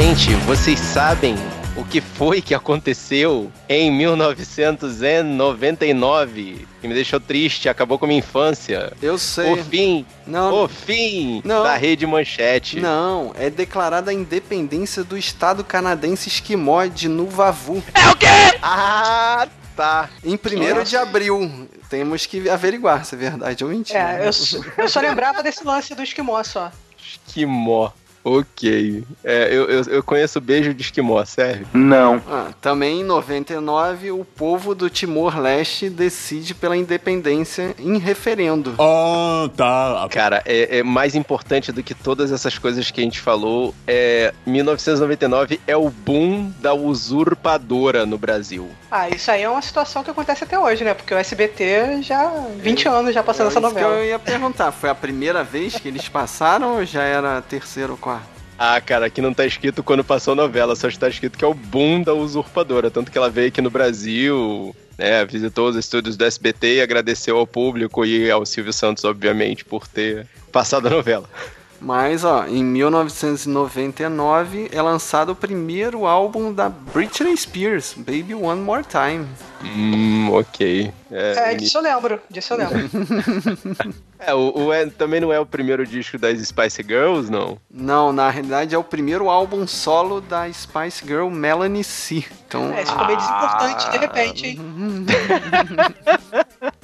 Gente, 0.00 0.32
vocês 0.46 0.78
sabem 0.78 1.34
o 1.76 1.82
que 1.84 2.00
foi 2.00 2.40
que 2.40 2.54
aconteceu 2.54 3.50
em 3.68 3.90
1999 3.90 6.68
que 6.80 6.86
me 6.86 6.94
deixou 6.94 7.18
triste, 7.18 7.68
acabou 7.68 7.98
com 7.98 8.04
a 8.04 8.08
minha 8.08 8.20
infância. 8.20 8.92
Eu 9.02 9.18
sei. 9.18 9.52
O 9.52 9.56
fim, 9.64 10.06
Não, 10.24 10.62
o 10.64 10.68
fim 10.68 11.42
Não. 11.44 11.64
da 11.64 11.76
rede 11.76 12.06
manchete. 12.06 12.78
não, 12.78 13.32
é 13.36 13.50
declarada 13.50 14.12
a 14.12 14.14
independência 14.14 15.02
do 15.02 15.18
estado 15.18 15.64
canadense 15.64 16.28
esquimó 16.28 16.84
de 16.86 17.08
Nuvavu. 17.08 17.82
Ah, 18.62 19.48
tá. 19.76 20.08
Em 20.24 20.34
1 20.36 20.84
de 20.84 20.96
abril. 20.96 21.68
Temos 21.90 22.24
que 22.24 22.48
averiguar 22.48 23.04
se 23.04 23.16
é 23.16 23.18
verdade 23.18 23.64
ou 23.64 23.70
mentira. 23.70 24.22
É, 24.22 24.28
eu, 24.28 24.32
só- 24.32 24.58
eu 24.76 24.88
só 24.88 25.00
lembrava 25.00 25.42
desse 25.42 25.64
lance 25.64 25.92
do 25.94 26.02
esquimó 26.04 26.40
só. 26.44 26.70
Esquimó. 27.26 27.90
Ok. 28.28 29.04
É, 29.24 29.48
eu, 29.50 29.64
eu, 29.64 29.82
eu 29.84 30.02
conheço 30.02 30.40
beijo 30.40 30.74
de 30.74 30.82
esquimó, 30.82 31.24
serve? 31.24 31.66
Ah, 32.28 32.52
também 32.60 33.00
em 33.00 33.04
99, 33.04 34.10
o 34.10 34.24
povo 34.24 34.74
do 34.74 34.90
Timor-Leste 34.90 35.88
decide 35.88 36.54
pela 36.54 36.76
independência 36.76 37.74
em 37.78 37.98
referendo. 37.98 38.74
Ah, 38.78 39.48
tá. 39.56 40.06
Cara, 40.10 40.42
é, 40.44 40.78
é 40.78 40.82
mais 40.82 41.14
importante 41.14 41.72
do 41.72 41.82
que 41.82 41.94
todas 41.94 42.30
essas 42.30 42.58
coisas 42.58 42.90
que 42.90 43.00
a 43.00 43.04
gente 43.04 43.20
falou. 43.20 43.74
É 43.86 44.34
1999 44.46 45.60
é 45.66 45.76
o 45.76 45.88
boom 45.88 46.52
da 46.60 46.74
usurpadora 46.74 48.04
no 48.04 48.18
Brasil. 48.18 48.68
Ah, 48.90 49.08
isso 49.10 49.30
aí 49.30 49.42
é 49.42 49.48
uma 49.50 49.60
situação 49.60 50.02
que 50.02 50.10
acontece 50.10 50.44
até 50.44 50.58
hoje, 50.58 50.82
né? 50.82 50.94
Porque 50.94 51.12
o 51.12 51.18
SBT 51.18 52.00
já 52.02 52.28
20 52.56 52.88
anos 52.88 53.14
já 53.14 53.22
passando 53.22 53.46
É 53.46 53.50
essa 53.50 53.58
isso 53.60 53.68
que 53.68 53.74
novela. 53.74 53.96
eu 53.96 54.04
ia 54.06 54.18
perguntar, 54.18 54.72
foi 54.72 54.88
a 54.88 54.94
primeira 54.94 55.44
vez 55.44 55.74
que 55.76 55.88
eles 55.88 56.08
passaram 56.08 56.76
ou 56.76 56.84
já 56.86 57.02
era 57.02 57.38
a 57.38 57.42
terceira 57.42 57.92
ou 57.92 57.98
quarta? 57.98 58.26
Ah, 58.58 58.80
cara, 58.80 59.06
aqui 59.06 59.20
não 59.20 59.32
tá 59.34 59.44
escrito 59.46 59.82
quando 59.84 60.02
passou 60.02 60.32
a 60.32 60.36
novela, 60.36 60.74
só 60.74 60.88
está 60.88 61.08
escrito 61.08 61.38
que 61.38 61.44
é 61.44 61.46
o 61.46 61.54
boom 61.54 62.02
da 62.02 62.14
usurpadora. 62.14 62.90
Tanto 62.90 63.12
que 63.12 63.18
ela 63.18 63.30
veio 63.30 63.48
aqui 63.48 63.60
no 63.60 63.70
Brasil, 63.70 64.74
né, 64.96 65.24
visitou 65.26 65.68
os 65.68 65.76
estúdios 65.76 66.16
do 66.16 66.24
SBT 66.24 66.76
e 66.76 66.80
agradeceu 66.80 67.36
ao 67.36 67.46
público 67.46 68.04
e 68.04 68.28
ao 68.30 68.44
Silvio 68.46 68.72
Santos, 68.72 69.04
obviamente, 69.04 69.64
por 69.64 69.86
ter 69.86 70.26
passado 70.50 70.86
a 70.88 70.90
novela. 70.90 71.28
Mas, 71.80 72.24
ó, 72.24 72.44
em 72.46 72.64
1999 72.64 74.68
é 74.72 74.82
lançado 74.82 75.30
o 75.30 75.36
primeiro 75.36 76.06
álbum 76.06 76.52
da 76.52 76.68
Britney 76.68 77.36
Spears, 77.36 77.94
Baby 77.96 78.34
One 78.34 78.60
More 78.62 78.82
Time. 78.84 79.24
Hum, 79.62 80.28
ok. 80.32 80.92
É, 81.10 81.52
É, 81.52 81.54
disso 81.54 81.78
eu 81.78 81.82
lembro, 81.82 82.20
disso 82.28 82.54
eu 82.54 82.58
lembro. 82.58 82.78
é, 84.18 84.34
o, 84.34 84.66
o- 84.66 84.72
é- 84.72 84.86
também 84.86 85.20
não 85.20 85.32
é 85.32 85.38
o 85.38 85.46
primeiro 85.46 85.86
disco 85.86 86.18
das 86.18 86.38
Spice 86.40 86.82
Girls, 86.82 87.30
não? 87.30 87.58
Não, 87.70 88.12
na 88.12 88.28
realidade 88.28 88.74
é 88.74 88.78
o 88.78 88.82
primeiro 88.84 89.30
álbum 89.30 89.64
solo 89.66 90.20
da 90.20 90.50
Spice 90.52 91.04
Girl 91.06 91.28
Melanie 91.28 91.84
C. 91.84 92.24
Então, 92.46 92.72
É, 92.72 92.82
isso 92.82 92.92
ficou 92.92 93.06
meio 93.06 93.18
desimportante 93.18 93.90
de 93.90 93.98
repente, 93.98 94.46
hein? 94.46 94.58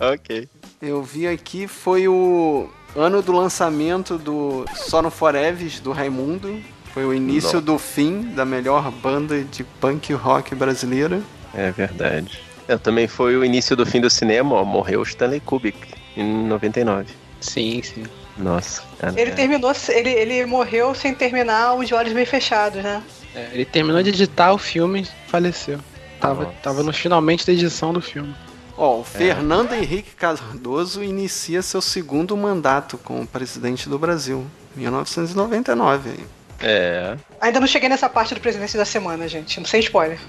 Ok. 0.00 0.48
eu 0.82 1.02
vi 1.02 1.26
aqui, 1.26 1.66
foi 1.66 2.06
o 2.08 2.68
ano 2.96 3.22
do 3.22 3.32
lançamento 3.32 4.16
do 4.18 4.64
Sono 4.74 5.10
Foreves, 5.10 5.80
do 5.80 5.92
Raimundo. 5.92 6.60
Foi 6.92 7.04
o 7.04 7.12
início 7.12 7.60
do 7.60 7.76
fim 7.78 8.22
da 8.34 8.44
melhor 8.44 8.90
banda 8.90 9.42
de 9.42 9.64
punk 9.64 10.12
rock 10.12 10.54
brasileira. 10.54 11.20
É 11.52 11.70
verdade. 11.70 12.40
É, 12.68 12.76
também 12.76 13.08
foi 13.08 13.36
o 13.36 13.44
início 13.44 13.76
do 13.76 13.84
fim 13.84 14.00
do 14.00 14.08
cinema, 14.08 14.54
ó, 14.54 14.64
morreu 14.64 15.00
o 15.00 15.02
Stanley 15.02 15.40
Kubrick 15.40 15.78
em 16.16 16.46
99. 16.46 17.12
Sim, 17.40 17.82
sim. 17.82 18.04
Nossa, 18.38 18.82
cara. 18.98 19.20
Ele 19.20 19.32
terminou, 19.32 19.72
ele, 19.88 20.10
ele 20.10 20.46
morreu 20.46 20.94
sem 20.94 21.14
terminar 21.14 21.74
os 21.74 21.90
olhos 21.92 22.12
meio 22.12 22.26
fechados, 22.26 22.82
né? 22.82 23.02
É, 23.34 23.50
ele 23.52 23.64
terminou 23.64 24.02
de 24.02 24.10
editar 24.10 24.52
o 24.52 24.58
filme 24.58 25.02
e 25.02 25.30
faleceu. 25.30 25.78
Tava, 26.20 26.44
Nossa. 26.44 26.56
tava 26.62 26.82
nos 26.82 26.96
finalmente 26.96 27.46
da 27.46 27.52
edição 27.52 27.92
do 27.92 28.00
filme. 28.00 28.34
Ó, 28.76 29.00
o 29.00 29.04
Fernando 29.04 29.72
Henrique 29.72 30.14
Cardoso 30.16 31.02
inicia 31.02 31.62
seu 31.62 31.80
segundo 31.80 32.36
mandato 32.36 32.98
como 32.98 33.26
presidente 33.26 33.88
do 33.88 33.98
Brasil, 33.98 34.44
1999. 34.74 36.10
aí. 36.10 36.24
É. 36.60 37.16
Ainda 37.40 37.60
não 37.60 37.66
cheguei 37.66 37.88
nessa 37.88 38.08
parte 38.08 38.34
do 38.34 38.40
presidente 38.40 38.76
da 38.76 38.84
semana, 38.84 39.28
gente. 39.28 39.66
Sem 39.68 39.80
spoiler. 39.80 40.18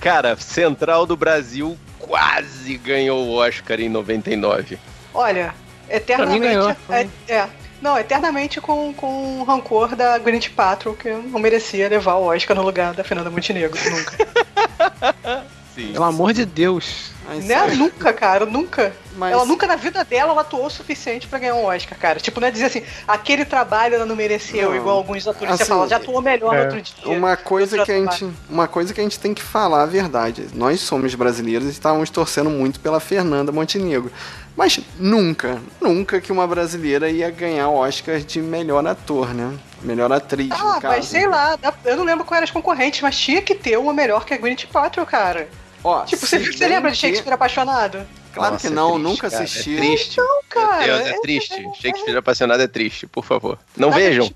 Cara, 0.00 0.36
Central 0.36 1.06
do 1.06 1.16
Brasil 1.16 1.76
quase 1.98 2.76
ganhou 2.76 3.26
o 3.26 3.34
Oscar 3.34 3.80
em 3.80 3.88
99. 3.88 4.78
Olha, 5.14 5.54
eternamente. 5.88 6.40
ganhou, 6.40 6.76
é, 6.90 7.08
é. 7.28 7.48
Não, 7.80 7.98
eternamente 7.98 8.60
com, 8.60 8.92
com 8.94 9.40
o 9.40 9.44
rancor 9.44 9.94
da 9.94 10.18
Gwyneth 10.18 10.50
Paltrow, 10.54 10.94
que 10.94 11.10
não 11.10 11.38
merecia 11.38 11.88
levar 11.88 12.14
o 12.16 12.26
Oscar 12.26 12.56
no 12.56 12.62
lugar 12.62 12.94
da 12.94 13.04
Fernanda 13.04 13.30
Montenegro. 13.30 13.78
Nunca. 13.90 15.46
Sim. 15.74 15.92
Pelo 15.92 16.04
amor 16.04 16.32
de 16.32 16.46
Deus. 16.46 17.12
Mas, 17.26 17.44
né? 17.44 17.66
Nunca, 17.74 18.12
cara, 18.12 18.46
nunca. 18.46 18.92
mas- 19.16 19.32
Ela 19.32 19.44
nunca 19.44 19.66
na 19.66 19.76
vida 19.76 20.04
dela 20.04 20.32
ela 20.32 20.40
atuou 20.42 20.66
o 20.66 20.70
suficiente 20.70 21.26
pra 21.26 21.38
ganhar 21.38 21.54
um 21.54 21.64
Oscar, 21.64 21.98
cara. 21.98 22.20
Tipo, 22.20 22.40
não 22.40 22.48
é 22.48 22.50
dizer 22.50 22.66
assim, 22.66 22.82
aquele 23.06 23.44
trabalho 23.44 23.94
ela 23.96 24.06
não 24.06 24.14
mereceu, 24.16 24.70
Não. 24.70 24.76
igual 24.76 24.96
alguns 24.98 25.26
atores 25.26 25.50
que 25.50 25.56
você 25.56 25.62
Assim, 25.64 25.72
fala, 25.72 25.88
já 25.88 25.96
atuou 25.96 26.22
melhor 26.22 26.54
no 26.54 26.60
é. 26.60 26.64
outro 26.64 26.80
dia. 26.82 26.94
Uma 27.08 27.36
coisa, 27.36 27.78
Outro 27.78 27.86
que 27.86 27.92
a 27.92 28.04
gente, 28.12 28.30
uma 28.48 28.68
coisa 28.68 28.94
que 28.94 29.00
a 29.00 29.02
gente 29.02 29.18
tem 29.18 29.34
que 29.34 29.42
falar 29.42 29.82
a 29.82 29.86
verdade. 29.86 30.46
Nós 30.54 30.80
somos 30.80 31.14
brasileiros 31.14 31.66
e 31.66 31.70
estávamos 31.70 32.10
torcendo 32.10 32.50
muito 32.50 32.78
pela 32.80 33.00
Fernanda 33.00 33.50
Montenegro. 33.50 34.10
Mas 34.56 34.80
nunca, 34.98 35.60
nunca 35.80 36.18
que 36.20 36.32
uma 36.32 36.46
brasileira 36.46 37.10
ia 37.10 37.30
ganhar 37.30 37.68
o 37.68 37.74
Oscar 37.76 38.18
de 38.20 38.40
melhor 38.40 38.86
ator, 38.86 39.34
né? 39.34 39.52
Melhor 39.82 40.10
atriz, 40.10 40.50
Ah, 40.50 40.76
no 40.76 40.80
caso. 40.80 40.96
mas 40.96 41.04
sei 41.06 41.26
lá, 41.26 41.58
eu 41.84 41.96
não 41.96 42.04
lembro 42.04 42.24
quais 42.24 42.38
eram 42.38 42.44
as 42.44 42.50
concorrentes, 42.50 43.02
mas 43.02 43.18
tinha 43.18 43.42
que 43.42 43.54
ter 43.54 43.76
uma 43.78 43.92
melhor 43.92 44.24
que 44.24 44.32
a 44.32 44.38
Gwyneth 44.38 44.66
Paltrow, 44.72 45.04
cara. 45.04 45.46
Ó, 45.86 46.04
Tipo, 46.04 46.26
você, 46.26 46.38
você 46.52 46.66
lembra 46.66 46.90
de 46.90 46.96
que- 46.96 47.06
Shakespeare 47.06 47.32
apaixonado? 47.34 48.04
Claro 48.34 48.52
Nossa, 48.54 48.66
que 48.66 48.72
é 48.72 48.76
não, 48.76 48.90
triste, 48.94 49.02
nunca 49.08 49.30
cara, 49.30 49.44
assisti. 49.44 49.74
É 49.74 49.78
triste. 49.78 50.20
cara, 50.50 50.86
Meu 50.86 50.96
Deus, 50.98 51.06
é 51.08 51.10
é- 51.12 51.20
triste. 51.20 51.68
Shakespeare 51.80 52.16
apaixonado 52.16 52.62
é 52.62 52.66
triste, 52.68 53.06
por 53.06 53.24
favor. 53.24 53.58
Não 53.76 53.88
Nada 53.90 54.02
vejam. 54.02 54.30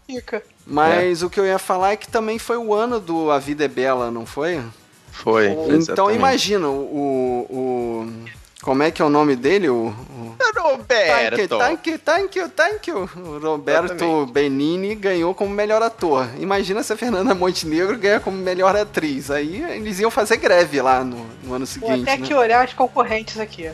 Mas 0.67 1.23
o 1.23 1.29
que 1.29 1.39
eu 1.41 1.45
ia 1.45 1.59
falar 1.59 1.93
é 1.93 1.97
que 1.97 2.09
também 2.09 2.39
foi 2.39 2.57
o 2.57 2.73
ano 2.73 3.01
do 3.01 3.31
A 3.31 3.39
Vida 3.39 3.65
é 3.65 3.69
Bela, 3.69 4.11
não 4.11 4.25
foi? 4.25 4.63
Foi. 5.11 5.49
Então 5.49 5.75
exatamente. 5.75 6.17
imagina, 6.17 6.69
o, 6.69 7.47
o. 7.51 8.25
Como 8.63 8.83
é 8.83 8.91
que 8.91 9.01
é 9.01 9.05
o 9.05 9.09
nome 9.09 9.37
dele? 9.37 9.69
O. 9.69 9.87
o... 9.87 10.37
Roberto. 10.61 11.59
Thank 11.59 11.91
you, 11.91 11.99
thank 11.99 12.39
you, 12.39 12.49
thank 12.51 12.91
you. 12.91 13.09
O 13.17 13.39
Roberto 13.39 13.95
Exatamente. 13.95 14.33
Benini 14.33 14.95
ganhou 14.95 15.35
como 15.35 15.51
melhor 15.55 15.83
ator. 15.83 16.29
Imagina 16.39 16.83
se 16.83 16.93
a 16.93 16.97
Fernanda 16.97 17.35
Montenegro 17.35 17.97
ganha 17.97 18.21
como 18.21 18.37
melhor 18.37 18.77
atriz. 18.77 19.31
Aí 19.31 19.63
eles 19.63 19.99
iam 20.01 20.11
fazer 20.11 20.37
greve 20.37 20.81
lá 20.83 21.03
no, 21.03 21.27
no 21.43 21.55
ano 21.55 21.67
Vou 21.67 21.67
seguinte. 21.67 22.03
até 22.03 22.19
né? 22.19 22.27
que 22.27 22.35
olhar 22.35 22.65
as 22.65 22.75
concorrentes 22.75 23.39
aqui. 23.39 23.71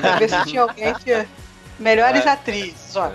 pra 0.00 0.16
ver 0.16 0.28
se 0.28 0.44
tinha 0.46 0.62
alguém 0.62 0.92
que. 0.94 1.26
Melhores 1.78 2.26
É. 2.26 2.30
atrizes, 2.30 2.96
ó. 2.96 3.12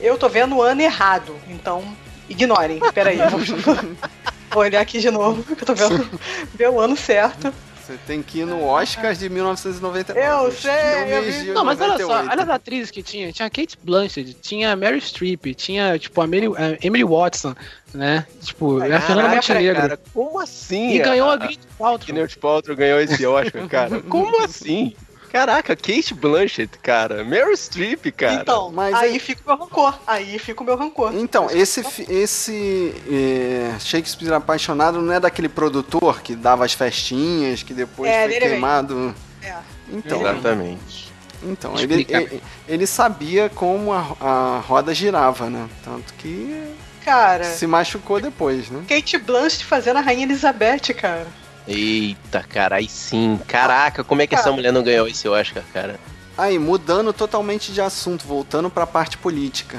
Eu 0.00 0.18
tô 0.18 0.28
vendo 0.28 0.56
o 0.56 0.62
ano 0.62 0.80
errado, 0.80 1.36
então 1.48 1.84
ignorem. 2.28 2.80
Peraí, 2.92 3.18
vou, 3.18 3.38
vou 4.50 4.62
olhar 4.62 4.80
aqui 4.80 4.98
de 4.98 5.10
novo, 5.10 5.44
que 5.44 5.62
eu 5.62 5.66
tô 5.66 5.74
vendo 5.74 6.20
ver 6.54 6.70
o 6.70 6.80
ano 6.80 6.96
certo. 6.96 7.54
Você 7.90 7.98
tem 8.06 8.22
que 8.22 8.40
ir 8.40 8.46
no 8.46 8.62
Oscar 8.64 9.14
de 9.14 9.28
1999. 9.28 10.20
Eu 10.20 10.52
sei, 10.52 10.70
eu 11.18 11.22
vi. 11.24 11.50
Não, 11.52 11.64
mas 11.64 11.80
olha 11.80 11.92
só, 11.98 12.22
98. 12.22 12.30
olha 12.32 12.42
as 12.42 12.48
atrizes 12.48 12.90
que 12.90 13.02
tinha. 13.02 13.32
Tinha 13.32 13.46
a 13.46 13.50
Kate 13.50 13.76
Blanchett, 13.82 14.34
tinha 14.34 14.70
a 14.72 14.76
Mary 14.76 15.00
Streep, 15.00 15.54
tinha, 15.54 15.98
tipo, 15.98 16.20
a 16.20 16.26
Mary- 16.26 16.46
a 16.56 16.78
Emily 16.86 17.02
Watson, 17.04 17.54
né? 17.92 18.24
Tipo, 18.40 18.84
e 18.84 18.92
a 18.92 19.00
Fernanda 19.00 19.34
Montenegro. 19.34 19.80
cara, 19.80 20.00
como 20.14 20.38
assim? 20.38 20.94
E 20.94 20.98
ganhou 21.00 21.28
a 21.30 21.34
a 21.34 21.36
Gwyneth 21.36 21.58
Paltrow. 21.78 22.14
Gwyneth 22.14 22.36
Paltrow 22.38 22.76
ganhou 22.76 23.00
esse 23.00 23.26
Oscar, 23.26 23.66
cara. 23.68 24.00
Como 24.02 24.44
assim? 24.44 24.94
Caraca, 25.32 25.76
Kate 25.76 26.12
Blanchett, 26.12 26.78
cara. 26.78 27.22
Meryl 27.24 27.56
Streep, 27.56 28.06
cara. 28.16 28.34
então, 28.34 28.70
mas 28.72 28.94
aí 28.94 29.16
é- 29.16 29.18
fica 29.20 29.40
o 29.44 29.46
meu 29.56 29.64
rancor. 29.64 29.98
Aí 30.06 30.38
fica 30.38 30.62
o 30.62 30.66
meu 30.66 30.76
rancor. 30.76 31.14
Então, 31.14 31.48
esse, 31.50 31.80
esse 32.08 32.94
é, 33.08 33.78
Shakespeare 33.78 34.32
Apaixonado 34.32 35.00
não 35.00 35.12
é 35.12 35.20
daquele 35.20 35.48
produtor 35.48 36.20
que 36.20 36.34
dava 36.34 36.64
as 36.64 36.72
festinhas, 36.72 37.62
que 37.62 37.72
depois 37.72 38.10
É, 38.10 38.22
foi 38.24 38.28
dele 38.32 38.48
queimado. 38.50 39.14
É. 39.42 39.54
Então, 39.92 40.20
Exatamente. 40.20 41.12
então 41.42 41.78
ele, 41.78 42.06
ele, 42.08 42.42
ele 42.68 42.86
sabia 42.86 43.48
como 43.48 43.92
a, 43.92 44.16
a 44.20 44.58
roda 44.66 44.92
girava, 44.94 45.48
né? 45.48 45.68
Tanto 45.84 46.12
que 46.14 46.74
Cara, 47.04 47.44
se 47.44 47.66
machucou 47.66 48.20
depois, 48.20 48.68
né? 48.68 48.84
Kate 48.88 49.16
Blanchett 49.18 49.64
fazendo 49.64 49.96
a 49.98 50.00
Rainha 50.00 50.24
Elizabeth, 50.24 50.92
cara. 50.96 51.26
Eita, 51.66 52.42
cara, 52.42 52.76
aí 52.76 52.88
sim. 52.88 53.38
Caraca, 53.46 54.02
como 54.02 54.22
é 54.22 54.26
que 54.26 54.34
essa 54.34 54.50
mulher 54.50 54.72
não 54.72 54.82
ganhou 54.82 55.06
esse 55.06 55.28
Oscar, 55.28 55.62
cara? 55.72 55.98
Aí, 56.36 56.58
mudando 56.58 57.12
totalmente 57.12 57.72
de 57.72 57.80
assunto, 57.80 58.26
voltando 58.26 58.70
para 58.70 58.84
a 58.84 58.86
parte 58.86 59.18
política. 59.18 59.78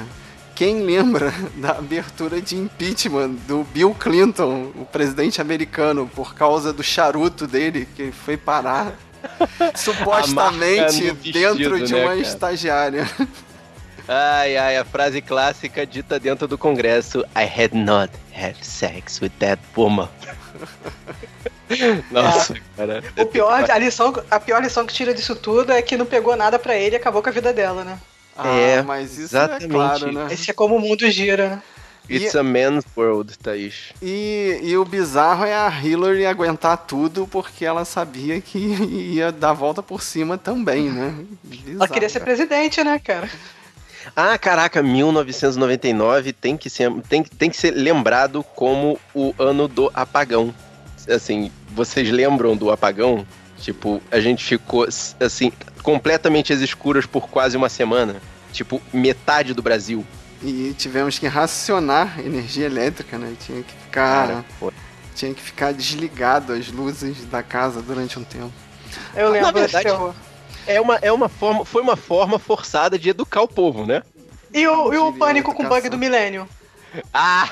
Quem 0.54 0.82
lembra 0.82 1.32
da 1.56 1.72
abertura 1.72 2.40
de 2.40 2.56
impeachment 2.56 3.30
do 3.48 3.64
Bill 3.64 3.94
Clinton, 3.98 4.70
o 4.76 4.84
presidente 4.84 5.40
americano, 5.40 6.08
por 6.14 6.34
causa 6.34 6.72
do 6.72 6.82
charuto 6.82 7.46
dele 7.46 7.88
que 7.96 8.12
foi 8.12 8.36
parar 8.36 8.94
supostamente 9.74 11.10
vestido, 11.10 11.32
dentro 11.32 11.84
de 11.84 11.92
né, 11.94 12.00
uma 12.00 12.08
cara? 12.10 12.20
estagiária? 12.20 13.10
Ai, 14.06 14.56
ai, 14.56 14.76
a 14.76 14.84
frase 14.84 15.20
clássica 15.20 15.86
dita 15.86 16.18
dentro 16.18 16.46
do 16.48 16.58
Congresso: 16.58 17.24
I 17.36 17.44
had 17.44 17.72
not 17.72 18.12
had 18.34 18.56
sex 18.62 19.20
with 19.20 19.32
that 19.38 19.60
woman. 19.76 20.08
Nossa, 22.10 22.54
cara. 22.76 23.02
O 23.18 23.26
pior, 23.26 23.70
a, 23.70 23.78
lição, 23.78 24.12
a 24.30 24.40
pior 24.40 24.62
lição 24.62 24.86
que 24.86 24.94
tira 24.94 25.12
disso 25.14 25.34
tudo 25.36 25.72
é 25.72 25.80
que 25.82 25.96
não 25.96 26.06
pegou 26.06 26.36
nada 26.36 26.58
pra 26.58 26.76
ele 26.76 26.96
e 26.96 26.98
acabou 26.98 27.22
com 27.22 27.28
a 27.28 27.32
vida 27.32 27.52
dela, 27.52 27.84
né? 27.84 27.98
Ah, 28.36 28.48
É, 28.48 28.82
mas 28.82 29.12
isso 29.12 29.22
exatamente. 29.36 29.64
é 29.66 29.68
claro, 29.68 30.12
né? 30.12 30.28
Esse 30.30 30.50
é 30.50 30.54
como 30.54 30.76
o 30.76 30.80
mundo 30.80 31.08
gira, 31.10 31.48
né? 31.50 31.62
It's 32.10 32.34
E- 32.34 32.38
a 32.38 32.42
man's 32.42 32.84
world, 32.96 33.38
Thaís. 33.38 33.92
E, 34.02 34.58
e 34.62 34.76
o 34.76 34.84
bizarro 34.84 35.44
é 35.44 35.54
a 35.54 35.68
Hillary 35.70 36.26
aguentar 36.26 36.76
tudo 36.78 37.28
porque 37.30 37.64
ela 37.64 37.84
sabia 37.84 38.40
que 38.40 38.58
ia 39.14 39.30
dar 39.30 39.50
a 39.50 39.54
volta 39.54 39.82
por 39.82 40.02
cima 40.02 40.36
também, 40.36 40.90
né? 40.90 41.14
Ela 41.14 41.26
Bizarro, 41.44 41.92
queria 41.92 42.08
ser 42.08 42.18
cara. 42.20 42.24
presidente, 42.34 42.82
né, 42.82 42.98
cara? 42.98 43.30
Ah, 44.16 44.36
caraca, 44.36 44.82
1999 44.82 46.32
tem 46.32 46.56
que 46.56 46.68
ser, 46.68 46.90
tem, 47.08 47.22
tem 47.22 47.48
que 47.50 47.56
ser 47.56 47.70
lembrado 47.70 48.42
como 48.56 48.98
o 49.14 49.32
ano 49.38 49.68
do 49.68 49.90
apagão. 49.94 50.52
Assim, 51.08 51.52
vocês 51.74 52.10
lembram 52.10 52.56
do 52.56 52.70
apagão? 52.70 53.26
Tipo, 53.58 54.02
a 54.10 54.18
gente 54.18 54.44
ficou, 54.44 54.86
assim, 55.20 55.52
completamente 55.82 56.52
às 56.52 56.60
escuras 56.60 57.06
por 57.06 57.28
quase 57.28 57.56
uma 57.56 57.68
semana. 57.68 58.16
Tipo, 58.52 58.80
metade 58.92 59.54
do 59.54 59.62
Brasil. 59.62 60.04
E 60.42 60.74
tivemos 60.76 61.18
que 61.18 61.26
racionar 61.28 62.18
energia 62.18 62.66
elétrica, 62.66 63.16
né? 63.16 63.34
Tinha 63.44 63.62
que 63.62 63.72
ficar, 63.72 64.26
Cara, 64.28 64.44
pô. 64.58 64.72
tinha 65.14 65.32
que 65.32 65.40
ficar 65.40 65.72
desligado 65.72 66.52
as 66.52 66.68
luzes 66.72 67.24
da 67.26 67.42
casa 67.42 67.80
durante 67.80 68.18
um 68.18 68.24
tempo. 68.24 68.52
Eu 69.14 69.30
lembro 69.30 69.46
Na 69.46 69.52
verdade- 69.52 69.84
terror. 69.84 70.12
É 70.66 70.80
uma, 70.80 70.96
é 70.96 71.10
uma 71.12 71.28
forma, 71.28 71.64
foi 71.64 71.82
uma 71.82 71.96
forma 71.96 72.38
forçada 72.38 72.98
de 72.98 73.08
educar 73.08 73.42
o 73.42 73.48
povo, 73.48 73.84
né? 73.86 74.02
E 74.54 74.66
o, 74.66 74.92
e 74.92 74.96
o 74.98 75.12
pânico 75.12 75.52
com 75.54 75.64
o 75.64 75.68
bug 75.68 75.88
do 75.88 75.98
milênio? 75.98 76.48
Ah! 77.12 77.48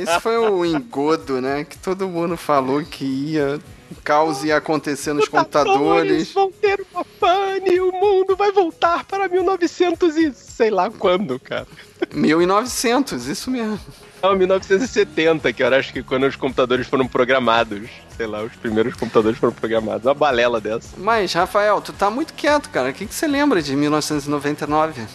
Esse 0.00 0.20
foi 0.20 0.38
o 0.38 0.64
engodo, 0.64 1.40
né? 1.40 1.64
Que 1.64 1.76
todo 1.78 2.08
mundo 2.08 2.36
falou 2.36 2.82
que 2.82 3.04
ia. 3.04 3.60
O 3.88 3.94
caos 4.02 4.42
ia 4.42 4.56
acontecer 4.56 5.12
nos 5.12 5.28
computadores. 5.28 6.32
vão 6.32 6.50
ter 6.50 6.84
uma 6.92 7.04
pane, 7.04 7.78
o 7.78 7.92
mundo 7.92 8.34
vai 8.34 8.50
voltar 8.50 9.04
para 9.04 9.28
1900 9.28 10.16
e 10.16 10.34
sei 10.34 10.70
lá 10.70 10.90
quando, 10.90 11.38
cara. 11.38 11.68
1900, 12.12 13.28
isso 13.28 13.48
mesmo. 13.48 13.78
Não, 14.20 14.34
1970, 14.34 15.52
que 15.52 15.62
eu 15.62 15.72
acho 15.72 15.92
que 15.92 16.02
quando 16.02 16.26
os 16.26 16.34
computadores 16.34 16.88
foram 16.88 17.06
programados. 17.06 17.88
Sei 18.16 18.26
lá, 18.26 18.42
os 18.42 18.56
primeiros 18.56 18.94
computadores 18.94 19.38
foram 19.38 19.52
programados. 19.52 20.04
Uma 20.04 20.14
balela 20.14 20.60
dessa. 20.60 20.96
Mas, 20.96 21.32
Rafael, 21.32 21.80
tu 21.80 21.92
tá 21.92 22.10
muito 22.10 22.34
quieto, 22.34 22.70
cara. 22.70 22.90
O 22.90 22.92
que, 22.92 23.06
que 23.06 23.14
você 23.14 23.28
lembra 23.28 23.62
de 23.62 23.76
1999? 23.76 25.06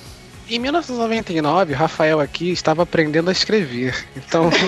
Em 0.52 0.60
1999, 0.60 1.74
o 1.74 1.78
Rafael 1.78 2.20
aqui 2.20 2.52
estava 2.52 2.84
aprendendo 2.84 3.30
a 3.30 3.32
escrever. 3.32 3.96
Então, 4.18 4.50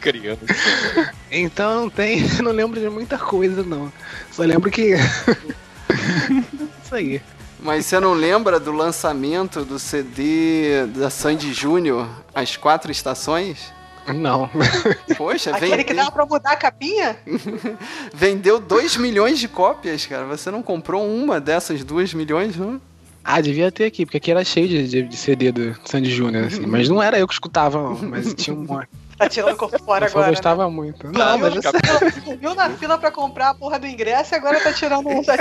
Criança. 0.00 0.40
então 1.30 1.82
não 1.82 1.88
tem, 1.88 2.26
não 2.42 2.50
lembro 2.50 2.80
de 2.80 2.90
muita 2.90 3.16
coisa 3.16 3.62
não. 3.62 3.92
Só 4.32 4.42
lembro 4.42 4.72
que 4.72 4.96
Isso 6.82 6.94
aí. 6.96 7.22
Mas 7.60 7.86
você 7.86 8.00
não 8.00 8.12
lembra 8.12 8.58
do 8.58 8.72
lançamento 8.72 9.64
do 9.64 9.78
CD 9.78 10.84
da 10.86 11.10
Sandy 11.10 11.52
Júnior, 11.52 12.08
As 12.34 12.56
Quatro 12.56 12.90
Estações? 12.90 13.72
Não. 14.14 14.48
Poxa, 15.16 15.50
Aquele 15.54 15.84
que 15.84 15.92
vendeu, 15.92 15.96
dava 15.96 16.10
pra 16.12 16.26
mudar 16.26 16.52
a 16.52 16.56
capinha? 16.56 17.16
vendeu 18.14 18.58
2 18.60 18.96
milhões 18.96 19.38
de 19.38 19.48
cópias, 19.48 20.06
cara. 20.06 20.24
Você 20.26 20.50
não 20.50 20.62
comprou 20.62 21.06
uma 21.06 21.40
dessas 21.40 21.82
2 21.84 22.14
milhões, 22.14 22.56
não? 22.56 22.80
Ah, 23.24 23.40
devia 23.40 23.70
ter 23.70 23.84
aqui, 23.84 24.06
porque 24.06 24.16
aqui 24.16 24.30
era 24.30 24.42
cheio 24.44 24.68
de, 24.68 24.88
de, 24.88 25.02
de 25.02 25.16
CD 25.16 25.52
do 25.52 25.76
Sandy 25.84 26.10
Júnior, 26.10 26.46
assim. 26.46 26.64
Mas 26.64 26.88
não 26.88 27.02
era 27.02 27.18
eu 27.18 27.26
que 27.26 27.34
escutava, 27.34 27.78
não. 27.82 27.94
Mas 28.08 28.32
tinha 28.32 28.56
um 28.56 28.64
monte. 28.64 28.88
Tá 29.18 29.28
tirando 29.28 29.52
o 29.54 29.56
corpo 29.56 29.76
fora 29.82 30.06
Eu 30.06 30.10
agora. 30.10 30.30
gostava 30.30 30.70
muito. 30.70 31.08
Né? 31.08 31.12
Não, 31.12 31.38
mas 31.38 31.52
Viu- 31.52 31.62
você 31.62 32.36
viu, 32.36 32.54
na 32.54 32.70
fila 32.70 32.96
pra 32.96 33.10
comprar 33.10 33.48
a 33.50 33.54
porra 33.54 33.76
do 33.78 33.86
ingresso 33.86 34.32
e 34.32 34.36
agora 34.36 34.60
tá 34.60 34.72
tirando 34.72 35.08
um. 35.08 35.22
Tá 35.24 35.34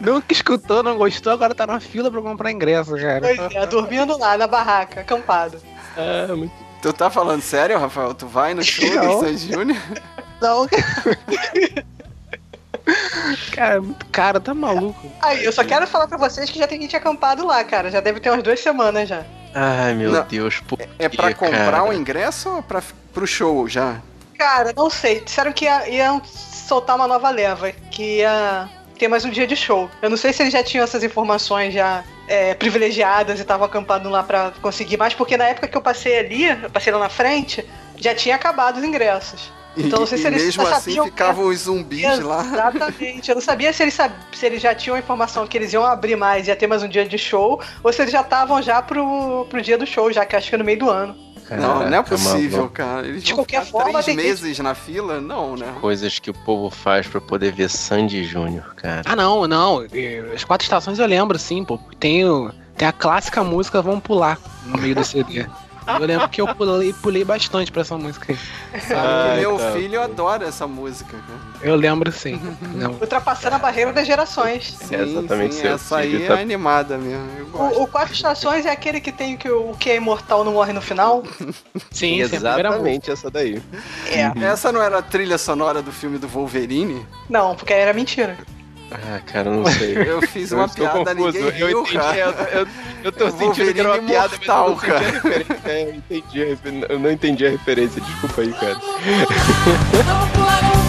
nunca 0.00 0.32
escutou, 0.32 0.82
não 0.82 0.96
gostou, 0.96 1.32
agora 1.32 1.54
tá 1.54 1.66
na 1.66 1.78
fila 1.78 2.10
pra 2.10 2.22
comprar 2.22 2.50
ingresso, 2.50 2.96
cara. 2.96 3.20
Pois 3.20 3.54
é, 3.54 3.66
dormindo 3.66 4.16
lá 4.18 4.36
na 4.38 4.46
barraca, 4.46 5.02
acampado. 5.02 5.58
Ah, 5.96 6.34
muito 6.34 6.52
Tu 6.82 6.92
tá 6.92 7.08
falando 7.08 7.40
sério, 7.40 7.78
Rafael? 7.78 8.12
Tu 8.12 8.26
vai 8.26 8.52
no 8.54 8.62
show 8.62 8.92
Não. 8.94 9.20
do 9.20 9.24
Sandy 9.24 9.52
Júnior? 9.52 9.78
Não. 10.40 10.66
cara, 13.52 13.80
caro, 14.10 14.40
tá 14.40 14.52
maluco. 14.52 15.08
Aí, 15.22 15.44
eu 15.44 15.52
só 15.52 15.62
quero 15.64 15.86
falar 15.86 16.08
pra 16.08 16.18
vocês 16.18 16.50
que 16.50 16.58
já 16.58 16.66
tem 16.66 16.80
gente 16.80 16.96
acampado 16.96 17.46
lá, 17.46 17.62
cara. 17.62 17.90
Já 17.90 18.00
deve 18.00 18.18
ter 18.18 18.30
umas 18.30 18.42
duas 18.42 18.58
semanas 18.60 19.08
já. 19.08 19.22
Ai, 19.54 19.94
meu 19.94 20.10
Não. 20.10 20.24
Deus. 20.24 20.60
Por 20.60 20.78
É 20.98 21.08
pra 21.08 21.28
quê, 21.28 21.34
comprar 21.34 21.70
cara? 21.70 21.84
o 21.84 21.92
ingresso 21.92 22.48
ou 22.50 22.62
pra, 22.62 22.82
pro 23.12 23.26
show 23.26 23.68
já? 23.68 24.00
Cara, 24.36 24.72
não 24.76 24.90
sei. 24.90 25.20
Disseram 25.20 25.52
que 25.52 25.66
ia, 25.66 25.88
iam 25.88 26.20
soltar 26.24 26.96
uma 26.96 27.06
nova 27.06 27.30
leva, 27.30 27.70
que 27.90 28.18
ia 28.18 28.68
ter 28.98 29.06
mais 29.06 29.24
um 29.24 29.30
dia 29.30 29.46
de 29.46 29.54
show. 29.54 29.88
Eu 30.00 30.10
não 30.10 30.16
sei 30.16 30.32
se 30.32 30.42
eles 30.42 30.52
já 30.52 30.64
tinham 30.64 30.82
essas 30.82 31.04
informações 31.04 31.72
já 31.72 32.02
é, 32.28 32.54
privilegiadas 32.54 33.38
e 33.38 33.42
estavam 33.42 33.66
acampando 33.66 34.08
lá 34.08 34.22
pra 34.22 34.52
conseguir 34.62 34.96
mais, 34.96 35.14
porque 35.14 35.36
na 35.36 35.44
época 35.44 35.68
que 35.68 35.76
eu 35.76 35.82
passei 35.82 36.18
ali, 36.18 36.44
eu 36.44 36.70
passei 36.70 36.92
lá 36.92 36.98
na 36.98 37.08
frente, 37.08 37.64
já 37.96 38.14
tinha 38.14 38.34
acabado 38.34 38.78
os 38.78 38.84
ingressos. 38.84 39.52
Então 39.76 40.00
não 40.00 40.06
sei 40.06 40.18
se 40.18 40.26
eles 40.26 40.44
mesmo 40.44 40.66
assim 40.66 41.02
ficavam 41.02 41.46
os 41.46 41.60
zumbis 41.60 42.18
lá. 42.20 42.44
Exatamente. 42.44 43.30
Eu 43.30 43.36
não 43.36 43.42
sabia 43.42 43.72
se 43.72 43.82
eles, 43.82 43.94
sab... 43.94 44.12
se 44.32 44.44
eles 44.44 44.60
já 44.60 44.74
tinham 44.74 44.96
a 44.96 44.98
informação 44.98 45.46
que 45.46 45.56
eles 45.56 45.72
iam 45.72 45.84
abrir 45.84 46.16
mais, 46.16 46.46
ia 46.46 46.56
ter 46.56 46.66
mais 46.66 46.82
um 46.82 46.88
dia 46.88 47.06
de 47.06 47.16
show, 47.16 47.60
ou 47.82 47.92
se 47.92 48.02
eles 48.02 48.12
já 48.12 48.20
estavam 48.20 48.60
já 48.60 48.82
pro, 48.82 49.46
pro 49.48 49.62
dia 49.62 49.78
do 49.78 49.86
show, 49.86 50.12
já 50.12 50.26
que 50.26 50.36
acho 50.36 50.50
que 50.50 50.54
é 50.54 50.58
no 50.58 50.64
meio 50.64 50.78
do 50.78 50.90
ano. 50.90 51.16
Não, 51.50 51.88
não 51.88 51.98
é 51.98 52.02
possível, 52.02 52.68
cara. 52.70 53.06
Eles 53.06 53.22
De 53.24 53.34
qualquer 53.34 53.64
forma, 53.66 53.90
três 53.90 54.04
tem 54.06 54.16
meses 54.16 54.58
na 54.60 54.74
fila? 54.74 55.20
Não, 55.20 55.56
né? 55.56 55.74
Coisas 55.80 56.18
que 56.18 56.30
o 56.30 56.34
povo 56.34 56.70
faz 56.70 57.06
pra 57.06 57.20
poder 57.20 57.52
ver 57.52 57.68
Sandy 57.68 58.24
Júnior, 58.24 58.74
cara. 58.74 59.02
Ah, 59.04 59.16
não, 59.16 59.46
não. 59.46 59.84
eh, 59.92 60.32
As 60.34 60.44
quatro 60.44 60.64
estações 60.64 60.98
eu 60.98 61.06
lembro, 61.06 61.38
sim, 61.38 61.64
pô. 61.64 61.78
Tem, 62.00 62.24
tem 62.76 62.88
a 62.88 62.92
clássica 62.92 63.42
música 63.44 63.82
Vamos 63.82 64.02
Pular 64.02 64.38
no 64.66 64.78
meio 64.78 64.94
do 64.94 65.04
CD. 65.04 65.46
Eu 65.86 66.06
lembro 66.06 66.28
que 66.28 66.40
eu 66.40 66.54
pulei, 66.54 66.92
pulei 66.92 67.24
bastante 67.24 67.70
pra 67.72 67.82
essa 67.82 67.96
música 67.96 68.32
aí. 68.32 68.80
Sabe 68.80 69.00
Ai, 69.00 69.34
que 69.34 69.40
meu 69.40 69.56
tá. 69.56 69.72
filho 69.72 70.02
adora 70.02 70.46
essa 70.46 70.66
música, 70.66 71.16
cara. 71.16 71.40
Eu 71.62 71.76
lembro 71.76 72.10
sim. 72.12 72.40
Não. 72.74 72.92
Ultrapassando 72.92 73.56
a 73.56 73.58
barreira 73.58 73.92
das 73.92 74.06
gerações. 74.06 74.74
Sim, 74.80 74.96
exatamente, 74.96 75.54
sim, 75.54 75.66
essa 75.66 75.98
aí 75.98 76.24
é 76.24 76.26
tá- 76.28 76.34
animada 76.34 76.98
mesmo. 76.98 77.28
Eu 77.38 77.46
gosto. 77.46 77.78
O, 77.78 77.82
o 77.84 77.86
Quatro 77.86 78.14
Estações 78.14 78.66
é 78.66 78.70
aquele 78.70 79.00
que 79.00 79.12
tem 79.12 79.36
que 79.36 79.48
o, 79.50 79.74
que 79.78 79.90
é 79.90 79.96
imortal 79.96 80.44
não 80.44 80.52
morre 80.52 80.72
no 80.72 80.80
final? 80.80 81.22
Sim. 81.90 82.20
Exatamente 82.20 83.10
essa 83.10 83.30
daí. 83.30 83.62
É. 84.10 84.44
Essa 84.44 84.72
não 84.72 84.82
era 84.82 84.98
a 84.98 85.02
trilha 85.02 85.38
sonora 85.38 85.82
do 85.82 85.92
filme 85.92 86.18
do 86.18 86.28
Wolverine? 86.28 87.06
Não, 87.28 87.54
porque 87.54 87.72
era 87.72 87.92
mentira. 87.92 88.36
Ah, 88.94 89.20
cara, 89.24 89.50
não 89.50 89.64
sei. 89.66 89.96
Eu 89.96 90.22
fiz 90.22 90.50
Eu 90.50 90.58
uma 90.58 90.68
piada, 90.68 91.14
confuso. 91.14 91.38
ninguém 91.38 91.42
eu 91.60 91.68
riu, 91.68 91.80
entendi, 91.80 91.98
cara. 91.98 92.16
eu, 92.18 92.30
eu, 92.60 92.66
eu 93.04 93.12
tô 93.12 93.30
sentindo 93.30 93.72
que 93.74 93.80
era 93.80 93.88
uma 93.94 94.02
piada, 94.02 94.30
mas 94.38 94.48
eu 94.48 94.54
não 94.54 94.72
entendi 94.72 94.90
a 94.90 95.10
referência. 95.10 95.56
É, 95.64 95.82
eu 95.82 95.94
entendi 95.94 96.42
a 96.42 96.46
eu 96.92 96.98
não 96.98 97.10
entendi 97.10 97.46
a 97.46 97.50
referência, 97.50 98.00
desculpa 98.00 98.40
aí, 98.42 98.52
cara. 98.52 98.80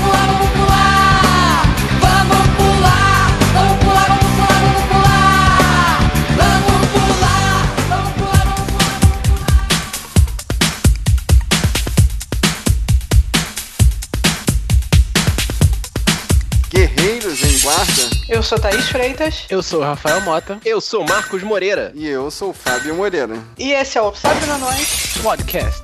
Guerreiros 17.04 17.44
em 17.44 17.60
Guarda. 17.60 18.10
Eu 18.30 18.42
sou 18.42 18.58
Thaís 18.58 18.88
Freitas 18.88 19.44
Eu 19.50 19.62
sou 19.62 19.82
o 19.82 19.84
Rafael 19.84 20.22
Mota, 20.22 20.58
Eu 20.64 20.80
sou 20.80 21.04
Marcos 21.04 21.44
Moreira. 21.44 21.92
E 21.94 22.08
eu 22.08 22.32
sou 22.32 22.52
o 22.52 22.54
Fábio 22.54 22.96
Moreira. 22.96 23.38
e 23.60 23.74
esse 23.74 23.98
é 23.98 24.02
o 24.02 24.16
Sabe 24.16 24.46
na 24.46 24.58
Nós. 24.58 25.18
podcast. 25.22 25.82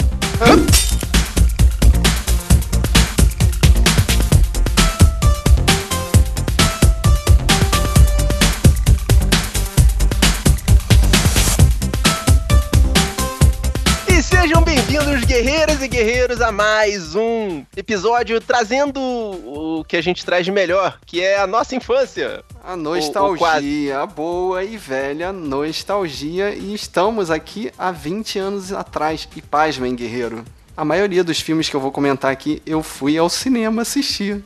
Bem-vindos, 15.00 15.24
guerreiras 15.26 15.82
e 15.82 15.88
guerreiros, 15.88 16.42
a 16.42 16.52
mais 16.52 17.16
um 17.16 17.64
episódio 17.76 18.42
trazendo 18.42 19.00
o 19.00 19.84
que 19.88 19.96
a 19.96 20.02
gente 20.02 20.26
traz 20.26 20.44
de 20.44 20.52
melhor, 20.52 21.00
que 21.06 21.22
é 21.22 21.40
a 21.40 21.48
nossa 21.48 21.74
infância. 21.74 22.44
A 22.62 22.74
o 22.74 22.76
nostalgia, 22.76 24.02
a 24.02 24.06
boa 24.06 24.64
e 24.64 24.76
velha 24.78 25.32
nostalgia. 25.32 26.54
E 26.54 26.74
estamos 26.74 27.32
aqui 27.32 27.72
há 27.78 27.92
20 27.92 28.40
anos 28.40 28.74
atrás. 28.74 29.28
E 29.36 29.42
pasmem, 29.42 29.96
guerreiro. 29.96 30.44
A 30.76 30.84
maioria 30.84 31.24
dos 31.24 31.40
filmes 31.40 31.70
que 31.70 31.76
eu 31.76 31.80
vou 31.80 31.92
comentar 31.92 32.32
aqui, 32.32 32.62
eu 32.66 32.84
fui 32.84 33.18
ao 33.18 33.30
cinema 33.30 33.84
assistir. 33.84 34.44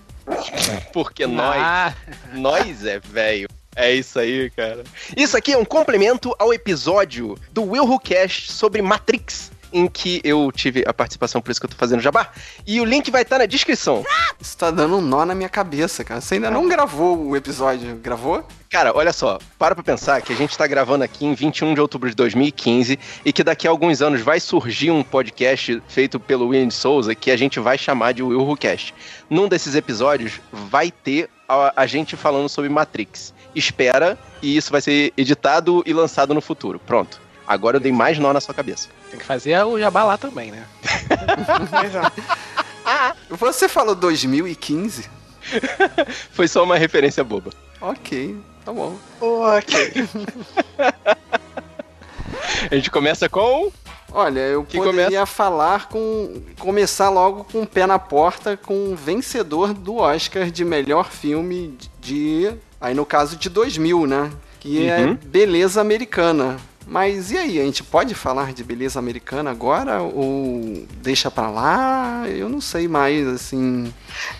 Porque 0.93 1.25
nós, 1.25 1.57
Ah, 1.59 1.93
nós 2.33 2.85
é 2.85 2.99
velho. 2.99 3.47
É 3.75 3.91
isso 3.91 4.19
aí, 4.19 4.51
cara. 4.51 4.83
Isso 5.17 5.35
aqui 5.35 5.51
é 5.51 5.57
um 5.57 5.65
complemento 5.65 6.33
ao 6.37 6.53
episódio 6.53 7.35
do 7.51 7.63
Will 7.63 7.85
Who 7.85 7.99
Cast 7.99 8.51
sobre 8.51 8.83
Matrix. 8.83 9.51
Em 9.73 9.87
que 9.87 10.21
eu 10.23 10.51
tive 10.51 10.83
a 10.85 10.93
participação, 10.93 11.41
por 11.41 11.51
isso 11.51 11.59
que 11.59 11.65
eu 11.65 11.69
tô 11.69 11.75
fazendo 11.75 11.99
jabá. 11.99 12.29
E 12.65 12.79
o 12.79 12.85
link 12.85 13.09
vai 13.09 13.23
estar 13.23 13.39
na 13.39 13.47
descrição. 13.47 14.03
Isso 14.39 14.55
tá 14.55 14.69
dando 14.69 14.97
um 14.97 15.01
nó 15.01 15.25
na 15.25 15.33
minha 15.33 15.49
cabeça, 15.49 16.03
cara. 16.03 16.21
Você 16.21 16.35
ainda 16.35 16.51
não 16.51 16.67
gravou 16.67 17.27
o 17.27 17.35
episódio, 17.35 17.95
gravou? 17.95 18.45
Cara, 18.69 18.91
olha 18.95 19.13
só, 19.13 19.37
para 19.57 19.75
pra 19.75 19.83
pensar 19.83 20.21
que 20.21 20.33
a 20.33 20.35
gente 20.35 20.57
tá 20.57 20.65
gravando 20.65 21.03
aqui 21.03 21.25
em 21.25 21.33
21 21.33 21.75
de 21.75 21.81
outubro 21.81 22.09
de 22.09 22.15
2015 22.15 22.99
e 23.23 23.31
que 23.31 23.43
daqui 23.43 23.67
a 23.67 23.69
alguns 23.69 24.01
anos 24.01 24.21
vai 24.21 24.39
surgir 24.39 24.89
um 24.89 25.03
podcast 25.03 25.81
feito 25.87 26.19
pelo 26.19 26.47
William 26.47 26.71
Souza 26.71 27.13
que 27.13 27.29
a 27.29 27.37
gente 27.37 27.59
vai 27.59 27.77
chamar 27.77 28.13
de 28.13 28.23
Will 28.23 28.41
Who 28.41 28.57
Cast. 28.57 28.93
Num 29.29 29.47
desses 29.47 29.75
episódios 29.75 30.41
vai 30.51 30.89
ter 30.91 31.29
a, 31.47 31.83
a 31.83 31.85
gente 31.85 32.15
falando 32.15 32.49
sobre 32.49 32.69
Matrix. 32.69 33.33
Espera 33.55 34.17
e 34.41 34.57
isso 34.57 34.71
vai 34.71 34.81
ser 34.81 35.13
editado 35.15 35.83
e 35.85 35.93
lançado 35.93 36.33
no 36.33 36.41
futuro. 36.41 36.79
Pronto. 36.79 37.21
Agora 37.45 37.77
eu 37.77 37.81
dei 37.81 37.91
mais 37.91 38.17
nó 38.17 38.33
na 38.33 38.41
sua 38.41 38.55
cabeça. 38.55 38.89
Tem 39.13 39.19
que 39.19 39.25
fazer 39.27 39.63
o 39.63 39.77
jabá 39.77 40.03
lá 40.03 40.17
também, 40.17 40.49
né? 40.49 40.65
Você 43.29 43.69
falou 43.69 43.93
2015? 43.93 45.07
Foi 46.33 46.47
só 46.47 46.63
uma 46.63 46.77
referência 46.77 47.23
boba. 47.23 47.51
Ok, 47.79 48.35
tá 48.65 48.73
bom. 48.73 48.97
Ok. 49.21 50.07
A 52.71 52.75
gente 52.75 52.89
começa 52.89 53.29
com. 53.29 53.71
Olha, 54.11 54.39
eu 54.39 54.65
Que 54.65 54.79
poderia 54.79 55.27
falar 55.27 55.89
com. 55.89 56.41
começar 56.57 57.09
logo 57.09 57.43
com 57.43 57.61
o 57.61 57.67
pé 57.67 57.85
na 57.85 57.99
porta 57.99 58.57
com 58.57 58.93
o 58.93 58.95
vencedor 58.95 59.75
do 59.75 59.97
Oscar 59.97 60.49
de 60.49 60.65
melhor 60.65 61.11
filme 61.11 61.77
de. 62.01 62.51
Aí 62.81 62.95
no 62.95 63.05
caso 63.05 63.37
de 63.37 63.47
2000, 63.47 64.07
né? 64.07 64.31
Que 64.59 64.89
é 64.89 65.01
Uhum. 65.01 65.13
Beleza 65.23 65.79
Americana. 65.81 66.57
Mas 66.85 67.31
e 67.31 67.37
aí, 67.37 67.59
a 67.59 67.63
gente 67.63 67.83
pode 67.83 68.13
falar 68.13 68.53
de 68.53 68.63
beleza 68.63 68.99
americana 68.99 69.49
agora? 69.51 70.01
Ou 70.01 70.85
deixa 70.97 71.31
pra 71.31 71.49
lá? 71.49 72.23
Eu 72.27 72.49
não 72.49 72.59
sei 72.61 72.87
mais, 72.87 73.25
assim. 73.27 73.91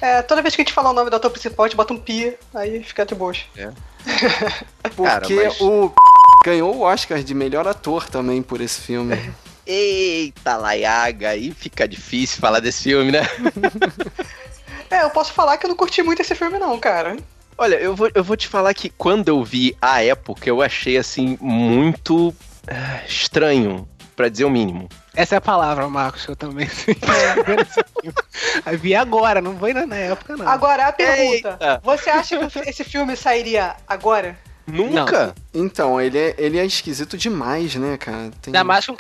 É, 0.02 0.22
toda 0.22 0.42
vez 0.42 0.56
que 0.56 0.62
a 0.62 0.66
gente 0.66 0.74
falar 0.74 0.92
o 0.92 0.94
nome 0.94 1.10
do 1.10 1.16
ator 1.16 1.32
principal, 1.32 1.66
a 1.66 1.68
gente 1.70 1.78
bota 1.78 1.94
um 1.94 1.98
pi, 1.98 2.36
aí 2.54 2.84
fica 2.84 3.06
de 3.06 3.16
boa. 3.16 3.34
Porque 4.96 5.04
Cara, 5.04 5.28
mas- 5.30 5.62
o 5.62 5.94
ganhou 6.44 6.76
o 6.76 6.82
Oscar 6.82 7.24
de 7.24 7.34
melhor 7.34 7.66
ator 7.68 8.08
também 8.10 8.42
por 8.42 8.60
esse 8.60 8.82
filme. 8.82 9.16
Eita, 9.66 10.58
Laiaga, 10.58 11.30
aí 11.30 11.52
fica 11.54 11.88
difícil 11.88 12.42
falar 12.42 12.60
desse 12.60 12.84
filme, 12.84 13.12
né? 13.12 13.22
É, 14.90 15.02
eu 15.02 15.10
posso 15.10 15.34
falar 15.34 15.58
que 15.58 15.66
eu 15.66 15.70
não 15.70 15.76
curti 15.76 16.04
muito 16.04 16.22
esse 16.22 16.36
filme, 16.36 16.60
não, 16.60 16.78
cara. 16.80 17.18
Olha, 17.58 17.76
eu 17.76 17.96
vou, 17.96 18.10
eu 18.14 18.24
vou 18.24 18.36
te 18.36 18.48
falar 18.48 18.74
que 18.74 18.90
quando 18.90 19.30
eu 19.30 19.44
vi 19.44 19.76
a 19.82 20.04
época, 20.04 20.50
eu 20.50 20.62
achei 20.62 20.98
assim 20.98 21.38
muito 21.40 22.34
ah, 22.68 23.02
estranho, 23.08 23.88
pra 24.16 24.30
dizer 24.30 24.46
o 24.46 24.50
mínimo. 24.50 24.90
Essa 25.16 25.36
é 25.36 25.38
a 25.38 25.42
palavra, 25.42 25.88
Marcos, 25.88 26.26
que 26.26 26.32
eu 26.32 26.36
também 26.36 26.68
sei. 26.68 26.98
Aí 28.66 28.78
vi 28.78 28.96
agora, 28.96 29.42
não 29.42 29.58
foi 29.58 29.74
na 29.74 29.96
época, 29.96 30.36
não. 30.36 30.48
Agora, 30.48 30.88
a 30.88 30.92
pergunta: 30.92 31.58
Eita. 31.60 31.82
você 31.84 32.10
acha 32.10 32.38
que 32.50 32.60
esse 32.70 32.84
filme 32.84 33.16
sairia 33.16 33.76
agora? 33.88 34.38
Nunca? 34.66 35.36
Então, 35.54 36.00
ele 36.00 36.18
é, 36.18 36.36
ele 36.38 36.58
é 36.58 36.66
esquisito 36.66 37.18
demais, 37.18 37.76
né, 37.76 37.98
cara? 37.98 38.32
Tem... 38.42 38.48
Ainda 38.48 38.64
mais 38.64 38.86
com 38.86 38.96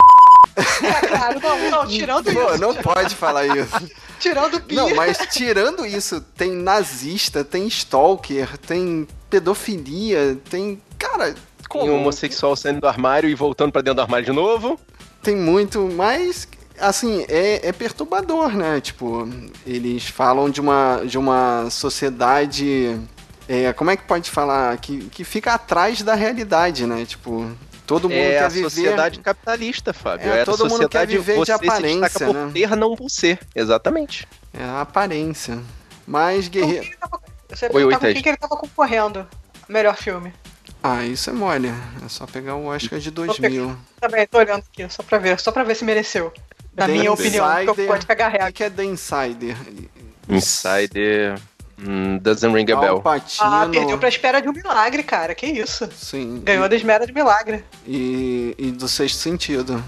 É, 0.55 1.07
claro, 1.07 1.39
não, 1.39 1.71
não, 1.71 1.87
tirando 1.87 2.31
Pô, 2.31 2.51
isso. 2.51 2.61
não 2.61 2.75
pode 2.75 3.15
falar 3.15 3.45
isso. 3.45 3.89
Tirando. 4.23 4.63
Não, 4.71 4.95
mas 4.95 5.17
tirando 5.31 5.85
isso, 5.85 6.21
tem 6.35 6.51
nazista, 6.51 7.43
tem 7.43 7.67
stalker, 7.67 8.57
tem 8.57 9.05
pedofilia, 9.29 10.37
tem. 10.49 10.81
Cara, 10.97 11.29
Um 11.31 11.35
como? 11.67 11.93
homossexual 11.93 12.55
saindo 12.55 12.79
do 12.81 12.87
armário 12.87 13.29
e 13.29 13.35
voltando 13.35 13.71
pra 13.71 13.81
dentro 13.81 13.95
do 13.95 14.01
armário 14.01 14.25
de 14.25 14.31
novo. 14.31 14.79
Tem 15.21 15.35
muito, 15.35 15.89
mas. 15.93 16.47
Assim, 16.79 17.23
é, 17.29 17.67
é 17.67 17.71
perturbador, 17.71 18.55
né? 18.55 18.81
Tipo, 18.81 19.27
eles 19.67 20.05
falam 20.07 20.49
de 20.49 20.59
uma, 20.59 21.01
de 21.05 21.17
uma 21.17 21.69
sociedade. 21.69 22.99
é, 23.47 23.71
como 23.73 23.91
é 23.91 23.97
que 23.97 24.03
pode 24.03 24.31
falar? 24.31 24.75
Que, 24.77 24.99
que 25.09 25.23
fica 25.23 25.53
atrás 25.53 26.01
da 26.01 26.15
realidade, 26.15 26.87
né? 26.87 27.05
Tipo, 27.05 27.51
todo 27.95 28.09
mundo 28.09 28.17
É 28.19 28.29
quer 28.31 28.43
a 28.43 28.47
viver. 28.49 28.69
sociedade 28.69 29.19
capitalista, 29.19 29.93
Fábio. 29.93 30.31
É, 30.31 30.39
É, 30.39 30.41
a 30.41 30.45
todo 30.45 30.59
mundo 30.65 30.87
quer 30.89 30.99
sociedade 31.07 31.11
viver 31.17 31.33
de 31.33 31.37
você 31.39 31.45
se 31.45 31.51
aparência, 31.53 32.25
por 32.27 32.33
né? 32.35 32.51
ter, 32.53 32.75
não 32.75 32.95
por 32.95 33.09
ser. 33.09 33.39
Exatamente. 33.55 34.27
É 34.53 34.63
a 34.63 34.81
aparência. 34.81 35.59
Mas, 36.07 36.47
quem 36.49 36.61
guerreiro. 36.65 36.97
tava- 36.99 37.21
Você 37.49 37.69
Oi, 37.71 37.83
com 37.93 37.99
quem 37.99 38.21
que 38.21 38.29
ele 38.29 38.37
tava 38.37 38.55
concorrendo. 38.57 39.27
Melhor 39.69 39.95
filme. 39.95 40.33
Ah, 40.81 41.05
isso 41.05 41.29
é 41.29 41.33
mole. 41.33 41.69
É 41.69 42.09
só 42.09 42.25
pegar 42.25 42.55
o 42.55 42.65
Oscar 42.65 42.99
de 42.99 43.09
2000. 43.11 43.77
Também, 44.01 44.27
tô 44.27 44.37
olhando 44.39 44.63
aqui, 44.69 44.89
só 44.89 45.01
pra 45.03 45.17
ver, 45.17 45.39
só 45.39 45.51
pra 45.51 45.63
ver 45.63 45.75
se 45.75 45.85
mereceu. 45.85 46.33
Na 46.75 46.87
The 46.87 46.91
minha 46.91 47.11
opinião, 47.11 47.45
que 47.47 47.61
eu 47.61 47.71
Insider. 47.73 47.87
pode 47.87 48.05
cagar 48.07 48.29
O 48.29 48.33
reto. 48.33 48.53
que 48.53 48.63
é 48.63 48.69
The 48.69 48.83
Insider? 48.83 49.55
Insider. 50.27 51.39
Hum, 51.85 52.17
doesn't 52.19 52.53
ring 52.53 52.69
a 52.71 52.75
Al 52.75 52.81
bell. 52.81 53.03
Ah, 53.39 53.67
perdeu 53.71 53.97
pra 53.97 54.09
espera 54.09 54.41
de 54.41 54.49
um 54.49 54.53
milagre, 54.53 55.03
cara. 55.03 55.33
Que 55.35 55.45
isso? 55.45 55.89
Sim. 55.95 56.41
Ganhou 56.43 56.67
da 56.69 56.75
espera 56.75 57.05
de 57.05 57.13
milagre. 57.13 57.63
E, 57.85 58.55
e 58.57 58.71
do 58.71 58.87
sexto 58.87 59.17
sentido. 59.17 59.83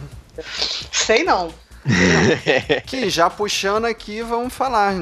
Sei 0.91 1.23
não. 1.23 1.53
Que 2.87 3.09
já 3.09 3.29
puxando 3.29 3.85
aqui, 3.85 4.21
vamos 4.21 4.51
falar. 4.53 4.93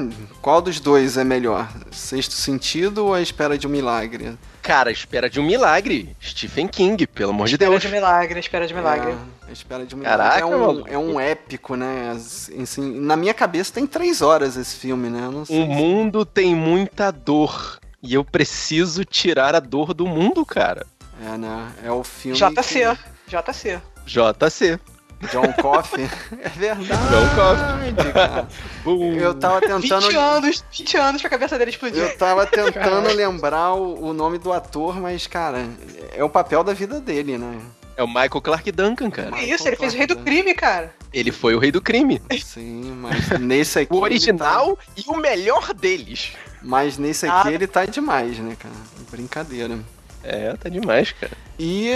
Qual 0.42 0.60
dos 0.60 0.78
dois 0.80 1.16
é 1.16 1.24
melhor? 1.24 1.66
Sexto 1.90 2.34
sentido 2.34 3.06
ou 3.06 3.14
a 3.14 3.22
espera 3.22 3.56
de 3.56 3.66
um 3.66 3.70
milagre? 3.70 4.36
Cara, 4.62 4.90
espera 4.90 5.28
de 5.28 5.40
um 5.40 5.42
milagre. 5.44 6.14
Stephen 6.22 6.68
King, 6.68 7.06
pelo 7.06 7.30
amor 7.30 7.48
de 7.48 7.54
Espera 7.54 7.70
Deus. 7.70 7.82
de 7.82 7.88
milagre, 7.88 8.38
espera 8.40 8.66
de 8.66 8.74
milagre. 8.74 9.12
É, 9.12 9.43
espera. 9.54 9.86
Caraca, 9.86 10.40
é, 10.40 10.44
um, 10.44 10.86
é 10.88 10.98
um 10.98 11.18
épico, 11.18 11.74
né? 11.76 12.12
Assim, 12.14 13.00
na 13.00 13.16
minha 13.16 13.32
cabeça 13.32 13.72
tem 13.72 13.86
três 13.86 14.20
horas 14.20 14.56
esse 14.56 14.76
filme, 14.76 15.08
né? 15.08 15.24
Eu 15.24 15.32
não 15.32 15.44
sei. 15.44 15.62
O 15.62 15.66
mundo 15.66 16.26
tem 16.26 16.54
muita 16.54 17.10
dor. 17.10 17.78
E 18.02 18.12
eu 18.12 18.22
preciso 18.22 19.02
tirar 19.02 19.54
a 19.54 19.60
dor 19.60 19.94
do 19.94 20.06
mundo, 20.06 20.44
cara. 20.44 20.86
É, 21.24 21.38
né? 21.38 21.72
É 21.82 21.90
o 21.90 22.04
filme. 22.04 22.36
JC. 22.36 22.98
JC. 23.26 23.80
JC. 24.06 24.78
que- 24.78 24.94
John 25.32 25.52
Coffey. 25.54 26.04
é 26.42 26.48
verdade. 26.50 26.86
John 27.08 27.28
Coffey. 27.34 29.16
Eu 29.22 29.34
tava 29.34 29.60
tentando. 29.60 30.02
20 30.02 30.16
anos, 30.16 30.64
20 30.70 30.96
anos 30.96 31.20
pra 31.22 31.30
cabeça 31.30 31.58
dele 31.58 31.70
explodir. 31.70 32.02
Eu 32.02 32.18
tava 32.18 32.44
tentando 32.46 33.08
lembrar 33.14 33.74
o, 33.74 34.08
o 34.08 34.12
nome 34.12 34.38
do 34.38 34.52
ator, 34.52 35.00
mas, 35.00 35.26
cara, 35.26 35.66
é 36.12 36.22
o 36.22 36.28
papel 36.28 36.62
da 36.62 36.72
vida 36.74 37.00
dele, 37.00 37.38
né? 37.38 37.58
É 37.96 38.02
o 38.02 38.08
Michael 38.08 38.40
Clark 38.42 38.72
Duncan, 38.72 39.10
cara. 39.10 39.30
Que 39.32 39.44
isso, 39.44 39.66
ele 39.68 39.76
fez 39.76 39.94
o 39.94 39.96
rei 39.96 40.06
do 40.06 40.16
crime, 40.16 40.52
cara. 40.54 40.92
Ele 41.12 41.30
foi 41.30 41.54
o 41.54 41.58
rei 41.58 41.70
do 41.70 41.80
crime. 41.80 42.20
Sim, 42.44 42.92
mas 43.00 43.38
nesse 43.38 43.78
aqui. 43.78 43.92
O 43.92 43.98
ele 43.98 44.04
original 44.14 44.76
e 44.96 45.04
o 45.06 45.16
melhor 45.16 45.72
deles. 45.72 46.32
tá- 46.32 46.38
mas 46.62 46.98
nesse 46.98 47.26
aqui 47.26 47.48
Ah. 47.48 47.52
ele 47.52 47.66
tá 47.66 47.84
demais, 47.86 48.38
né, 48.38 48.56
cara? 48.58 48.74
Brincadeira. 49.10 49.78
É, 50.22 50.54
tá 50.56 50.68
demais, 50.68 51.12
cara. 51.12 51.32
E 51.58 51.90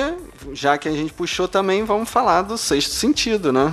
já 0.52 0.76
que 0.78 0.86
a 0.88 0.92
gente 0.92 1.12
puxou 1.12 1.48
também, 1.48 1.82
vamos 1.84 2.08
falar 2.08 2.42
do 2.42 2.56
sexto 2.58 2.90
sentido, 2.92 3.52
né? 3.52 3.72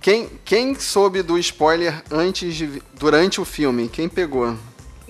Quem, 0.00 0.28
quem 0.44 0.74
soube 0.74 1.22
do 1.22 1.38
spoiler 1.38 2.02
antes 2.10 2.54
de. 2.56 2.82
durante 2.98 3.40
o 3.40 3.44
filme? 3.44 3.88
Quem 3.88 4.08
pegou? 4.08 4.56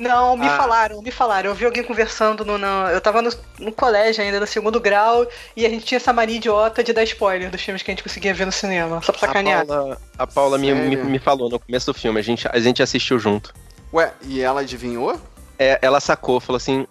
Não, 0.02 0.36
me 0.36 0.48
Ah. 0.48 0.56
falaram, 0.56 1.00
me 1.00 1.10
falaram. 1.12 1.50
Eu 1.50 1.54
vi 1.54 1.64
alguém 1.64 1.84
conversando 1.84 2.44
no. 2.44 2.58
no- 2.58 2.88
eu 2.90 3.00
tava 3.00 3.22
no, 3.22 3.30
no 3.60 3.70
colégio 3.72 4.22
ainda, 4.24 4.40
no 4.40 4.46
segundo 4.46 4.80
grau, 4.80 5.24
e 5.56 5.64
a 5.64 5.68
gente 5.68 5.84
tinha 5.84 5.96
essa 5.96 6.12
mania 6.12 6.36
idiota 6.36 6.82
de 6.82 6.92
dar 6.92 7.04
spoiler 7.04 7.50
dos 7.50 7.60
filmes 7.62 7.82
que 7.82 7.90
a 7.90 7.92
gente 7.94 8.02
conseguia 8.02 8.34
ver 8.34 8.44
no 8.44 8.50
cinema. 8.52 9.00
Só 9.00 9.12
pra 9.12 9.20
sacanear. 9.20 9.60
A 9.62 9.64
Paula, 9.66 9.98
a 10.18 10.26
Paula 10.26 10.58
me, 10.58 10.74
me, 10.74 10.96
me 10.96 11.18
falou 11.20 11.48
no 11.48 11.58
começo 11.60 11.86
do 11.86 11.94
filme, 11.94 12.18
a 12.18 12.22
gente, 12.22 12.48
a 12.50 12.58
gente 12.58 12.82
assistiu 12.82 13.18
junto. 13.18 13.54
Ué, 13.92 14.12
e 14.22 14.40
ela 14.40 14.62
adivinhou? 14.62 15.20
É, 15.58 15.78
ela 15.80 16.00
sacou, 16.00 16.40
falou 16.40 16.56
assim: 16.56 16.84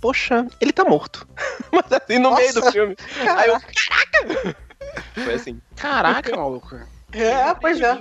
Poxa, 0.00 0.46
ele 0.60 0.72
tá 0.72 0.84
morto. 0.84 1.28
Mas 1.70 1.84
assim, 1.92 2.18
no 2.18 2.34
meio 2.34 2.52
do 2.54 2.60
Nossa. 2.60 2.72
filme. 2.72 2.96
Aí 3.36 3.48
eu, 3.50 3.60
caraca! 3.60 4.56
Foi 5.24 5.34
assim. 5.34 5.60
Caraca, 5.76 6.34
maluco. 6.36 6.76
É, 7.12 7.54
pois 7.60 7.80
é. 7.80 7.98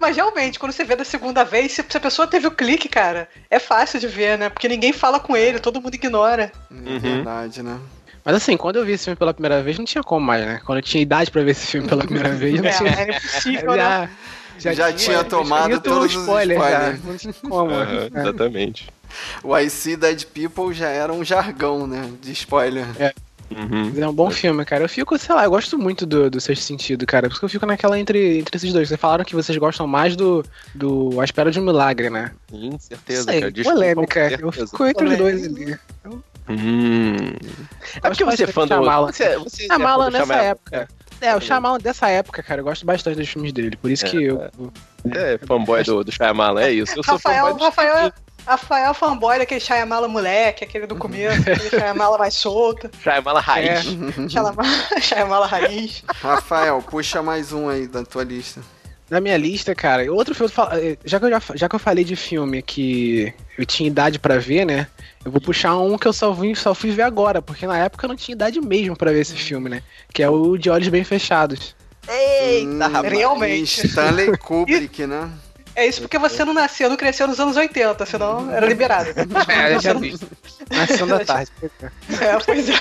Mas 0.00 0.16
realmente, 0.16 0.58
quando 0.58 0.72
você 0.72 0.84
vê 0.84 0.96
da 0.96 1.04
segunda 1.04 1.44
vez, 1.44 1.72
se, 1.72 1.80
a 1.80 2.00
pessoa 2.00 2.26
teve 2.26 2.46
o 2.46 2.50
clique, 2.50 2.88
cara, 2.88 3.28
é 3.50 3.58
fácil 3.58 3.98
de 4.00 4.06
ver, 4.06 4.36
né? 4.38 4.48
Porque 4.48 4.68
ninguém 4.68 4.92
fala 4.92 5.18
com 5.20 5.36
ele, 5.36 5.58
todo 5.58 5.80
mundo 5.80 5.94
ignora. 5.94 6.52
É 6.70 6.74
Uhum. 6.90 6.98
verdade, 6.98 7.62
né? 7.62 7.78
Mas 8.24 8.36
assim, 8.36 8.56
quando 8.56 8.76
eu 8.76 8.84
vi 8.84 8.92
esse 8.92 9.04
filme 9.04 9.16
pela 9.16 9.34
primeira 9.34 9.62
vez, 9.62 9.78
não 9.78 9.84
tinha 9.84 10.02
como 10.02 10.24
mais, 10.24 10.44
né? 10.46 10.60
Quando 10.64 10.78
eu 10.78 10.82
tinha 10.82 11.02
idade 11.02 11.30
pra 11.30 11.42
ver 11.42 11.50
esse 11.50 11.66
filme 11.66 11.86
pela 11.88 12.02
primeira 12.04 12.30
vez, 12.34 12.60
não 12.60 12.68
É, 12.68 12.72
tinha. 12.72 12.90
era 12.90 13.16
impossível, 13.16 13.72
né? 13.76 14.10
Já 14.56 14.92
tinha 14.92 15.24
tomado 15.24 15.62
já 15.72 15.80
tinha 15.80 15.80
todos 15.80 16.14
os 16.14 16.20
spoiler, 16.22 16.58
já. 16.58 16.70
spoilers. 16.70 17.04
Não 17.04 17.16
tinha 17.16 17.34
como. 17.50 17.72
É. 17.74 18.06
exatamente. 18.06 18.88
O 19.42 19.56
I 19.56 19.68
See 19.68 19.96
Dead 19.96 20.24
People 20.26 20.72
já 20.72 20.88
era 20.88 21.12
um 21.12 21.24
jargão, 21.24 21.86
né? 21.86 22.08
De 22.22 22.32
spoiler. 22.32 22.86
Uhum. 23.50 23.92
É 24.02 24.08
um 24.08 24.12
bom 24.12 24.30
filme, 24.30 24.64
cara. 24.64 24.84
Eu 24.84 24.88
fico, 24.88 25.16
sei 25.18 25.34
lá, 25.34 25.44
eu 25.44 25.50
gosto 25.50 25.78
muito 25.78 26.04
do, 26.06 26.30
do 26.30 26.40
Sexto 26.40 26.62
Sentido, 26.62 27.06
cara. 27.06 27.28
Por 27.28 27.32
isso 27.32 27.40
que 27.40 27.44
eu 27.44 27.48
fico 27.50 27.66
naquela 27.66 27.98
entre, 27.98 28.38
entre 28.38 28.56
esses 28.56 28.72
dois. 28.72 28.88
Vocês 28.88 29.00
falaram 29.00 29.24
que 29.24 29.34
vocês 29.34 29.56
gostam 29.58 29.86
mais 29.86 30.16
do, 30.16 30.44
do 30.74 31.20
A 31.20 31.24
Espera 31.24 31.50
de 31.50 31.60
um 31.60 31.64
Milagre, 31.64 32.10
né? 32.10 32.32
Sim, 32.50 32.76
certeza, 32.78 33.24
Sei, 33.24 33.40
cara. 33.40 33.52
Desculpa, 33.52 33.78
polêmica. 33.78 34.40
Eu 34.40 34.52
fico 34.52 34.86
entre 34.86 35.04
os 35.08 35.16
dois 35.18 35.46
ali. 35.46 35.78
Eu 36.04 36.22
Hum. 36.46 37.32
É 38.02 38.08
porque 38.08 38.24
você 38.24 38.44
é 38.44 38.46
fã 38.46 38.62
do. 38.66 38.68
Shyamalan. 38.68 39.12
Você, 39.12 39.38
você 39.38 39.62
é 39.64 39.66
Shyamalan 39.66 40.04
fã 40.04 40.10
do 40.10 40.12
nessa 40.12 40.26
Shyamalan. 40.26 40.48
época. 40.48 40.88
É, 41.20 41.36
o 41.36 41.40
Shyamalan 41.40 41.78
dessa 41.78 42.08
época, 42.10 42.42
cara, 42.42 42.60
eu 42.60 42.64
gosto 42.64 42.84
bastante 42.84 43.16
dos 43.16 43.28
filmes 43.28 43.50
dele. 43.52 43.76
Por 43.78 43.90
isso 43.90 44.04
É, 44.04 44.10
que 44.10 44.24
eu. 44.24 44.42
É, 44.42 45.34
é 45.34 45.38
fanboy 45.38 45.82
do, 45.84 46.04
do 46.04 46.12
Shyamalan, 46.12 46.60
é 46.62 46.72
isso. 46.72 46.98
Eu 46.98 47.02
sou 47.02 47.14
Rafael, 47.14 47.54
do 47.54 48.12
Rafael, 48.46 48.90
é 48.90 48.94
fanboy 48.94 49.38
daquele 49.38 49.60
Shyamala 49.60 50.06
moleque, 50.08 50.64
aquele 50.64 50.86
do 50.86 50.96
começo, 50.96 51.40
aquele 51.50 51.70
Shyamala 51.70 52.18
mais 52.18 52.34
solto, 52.34 52.90
Shyamalan 53.02 53.40
raiz. 53.40 53.84
Shyamala, 54.30 54.56
Shyamala 55.00 55.46
raiz. 55.46 56.02
Rafael, 56.20 56.82
puxa 56.82 57.22
mais 57.22 57.52
um 57.52 57.68
aí 57.68 57.86
da 57.86 58.04
tua 58.04 58.24
lista. 58.24 58.60
Na 59.10 59.20
minha 59.20 59.36
lista, 59.36 59.74
cara, 59.74 60.10
outro 60.12 60.34
filme. 60.34 60.50
fala- 60.50 60.80
eh, 60.80 60.96
Já 61.04 61.18
que, 61.20 61.26
eu 61.26 61.30
já, 61.30 61.42
já 61.54 61.68
que 61.68 61.74
eu 61.74 61.78
falei 61.78 62.04
de 62.04 62.16
filme 62.16 62.62
que 62.62 63.32
eu 63.58 63.64
tinha 63.66 63.86
idade 63.86 64.18
pra 64.18 64.38
ver, 64.38 64.64
né? 64.64 64.86
Eu 65.24 65.30
vou 65.30 65.40
puxar 65.40 65.76
um 65.76 65.96
que 65.98 66.08
eu 66.08 66.12
só, 66.12 66.32
vim, 66.32 66.54
só 66.54 66.74
fui 66.74 66.90
ver 66.90 67.02
agora, 67.02 67.42
porque 67.42 67.66
na 67.66 67.76
época 67.78 68.06
eu 68.06 68.08
não 68.08 68.16
tinha 68.16 68.34
idade 68.34 68.60
mesmo 68.60 68.96
pra 68.96 69.12
ver 69.12 69.20
esse 69.20 69.34
filme, 69.36 69.68
né? 69.68 69.82
Que 70.12 70.22
é 70.22 70.28
o 70.30 70.56
De 70.56 70.70
Olhos 70.70 70.88
Bem 70.88 71.04
Fechados. 71.04 71.76
Eita, 72.08 72.86
rapaz. 72.88 73.12
Realmente. 73.12 73.86
Stanley 73.86 74.36
Kubrick, 74.38 75.06
né? 75.06 75.30
É 75.76 75.86
isso 75.86 76.00
porque 76.02 76.18
você 76.18 76.44
não 76.44 76.54
nasceu, 76.54 76.88
não 76.88 76.96
cresceu 76.96 77.26
nos 77.26 77.40
anos 77.40 77.56
80, 77.56 78.06
senão 78.06 78.50
era 78.50 78.64
liberado. 78.66 79.10
É, 79.48 79.74
eu 79.74 79.80
já 79.80 79.92
vi. 79.94 80.14
Na 80.70 80.86
sessão 80.86 81.06
da 81.08 81.24
tarde. 81.24 81.50
É, 82.20 82.38
pois 82.44 82.68
é. 82.68 82.74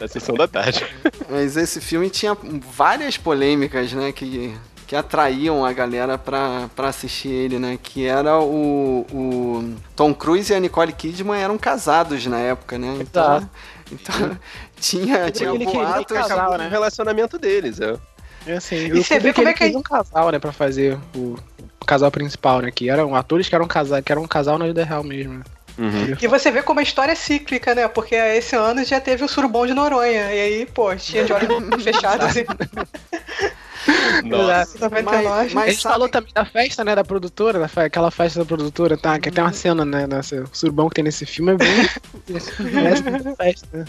Na 0.00 0.08
sessão 0.08 0.34
da 0.34 0.46
tarde. 0.46 0.86
Mas 1.30 1.56
esse 1.56 1.80
filme 1.80 2.10
tinha 2.10 2.36
várias 2.76 3.16
polêmicas, 3.16 3.92
né? 3.94 4.12
Que, 4.12 4.54
que 4.86 4.94
atraíam 4.94 5.64
a 5.64 5.72
galera 5.72 6.18
pra, 6.18 6.68
pra 6.76 6.88
assistir 6.88 7.28
ele, 7.30 7.58
né? 7.58 7.78
Que 7.82 8.06
era 8.06 8.38
o, 8.38 9.06
o 9.10 9.74
Tom 9.96 10.12
Cruise 10.14 10.52
e 10.52 10.56
a 10.56 10.60
Nicole 10.60 10.92
Kidman 10.92 11.40
eram 11.40 11.56
casados 11.56 12.26
na 12.26 12.38
época, 12.38 12.76
né? 12.78 12.98
Então, 13.00 13.36
Exato. 13.38 13.48
então 13.90 14.38
tinha, 14.78 15.30
tinha 15.32 15.48
Ele 15.50 15.64
queria 15.64 15.80
boatos. 15.86 16.16
casar. 16.16 16.58
Né? 16.58 16.66
o 16.66 16.70
relacionamento 16.70 17.38
deles, 17.38 17.80
é. 17.80 17.96
É 18.44 18.54
assim, 18.56 18.76
E 18.92 19.02
você 19.04 19.18
vê 19.20 19.32
como 19.32 19.48
é 19.48 19.52
que- 19.52 19.58
fez 19.60 19.74
um 19.76 19.82
casal, 19.82 20.30
né, 20.30 20.38
pra 20.40 20.50
fazer 20.52 20.98
o 21.14 21.36
casal 21.84 22.10
principal, 22.10 22.60
né? 22.60 22.70
Que 22.70 22.88
eram 22.90 23.14
atores 23.14 23.48
que 23.48 23.54
eram 23.54 23.66
casal, 23.66 24.02
que 24.02 24.12
eram 24.12 24.22
um 24.22 24.28
casal 24.28 24.58
na 24.58 24.66
vida 24.66 24.84
real 24.84 25.02
mesmo. 25.04 25.34
Né? 25.34 25.44
Uhum. 25.78 26.16
E 26.20 26.26
você 26.26 26.50
vê 26.50 26.62
como 26.62 26.80
a 26.80 26.82
história 26.82 27.12
é 27.12 27.14
cíclica, 27.14 27.74
né? 27.74 27.88
Porque 27.88 28.14
esse 28.14 28.54
ano 28.54 28.84
já 28.84 29.00
teve 29.00 29.24
o 29.24 29.28
surubom 29.28 29.66
de 29.66 29.72
Noronha. 29.74 30.32
E 30.34 30.40
aí, 30.40 30.66
pô, 30.66 30.94
tinha 30.94 31.24
de 31.24 31.32
olhos 31.32 31.48
fechados 31.82 32.36
em 32.36 32.44
Nossa. 34.24 34.78
99. 34.78 35.02
Mas, 35.02 35.26
a 35.26 35.54
mas 35.54 35.70
gente 35.70 35.82
sabe, 35.82 35.92
falou 35.94 36.08
também 36.08 36.32
da 36.32 36.44
festa, 36.44 36.84
né, 36.84 36.94
da 36.94 37.02
produtora, 37.02 37.58
da 37.58 37.66
fe- 37.66 37.80
aquela 37.80 38.10
festa 38.10 38.38
da 38.40 38.44
produtora, 38.44 38.96
tá? 38.96 39.18
Que 39.18 39.30
tem 39.30 39.42
uma 39.42 39.52
cena, 39.52 39.84
né, 39.84 40.06
nessa, 40.06 40.42
o 40.42 40.48
surubão 40.52 40.88
que 40.88 40.94
tem 40.94 41.04
nesse 41.04 41.26
filme 41.26 41.52
é 41.52 41.56
bem... 41.56 41.88
Festa, 43.36 43.66
né? 43.72 43.84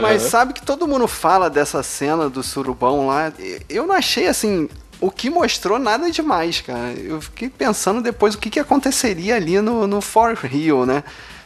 mas 0.00 0.22
sabe 0.22 0.54
que 0.54 0.62
todo 0.64 0.88
mundo 0.88 1.06
fala 1.06 1.50
dessa 1.50 1.82
cena 1.82 2.30
do 2.30 2.42
surubão 2.42 3.06
lá. 3.08 3.32
Eu 3.68 3.86
não 3.86 3.94
achei 3.94 4.26
assim. 4.26 4.68
O 5.00 5.10
que 5.10 5.28
mostrou 5.28 5.78
nada 5.78 6.10
demais, 6.10 6.60
cara. 6.60 6.92
Eu 6.92 7.20
fiquei 7.20 7.48
pensando 7.48 8.00
depois 8.00 8.34
o 8.34 8.38
que, 8.38 8.50
que 8.50 8.60
aconteceria 8.60 9.36
ali 9.36 9.60
no, 9.60 9.86
no 9.86 10.00
For 10.00 10.34
Rio, 10.34 10.86
né? 10.86 11.04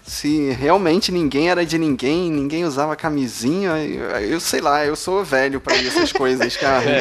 Se 0.08 0.50
realmente 0.52 1.12
ninguém 1.12 1.50
era 1.50 1.66
de 1.66 1.76
ninguém, 1.76 2.30
ninguém 2.30 2.64
usava 2.64 2.96
camisinha, 2.96 3.76
eu, 3.84 4.08
eu 4.20 4.40
sei 4.40 4.60
lá, 4.60 4.84
eu 4.84 4.96
sou 4.96 5.22
velho 5.22 5.60
pra 5.60 5.76
essas 5.76 6.12
coisas, 6.12 6.56
cara. 6.58 6.82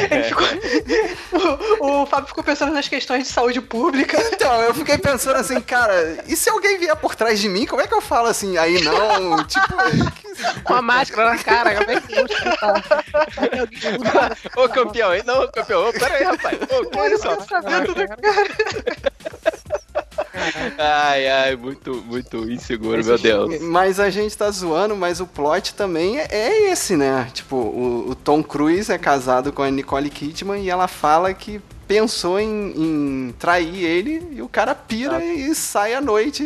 O, 1.80 2.02
o 2.02 2.06
Fábio 2.06 2.28
ficou 2.28 2.42
pensando 2.42 2.72
nas 2.72 2.88
questões 2.88 3.24
de 3.24 3.32
saúde 3.32 3.60
pública. 3.60 4.18
Então, 4.32 4.60
eu 4.62 4.74
fiquei 4.74 4.98
pensando 4.98 5.36
assim, 5.36 5.60
cara, 5.60 6.24
e 6.26 6.36
se 6.36 6.50
alguém 6.50 6.78
vier 6.78 6.96
por 6.96 7.14
trás 7.14 7.38
de 7.38 7.48
mim, 7.48 7.66
como 7.66 7.80
é 7.80 7.86
que 7.86 7.94
eu 7.94 8.00
falo 8.00 8.26
assim, 8.28 8.56
aí 8.56 8.82
não? 8.82 9.44
Tipo, 9.44 9.74
Com 10.64 10.74
a 10.74 10.82
máscara 10.82 11.30
na 11.30 11.38
cara, 11.38 11.74
como 11.76 11.90
é 11.90 12.00
que 12.00 12.14
eu 12.14 12.26
Ô, 14.64 14.68
campeão, 14.68 15.14
hein? 15.14 15.22
Não, 15.24 15.48
campeão. 15.50 15.92
Pera 15.92 16.14
aí, 16.14 16.24
rapaz. 16.24 16.58
Ô, 16.62 16.90
que 16.90 16.98
isso? 17.14 17.28
pensamento 17.36 17.94
do 17.94 18.02
Ai, 20.78 21.28
ai, 21.28 21.56
muito, 21.56 22.02
muito 22.06 22.50
inseguro, 22.50 23.04
meu 23.04 23.18
Deus. 23.18 23.60
Mas 23.62 23.98
a 24.00 24.10
gente 24.10 24.36
tá 24.36 24.50
zoando, 24.50 24.96
mas 24.96 25.20
o 25.20 25.26
plot 25.26 25.74
também 25.74 26.18
é- 26.18 26.28
é 26.30 26.70
esse, 26.72 26.96
né? 26.96 27.28
Tipo, 27.32 27.56
o, 27.56 28.10
o 28.10 28.14
Tom 28.14 28.42
Cruise 28.42 28.90
é 28.92 28.98
casado 28.98 29.52
com 29.52 29.62
a 29.62 29.70
Nicole 29.70 30.10
Kidman 30.10 30.62
e 30.62 30.70
ela 30.70 30.86
fala 30.88 31.32
que 31.34 31.60
pensou 31.88 32.38
em, 32.38 32.74
em 32.76 33.34
trair 33.38 33.82
ele 33.82 34.28
e 34.32 34.42
o 34.42 34.48
cara 34.48 34.74
pira 34.74 35.24
e 35.24 35.54
sai 35.54 35.94
à 35.94 36.00
noite 36.02 36.44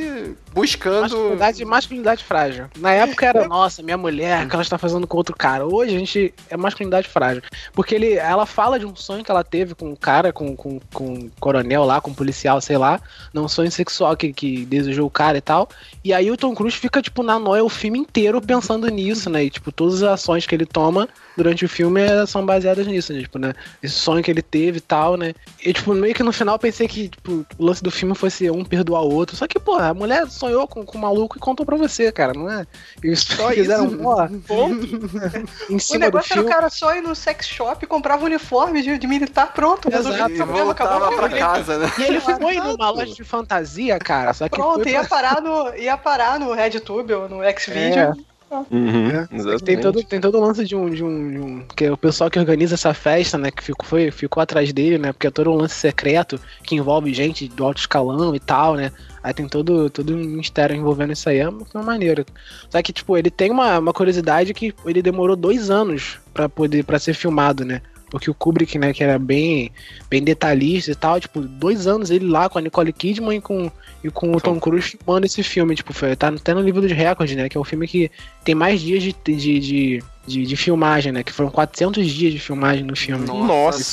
buscando. 0.54 1.02
Masculinidade, 1.02 1.64
masculinidade 1.64 2.24
frágil. 2.24 2.66
Na 2.78 2.92
época 2.92 3.26
era, 3.26 3.48
nossa, 3.48 3.82
minha 3.82 3.98
mulher, 3.98 4.44
o 4.44 4.48
que 4.48 4.54
ela 4.54 4.62
está 4.62 4.78
fazendo 4.78 5.06
com 5.06 5.16
outro 5.16 5.34
cara. 5.36 5.66
Hoje 5.66 5.96
a 5.96 5.98
gente 5.98 6.32
é 6.48 6.56
masculinidade 6.56 7.08
frágil. 7.08 7.42
Porque 7.72 7.94
ele, 7.94 8.14
ela 8.14 8.46
fala 8.46 8.78
de 8.78 8.86
um 8.86 8.94
sonho 8.94 9.24
que 9.24 9.30
ela 9.30 9.42
teve 9.42 9.74
com 9.74 9.90
um 9.90 9.96
cara, 9.96 10.32
com, 10.32 10.54
com, 10.54 10.78
com 10.92 11.14
um 11.14 11.30
coronel 11.40 11.84
lá, 11.84 12.00
com 12.00 12.12
um 12.12 12.14
policial, 12.14 12.60
sei 12.60 12.78
lá. 12.78 13.00
Não 13.34 13.44
um 13.44 13.48
sonho 13.48 13.70
sexual 13.72 14.16
que, 14.16 14.32
que 14.32 14.64
desejou 14.64 15.06
o 15.06 15.10
cara 15.10 15.38
e 15.38 15.42
tal. 15.42 15.68
E 16.04 16.12
aí 16.12 16.30
o 16.30 16.36
Tom 16.36 16.54
Cruise 16.54 16.76
fica, 16.76 17.02
tipo, 17.02 17.24
na 17.24 17.38
noia 17.38 17.64
o 17.64 17.68
filme 17.68 17.98
inteiro 17.98 18.40
pensando 18.40 18.88
nisso, 18.88 19.28
né? 19.28 19.44
E, 19.44 19.50
tipo, 19.50 19.72
todas 19.72 20.02
as 20.02 20.12
ações 20.12 20.46
que 20.46 20.54
ele 20.54 20.66
toma 20.66 21.08
durante 21.36 21.64
o 21.64 21.68
filme 21.68 22.00
eh, 22.00 22.26
são 22.26 22.44
baseadas 22.44 22.86
nisso, 22.86 23.12
né? 23.12 23.20
Tipo, 23.20 23.38
né? 23.38 23.52
Esse 23.82 23.94
sonho 23.94 24.22
que 24.22 24.30
ele 24.30 24.42
teve 24.42 24.78
e 24.78 24.80
tal, 24.80 25.16
né? 25.16 25.34
E, 25.64 25.72
tipo, 25.72 25.94
meio 25.94 26.14
que 26.14 26.22
no 26.22 26.32
final 26.32 26.54
eu 26.54 26.58
pensei 26.58 26.86
que, 26.86 27.08
tipo, 27.08 27.46
o 27.58 27.64
lance 27.64 27.82
do 27.82 27.90
filme 27.90 28.14
fosse 28.14 28.50
um 28.50 28.64
perdoar 28.64 29.02
o 29.02 29.12
outro. 29.12 29.36
Só 29.36 29.46
que, 29.46 29.58
porra, 29.58 29.88
a 29.88 29.94
mulher 29.94 30.26
sonhou 30.28 30.66
com, 30.66 30.84
com 30.84 30.98
o 30.98 31.00
maluco 31.00 31.36
e 31.36 31.40
contou 31.40 31.64
pra 31.64 31.76
você, 31.76 32.10
cara, 32.12 32.32
não 32.32 32.50
é? 32.50 32.66
E 33.02 33.10
os 33.10 33.20
Só 33.20 33.50
fizeram 33.50 33.86
isso? 33.86 34.02
em 35.70 35.76
O 35.76 35.80
cima 35.80 35.98
do 35.98 36.04
negócio 36.04 36.32
era 36.32 36.42
o 36.42 36.48
cara 36.48 36.70
só 36.70 36.94
ir 36.94 37.02
no 37.02 37.14
sex 37.14 37.46
shop 37.46 37.84
e 37.84 37.88
comprava 37.88 38.22
um 38.22 38.26
uniforme 38.26 38.82
de, 38.82 38.98
de 38.98 39.06
militar 39.06 39.52
pronto. 39.52 39.88
Exato. 39.88 40.08
resolvia 40.08 40.36
E 40.36 40.40
o 40.40 40.44
problema, 40.44 40.72
o 40.72 41.16
pra 41.16 41.28
casa, 41.30 41.78
né? 41.78 41.92
E 41.98 42.02
ele 42.02 42.20
foi 42.20 42.34
numa 42.38 42.90
loja 42.90 43.14
de 43.14 43.24
fantasia, 43.24 43.98
cara, 43.98 44.32
só 44.32 44.48
que 44.48 44.56
Pronto, 44.56 44.82
foi 44.82 44.92
ia 44.92 45.00
pra... 45.00 45.08
parar 45.08 45.40
no, 45.40 45.74
ia 45.76 45.96
parar 45.96 46.38
no 46.38 46.52
RedTube 46.52 47.12
ou 47.12 47.28
no 47.28 47.38
Xvideo. 47.58 47.98
É. 47.98 48.31
Uhum, 48.70 49.08
É. 49.08 49.58
Tem 49.64 49.80
todo, 49.80 50.02
tem 50.04 50.20
todo 50.20 50.38
o 50.38 50.40
lance 50.40 50.64
de 50.64 50.76
um, 50.76 50.90
de, 50.90 51.02
um, 51.02 51.30
de 51.30 51.38
um- 51.38 51.64
Que 51.74 51.86
é 51.86 51.92
o 51.92 51.96
pessoal 51.96 52.30
que 52.30 52.38
organiza 52.38 52.74
essa 52.74 52.92
festa, 52.92 53.38
né? 53.38 53.50
Que 53.50 53.62
ficou, 53.62 53.86
foi, 53.86 54.10
ficou 54.10 54.42
atrás 54.42 54.72
dele, 54.72 54.98
né? 54.98 55.12
Porque 55.12 55.26
é 55.26 55.30
todo 55.30 55.50
um 55.50 55.54
lance 55.54 55.74
secreto 55.74 56.40
que 56.62 56.74
envolve 56.74 57.12
gente 57.14 57.48
do 57.48 57.64
alto 57.64 57.78
escalão 57.78 58.34
e 58.34 58.40
tal, 58.40 58.74
né? 58.74 58.92
Aí 59.22 59.32
tem 59.32 59.46
todo, 59.48 59.88
todo 59.88 60.14
um 60.14 60.18
mistério 60.18 60.74
envolvendo 60.76 61.12
isso 61.12 61.28
aí. 61.28 61.38
É 61.38 61.48
uma, 61.48 61.82
maneira. 61.82 62.26
Só 62.68 62.82
que, 62.82 62.92
tipo, 62.92 63.16
ele 63.16 63.30
tem 63.30 63.50
uma, 63.50 63.78
uma 63.78 63.92
curiosidade 63.92 64.52
que 64.52 64.74
ele 64.84 65.00
demorou 65.00 65.36
dois 65.36 65.70
anos 65.70 66.18
pra 66.34 66.48
poder 66.48 66.84
para 66.84 66.98
ser 66.98 67.14
filmado, 67.14 67.64
né? 67.64 67.80
Porque 68.12 68.30
o 68.30 68.34
Kubrick, 68.34 68.78
né, 68.78 68.92
que 68.92 69.02
era 69.02 69.18
bem, 69.18 69.72
bem 70.10 70.22
detalhista 70.22 70.90
e 70.90 70.94
tal, 70.94 71.18
tipo, 71.18 71.40
dois 71.40 71.86
anos 71.86 72.10
ele 72.10 72.28
lá 72.28 72.46
com 72.46 72.58
a 72.58 72.60
Nicole 72.60 72.92
Kidman 72.92 73.38
e 73.38 73.40
com, 73.40 73.72
e 74.04 74.10
com 74.10 74.36
o 74.36 74.38
Tom 74.38 74.60
Cruise 74.60 74.98
filmando 74.98 75.24
esse 75.24 75.42
filme, 75.42 75.74
tipo, 75.74 75.94
foi, 75.94 76.14
tá 76.14 76.28
até 76.28 76.52
no 76.52 76.60
livro 76.60 76.82
dos 76.82 76.92
recordes, 76.92 77.34
né, 77.34 77.48
que 77.48 77.56
é 77.56 77.60
o 77.60 77.64
filme 77.64 77.88
que 77.88 78.10
tem 78.44 78.54
mais 78.54 78.82
dias 78.82 79.02
de, 79.02 79.16
de, 79.24 79.58
de, 79.60 80.04
de, 80.26 80.46
de 80.46 80.56
filmagem, 80.56 81.10
né, 81.10 81.22
que 81.22 81.32
foram 81.32 81.50
400 81.50 82.06
dias 82.06 82.34
de 82.34 82.38
filmagem 82.38 82.84
no 82.84 82.94
filme. 82.94 83.26
Nossa 83.26 83.48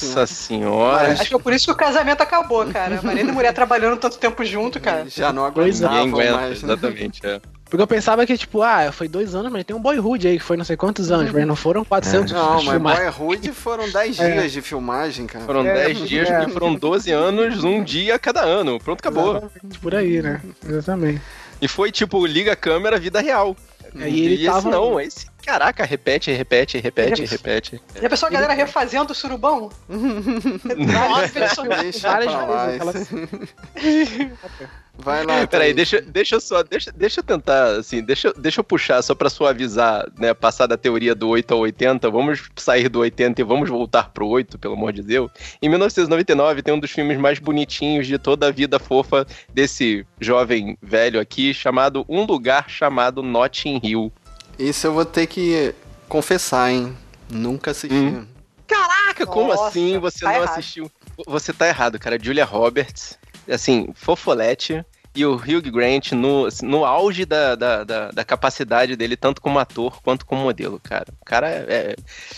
Nossa 0.05 0.27
senhora. 0.27 1.13
Acho 1.13 1.29
que 1.29 1.35
é 1.35 1.39
por 1.39 1.53
isso 1.53 1.67
que 1.67 1.71
o 1.71 1.75
casamento 1.75 2.21
acabou, 2.21 2.65
cara. 2.65 3.01
Marido 3.01 3.29
e 3.29 3.31
mulher 3.31 3.53
trabalhando 3.53 3.97
tanto 3.97 4.17
tempo 4.17 4.43
junto, 4.43 4.81
cara. 4.81 5.07
Já 5.07 5.31
não 5.31 5.45
é. 5.45 5.47
aguentavam 5.47 6.05
Ninguém 6.05 6.27
aguenta, 6.27 6.35
mais. 6.35 6.61
né? 6.61 6.73
exatamente. 6.73 7.25
É. 7.25 7.39
Porque 7.69 7.83
eu 7.83 7.87
pensava 7.87 8.25
que, 8.25 8.35
tipo, 8.35 8.63
ah, 8.63 8.91
foi 8.91 9.07
dois 9.07 9.35
anos, 9.35 9.51
mas 9.51 9.63
tem 9.63 9.75
um 9.75 9.79
Boyhood 9.81 10.27
aí, 10.27 10.37
que 10.39 10.43
foi 10.43 10.57
não 10.57 10.65
sei 10.65 10.75
quantos 10.75 11.11
anos, 11.11 11.31
mas 11.31 11.45
não 11.45 11.55
foram 11.55 11.85
400 11.85 12.31
Não, 12.33 12.55
mas 12.55 12.63
filmagens. 12.73 13.15
Boyhood 13.15 13.51
foram 13.53 13.89
10 13.91 14.19
É. 14.19 14.31
dias 14.31 14.51
de 14.51 14.61
filmagem, 14.61 15.27
cara. 15.27 15.45
Foram 15.45 15.65
É, 15.65 15.73
10 15.85 16.07
dias, 16.07 16.29
é. 16.29 16.37
porque 16.39 16.51
foram 16.53 16.73
12 16.73 17.11
anos, 17.11 17.63
um 17.63 17.83
dia 17.83 18.15
a 18.15 18.19
cada 18.19 18.41
ano. 18.41 18.79
Pronto, 18.79 18.99
acabou. 18.99 19.37
Exatamente, 19.37 19.79
Por 19.79 19.93
aí, 19.93 20.21
né? 20.21 20.41
Exatamente. 20.67 21.21
E 21.61 21.67
foi 21.67 21.91
tipo, 21.91 22.25
liga 22.25 22.53
a 22.53 22.55
câmera, 22.55 22.97
vida 22.97 23.19
real. 23.21 23.55
Aí 23.99 24.19
ele 24.19 24.35
e 24.35 24.45
esse 24.45 24.45
tava- 24.45 24.69
não, 24.69 24.99
esse, 24.99 25.25
caraca, 25.43 25.83
repete, 25.83 26.31
repete, 26.31 26.77
repete, 26.77 27.25
repete. 27.25 27.81
Já 27.99 28.07
pensou 28.09 28.27
a 28.27 28.31
galera 28.31 28.53
refazendo 28.53 29.13
o 29.13 29.15
surubão? 29.15 29.69
Versões. 31.33 31.81
Deixa 31.81 32.07
Várias 32.11 32.31
lá. 32.33 32.67
Vai 34.99 35.25
lá. 35.25 35.45
Peraí, 35.47 35.73
deixa, 35.73 36.01
deixa 36.01 36.35
eu 36.35 36.41
só, 36.41 36.61
deixa, 36.61 36.91
deixa 36.91 37.19
eu 37.19 37.23
tentar, 37.23 37.77
assim, 37.77 38.01
deixa, 38.01 38.33
deixa 38.33 38.59
eu 38.59 38.63
puxar 38.63 39.01
só 39.01 39.15
pra 39.15 39.29
suavizar, 39.29 40.07
né, 40.17 40.33
passar 40.33 40.67
da 40.67 40.77
teoria 40.77 41.15
do 41.15 41.29
8 41.29 41.53
ao 41.53 41.61
80, 41.61 42.09
vamos 42.09 42.49
sair 42.55 42.89
do 42.89 42.99
80 42.99 43.41
e 43.41 43.43
vamos 43.43 43.69
voltar 43.69 44.09
pro 44.09 44.27
8, 44.27 44.59
pelo 44.59 44.73
amor 44.73 44.91
de 44.91 45.01
Deus. 45.01 45.31
Em 45.61 45.69
1999 45.69 46.61
tem 46.61 46.73
um 46.73 46.79
dos 46.79 46.91
filmes 46.91 47.17
mais 47.17 47.39
bonitinhos 47.39 48.05
de 48.05 48.17
toda 48.17 48.47
a 48.47 48.51
vida 48.51 48.77
fofa 48.77 49.25
desse 49.53 50.05
jovem 50.19 50.77
velho 50.81 51.19
aqui, 51.19 51.53
chamado 51.53 52.05
Um 52.09 52.25
Lugar 52.25 52.69
Chamado 52.69 53.23
Notting 53.23 53.79
Hill. 53.83 54.11
Isso 54.57 54.85
eu 54.85 54.93
vou 54.93 55.05
ter 55.05 55.27
que 55.27 55.73
confessar, 56.09 56.71
hein? 56.71 56.95
Nunca 57.29 57.71
assisti. 57.71 57.95
Hum. 57.95 58.27
Caraca, 58.67 59.25
como 59.25 59.47
Nossa, 59.49 59.69
assim 59.69 59.97
você 59.97 60.19
tá 60.19 60.31
não 60.31 60.41
errado. 60.43 60.49
assistiu? 60.49 60.91
Você 61.25 61.53
tá 61.53 61.67
errado, 61.67 61.97
cara. 61.97 62.17
Julia 62.21 62.45
Roberts, 62.45 63.17
assim, 63.49 63.89
fofolete. 63.95 64.85
E 65.15 65.25
o 65.25 65.35
Hugh 65.35 65.71
Grant 65.71 66.11
no, 66.11 66.47
no 66.61 66.85
auge 66.85 67.25
da, 67.25 67.55
da, 67.55 67.83
da, 67.83 68.11
da 68.11 68.23
capacidade 68.23 68.95
dele, 68.95 69.17
tanto 69.17 69.41
como 69.41 69.59
ator 69.59 70.01
quanto 70.01 70.25
como 70.25 70.43
modelo, 70.43 70.79
cara. 70.79 71.07
O 71.19 71.25
cara 71.25 71.49
é, 71.49 71.95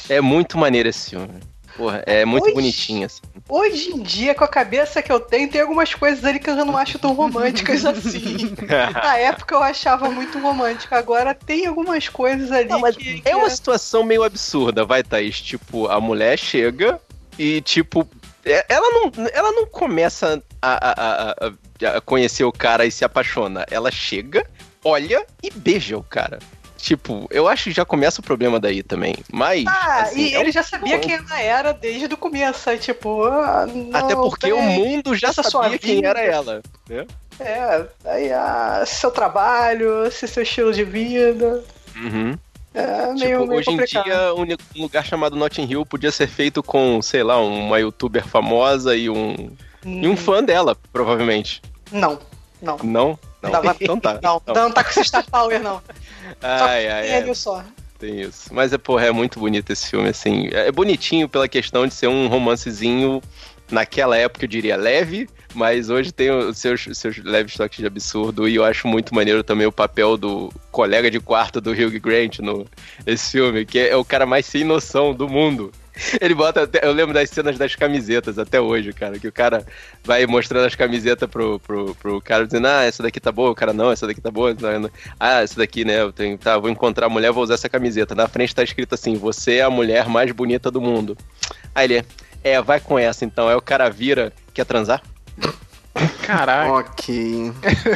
é, 0.10 0.16
é 0.16 0.22
muito 0.22 0.58
maneiro 0.58 0.90
esse 0.90 1.12
filme. 1.12 1.30
Porra, 1.76 2.04
é 2.06 2.26
muito 2.26 2.46
Oi. 2.46 2.54
bonitinho, 2.54 3.06
assim. 3.06 3.22
Hoje 3.48 3.92
em 3.92 4.02
dia, 4.02 4.36
com 4.36 4.44
a 4.44 4.48
cabeça 4.48 5.02
que 5.02 5.12
eu 5.12 5.20
tenho, 5.20 5.50
tem 5.50 5.62
algumas 5.62 5.94
coisas 5.94 6.24
ali 6.26 6.40
que 6.40 6.50
eu 6.50 6.56
não 6.66 6.76
acho 6.78 7.00
tão 7.00 7.14
românticas 7.14 7.86
assim. 7.86 8.54
Na 8.94 9.18
época 9.18 9.56
eu 9.56 9.64
achava 9.64 10.10
muito 10.10 10.38
romântico. 10.40 10.94
Agora 10.94 11.34
tem 11.34 11.66
algumas 11.66 12.10
coisas 12.10 12.52
ali 12.52 12.70
Não, 12.70 12.80
mas 12.80 12.96
que, 12.96 13.22
é 13.24 13.30
que 13.30 13.36
uma 13.36 13.50
situação 13.50 14.04
meio 14.04 14.24
absurda, 14.24 14.84
vai, 14.84 15.02
Thaís. 15.02 15.40
Tipo, 15.40 15.88
a 15.88 16.00
mulher 16.00 16.38
chega 16.38 17.00
e, 17.40 17.62
tipo, 17.62 18.02
é- 18.02 18.21
ela 18.44 18.90
não, 18.92 19.12
ela 19.34 19.52
não 19.52 19.66
começa 19.68 20.42
a, 20.62 20.90
a- 20.90 21.36
a- 21.48 21.96
a- 21.98 22.02
conhecer 22.02 22.44
o 22.44 22.52
cara 22.52 22.86
e 22.86 22.92
se 22.92 23.04
apaixona. 23.06 23.66
Ela 23.70 23.92
chega, 23.92 24.46
olha 24.84 25.26
e 25.44 25.50
beija 25.52 25.98
o 25.98 26.04
cara. 26.04 26.40
Tipo, 26.78 27.28
eu 27.30 27.48
acho 27.48 27.66
que 27.66 27.72
já 27.72 27.86
começa 27.86 28.22
o 28.22 28.24
problema 28.24 28.60
daí 28.60 28.82
também. 28.82 29.16
Mas. 29.32 29.66
Ah, 29.68 30.02
assim, 30.02 30.22
e 30.22 30.34
é 30.34 30.38
um 30.40 30.42
ele 30.42 30.52
já 30.52 30.64
sabia 30.64 30.98
bom. 30.98 31.04
quem 31.04 31.14
ela 31.14 31.40
era 31.40 31.74
desde 31.74 32.06
o 32.12 32.18
começo. 32.18 32.68
Aí, 32.68 32.80
tipo, 32.80 33.24
ah, 33.26 33.68
não, 33.68 34.00
Até 34.00 34.16
porque 34.16 34.52
o 34.52 34.58
bem, 34.58 34.80
mundo 34.80 35.16
já 35.16 35.30
essa 35.30 35.44
sua 35.44 35.64
sabia 35.66 35.78
quem 35.78 36.04
era 36.04 36.20
ela. 36.22 36.62
Né? 36.90 37.06
É, 37.40 37.86
aí, 38.06 38.32
ah, 38.34 38.84
seu 38.88 39.12
trabalho, 39.12 40.12
seu 40.12 40.42
estilo 40.42 40.74
de 40.74 40.84
vida. 40.84 41.64
Uhum. 41.96 42.36
É 42.74 43.08
meio, 43.08 43.16
Tipo, 43.18 43.48
meio 43.48 43.52
hoje 43.60 43.70
em 43.70 43.78
complicado. 43.78 44.04
dia, 44.06 44.34
um 44.76 44.82
lugar 44.84 45.06
chamado 45.06 45.36
Notting 45.36 45.66
Hill 45.70 45.86
podia 45.86 46.12
ser 46.12 46.28
feito 46.28 46.64
com, 46.64 47.02
sei 47.02 47.22
lá, 47.24 47.38
uma 47.42 47.80
youtuber 47.80 48.26
famosa 48.26 48.96
e 48.96 49.10
um, 49.10 49.52
e 49.86 50.08
um 50.08 50.12
Hum, 50.12 50.16
fã 50.18 50.42
dela, 50.44 50.76
provavelmente. 50.94 51.62
Não, 51.92 52.18
não. 52.62 52.78
Não? 52.84 53.20
Não. 53.42 53.52
Dava- 53.52 53.76
Então 53.80 54.00
tá. 54.00 54.20
Não, 54.24 54.38
Então. 54.42 54.56
não 54.56 54.72
tá 54.72 54.84
com 54.84 55.04
Star 55.04 55.26
Power, 55.30 55.62
não. 55.62 55.82
Só 55.82 55.84
Ai, 56.42 56.84
que 56.84 56.88
ai, 56.92 57.02
tem 57.08 57.16
ele 57.18 57.36
só. 57.36 57.64
Tem 58.00 58.22
isso. 58.22 58.54
Mas 58.54 58.72
é, 58.72 58.78
porra, 58.78 59.08
é 59.08 59.12
muito 59.12 59.40
bonito 59.40 59.72
esse 59.72 59.90
filme, 59.90 60.08
assim. 60.10 60.48
É 60.54 60.72
bonitinho 60.72 61.28
pela 61.28 61.48
questão 61.48 61.86
de 61.86 61.94
ser 61.94 62.08
um 62.08 62.28
romancezinho, 62.28 63.22
naquela 63.70 64.16
época 64.18 64.46
eu 64.46 64.50
diria 64.50 64.76
leve, 64.78 65.28
mas 65.54 65.90
hoje 65.90 66.12
tem 66.12 66.32
os 66.32 66.58
seus, 66.58 66.88
seus 66.94 67.18
leves 67.18 67.56
toques 67.56 67.78
de 67.80 67.86
absurdo. 67.86 68.48
E 68.48 68.56
eu 68.56 68.64
acho 68.64 68.88
muito 68.88 69.14
maneiro 69.14 69.44
também 69.44 69.68
o 69.68 69.72
papel 69.72 70.18
do 70.18 70.52
colega 70.72 71.10
de 71.12 71.20
quarto 71.20 71.60
do 71.62 71.72
Hugh 71.72 72.00
Grant 72.00 72.40
no 72.40 72.66
esse 73.06 73.32
filme, 73.32 73.66
que 73.66 73.80
é 73.80 73.96
o 73.96 74.06
cara 74.06 74.26
mais 74.26 74.46
sem 74.46 74.64
noção 74.64 75.14
do 75.14 75.28
mundo. 75.28 75.72
Ele 76.22 76.34
bota. 76.34 76.64
até- 76.64 76.86
Eu 76.88 76.94
lembro 76.94 77.14
das 77.14 77.30
cenas 77.30 77.58
das 77.58 77.76
camisetas 77.76 78.40
até 78.40 78.62
hoje, 78.62 78.94
cara. 78.94 79.20
Que 79.20 79.28
o 79.28 79.32
cara 79.32 79.66
vai 80.04 80.26
mostrando 80.26 80.66
as 80.66 80.74
camisetas 80.74 81.30
pro, 81.30 81.60
pro, 81.60 81.94
pro 81.96 82.22
cara, 82.22 82.46
dizendo: 82.46 82.66
Ah, 82.68 82.84
essa 82.84 83.04
daqui 83.04 83.20
tá 83.20 83.32
boa, 83.32 83.52
o 83.52 83.56
cara 83.56 83.74
não, 83.74 83.92
essa 83.92 84.08
daqui 84.08 84.22
tá 84.22 84.32
boa. 84.32 84.56
Ah, 85.20 85.42
essa 85.42 85.58
daqui, 85.58 85.84
né? 85.84 86.02
Eu 86.02 86.14
tenho, 86.14 86.38
tá, 86.38 86.58
vou 86.58 86.70
encontrar 86.70 87.08
a 87.08 87.10
mulher, 87.10 87.32
vou 87.32 87.44
usar 87.44 87.56
essa 87.56 87.68
camiseta. 87.70 88.16
Na 88.16 88.28
frente 88.28 88.56
tá 88.56 88.64
escrito 88.64 88.96
assim: 88.96 89.16
Você 89.16 89.56
é 89.56 89.64
a 89.64 89.70
mulher 89.70 90.08
mais 90.08 90.32
bonita 90.32 90.72
do 90.72 90.80
mundo. 90.80 91.18
Aí 91.76 91.86
ele, 91.92 92.06
é, 92.42 92.62
vai 92.62 92.80
com 92.80 92.98
essa 92.98 93.26
então. 93.26 93.50
Aí 93.50 93.56
o 93.56 93.62
cara 93.62 93.90
vira, 93.90 94.32
quer 94.54 94.66
transar? 94.66 95.02
Caraca. 96.26 96.72
Ok. 96.72 97.52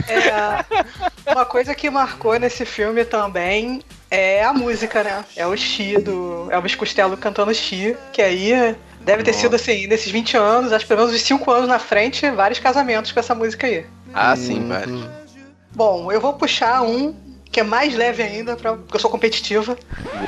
É, 0.07 1.31
uma 1.31 1.45
coisa 1.45 1.73
que 1.73 1.89
marcou 1.89 2.37
nesse 2.39 2.65
filme 2.65 3.05
também 3.05 3.81
é 4.11 4.43
a 4.43 4.53
música, 4.53 5.03
né? 5.03 5.25
É 5.35 5.47
o 5.47 5.55
Xi 5.55 5.97
do 5.97 6.47
Elvis 6.51 6.75
Costello 6.75 7.15
cantando 7.17 7.53
Xi, 7.53 7.95
que 8.11 8.21
aí 8.21 8.75
deve 9.01 9.23
ter 9.23 9.33
sido 9.33 9.55
assim, 9.55 9.87
nesses 9.87 10.11
20 10.11 10.35
anos, 10.37 10.73
acho 10.73 10.83
que 10.85 10.89
pelo 10.89 11.01
menos 11.01 11.15
uns 11.15 11.21
5 11.25 11.49
anos 11.51 11.67
na 11.69 11.79
frente, 11.79 12.29
vários 12.31 12.59
casamentos 12.59 13.11
com 13.11 13.19
essa 13.19 13.33
música 13.33 13.65
aí. 13.67 13.85
Ah, 14.13 14.35
sim, 14.35 14.59
Uhum. 14.61 14.67
vários. 14.69 15.09
Bom, 15.73 16.11
eu 16.11 16.19
vou 16.21 16.33
puxar 16.33 16.81
um 16.81 17.15
que 17.51 17.59
é 17.61 17.63
mais 17.63 17.95
leve 17.95 18.21
ainda, 18.21 18.55
pra, 18.57 18.73
porque 18.75 18.95
eu 18.95 18.99
sou 18.99 19.09
competitiva. 19.09 19.77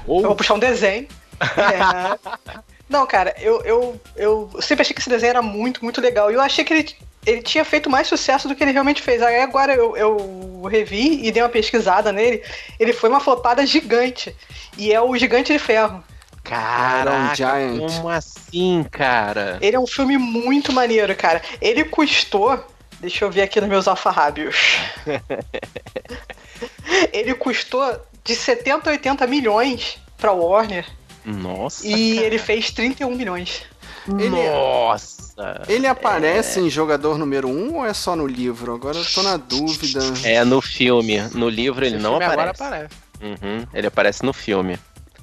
Eu 0.08 0.22
vou 0.24 0.36
puxar 0.36 0.54
um 0.54 0.60
desenho. 0.60 1.08
É. 1.40 2.58
Não, 2.90 3.06
cara, 3.06 3.36
eu, 3.40 3.62
eu, 3.64 4.02
eu 4.16 4.50
sempre 4.62 4.82
achei 4.82 4.94
que 4.94 5.02
esse 5.02 5.10
desenho 5.10 5.32
era 5.32 5.42
muito, 5.42 5.84
muito 5.84 6.00
legal. 6.00 6.32
E 6.32 6.36
eu 6.36 6.42
achei 6.42 6.64
que 6.64 6.74
ele, 6.74 6.96
ele 7.26 7.42
tinha 7.42 7.66
feito 7.66 7.90
mais 7.90 8.08
sucesso 8.08 8.48
do 8.48 8.56
que 8.56 8.64
ele 8.64 8.72
realmente 8.72 9.02
fez. 9.02 9.22
Aí 9.22 9.42
agora 9.42 9.74
eu, 9.74 9.98
eu 9.98 10.62
revi 10.70 11.26
e 11.26 11.32
dei 11.32 11.44
uma 11.44 11.50
pesquisada 11.50 12.12
nele. 12.12 12.42
Ele 12.80 12.94
foi 12.94 13.10
uma 13.10 13.20
flopada 13.20 13.66
gigante. 13.66 14.34
E 14.78 14.94
é 14.94 15.02
o 15.02 15.16
Gigante 15.18 15.52
de 15.52 15.60
Ferro. 15.60 16.04
Caraca, 16.44 17.36
Giant. 17.36 17.98
como 17.98 18.10
assim, 18.10 18.86
cara? 18.90 19.58
Ele 19.62 19.76
é 19.76 19.80
um 19.80 19.88
filme 19.88 20.18
muito 20.18 20.72
maneiro, 20.72 21.14
cara. 21.16 21.42
Ele 21.60 21.84
custou. 21.84 22.64
Deixa 23.02 23.26
eu 23.26 23.30
ver 23.30 23.42
aqui 23.42 23.60
nos 23.60 23.70
meus 23.70 23.88
alfarrábios. 23.88 24.78
ele 27.12 27.34
custou 27.36 28.02
de 28.24 28.34
70 28.34 28.90
a 28.90 28.94
80 28.94 29.28
milhões 29.28 30.00
pra 30.18 30.32
Warner. 30.32 30.86
Nossa. 31.26 31.86
E 31.88 32.16
cara. 32.16 32.26
ele 32.28 32.38
fez 32.40 32.72
31 32.72 33.16
milhões. 33.16 33.64
Ele- 34.08 34.30
Nossa. 34.30 35.62
Ele 35.68 35.86
aparece 35.86 36.60
em 36.60 36.70
jogador 36.70 37.18
número 37.18 37.48
1 37.48 37.52
um, 37.52 37.76
ou 37.78 37.86
é 37.86 37.94
só 37.94 38.16
no 38.16 38.26
livro? 38.26 38.74
Agora 38.74 38.98
eu 38.98 39.06
tô 39.06 39.22
na 39.22 39.38
dúvida. 39.38 40.00
É 40.24 40.44
no 40.44 40.62
filme. 40.62 41.22
No 41.34 41.48
livro 41.50 41.86
ele 41.86 41.96
Esse 41.96 42.04
não 42.04 42.12
filme 42.20 42.26
aparece. 42.26 42.64
Agora 42.64 42.76
aparece. 42.88 42.96
Uhum, 43.22 43.68
ele 43.74 43.88
aparece 43.88 44.24
no 44.24 44.34
filme. 44.34 44.80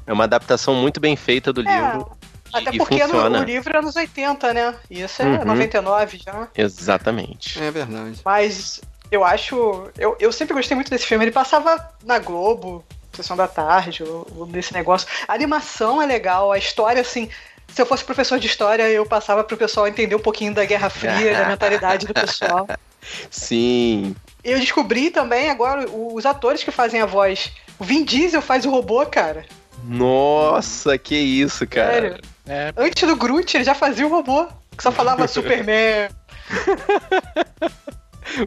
É 0.06 0.12
uma 0.12 0.24
adaptação 0.24 0.74
muito 0.74 1.00
bem 1.00 1.16
feita 1.16 1.52
do 1.52 1.66
É, 1.68 1.74
livro. 1.80 2.10
Até 2.52 2.70
e 2.74 2.78
porque 2.78 2.98
no, 3.06 3.12
funciona. 3.12 3.40
o 3.40 3.44
livro 3.44 3.74
é 3.74 3.78
anos 3.80 3.96
80, 3.96 4.54
né? 4.54 4.74
E 4.90 5.00
isso 5.02 5.22
é 5.22 5.24
Uhum. 5.24 5.44
99 5.46 6.18
já. 6.24 6.46
Exatamente. 6.56 7.60
É 7.60 7.70
verdade. 7.70 8.20
Mas 8.24 8.80
eu 9.10 9.24
acho. 9.24 9.88
Eu, 9.98 10.16
eu 10.20 10.30
sempre 10.30 10.54
gostei 10.54 10.74
muito 10.76 10.90
desse 10.90 11.06
filme. 11.06 11.24
Ele 11.24 11.32
passava 11.32 11.88
na 12.04 12.18
Globo, 12.20 12.84
sessão 13.16 13.36
da 13.36 13.48
tarde, 13.48 14.02
ou, 14.02 14.26
ou 14.36 14.46
desse 14.46 14.72
negócio. 14.72 15.08
A 15.26 15.34
animação 15.34 16.00
é 16.00 16.06
legal, 16.06 16.52
a 16.52 16.58
história, 16.58 17.00
assim. 17.00 17.28
Se 17.68 17.80
eu 17.80 17.86
fosse 17.86 18.04
professor 18.04 18.38
de 18.38 18.46
história, 18.46 18.88
eu 18.88 19.04
passava 19.04 19.42
pro 19.42 19.56
pessoal 19.56 19.88
entender 19.88 20.14
um 20.14 20.20
pouquinho 20.20 20.54
da 20.54 20.64
Guerra 20.64 20.90
Fria, 20.90 21.38
da 21.38 21.48
mentalidade 21.48 22.06
do 22.06 22.14
pessoal. 22.14 22.68
Sim. 23.30 24.14
Eu 24.42 24.58
descobri 24.60 25.10
também 25.10 25.50
agora 25.50 25.86
os 25.90 26.24
atores 26.26 26.62
que 26.62 26.70
fazem 26.70 27.00
a 27.00 27.06
voz. 27.06 27.52
O 27.78 27.84
Vin 27.84 28.04
Diesel 28.04 28.42
faz 28.42 28.64
o 28.64 28.70
robô, 28.70 29.04
cara. 29.06 29.44
Nossa, 29.84 30.96
que 30.96 31.14
isso, 31.14 31.66
cara. 31.66 31.92
Sério. 31.92 32.20
É, 32.46 32.72
Antes 32.76 33.08
do 33.08 33.16
Groot, 33.16 33.56
ele 33.56 33.64
já 33.64 33.74
fazia 33.74 34.06
o 34.06 34.10
robô. 34.10 34.46
Que 34.76 34.82
só 34.82 34.92
falava 34.92 35.26
Superman. 35.28 36.10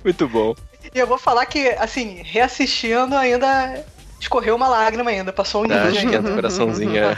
Muito 0.03 0.27
bom. 0.27 0.55
E 0.93 0.99
eu 0.99 1.07
vou 1.07 1.17
falar 1.17 1.45
que, 1.45 1.69
assim, 1.69 2.21
reassistindo 2.23 3.15
ainda 3.15 3.83
escorreu 4.27 4.55
uma 4.55 4.67
lágrima 4.67 5.09
ainda, 5.09 5.31
passou 5.31 5.63
um 5.63 5.67
Tá, 5.67 5.85
nível 5.85 5.87
ainda. 5.99 5.99
esquenta 6.17 6.29
o 6.31 6.35
coraçãozinho. 6.35 6.91
é. 6.97 7.15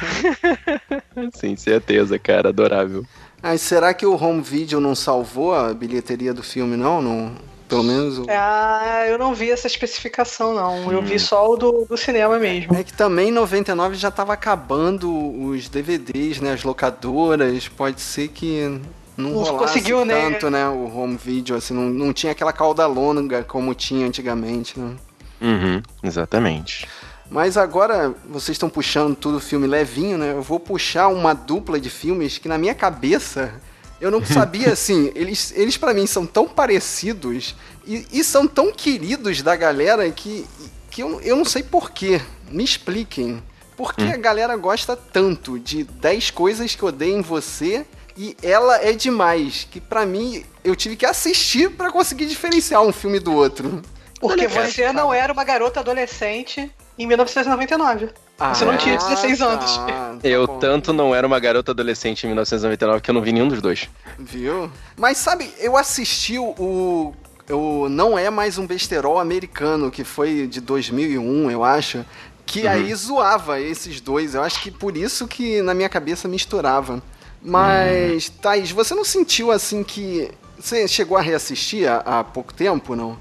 Sim, 1.34 1.56
certeza, 1.56 2.17
cara. 2.19 2.50
Adorável. 2.50 3.04
Mas 3.41 3.62
será 3.62 3.93
que 3.93 4.06
o 4.06 4.22
home 4.22 4.41
video 4.41 4.80
não 4.80 4.93
salvou 4.95 5.54
a 5.56 5.74
bilheteria 5.74 6.34
do 6.34 6.43
filme, 6.43 6.78
não? 6.78 7.02
não 7.02 7.32
pelo 7.67 7.84
menos 7.84 8.17
o... 8.17 8.26
Ah, 8.30 9.06
eu 9.08 9.17
não 9.19 9.34
vi 9.34 9.52
essa 9.52 9.67
especificação, 9.67 10.54
não. 10.56 10.91
Eu 10.91 11.00
Hum. 11.00 11.04
vi 11.04 11.19
só 11.19 11.48
o 11.52 11.56
do, 11.56 11.86
do 11.88 11.95
cinema 11.98 12.38
mesmo. 12.39 12.76
É 12.76 12.84
que 12.84 12.91
também 12.93 13.30
em 13.30 13.32
99 13.32 13.95
já 13.95 14.10
tava 14.12 14.34
acabando 14.34 15.10
os 15.45 15.69
DVDs, 15.69 16.39
né? 16.41 16.54
As 16.54 16.63
locadoras. 16.63 17.67
Pode 17.67 18.02
ser 18.02 18.28
que 18.30 18.80
não 19.15 19.32
Não 19.32 19.58
conseguiu, 19.58 20.04
né? 20.04 20.19
tanto, 20.32 20.50
né? 20.50 20.67
O 20.67 20.91
home 20.98 21.15
video, 21.24 21.56
assim, 21.56 21.74
não, 21.76 21.84
não 21.89 22.12
tinha 22.12 22.32
aquela 22.32 22.52
cauda 22.52 22.86
longa 22.88 23.43
como 23.43 23.74
tinha 23.76 24.06
antigamente, 24.08 24.80
né? 24.80 24.95
Uhum, 25.41 25.82
exatamente. 26.04 26.86
Mas 27.30 27.58
agora 27.58 28.13
vocês 28.26 28.56
estão 28.56 28.70
puxando 28.70 29.15
tudo 29.15 29.39
filme 29.39 29.68
levinho, 29.68 30.18
né? 30.18 30.32
Eu 30.32 30.42
vou 30.42 30.60
puxar 30.60 31.10
uma 31.10 31.34
dupla 31.34 31.80
de 31.80 31.89
filmes 31.89 32.38
que 32.39 32.48
na 32.48 32.58
minha 32.58 32.74
cabeça 32.74 33.54
eu 34.02 34.10
não 34.10 34.24
sabia 34.26 34.74
assim. 34.74 35.12
Eles, 35.13 35.54
eles 35.56 35.78
para 35.78 35.94
mim 35.94 36.08
são 36.08 36.26
tão 36.26 36.48
parecidos 36.48 37.56
e, 37.86 38.06
e 38.12 38.24
são 38.24 38.48
tão 38.48 38.72
queridos 38.72 39.42
da 39.44 39.56
galera 39.56 40.10
que, 40.10 40.46
que 40.89 41.04
eu, 41.04 41.22
eu 41.22 41.36
não 41.36 41.46
sei 41.46 41.62
porquê. 41.62 42.20
Me 42.50 42.63
expliquem. 42.63 43.44
Por 43.78 43.94
que 43.94 44.04
a 44.04 44.18
galera 44.18 44.58
gosta 44.58 44.94
tanto 44.96 45.58
de 45.58 45.86
10 45.86 46.32
coisas 46.32 46.76
que 46.76 46.84
odeio 46.84 47.18
em 47.18 47.22
você 47.22 47.86
e 48.18 48.36
ela 48.42 48.84
é 48.84 48.92
demais? 48.92 49.65
Que 49.70 49.80
pra 49.80 50.06
mim 50.06 50.44
eu 50.65 50.76
tive 50.76 50.98
que 50.98 51.06
assistir 51.06 51.70
pra 51.70 51.89
conseguir 51.89 52.26
diferenciar 52.26 52.82
um 52.82 52.92
filme 52.92 53.20
do 53.20 53.34
outro. 53.34 53.82
Porque 54.20 54.48
você 54.48 54.92
não 54.92 55.13
era 55.13 55.32
uma 55.32 55.46
garota 55.46 55.80
adolescente 55.80 56.70
em 57.00 57.08
1999. 57.08 58.10
Você 58.54 58.66
não 58.66 58.78
tinha 58.78 58.98
16 58.98 59.42
anos. 59.42 59.78
tá, 59.78 59.86
tá 59.86 60.28
Eu 60.28 60.46
bom. 60.46 60.60
tanto 60.60 60.92
não 60.94 61.16
era 61.16 61.26
uma 61.26 61.40
garota 61.40 61.72
adolescente 61.72 62.26
em 62.26 62.28
1999 62.28 63.02
que 63.02 63.10
eu 63.10 63.14
não 63.14 63.22
vi 63.22 63.32
nenhum 63.32 63.48
dos 63.48 63.62
dois. 63.62 63.90
Viu? 64.18 64.70
Mas 64.98 65.18
sabe, 65.18 65.52
eu 65.60 65.76
assisti 65.78 66.38
o. 66.38 67.14
o 67.50 67.90
não 67.90 68.18
é 68.18 68.30
mais 68.30 68.58
um 68.58 68.68
besterol 68.68 69.18
americano, 69.18 69.90
que 69.90 70.04
foi 70.04 70.46
de 70.46 70.60
2001, 70.62 71.50
eu 71.50 71.64
acho. 71.64 72.06
Que 72.46 72.68
aí 72.68 72.94
zoava 72.96 73.60
esses 73.62 74.02
dois. 74.02 74.36
Eu 74.36 74.44
acho 74.44 74.62
que 74.62 74.72
por 74.72 74.98
isso 74.98 75.28
que 75.28 75.62
na 75.62 75.74
minha 75.74 75.88
cabeça 75.90 76.28
misturava. 76.28 77.02
Mas, 77.42 78.28
Thaís, 78.30 78.72
você 78.72 78.94
não 78.94 79.06
sentiu 79.06 79.52
assim 79.52 79.84
que. 79.84 80.30
Você 80.58 80.88
chegou 80.90 81.18
a 81.18 81.22
reassistir 81.22 81.88
há, 81.90 82.20
há 82.20 82.24
pouco 82.24 82.54
tempo, 82.54 82.94
não? 82.96 83.18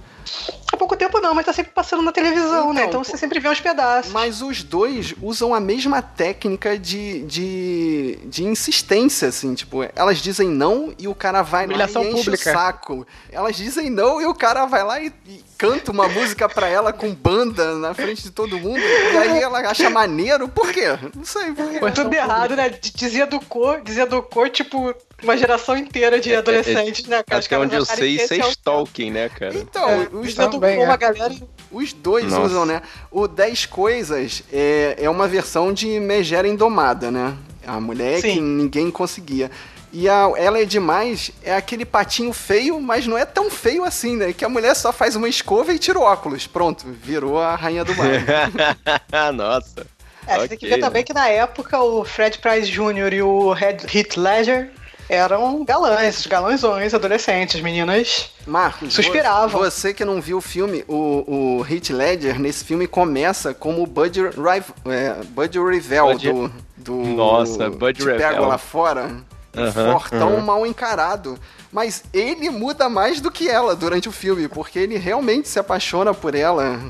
Há 0.72 0.76
pouco 0.76 0.96
tempo 0.96 1.18
não, 1.20 1.34
mas 1.34 1.44
tá 1.46 1.52
sempre 1.52 1.72
passando 1.72 2.02
na 2.02 2.12
televisão, 2.12 2.72
né? 2.72 2.82
Então, 2.84 3.00
Então 3.00 3.04
você 3.04 3.16
sempre 3.16 3.40
vê 3.40 3.48
uns 3.48 3.60
pedaços. 3.60 4.12
Mas 4.12 4.42
os 4.42 4.62
dois 4.62 5.14
usam 5.20 5.52
a 5.54 5.58
mesma 5.60 6.00
técnica 6.02 6.78
de, 6.78 7.22
de, 7.22 8.18
de 8.26 8.44
insistência, 8.44 9.28
assim, 9.28 9.54
tipo, 9.54 9.78
elas 9.96 10.18
dizem 10.18 10.48
não 10.48 10.92
e 10.98 11.08
o 11.08 11.14
cara 11.14 11.42
vai 11.42 11.64
Humilhação 11.64 12.02
lá 12.02 12.08
e 12.08 12.12
enche 12.12 12.24
pública. 12.24 12.50
o 12.50 12.52
saco. 12.52 13.06
Elas 13.32 13.56
dizem 13.56 13.90
não 13.90 14.20
e 14.20 14.26
o 14.26 14.34
cara 14.34 14.66
vai 14.66 14.84
lá 14.84 15.00
e, 15.00 15.12
e 15.26 15.44
canta 15.56 15.90
uma 15.90 16.06
música 16.08 16.48
pra 16.48 16.68
ela 16.68 16.92
com 16.92 17.12
banda 17.12 17.74
na 17.76 17.92
frente 17.94 18.22
de 18.22 18.30
todo 18.30 18.58
mundo. 18.58 18.78
E 18.78 19.16
aí 19.16 19.42
ela 19.42 19.58
acha 19.60 19.90
maneiro. 19.90 20.48
Por 20.48 20.72
quê? 20.72 20.86
Não 21.16 21.24
sei 21.24 21.50
por 21.52 21.68
quê. 21.70 21.78
Ué, 21.82 21.90
Tudo 21.90 22.12
errado, 22.14 22.54
né? 22.54 22.68
D- 22.68 22.92
Deseducou, 22.94 23.80
deseducou, 23.80 24.48
tipo, 24.48 24.94
uma 25.22 25.36
geração 25.36 25.76
inteira 25.76 26.20
de 26.20 26.34
adolescentes, 26.34 27.06
né? 27.06 27.22
cara? 27.22 27.42
Até 27.44 27.58
onde 27.58 27.74
eu 27.74 27.84
sei, 27.84 28.16
que 28.16 28.22
isso 28.22 28.34
é 28.34 28.38
stalking, 28.50 29.10
né, 29.10 29.28
cara? 29.28 29.56
Então, 29.56 29.88
É, 29.88 30.08
os, 30.12 30.34
também, 30.34 30.78
uma 30.78 30.94
é. 30.94 30.96
galera 30.96 31.34
os 31.70 31.92
dois 31.92 32.24
Nossa. 32.24 32.42
usam, 32.42 32.66
né? 32.66 32.82
O 33.10 33.28
10 33.28 33.66
Coisas 33.66 34.42
é, 34.52 34.96
é 34.98 35.10
uma 35.10 35.28
versão 35.28 35.72
de 35.72 36.00
Megera 36.00 36.48
Indomada, 36.48 37.10
né? 37.10 37.36
A 37.66 37.80
mulher 37.80 38.22
que 38.22 38.32
Sim. 38.32 38.40
ninguém 38.40 38.90
conseguia. 38.90 39.50
E 39.92 40.08
a 40.08 40.30
Ela 40.36 40.60
é 40.60 40.64
Demais 40.64 41.30
é 41.42 41.54
aquele 41.54 41.84
patinho 41.84 42.32
feio, 42.32 42.80
mas 42.80 43.06
não 43.06 43.16
é 43.16 43.24
tão 43.24 43.50
feio 43.50 43.84
assim, 43.84 44.16
né? 44.16 44.32
Que 44.32 44.44
a 44.44 44.48
mulher 44.48 44.74
só 44.74 44.92
faz 44.92 45.16
uma 45.16 45.28
escova 45.28 45.72
e 45.72 45.78
tira 45.78 45.98
o 45.98 46.02
óculos. 46.02 46.46
Pronto, 46.46 46.86
virou 46.86 47.38
a 47.38 47.54
rainha 47.54 47.84
do 47.84 47.94
baile. 47.94 48.24
Nossa. 49.34 49.86
É, 50.26 50.38
você 50.38 50.48
tem 50.48 50.58
que 50.58 50.66
ver 50.66 50.78
também 50.78 51.02
que 51.02 51.14
na 51.14 51.28
época 51.28 51.80
o 51.80 52.04
Fred 52.04 52.38
Price 52.38 52.70
Jr. 52.70 53.14
e 53.14 53.22
o 53.22 53.52
Red 53.52 53.78
Heath 53.94 54.16
Ledger 54.16 54.70
eram 55.08 55.64
galãs, 55.64 56.26
galãozões, 56.26 56.92
adolescentes, 56.94 57.60
meninas. 57.60 58.30
Marcos, 58.46 58.94
Suspiravam. 58.94 59.48
vo- 59.48 59.58
você 59.58 59.92
que 59.94 60.04
não 60.04 60.20
viu 60.20 60.38
o 60.38 60.40
filme, 60.40 60.84
o, 60.88 61.58
o 61.60 61.66
Heath 61.68 61.90
Ledger 61.90 62.38
nesse 62.38 62.64
filme 62.64 62.86
começa 62.86 63.52
como 63.54 63.82
o 63.82 63.86
Bud, 63.86 64.20
Riv, 64.20 64.64
é, 64.86 65.14
Bud 65.24 65.58
Revell 65.58 66.06
Bud- 66.12 66.28
do, 66.32 66.48
do 66.76 66.94
Nossa, 67.14 67.70
Bud 67.70 67.98
Te 67.98 68.04
Revell. 68.04 68.30
Pego 68.30 68.46
Lá 68.46 68.58
Fora. 68.58 69.10
Aham, 69.56 69.92
fortão, 69.98 70.34
aham. 70.34 70.42
mal 70.42 70.66
encarado. 70.66 71.38
Mas 71.72 72.04
ele 72.12 72.48
muda 72.50 72.88
mais 72.88 73.20
do 73.20 73.30
que 73.30 73.48
ela 73.48 73.74
durante 73.74 74.08
o 74.08 74.12
filme, 74.12 74.46
porque 74.48 74.78
ele 74.78 74.96
realmente 74.96 75.48
se 75.48 75.58
apaixona 75.58 76.14
por 76.14 76.34
ela. 76.34 76.80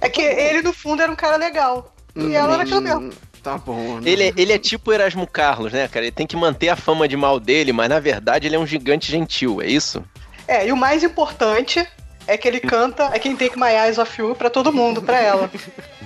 É 0.00 0.08
que 0.08 0.20
ele, 0.20 0.62
no 0.62 0.72
fundo, 0.72 1.00
era 1.02 1.10
um 1.10 1.16
cara 1.16 1.36
legal. 1.36 1.94
E 2.14 2.34
ela 2.34 2.54
era 2.54 2.62
aquilo 2.64 2.80
mesmo. 2.82 3.10
Tá 3.42 3.58
bom. 3.58 3.96
né? 4.00 4.02
Ele, 4.08 4.24
é- 4.28 4.32
ele 4.36 4.52
é 4.52 4.58
tipo 4.58 4.90
o 4.90 4.94
Erasmo 4.94 5.26
Carlos, 5.26 5.72
né, 5.72 5.88
cara? 5.88 6.04
Ele 6.06 6.12
tem 6.12 6.26
que 6.26 6.36
manter 6.36 6.68
a 6.68 6.76
fama 6.76 7.08
de 7.08 7.16
mal 7.16 7.40
dele, 7.40 7.72
mas 7.72 7.88
na 7.88 7.98
verdade 7.98 8.46
ele 8.46 8.54
é 8.56 8.58
um 8.58 8.66
gigante 8.66 9.10
gentil, 9.10 9.60
é 9.60 9.66
isso? 9.66 10.04
É, 10.46 10.66
e 10.66 10.72
o 10.72 10.76
mais 10.76 11.02
importante 11.02 11.86
é 12.26 12.36
que 12.36 12.46
ele 12.46 12.60
canta 12.60 13.10
I 13.16 13.18
Can 13.18 13.34
Take 13.34 13.58
My 13.58 13.70
Eyes 13.84 13.98
Off 13.98 14.20
You 14.20 14.34
pra 14.36 14.48
todo 14.48 14.72
mundo, 14.72 15.02
pra 15.02 15.20
ela. 15.20 15.50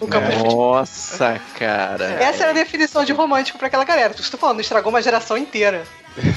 No 0.01 0.07
campo 0.09 0.29
de 0.31 0.37
futebol. 0.37 0.75
Nossa, 0.77 1.39
cara. 1.59 2.05
Essa 2.23 2.45
era 2.45 2.53
a 2.53 2.55
definição 2.55 3.05
de 3.05 3.13
romântico 3.13 3.59
pra 3.59 3.67
aquela 3.67 3.85
galera. 3.85 4.15
Tu 4.15 4.23
estou 4.23 4.39
falando, 4.41 4.61
estragou 4.61 4.91
uma 4.91 5.03
geração 5.03 5.37
inteira. 5.37 5.85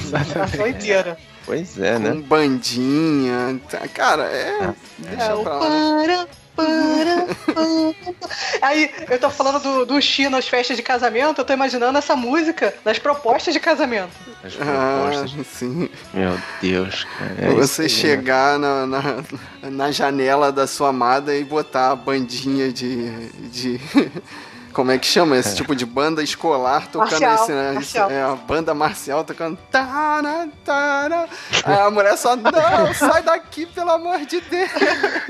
Uma 0.08 0.22
geração 0.24 0.66
inteira. 0.66 1.16
Pois 1.46 1.78
é, 1.78 1.94
Com 1.94 1.98
né? 2.00 2.14
bandinha. 2.26 3.60
tá- 3.70 3.88
Cara, 3.88 4.24
é. 4.24 4.64
É, 4.64 4.74
Deixa 5.16 5.34
o 5.34 5.42
pra 5.42 5.54
lá. 5.54 5.58
para, 5.60 5.68
para, 5.70 6.06
para. 6.06 6.28
Aí, 8.62 8.90
eu 9.10 9.18
tô 9.18 9.30
falando 9.30 9.60
do, 9.60 9.86
do 9.86 10.00
Xi 10.00 10.28
nas 10.28 10.46
festas 10.48 10.76
de 10.76 10.82
casamento, 10.82 11.40
eu 11.40 11.44
tô 11.44 11.52
imaginando 11.52 11.98
essa 11.98 12.14
música 12.14 12.74
nas 12.84 12.98
propostas 12.98 13.54
de 13.54 13.60
casamento. 13.60 14.10
As 14.44 14.54
Ah, 14.60 15.08
propostas. 15.10 15.46
sim. 15.46 15.88
Meu 16.14 16.38
Deus, 16.60 17.06
cara. 17.18 17.34
é 17.38 17.50
Você 17.54 17.82
né? 17.82 17.88
chegar 17.88 18.58
na, 18.58 18.86
na, 18.86 19.02
na 19.62 19.90
janela 19.90 20.52
da 20.52 20.66
sua 20.66 20.90
amada 20.90 21.34
e 21.34 21.44
botar 21.44 21.90
a 21.90 21.96
bandinha 21.96 22.72
de. 22.72 23.10
de 23.50 23.80
como 24.72 24.90
é 24.90 24.98
que 24.98 25.06
chama 25.06 25.36
esse 25.36 25.56
tipo 25.56 25.74
de 25.74 25.84
banda 25.84 26.22
escolar 26.22 26.86
tocando 26.88 27.10
Marcial, 27.10 27.34
esse, 27.34 27.52
né? 27.52 27.72
marcial. 27.72 28.10
É, 28.10 28.22
a 28.22 28.34
banda 28.34 28.74
marcial 28.74 29.24
tocando. 29.24 29.58
Tara, 29.70 30.48
tara. 30.64 31.28
Aí 31.64 31.78
a 31.80 31.90
mulher 31.90 32.16
só, 32.16 32.36
não, 32.36 32.94
sai 32.94 33.22
daqui, 33.22 33.66
pelo 33.66 33.90
amor 33.90 34.20
de 34.26 34.40
Deus. 34.40 34.70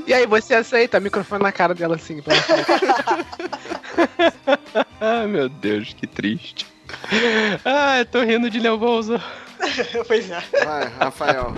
E 0.06 0.14
aí, 0.14 0.26
você 0.26 0.54
aceita? 0.54 1.00
Microfone 1.00 1.42
na 1.42 1.52
cara 1.52 1.74
dela 1.74 1.96
assim. 1.96 2.20
pra. 2.22 2.34
Ah, 5.00 5.26
meu 5.26 5.48
Deus, 5.48 5.94
que 5.94 6.06
triste. 6.06 6.66
Ah, 7.64 7.98
eu 8.00 8.06
tô 8.06 8.20
rindo 8.22 8.50
de 8.50 8.60
Leo 8.60 8.76
Bolso. 8.78 9.20
pois 10.06 10.30
é. 10.30 10.42
Vai, 10.64 10.88
Rafael. 10.98 11.54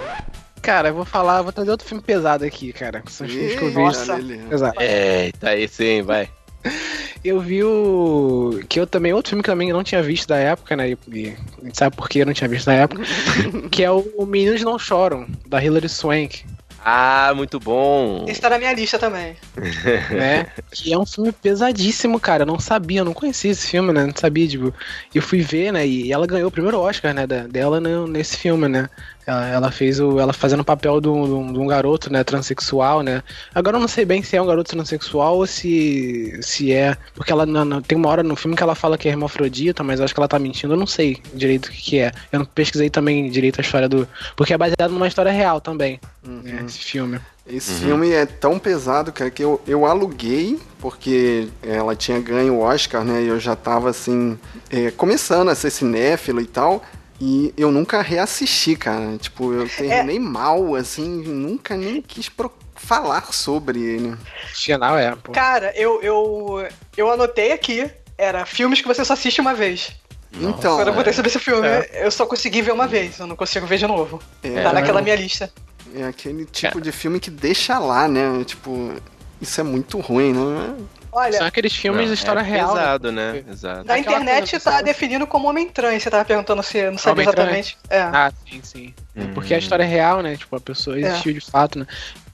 Cara, 0.60 0.88
eu 0.88 0.94
vou 0.94 1.04
falar, 1.04 1.42
vou 1.42 1.52
trazer 1.52 1.70
outro 1.70 1.86
filme 1.86 2.02
pesado 2.02 2.44
aqui, 2.44 2.72
cara. 2.72 3.00
que 3.02 3.10
São 3.12 3.26
os 3.26 3.32
filmes 3.32 3.58
que 3.58 3.64
eu. 3.64 3.70
Nossa. 3.72 4.14
ele. 4.14 4.38
Pesado. 4.48 4.80
Eita, 4.80 5.56
esse 5.56 5.84
hein, 5.84 6.02
vai. 6.02 6.30
Eu 7.24 7.38
vi 7.40 7.62
o. 7.62 8.60
Que 8.68 8.80
eu 8.80 8.86
também, 8.86 9.12
outro 9.12 9.30
filme 9.30 9.44
que 9.44 9.50
eu 9.50 9.52
também 9.54 9.72
não 9.72 9.84
tinha 9.84 10.02
visto 10.02 10.26
da 10.26 10.36
época, 10.36 10.74
né? 10.74 10.90
E, 10.90 10.98
e 11.12 11.36
a 11.60 11.64
gente 11.64 11.78
sabe 11.78 11.94
por 11.94 12.08
que 12.08 12.18
eu 12.18 12.26
não 12.26 12.32
tinha 12.32 12.48
visto 12.48 12.66
da 12.66 12.74
época. 12.74 13.02
que 13.70 13.84
é 13.84 13.90
o 13.90 14.26
Meninos 14.26 14.62
Não 14.62 14.76
Choram, 14.76 15.26
da 15.46 15.62
Hilary 15.62 15.88
Swank. 15.88 16.44
Ah, 16.84 17.32
muito 17.36 17.60
bom. 17.60 18.24
Esse 18.28 18.40
tá 18.40 18.50
na 18.50 18.58
minha 18.58 18.72
lista 18.72 18.98
também. 18.98 19.36
né? 20.10 20.48
que 20.72 20.92
é 20.92 20.98
um 20.98 21.06
filme 21.06 21.30
pesadíssimo, 21.30 22.18
cara. 22.18 22.42
Eu 22.42 22.46
não 22.46 22.58
sabia, 22.58 23.00
eu 23.00 23.04
não 23.04 23.14
conhecia 23.14 23.52
esse 23.52 23.68
filme, 23.68 23.92
né? 23.92 24.04
Não 24.04 24.14
sabia, 24.16 24.48
tipo. 24.48 24.74
E 25.14 25.18
eu 25.18 25.22
fui 25.22 25.42
ver, 25.42 25.72
né? 25.72 25.86
E 25.86 26.12
ela 26.12 26.26
ganhou 26.26 26.48
o 26.48 26.52
primeiro 26.52 26.80
Oscar, 26.80 27.14
né? 27.14 27.24
da- 27.24 27.46
dela 27.46 27.78
no- 27.80 28.08
nesse 28.08 28.36
filme, 28.36 28.66
né? 28.66 28.90
Ela, 29.26 29.48
ela 29.48 29.70
fez 29.70 30.00
o. 30.00 30.18
Ela 30.18 30.32
fazendo 30.32 30.60
o 30.60 30.64
papel 30.64 31.00
de 31.00 31.08
um, 31.08 31.52
de 31.52 31.58
um- 31.58 31.66
garoto, 31.66 32.12
né? 32.12 32.24
Transexual, 32.24 33.02
né? 33.02 33.22
Agora 33.54 33.76
eu 33.76 33.80
não 33.80 33.86
sei 33.88 34.04
bem 34.04 34.22
se 34.22 34.36
é 34.36 34.42
um 34.42 34.46
garoto 34.46 34.70
transexual 34.70 35.36
ou 35.36 35.46
se. 35.46 36.38
se 36.42 36.72
é. 36.72 36.96
Porque 37.14 37.30
ela 37.32 37.46
na- 37.46 37.64
na- 37.64 37.80
tem 37.80 37.96
uma 37.96 38.08
hora 38.08 38.22
no 38.22 38.34
filme 38.34 38.56
que 38.56 38.62
ela 38.62 38.74
fala 38.74 38.98
que 38.98 39.08
é 39.08 39.12
hermafrodita, 39.12 39.84
mas 39.84 40.00
eu 40.00 40.04
acho 40.04 40.12
que 40.12 40.18
ela 40.20 40.26
tá 40.28 40.38
mentindo. 40.38 40.74
Eu 40.74 40.78
não 40.78 40.86
sei 40.86 41.22
direito 41.34 41.66
o 41.66 41.70
que, 41.70 41.80
que 41.82 41.98
é. 41.98 42.10
Eu 42.32 42.40
não 42.40 42.46
pesquisei 42.46 42.90
também 42.90 43.30
direito 43.30 43.60
a 43.60 43.62
história 43.62 43.88
do. 43.88 44.08
Porque 44.36 44.52
é 44.52 44.58
baseado 44.58 44.90
numa 44.90 45.06
história 45.06 45.30
real 45.30 45.60
também, 45.60 46.00
né? 46.24 46.64
Esse 46.66 46.78
filme. 46.78 47.20
Esse 47.46 47.72
filme 47.74 48.10
é 48.12 48.24
tão 48.24 48.56
pesado, 48.58 49.10
cara, 49.12 49.28
que 49.28 49.42
eu, 49.42 49.60
eu 49.66 49.84
aluguei, 49.84 50.58
porque 50.78 51.48
ela 51.60 51.94
tinha 51.96 52.20
ganho 52.20 52.54
o 52.54 52.60
Oscar, 52.60 53.04
né? 53.04 53.22
E 53.22 53.26
eu 53.28 53.38
já 53.40 53.56
tava 53.56 53.90
assim, 53.90 54.38
é, 54.70 54.92
começando 54.92 55.48
a 55.48 55.54
ser 55.54 55.70
cinéfilo 55.70 56.40
e 56.40 56.46
tal. 56.46 56.82
E 57.24 57.54
eu 57.56 57.70
nunca 57.70 58.02
reassisti, 58.02 58.74
cara. 58.74 59.16
Tipo, 59.16 59.52
eu 59.52 59.68
terminei 59.68 60.18
mal, 60.18 60.74
assim, 60.74 61.22
nunca 61.22 61.76
nem 61.76 62.02
quis 62.02 62.28
pro- 62.28 62.52
falar 62.74 63.32
sobre 63.32 63.78
ele. 63.80 64.16
Final 64.52 64.98
é, 64.98 65.14
pô. 65.14 65.30
Cara, 65.30 65.72
eu, 65.76 66.02
eu, 66.02 66.66
eu 66.96 67.08
anotei 67.12 67.52
aqui, 67.52 67.88
era 68.18 68.44
filmes 68.44 68.80
que 68.80 68.88
você 68.88 69.04
só 69.04 69.12
assiste 69.12 69.40
uma 69.40 69.54
vez. 69.54 69.92
Então, 70.32 70.76
Quando 70.76 70.88
eu 70.88 70.94
botei 70.94 71.12
sobre 71.12 71.28
esse 71.30 71.38
filme, 71.38 71.64
É. 71.68 72.04
eu 72.06 72.10
só 72.10 72.26
consegui 72.26 72.60
ver 72.60 72.72
uma 72.72 72.88
vez, 72.88 73.20
eu 73.20 73.26
não 73.28 73.36
consigo 73.36 73.66
ver 73.68 73.78
de 73.78 73.86
novo. 73.86 74.20
É. 74.42 74.60
Tá 74.64 74.72
naquela 74.72 75.00
minha 75.00 75.14
lista. 75.14 75.52
é 75.94 76.02
aquele 76.02 76.44
tipo 76.46 76.80
de 76.80 76.90
filme 76.90 77.20
que 77.20 77.30
deixa 77.30 77.78
lá, 77.78 78.08
né? 78.08 78.42
Tipo, 78.44 78.94
isso 79.40 79.60
é 79.60 79.62
muito 79.64 80.00
ruim, 80.00 80.32
né? 80.32 80.74
Olha, 81.12 81.36
São 81.38 81.46
aqueles 81.46 81.74
filmes 81.74 82.08
de 82.08 82.14
história 82.14 82.40
é 82.40 82.42
real. 82.42 82.74
né? 82.74 82.80
pesado, 82.80 83.12
né? 83.12 83.44
Exato. 83.50 83.84
na 83.84 83.98
internet 83.98 84.50
coisa, 84.50 84.64
tá 84.64 84.70
sabe? 84.72 84.84
definindo 84.84 85.26
como 85.26 85.46
Homem-Trem, 85.46 86.00
você 86.00 86.10
tava 86.10 86.24
perguntando 86.24 86.62
se 86.62 86.78
não 86.78 86.88
Homem-Trem? 86.88 87.22
exatamente. 87.22 87.78
É. 87.90 88.00
Ah, 88.00 88.32
sim, 88.48 88.60
sim. 88.62 88.94
É 89.14 89.20
Hum. 89.20 89.34
Porque 89.34 89.52
a 89.52 89.58
história 89.58 89.82
é 89.84 89.86
real, 89.86 90.22
né? 90.22 90.36
Tipo, 90.36 90.56
a 90.56 90.60
pessoa 90.60 90.98
existiu 90.98 91.34
de 91.34 91.40
fato, 91.40 91.78
né? 91.78 91.86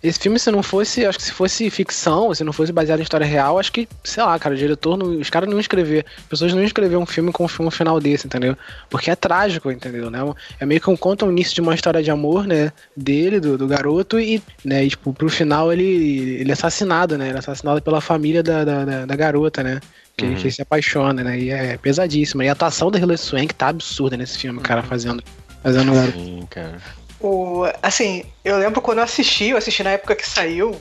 Esse 0.03 0.19
filme, 0.21 0.39
se 0.39 0.51
não 0.51 0.63
fosse, 0.63 1.05
acho 1.05 1.19
que 1.19 1.25
se 1.25 1.33
fosse 1.33 1.69
ficção, 1.71 2.33
se 2.33 2.45
não 2.45 2.53
fosse 2.53 2.71
baseado 2.73 3.01
em 3.01 3.03
história 3.03 3.27
real, 3.27 3.59
acho 3.59 3.73
que, 3.73 3.89
sei 4.05 4.23
lá, 4.23 4.39
cara, 4.39 4.55
o 4.55 4.59
diretor, 4.59 4.97
não, 4.97 5.19
os 5.19 5.29
caras 5.29 5.49
não 5.49 5.57
iam 5.57 5.61
escrever, 5.61 6.07
as 6.19 6.25
pessoas 6.25 6.53
não 6.53 6.61
iam 6.61 6.67
escrever 6.67 6.97
um 6.97 7.05
filme 7.07 7.33
com 7.33 7.45
um 7.45 7.71
final 7.71 7.99
desse, 7.99 8.27
entendeu? 8.27 8.57
Porque 8.89 9.11
é 9.11 9.17
trágico, 9.17 9.73
entendeu? 9.73 10.09
Né? 10.09 10.21
É 10.61 10.65
meio 10.65 10.81
que 10.81 10.89
um 10.89 10.97
conta 10.97 11.27
o 11.27 11.31
início 11.33 11.53
de 11.55 11.61
uma 11.61 11.75
história 11.75 12.01
de 12.03 12.11
amor, 12.13 12.47
né? 12.47 12.73
Dele, 12.97 13.41
do, 13.41 13.59
do 13.59 13.67
garoto, 13.67 14.21
e, 14.21 14.41
né, 14.65 14.85
e, 14.85 14.89
tipo, 14.91 15.13
pro 15.13 15.29
final 15.29 15.73
ele, 15.73 16.37
ele 16.41 16.51
é 16.51 16.53
assassinado, 16.53 17.19
né? 17.19 17.27
Ele 17.29 17.37
é 17.37 17.41
assassinado 17.41 17.83
pela 17.83 18.01
família 18.01 18.43
da, 18.43 18.65
da, 18.65 18.85
da- 18.85 19.07
da 19.07 19.17
garota, 19.17 19.63
né? 19.65 19.81
Que, 20.17 20.27
Uhum. 20.27 20.35
que 20.37 20.51
se 20.51 20.61
apaixona, 20.63 21.23
né? 21.25 21.39
E 21.39 21.51
é 21.51 21.77
pesadíssimo. 21.77 22.43
E 22.43 22.49
a 22.49 22.53
atuação 22.53 22.91
da 22.91 22.99
Hilary 22.99 23.19
Swank 23.19 23.55
tá 23.55 23.69
absurda 23.69 24.17
nesse 24.17 24.37
filme, 24.39 24.61
cara, 24.61 24.83
fazendo. 24.83 25.23
Fazendo. 25.63 25.93
Sim, 26.13 26.47
cara. 26.51 26.79
O, 27.21 27.65
assim, 27.83 28.25
eu 28.45 28.59
lembro 28.59 28.81
quando 28.81 28.99
eu 28.99 29.05
assisti, 29.05 29.49
eu 29.49 29.57
assisti 29.57 29.83
na 29.83 29.91
época 29.91 30.15
que 30.15 30.29
saiu, 30.29 30.81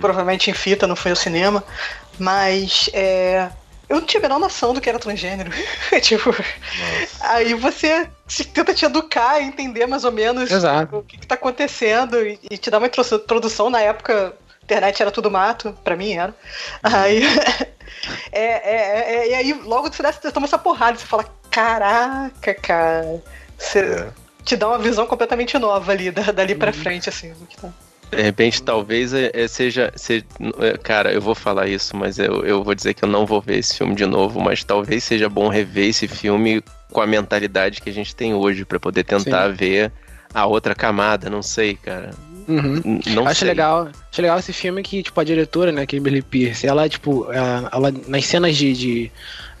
provavelmente 0.00 0.50
em 0.50 0.54
fita, 0.54 0.86
não 0.86 0.96
foi 0.96 1.12
ao 1.12 1.16
cinema, 1.16 1.62
mas 2.18 2.90
é, 2.92 3.48
eu 3.88 4.00
não 4.00 4.06
tinha 4.06 4.20
a 4.20 4.22
menor 4.22 4.38
noção 4.40 4.74
do 4.74 4.80
que 4.80 4.88
era 4.88 4.98
transgênero. 4.98 5.50
tipo, 6.02 6.34
aí 7.20 7.54
você 7.54 8.08
se 8.26 8.44
tenta 8.44 8.74
te 8.74 8.84
educar 8.84 9.40
e 9.40 9.44
entender 9.44 9.86
mais 9.86 10.04
ou 10.04 10.10
menos 10.10 10.50
Exato. 10.50 10.98
o 10.98 11.02
que, 11.04 11.18
que 11.18 11.26
tá 11.26 11.36
acontecendo 11.36 12.20
e, 12.26 12.38
e 12.50 12.58
te 12.58 12.68
dá 12.70 12.78
uma 12.78 12.88
intro- 12.88 13.04
introdução. 13.16 13.70
Na 13.70 13.80
época, 13.80 14.34
a 14.60 14.64
internet 14.64 15.00
era 15.00 15.12
tudo 15.12 15.30
mato, 15.30 15.72
pra 15.84 15.94
mim 15.94 16.14
era. 16.14 16.34
Aí. 16.82 17.22
é, 18.32 18.42
é, 18.42 19.14
é, 19.18 19.28
e 19.28 19.34
aí, 19.34 19.52
logo 19.52 19.86
você, 19.92 20.02
dá- 20.02 20.10
você 20.12 20.32
toma 20.32 20.46
essa 20.46 20.58
porrada, 20.58 20.98
você 20.98 21.06
fala: 21.06 21.24
Caraca, 21.48 22.54
cara. 22.54 23.22
Você 23.56 24.08
te 24.46 24.56
dá 24.56 24.68
uma 24.68 24.78
visão 24.78 25.06
completamente 25.06 25.58
nova 25.58 25.92
ali, 25.92 26.10
da- 26.10 26.32
dali 26.32 26.54
pra 26.54 26.72
frente, 26.72 27.08
assim. 27.10 27.30
do 27.34 27.44
que 27.46 27.56
tá. 27.58 27.68
De 28.10 28.22
repente, 28.22 28.62
talvez 28.62 29.12
é, 29.12 29.30
é, 29.34 29.48
seja, 29.48 29.92
se- 29.96 30.24
é, 30.60 30.78
Cara, 30.78 31.12
eu 31.12 31.20
vou 31.20 31.34
falar 31.34 31.66
isso, 31.66 31.96
mas 31.96 32.18
eu, 32.20 32.44
eu 32.46 32.62
vou 32.62 32.72
dizer 32.74 32.94
que 32.94 33.02
eu 33.04 33.08
não 33.08 33.26
vou 33.26 33.40
ver 33.40 33.58
esse 33.58 33.76
filme 33.76 33.96
de 33.96 34.06
novo. 34.06 34.40
Mas 34.40 34.62
talvez 34.62 35.02
seja 35.02 35.28
bom 35.28 35.48
rever 35.48 35.88
esse 35.88 36.06
filme 36.06 36.62
com 36.92 37.00
a 37.00 37.06
mentalidade 37.06 37.82
que 37.82 37.90
a 37.90 37.92
gente 37.92 38.14
tem 38.14 38.32
hoje, 38.32 38.64
pra 38.64 38.78
poder 38.78 39.02
tentar 39.02 39.48
ver 39.48 39.90
a 40.32 40.46
outra 40.46 40.72
camada. 40.74 41.28
Não 41.28 41.42
sei, 41.42 41.74
cara. 41.74 42.12
Uhum. 42.46 43.00
Não 43.08 43.26
acho 43.26 43.40
sei. 43.40 43.48
legal, 43.48 43.88
acho 44.12 44.22
legal 44.22 44.38
esse 44.38 44.52
filme 44.52 44.80
que, 44.84 45.02
tipo, 45.02 45.20
a 45.20 45.24
diretora, 45.24 45.72
né, 45.72 45.84
Kimberly 45.84 46.22
Pierce, 46.22 46.64
ela, 46.64 46.88
tipo, 46.88 47.26
ela, 47.32 47.68
ela- 47.72 47.94
nas 48.06 48.24
cenas 48.24 48.56
de, 48.56 48.72
de- 48.72 49.12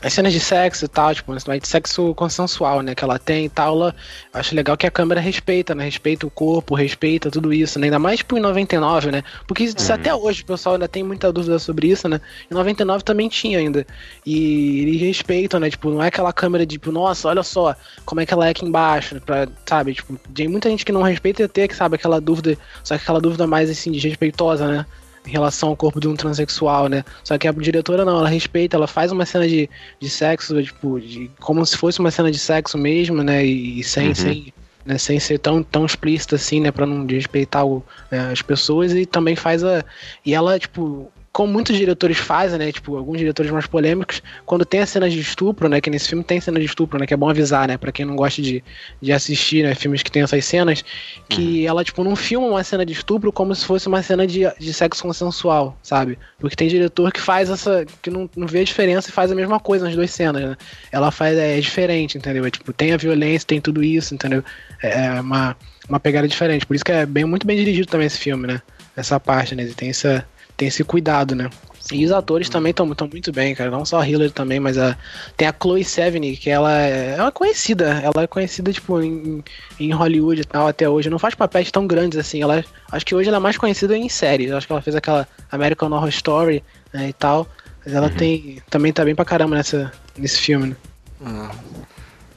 Nas 0.06 0.12
cenas 0.12 0.32
de 0.32 0.38
sexo 0.38 0.84
e 0.84 0.88
tal, 0.88 1.12
tipo, 1.12 1.34
de 1.34 1.66
sexo 1.66 2.14
consensual, 2.14 2.80
né, 2.80 2.94
que 2.94 3.02
ela 3.02 3.18
tem 3.18 3.46
e 3.46 3.48
tal, 3.48 3.74
ela, 3.74 3.94
acho 4.32 4.54
legal 4.54 4.76
que 4.76 4.86
a 4.86 4.90
câmera 4.90 5.20
respeita, 5.20 5.74
né, 5.74 5.82
respeita 5.82 6.24
o 6.24 6.30
corpo, 6.30 6.76
respeita 6.76 7.28
tudo 7.28 7.52
isso, 7.52 7.76
né, 7.80 7.88
ainda 7.88 7.98
mais, 7.98 8.18
tipo, 8.18 8.38
em 8.38 8.40
99, 8.40 9.10
né, 9.10 9.24
porque 9.48 9.64
isso, 9.64 9.92
até 9.92 10.14
hoje 10.14 10.42
o 10.42 10.46
pessoal 10.46 10.76
ainda 10.76 10.86
tem 10.86 11.02
muita 11.02 11.32
dúvida 11.32 11.58
sobre 11.58 11.88
isso, 11.88 12.08
né, 12.08 12.20
em 12.48 12.54
99 12.54 13.02
também 13.02 13.28
tinha 13.28 13.58
ainda, 13.58 13.84
e 14.24 14.82
eles 14.82 15.00
respeitam, 15.00 15.58
né, 15.58 15.68
tipo, 15.70 15.90
não 15.90 16.00
é 16.00 16.06
aquela 16.06 16.32
câmera 16.32 16.64
de, 16.64 16.74
tipo, 16.74 16.92
nossa, 16.92 17.26
olha 17.26 17.42
só 17.42 17.74
como 18.04 18.20
é 18.20 18.26
que 18.26 18.32
ela 18.32 18.46
é 18.46 18.50
aqui 18.50 18.64
embaixo, 18.64 19.20
pra, 19.22 19.48
sabe, 19.68 19.92
tipo, 19.92 20.16
tem 20.32 20.46
muita 20.46 20.70
gente 20.70 20.84
que 20.84 20.92
não 20.92 21.02
respeita 21.02 21.42
e 21.42 21.48
ter, 21.48 21.66
que 21.66 21.74
sabe, 21.74 21.96
aquela 21.96 22.20
dúvida 22.20 22.56
só 22.84 22.96
que 22.96 23.02
aquela 23.02 23.20
dúvida 23.20 23.44
mais 23.44 23.68
assim, 23.68 23.90
desrespeitosa, 23.90 24.68
né? 24.68 24.86
Em 25.26 25.30
relação 25.30 25.70
ao 25.70 25.76
corpo 25.76 25.98
de 26.00 26.06
um 26.06 26.14
transexual, 26.14 26.88
né? 26.88 27.04
Só 27.24 27.36
que 27.36 27.48
a 27.48 27.52
diretora 27.52 28.04
não, 28.04 28.18
ela 28.18 28.28
respeita, 28.28 28.76
ela 28.76 28.86
faz 28.86 29.10
uma 29.10 29.26
cena 29.26 29.46
de, 29.48 29.68
de 30.00 30.08
sexo, 30.08 30.62
tipo, 30.62 31.00
de, 31.00 31.30
como 31.40 31.64
se 31.66 31.76
fosse 31.76 31.98
uma 31.98 32.10
cena 32.10 32.30
de 32.30 32.38
sexo 32.38 32.78
mesmo, 32.78 33.22
né? 33.22 33.44
E, 33.44 33.80
e 33.80 33.84
sem, 33.84 34.08
Uhum. 34.08 34.14
sem, 34.14 34.54
né? 34.84 34.98
sem 34.98 35.18
ser 35.18 35.38
tão, 35.38 35.62
tão 35.62 35.84
explícita 35.84 36.36
assim, 36.36 36.60
né? 36.60 36.70
Pra 36.70 36.86
não 36.86 37.04
desrespeitar 37.04 37.66
o, 37.66 37.84
né, 38.10 38.30
as 38.32 38.40
pessoas 38.40 38.92
e 38.92 39.04
também 39.04 39.34
faz 39.34 39.64
a. 39.64 39.84
E 40.24 40.32
ela, 40.34 40.58
tipo. 40.58 41.10
Como 41.36 41.52
muitos 41.52 41.76
diretores 41.76 42.16
fazem, 42.16 42.58
né? 42.58 42.72
Tipo, 42.72 42.96
alguns 42.96 43.18
diretores 43.18 43.52
mais 43.52 43.66
polêmicos, 43.66 44.22
quando 44.46 44.64
tem 44.64 44.80
as 44.80 44.88
cenas 44.88 45.12
de 45.12 45.20
estupro, 45.20 45.68
né? 45.68 45.82
Que 45.82 45.90
nesse 45.90 46.08
filme 46.08 46.24
tem 46.24 46.40
cena 46.40 46.58
de 46.58 46.64
estupro, 46.64 46.98
né? 46.98 47.06
Que 47.06 47.12
é 47.12 47.16
bom 47.16 47.28
avisar, 47.28 47.68
né? 47.68 47.76
Pra 47.76 47.92
quem 47.92 48.06
não 48.06 48.16
gosta 48.16 48.40
de, 48.40 48.64
de 49.02 49.12
assistir, 49.12 49.62
né? 49.62 49.74
Filmes 49.74 50.02
que 50.02 50.10
tem 50.10 50.22
essas 50.22 50.42
cenas, 50.46 50.82
que 51.28 51.66
ela, 51.66 51.84
tipo, 51.84 52.02
não 52.02 52.16
filma 52.16 52.46
uma 52.46 52.64
cena 52.64 52.86
de 52.86 52.94
estupro 52.94 53.30
como 53.30 53.54
se 53.54 53.66
fosse 53.66 53.86
uma 53.86 54.02
cena 54.02 54.26
de, 54.26 54.50
de 54.58 54.72
sexo 54.72 55.02
consensual, 55.02 55.78
sabe? 55.82 56.18
Porque 56.38 56.56
tem 56.56 56.68
diretor 56.68 57.12
que 57.12 57.20
faz 57.20 57.50
essa. 57.50 57.84
que 58.00 58.08
não, 58.08 58.30
não 58.34 58.46
vê 58.46 58.60
a 58.60 58.64
diferença 58.64 59.10
e 59.10 59.12
faz 59.12 59.30
a 59.30 59.34
mesma 59.34 59.60
coisa 59.60 59.84
nas 59.84 59.94
duas 59.94 60.10
cenas, 60.10 60.42
né? 60.42 60.56
Ela 60.90 61.10
faz. 61.10 61.36
É, 61.36 61.60
diferente, 61.60 62.16
entendeu? 62.16 62.46
É, 62.46 62.50
tipo, 62.50 62.72
tem 62.72 62.94
a 62.94 62.96
violência, 62.96 63.46
tem 63.46 63.60
tudo 63.60 63.84
isso, 63.84 64.14
entendeu? 64.14 64.42
É 64.82 65.20
uma, 65.20 65.54
uma 65.86 66.00
pegada 66.00 66.26
diferente. 66.26 66.64
Por 66.64 66.74
isso 66.74 66.84
que 66.84 66.92
é 66.92 67.04
bem, 67.04 67.26
muito 67.26 67.46
bem 67.46 67.58
dirigido 67.58 67.88
também 67.88 68.06
esse 68.06 68.18
filme, 68.18 68.46
né? 68.46 68.62
Essa 68.96 69.20
parte, 69.20 69.54
né? 69.54 69.64
Ele 69.64 69.74
tem, 69.74 69.90
essa, 69.90 70.26
tem 70.56 70.68
esse 70.68 70.82
cuidado, 70.84 71.34
né? 71.34 71.50
E 71.92 72.04
os 72.04 72.10
atores 72.10 72.48
também 72.48 72.70
estão 72.70 72.86
muito 72.86 73.30
bem, 73.30 73.54
cara. 73.54 73.70
Não 73.70 73.84
só 73.84 74.00
a 74.00 74.08
Hillary 74.08 74.32
também, 74.32 74.58
mas 74.58 74.76
a, 74.76 74.96
tem 75.36 75.46
a 75.46 75.54
Chloe 75.54 75.84
Sevigny, 75.84 76.36
que 76.36 76.50
ela 76.50 76.76
é, 76.76 77.14
ela 77.16 77.28
é 77.28 77.30
conhecida. 77.30 78.00
Ela 78.02 78.24
é 78.24 78.26
conhecida, 78.26 78.72
tipo, 78.72 79.00
em, 79.00 79.44
em 79.78 79.92
Hollywood 79.92 80.40
e 80.40 80.44
tal, 80.44 80.66
até 80.66 80.88
hoje. 80.88 81.08
Não 81.08 81.18
faz 81.18 81.34
papéis 81.36 81.70
tão 81.70 81.86
grandes 81.86 82.18
assim. 82.18 82.42
Ela, 82.42 82.64
acho 82.90 83.06
que 83.06 83.14
hoje 83.14 83.28
ela 83.28 83.36
é 83.36 83.40
mais 83.40 83.56
conhecida 83.56 83.96
em 83.96 84.08
séries. 84.08 84.50
Acho 84.50 84.66
que 84.66 84.72
ela 84.72 84.82
fez 84.82 84.96
aquela 84.96 85.28
American 85.50 85.92
Horror 85.92 86.08
Story 86.08 86.64
né, 86.92 87.08
e 87.10 87.12
tal. 87.12 87.46
Mas 87.84 87.94
ela 87.94 88.10
tem. 88.10 88.60
Também 88.68 88.92
tá 88.92 89.04
bem 89.04 89.14
pra 89.14 89.24
caramba 89.24 89.54
nessa, 89.54 89.92
nesse 90.18 90.40
filme, 90.40 90.70
né? 90.70 90.76
Ah, 91.24 91.50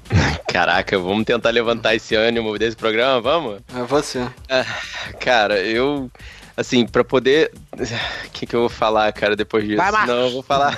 Caraca, 0.51 0.97
vamos 0.97 1.25
tentar 1.25 1.49
levantar 1.49 1.95
esse 1.95 2.15
ânimo 2.15 2.57
desse 2.57 2.75
programa, 2.75 3.21
vamos? 3.21 3.61
é 3.75 3.81
você. 3.83 4.27
Cara, 5.19 5.59
eu. 5.59 6.09
Assim, 6.59 6.85
pra 6.85 7.05
poder. 7.05 7.53
O 7.71 7.77
que, 8.33 8.45
que 8.45 8.53
eu 8.53 8.59
vou 8.59 8.69
falar, 8.69 9.13
cara, 9.13 9.33
depois 9.33 9.65
disso? 9.65 9.77
Vai. 9.77 10.05
Não, 10.05 10.25
eu 10.25 10.31
vou 10.31 10.43
falar. 10.43 10.77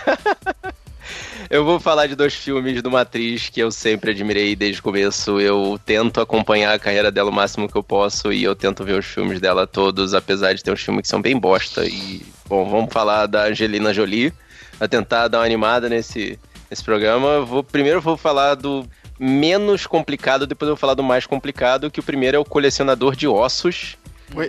eu 1.50 1.66
vou 1.66 1.80
falar 1.80 2.06
de 2.06 2.16
dois 2.16 2.36
filmes 2.36 2.84
de 2.84 2.88
uma 2.88 3.02
atriz 3.02 3.50
que 3.50 3.60
eu 3.60 3.72
sempre 3.72 4.12
admirei 4.12 4.56
desde 4.56 4.80
o 4.80 4.84
começo. 4.84 5.40
Eu 5.40 5.80
tento 5.84 6.22
acompanhar 6.22 6.72
a 6.72 6.78
carreira 6.78 7.12
dela 7.12 7.32
o 7.32 7.34
máximo 7.34 7.68
que 7.68 7.76
eu 7.76 7.82
posso 7.82 8.32
e 8.32 8.44
eu 8.44 8.56
tento 8.56 8.84
ver 8.84 9.00
os 9.00 9.08
filmes 9.08 9.40
dela 9.40 9.66
todos, 9.66 10.14
apesar 10.14 10.54
de 10.54 10.64
ter 10.64 10.72
uns 10.72 10.82
filmes 10.82 11.02
que 11.02 11.08
são 11.08 11.20
bem 11.20 11.36
bosta. 11.36 11.84
E, 11.84 12.24
bom, 12.48 12.70
vamos 12.70 12.94
falar 12.94 13.26
da 13.26 13.46
Angelina 13.46 13.92
Jolie. 13.92 14.32
Pra 14.78 14.88
tentar 14.88 15.30
dar 15.30 15.40
uma 15.40 15.46
animada 15.46 15.90
nesse, 15.90 16.40
nesse 16.70 16.84
programa. 16.84 17.42
Vou, 17.42 17.64
primeiro 17.64 18.00
vou 18.00 18.18
falar 18.18 18.54
do 18.54 18.86
menos 19.20 19.88
complicado, 19.88 20.46
depois 20.46 20.68
eu 20.68 20.76
vou 20.76 20.80
falar 20.80 20.94
do 20.94 21.04
mais 21.04 21.26
complicado, 21.26 21.90
que 21.90 22.00
o 22.00 22.04
primeiro 22.04 22.38
é 22.38 22.40
o 22.40 22.46
Colecionador 22.46 23.16
de 23.16 23.28
Ossos. 23.28 23.98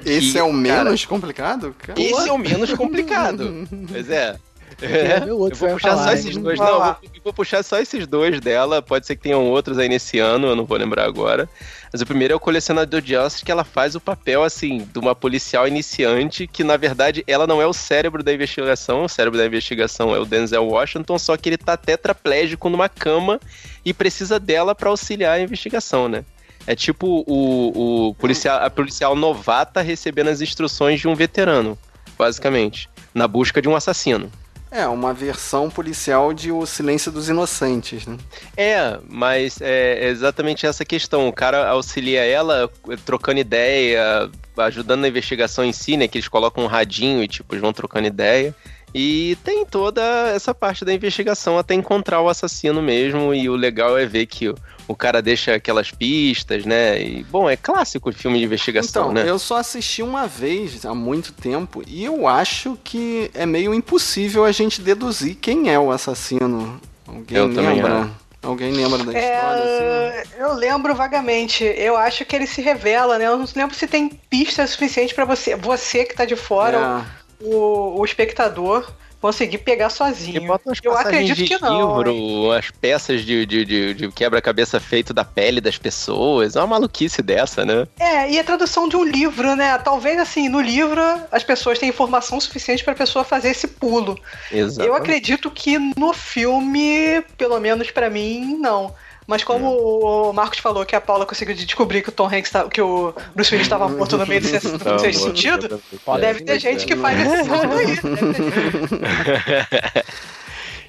Esse 0.04 0.32
Que, 0.32 0.38
é 0.38 0.42
o 0.42 0.46
cara, 0.46 0.84
menos 0.84 1.04
complicado? 1.04 1.74
Cara, 1.78 2.00
Esse 2.00 2.28
é 2.28 2.32
o 2.32 2.38
menos 2.38 2.72
complicado. 2.72 3.66
pois 3.90 4.08
é. 4.10 4.36
É, 4.80 5.22
eu 5.28 5.38
vou 5.38 5.50
puxar 5.50 5.78
falar, 5.78 6.04
só 6.04 6.12
esses 6.12 6.36
dois. 6.36 6.58
Não, 6.58 6.96
vou, 7.22 7.32
puxar 7.32 7.62
só 7.62 7.78
esses 7.78 8.06
dois 8.06 8.40
dela. 8.40 8.82
Pode 8.82 9.06
ser 9.06 9.16
que 9.16 9.22
tenham 9.22 9.44
outros 9.44 9.78
aí 9.78 9.88
nesse 9.88 10.18
ano, 10.18 10.48
eu 10.48 10.56
não 10.56 10.64
vou 10.64 10.76
lembrar 10.76 11.04
agora. 11.04 11.48
Mas 11.92 12.00
o 12.00 12.06
primeiro 12.06 12.32
é 12.32 12.36
o 12.36 12.40
colecionador 12.40 13.00
de 13.00 13.14
ossos, 13.14 13.42
que 13.42 13.52
ela 13.52 13.64
faz 13.64 13.94
o 13.94 14.00
papel, 14.00 14.42
assim, 14.42 14.86
de 14.92 14.98
uma 14.98 15.14
policial 15.14 15.68
iniciante, 15.68 16.46
que 16.46 16.64
na 16.64 16.76
verdade 16.76 17.22
ela 17.26 17.46
não 17.46 17.60
é 17.60 17.66
o 17.66 17.72
cérebro 17.72 18.22
da 18.22 18.32
investigação. 18.32 19.04
O 19.04 19.08
cérebro 19.08 19.38
da 19.38 19.46
investigação 19.46 20.14
é 20.14 20.18
o 20.18 20.24
Denzel 20.24 20.66
Washington, 20.66 21.18
só 21.18 21.36
que 21.36 21.50
ele 21.50 21.58
tá 21.58 21.76
tetraplégico 21.76 22.68
numa 22.68 22.88
cama 22.88 23.38
e 23.84 23.92
precisa 23.92 24.40
dela 24.40 24.74
pra 24.74 24.90
auxiliar 24.90 25.38
a 25.38 25.40
investigação, 25.40 26.08
né? 26.08 26.24
É 26.66 26.74
tipo 26.74 27.24
o, 27.26 28.08
o 28.08 28.14
policial, 28.14 28.64
a 28.64 28.70
policial 28.70 29.16
novata 29.16 29.80
recebendo 29.80 30.28
as 30.28 30.40
instruções 30.40 31.00
de 31.00 31.08
um 31.08 31.14
veterano, 31.14 31.76
basicamente, 32.16 32.88
na 33.14 33.26
busca 33.26 33.60
de 33.60 33.68
um 33.68 33.76
assassino. 33.76 34.30
É, 34.74 34.86
uma 34.86 35.12
versão 35.12 35.68
policial 35.68 36.32
de 36.32 36.50
O 36.50 36.64
Silêncio 36.64 37.12
dos 37.12 37.28
Inocentes, 37.28 38.06
né? 38.06 38.16
É, 38.56 38.98
mas 39.06 39.60
é 39.60 40.08
exatamente 40.08 40.64
essa 40.64 40.82
questão. 40.82 41.28
O 41.28 41.32
cara 41.32 41.68
auxilia 41.68 42.24
ela 42.24 42.70
trocando 43.04 43.38
ideia, 43.38 44.30
ajudando 44.56 45.02
na 45.02 45.08
investigação 45.08 45.62
em 45.62 45.74
si, 45.74 45.98
né? 45.98 46.08
Que 46.08 46.16
eles 46.16 46.28
colocam 46.28 46.64
um 46.64 46.68
radinho 46.68 47.22
e, 47.22 47.28
tipo, 47.28 47.54
vão 47.58 47.70
trocando 47.70 48.06
ideia. 48.06 48.54
E 48.94 49.36
tem 49.44 49.66
toda 49.66 50.02
essa 50.34 50.54
parte 50.54 50.86
da 50.86 50.94
investigação 50.94 51.58
até 51.58 51.74
encontrar 51.74 52.22
o 52.22 52.28
assassino 52.30 52.80
mesmo. 52.80 53.34
E 53.34 53.50
o 53.50 53.56
legal 53.56 53.98
é 53.98 54.06
ver 54.06 54.24
que 54.24 54.54
o, 54.92 54.94
o 54.94 54.96
cara 54.96 55.20
deixa 55.22 55.54
aquelas 55.54 55.90
pistas, 55.90 56.64
né? 56.64 57.00
E, 57.02 57.24
bom, 57.24 57.48
é 57.48 57.56
clássico 57.56 58.10
de 58.10 58.18
filme 58.18 58.38
de 58.38 58.44
investigação, 58.44 59.10
Então, 59.10 59.14
né? 59.14 59.28
eu 59.28 59.38
só 59.38 59.56
assisti 59.56 60.02
uma 60.02 60.26
vez 60.26 60.84
há 60.86 60.94
muito 60.94 61.32
tempo 61.32 61.82
e 61.86 62.04
eu 62.04 62.26
acho 62.26 62.78
que 62.84 63.30
é 63.34 63.44
meio 63.46 63.74
impossível 63.74 64.44
a 64.44 64.52
gente 64.52 64.80
deduzir 64.80 65.34
quem 65.36 65.70
é 65.70 65.78
o 65.78 65.90
assassino. 65.90 66.80
Alguém 67.06 67.36
Eu 67.38 67.54
também 67.54 67.74
lembra? 67.76 68.10
Alguém 68.42 68.72
lembra 68.72 68.98
da 68.98 69.04
história? 69.04 69.62
assim? 69.62 69.84
É, 69.84 70.24
eu 70.40 70.52
lembro 70.54 70.94
vagamente. 70.94 71.62
Eu 71.64 71.96
acho 71.96 72.24
que 72.24 72.34
ele 72.34 72.46
se 72.46 72.60
revela, 72.60 73.16
né? 73.18 73.26
Eu 73.26 73.36
não 73.38 73.46
lembro 73.54 73.74
se 73.76 73.86
tem 73.86 74.08
pista 74.08 74.66
suficiente 74.66 75.14
pra 75.14 75.24
você, 75.24 75.54
você 75.54 76.04
que 76.04 76.14
tá 76.14 76.24
de 76.24 76.34
fora, 76.34 77.04
É. 77.40 77.44
o, 77.44 78.00
o 78.00 78.04
espectador, 78.04 78.90
conseguir 79.22 79.58
pegar 79.58 79.88
sozinho. 79.88 80.42
Eu 80.82 80.98
acredito 80.98 81.44
que 81.44 81.58
não. 81.62 81.96
livro, 81.96 82.12
umas 82.12 82.72
peças 82.72 83.24
de, 83.24 83.46
de, 83.46 83.64
de, 83.64 83.94
de 83.94 84.10
quebra-cabeça 84.10 84.80
feito 84.80 85.14
da 85.14 85.24
pele 85.24 85.60
das 85.60 85.78
pessoas. 85.78 86.56
É 86.56 86.58
uma 86.58 86.66
maluquice 86.66 87.22
dessa, 87.22 87.64
né? 87.64 87.86
É, 88.00 88.28
e 88.28 88.38
a 88.40 88.42
tradução 88.42 88.88
de 88.88 88.96
um 88.96 89.04
livro, 89.04 89.54
né? 89.54 89.78
Talvez 89.78 90.18
assim, 90.18 90.48
no 90.48 90.60
livro 90.60 91.00
as 91.30 91.44
pessoas 91.44 91.78
têm 91.78 91.88
informação 91.88 92.40
suficiente 92.40 92.82
pra 92.82 92.96
pessoa 92.96 93.24
fazer 93.24 93.50
esse 93.50 93.68
pulo. 93.68 94.18
Exato. 94.50 94.86
Eu 94.86 94.94
acredito 94.94 95.48
que 95.52 95.78
no 95.78 96.12
filme, 96.12 97.22
pelo 97.38 97.60
menos 97.60 97.92
pra 97.92 98.10
mim, 98.10 98.58
não. 98.58 98.92
Mas 99.26 99.44
como 99.44 99.70
o 99.70 100.32
Marcos 100.32 100.58
falou 100.58 100.84
que 100.84 100.96
a 100.96 101.00
Paula 101.00 101.24
conseguiu 101.24 101.54
descobrir 101.54 102.02
que 102.02 102.08
o 102.08 102.12
Tom 102.12 102.26
Hanks 102.26 102.50
tá, 102.50 102.68
que 102.68 102.80
o 102.80 103.14
Bruce 103.34 103.54
Willis 103.54 103.66
estava 103.66 103.88
morto 103.90 104.18
no 104.18 104.26
meio 104.26 104.40
do 104.40 104.48
sexto 104.48 104.98
sexto 105.00 105.22
sentido, 105.24 105.80
deve 106.20 106.42
ter 106.42 106.58
gente 106.58 106.84
que 106.86 106.96
faz 106.96 107.20
esse 107.20 107.44
sentido 107.44 107.72
aí. 107.72 107.96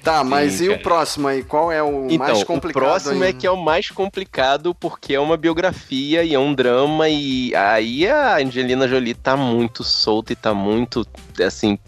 Tá, 0.02 0.22
mas 0.22 0.54
Sim, 0.54 0.64
e 0.64 0.68
o 0.68 0.78
próximo 0.80 1.26
aí? 1.28 1.42
Qual 1.42 1.72
é 1.72 1.82
o 1.82 2.06
Então, 2.10 2.18
mais 2.26 2.42
o 2.42 2.44
complicado? 2.44 2.82
próximo 2.82 3.22
aí? 3.22 3.30
é 3.30 3.32
que 3.32 3.46
é 3.46 3.50
o 3.50 3.56
mais 3.56 3.88
complicado 3.88 4.74
porque 4.74 5.14
é 5.14 5.20
uma 5.20 5.34
biografia 5.34 6.22
e 6.22 6.34
é 6.34 6.38
um 6.38 6.52
drama 6.54 7.08
e 7.08 7.54
aí 7.54 8.06
a 8.06 8.36
Angelina 8.36 8.86
Jolie 8.86 9.14
tá 9.14 9.34
muito 9.34 9.82
solta 9.82 10.34
e 10.34 10.36
tá 10.36 10.52
muito, 10.52 11.06
assim, 11.42 11.78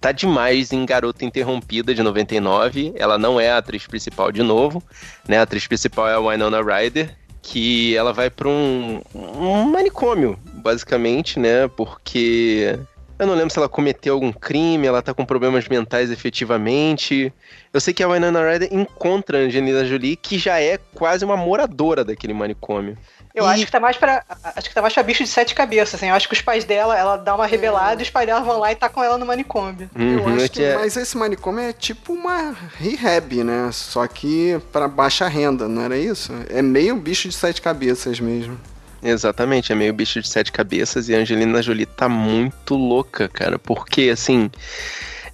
tá 0.00 0.12
demais 0.12 0.72
em 0.72 0.84
Garota 0.84 1.24
Interrompida 1.24 1.94
de 1.94 2.02
99. 2.02 2.92
Ela 2.96 3.18
não 3.18 3.40
é 3.40 3.50
a 3.50 3.58
atriz 3.58 3.86
principal 3.86 4.32
de 4.32 4.42
novo, 4.42 4.82
né? 5.28 5.38
A 5.38 5.42
atriz 5.42 5.66
principal 5.66 6.08
é 6.08 6.14
a 6.14 6.20
Winona 6.20 6.62
Ryder, 6.62 7.16
que 7.40 7.96
ela 7.96 8.12
vai 8.12 8.30
pra 8.30 8.48
um, 8.48 9.02
um 9.14 9.64
manicômio, 9.70 10.38
basicamente, 10.54 11.38
né? 11.38 11.68
Porque 11.68 12.78
Eu 13.18 13.26
não 13.26 13.34
lembro 13.34 13.50
se 13.50 13.58
ela 13.58 13.68
cometeu 13.68 14.14
algum 14.14 14.32
crime, 14.32 14.86
ela 14.86 15.02
tá 15.02 15.14
com 15.14 15.24
problemas 15.24 15.68
mentais 15.68 16.10
efetivamente. 16.10 17.32
Eu 17.72 17.80
sei 17.80 17.94
que 17.94 18.02
a 18.02 18.08
Winona 18.08 18.50
Ryder 18.50 18.68
encontra 18.72 19.38
a 19.38 19.40
Angelina 19.42 19.84
Jolie, 19.84 20.16
que 20.16 20.38
já 20.38 20.60
é 20.60 20.78
quase 20.94 21.24
uma 21.24 21.36
moradora 21.36 22.04
daquele 22.04 22.32
manicômio. 22.32 22.96
Eu 23.34 23.44
E- 23.44 23.48
acho 23.48 23.64
que 23.64 23.72
tá 23.72 23.80
mais 23.80 23.96
pra. 23.96 24.22
Acho 24.56 24.68
que 24.68 24.74
tá 24.74 24.82
mais 24.82 24.92
pra 24.92 25.02
bicho 25.02 25.22
de 25.24 25.28
sete 25.30 25.54
cabeças, 25.54 25.94
assim. 25.94 26.08
Eu 26.08 26.14
acho 26.14 26.28
que 26.28 26.34
os 26.34 26.40
pais 26.42 26.64
dela, 26.64 26.98
ela 26.98 27.16
dá 27.16 27.34
uma 27.34 27.46
rebelada 27.46 28.00
e 28.00 28.04
os 28.04 28.10
pais 28.10 28.26
dela 28.26 28.40
vão 28.40 28.58
lá 28.58 28.70
e 28.72 28.76
tá 28.76 28.88
com 28.88 29.02
ela 29.02 29.16
no 29.16 29.24
manicômio. 29.26 29.88
Eu 29.96 30.02
Uhum, 30.24 30.34
acho 30.36 30.50
que, 30.50 30.62
é- 30.62 30.76
mas 30.76 30.96
esse 30.96 31.16
manicômio 31.16 31.62
é 31.62 31.72
tipo 31.72 32.12
uma 32.12 32.54
rehab, 32.78 33.42
né? 33.42 33.70
Só 33.72 34.06
que 34.06 34.60
para 34.72 34.86
baixa 34.86 35.26
renda, 35.28 35.66
não 35.66 35.82
era 35.82 35.96
isso? 35.96 36.32
É 36.50 36.60
meio 36.60 36.94
bicho 36.96 37.28
de 37.28 37.34
sete 37.34 37.62
cabeças 37.62 38.20
mesmo. 38.20 38.60
Exatamente, 39.02 39.72
é 39.72 39.74
meio 39.74 39.92
bicho 39.92 40.20
de 40.20 40.28
sete 40.28 40.52
cabeças 40.52 41.08
e 41.08 41.14
a 41.14 41.18
Angelina 41.18 41.60
Jolie 41.60 41.86
tá 41.86 42.08
muito 42.08 42.74
louca, 42.76 43.28
cara, 43.28 43.58
porque 43.58 44.10
assim. 44.12 44.50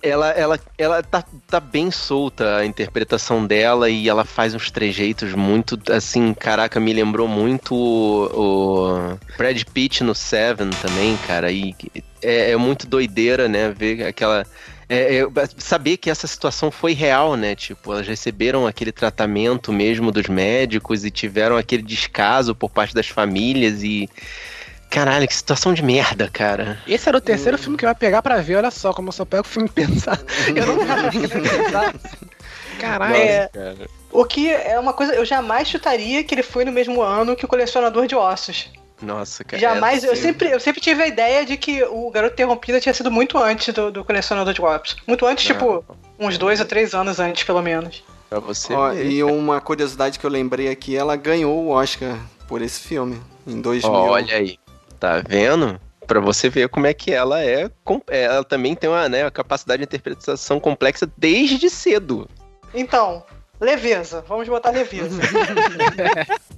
Ela, 0.01 0.31
ela, 0.31 0.61
ela 0.79 1.03
tá, 1.03 1.25
tá 1.49 1.59
bem 1.59 1.91
solta 1.91 2.59
a 2.59 2.65
interpretação 2.65 3.45
dela 3.45 3.91
e 3.91 4.09
ela 4.09 4.25
faz 4.25 4.55
uns 4.55 4.71
trejeitos 4.71 5.35
muito, 5.35 5.77
assim, 5.91 6.33
caraca, 6.33 6.79
me 6.79 6.93
lembrou 6.93 7.27
muito 7.27 7.75
o, 7.75 9.17
o 9.17 9.19
Brad 9.37 9.61
Pitt 9.65 10.05
no 10.05 10.15
Seven 10.15 10.71
também, 10.71 11.17
cara, 11.27 11.51
e 11.51 11.75
é, 12.23 12.53
é 12.53 12.57
muito 12.57 12.87
doideira, 12.87 13.49
né, 13.49 13.71
ver 13.71 14.07
aquela... 14.07 14.47
é, 14.89 15.19
é, 15.19 15.27
saber 15.57 15.97
que 15.97 16.11
essa 16.11 16.29
situação 16.29 16.71
foi 16.71 16.93
real, 16.93 17.35
né, 17.35 17.57
tipo, 17.57 17.93
elas 17.93 18.07
receberam 18.07 18.69
aquele 18.69 18.93
tratamento 18.93 19.73
mesmo 19.73 20.13
dos 20.13 20.29
médicos 20.29 21.05
e 21.05 21.11
tiveram 21.11 21.57
aquele 21.57 21.83
descaso 21.83 22.55
por 22.55 22.71
parte 22.71 22.95
das 22.95 23.09
famílias 23.09 23.83
e... 23.83 24.09
Caralho, 24.91 25.29
que 25.29 25.35
situação 25.35 25.75
de 25.75 25.83
merda, 25.83 26.29
cara. 26.33 26.81
Esse 26.87 27.09
era 27.09 27.19
o 27.19 27.21
terceiro 27.21 27.59
filme 27.59 27.77
que 27.77 27.85
eu 27.85 27.89
ia 27.89 27.95
pegar 27.95 28.23
pra 28.23 28.41
ver, 28.41 28.57
olha 28.57 28.71
só, 28.71 28.93
como 28.93 29.09
eu 29.09 29.13
só 29.13 29.25
pego 29.25 29.43
o 29.43 29.49
filme 29.49 29.69
pensar. 29.71 30.19
Eu 30.55 30.67
não 30.67 30.79
pensar. 30.79 31.95
Caralho. 32.81 33.15
É. 33.17 33.49
cara. 33.53 33.77
O 34.11 34.25
que 34.25 34.51
é 34.51 34.79
uma 34.79 34.93
coisa. 34.93 35.15
Eu 35.15 35.25
jamais 35.25 35.69
chutaria 35.69 36.25
que 36.25 36.35
ele 36.35 36.43
foi 36.43 36.65
no 36.65 36.73
mesmo 36.73 37.03
ano 37.03 37.37
que 37.37 37.45
o 37.45 37.49
colecionador 37.49 38.07
de 38.07 38.15
ossos. 38.15 38.71
Nossa, 39.01 39.45
cara. 39.45 39.61
Jamais. 39.61 40.03
é, 40.03 40.09
Eu 40.09 40.13
assim, 40.13 40.23
sempre, 40.23 40.51
eu 40.51 40.59
sempre 40.59 40.81
tive 40.81 41.03
a 41.03 41.07
ideia 41.07 41.45
de 41.45 41.57
que 41.57 41.83
o 41.85 42.11
Garoto 42.11 42.33
Interrompido 42.35 42.81
tinha 42.81 42.95
sido 42.95 43.11
muito 43.11 43.39
antes 43.39 43.73
do, 43.73 43.93
do 43.93 44.05
colecionador 44.05 44.53
de 44.53 44.63
ossos. 44.63 44.97
Muito 45.07 45.25
antes, 45.27 45.49
Não. 45.49 45.55
tipo, 45.55 45.85
uns 46.19 46.39
dois 46.39 46.59
ou 46.61 46.67
três 46.67 46.95
anos 46.95 47.21
antes, 47.21 47.45
pelo 47.45 47.63
menos. 47.63 48.03
Pra 48.29 48.41
você 48.41 48.73
Ó, 48.75 48.91
ver. 48.91 49.07
e 49.07 49.23
uma 49.23 49.61
curiosidade 49.61 50.19
que 50.19 50.27
eu 50.27 50.31
lembrei 50.31 50.69
aqui, 50.69 50.97
ela 50.97 51.15
ganhou 51.17 51.55
o 51.65 51.69
Oscar 51.71 52.17
por 52.49 52.61
esse 52.61 52.81
filme, 52.81 53.21
em 53.47 53.61
2000. 53.61 53.93
Olha 53.93 54.35
aí, 54.35 54.59
tá 54.99 55.23
vendo? 55.27 55.81
Pra 56.07 56.21
você 56.21 56.49
ver 56.49 56.69
como 56.69 56.87
é 56.87 56.95
que 56.95 57.13
ela 57.13 57.43
é. 57.43 57.71
com- 57.85 58.01
Ela 58.09 58.43
também 58.43 58.75
tem 58.75 58.89
uma, 58.89 59.09
né, 59.09 59.25
uma 59.25 59.31
capacidade 59.31 59.79
de 59.81 59.85
interpretação 59.85 60.59
complexa 60.59 61.09
desde 61.17 61.69
cedo. 61.69 62.29
Então, 62.73 63.23
leveza. 63.61 64.25
Vamos 64.27 64.49
botar 64.49 64.71
leveza. 64.71 65.21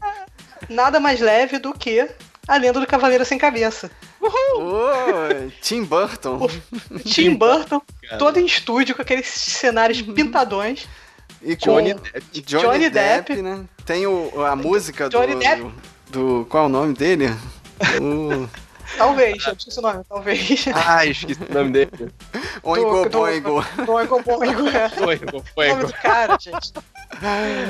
Nada 0.69 1.01
mais 1.01 1.21
leve 1.21 1.59
do 1.59 1.73
que 1.73 2.09
a 2.47 2.57
lenda 2.57 2.81
do 2.81 2.87
Cavaleiro 2.87 3.25
Sem 3.25 3.39
Cabeça. 3.39 3.91
Ô, 4.21 4.29
Tim 5.61 5.85
Burton. 5.85 6.49
Tim 7.05 7.35
Burton, 7.35 7.81
cara. 8.03 8.19
todo 8.19 8.39
em 8.39 8.47
estúdio, 8.47 8.95
com 8.95 9.03
aqueles 9.03 9.27
cenários 9.27 10.01
pintadões. 10.03 10.87
E 11.43 11.57
com 11.57 11.67
Johnny 11.73 11.95
Johnny, 11.95 12.03
Depp. 12.35 12.41
Johnny 12.43 12.91
Depp, 12.91 13.35
Depp. 13.35 13.43
né? 13.43 13.65
Tem 13.85 14.07
o, 14.07 14.45
a 14.45 14.55
música 14.55 15.09
Johnny 15.09 15.33
do, 15.35 15.39
Depp. 15.39 15.71
do- 16.09 16.47
Qual 16.51 16.65
é 16.65 16.67
o 16.67 16.71
nome 16.71 16.93
dele? 16.95 17.35
O 18.01 18.49
Talvez, 18.97 19.47
eu 19.47 19.53
esqueci 19.53 19.79
o 19.79 19.83
nome, 19.83 20.03
talvez. 20.09 20.65
Ah, 20.75 21.07
esqueci 21.07 21.41
o 21.49 21.55
nome 21.55 21.71
dele. 21.71 22.13
Oingo 22.63 23.09
Boingo. 23.09 23.65
Boingo, 23.87 24.23
boingo, 24.23 24.69
é. 24.69 24.89
Foi, 24.89 25.15
O 25.33 25.43
foi. 25.55 25.69
nome 25.69 25.85
do 25.85 25.93
cara, 25.93 26.37
gente. 26.41 26.73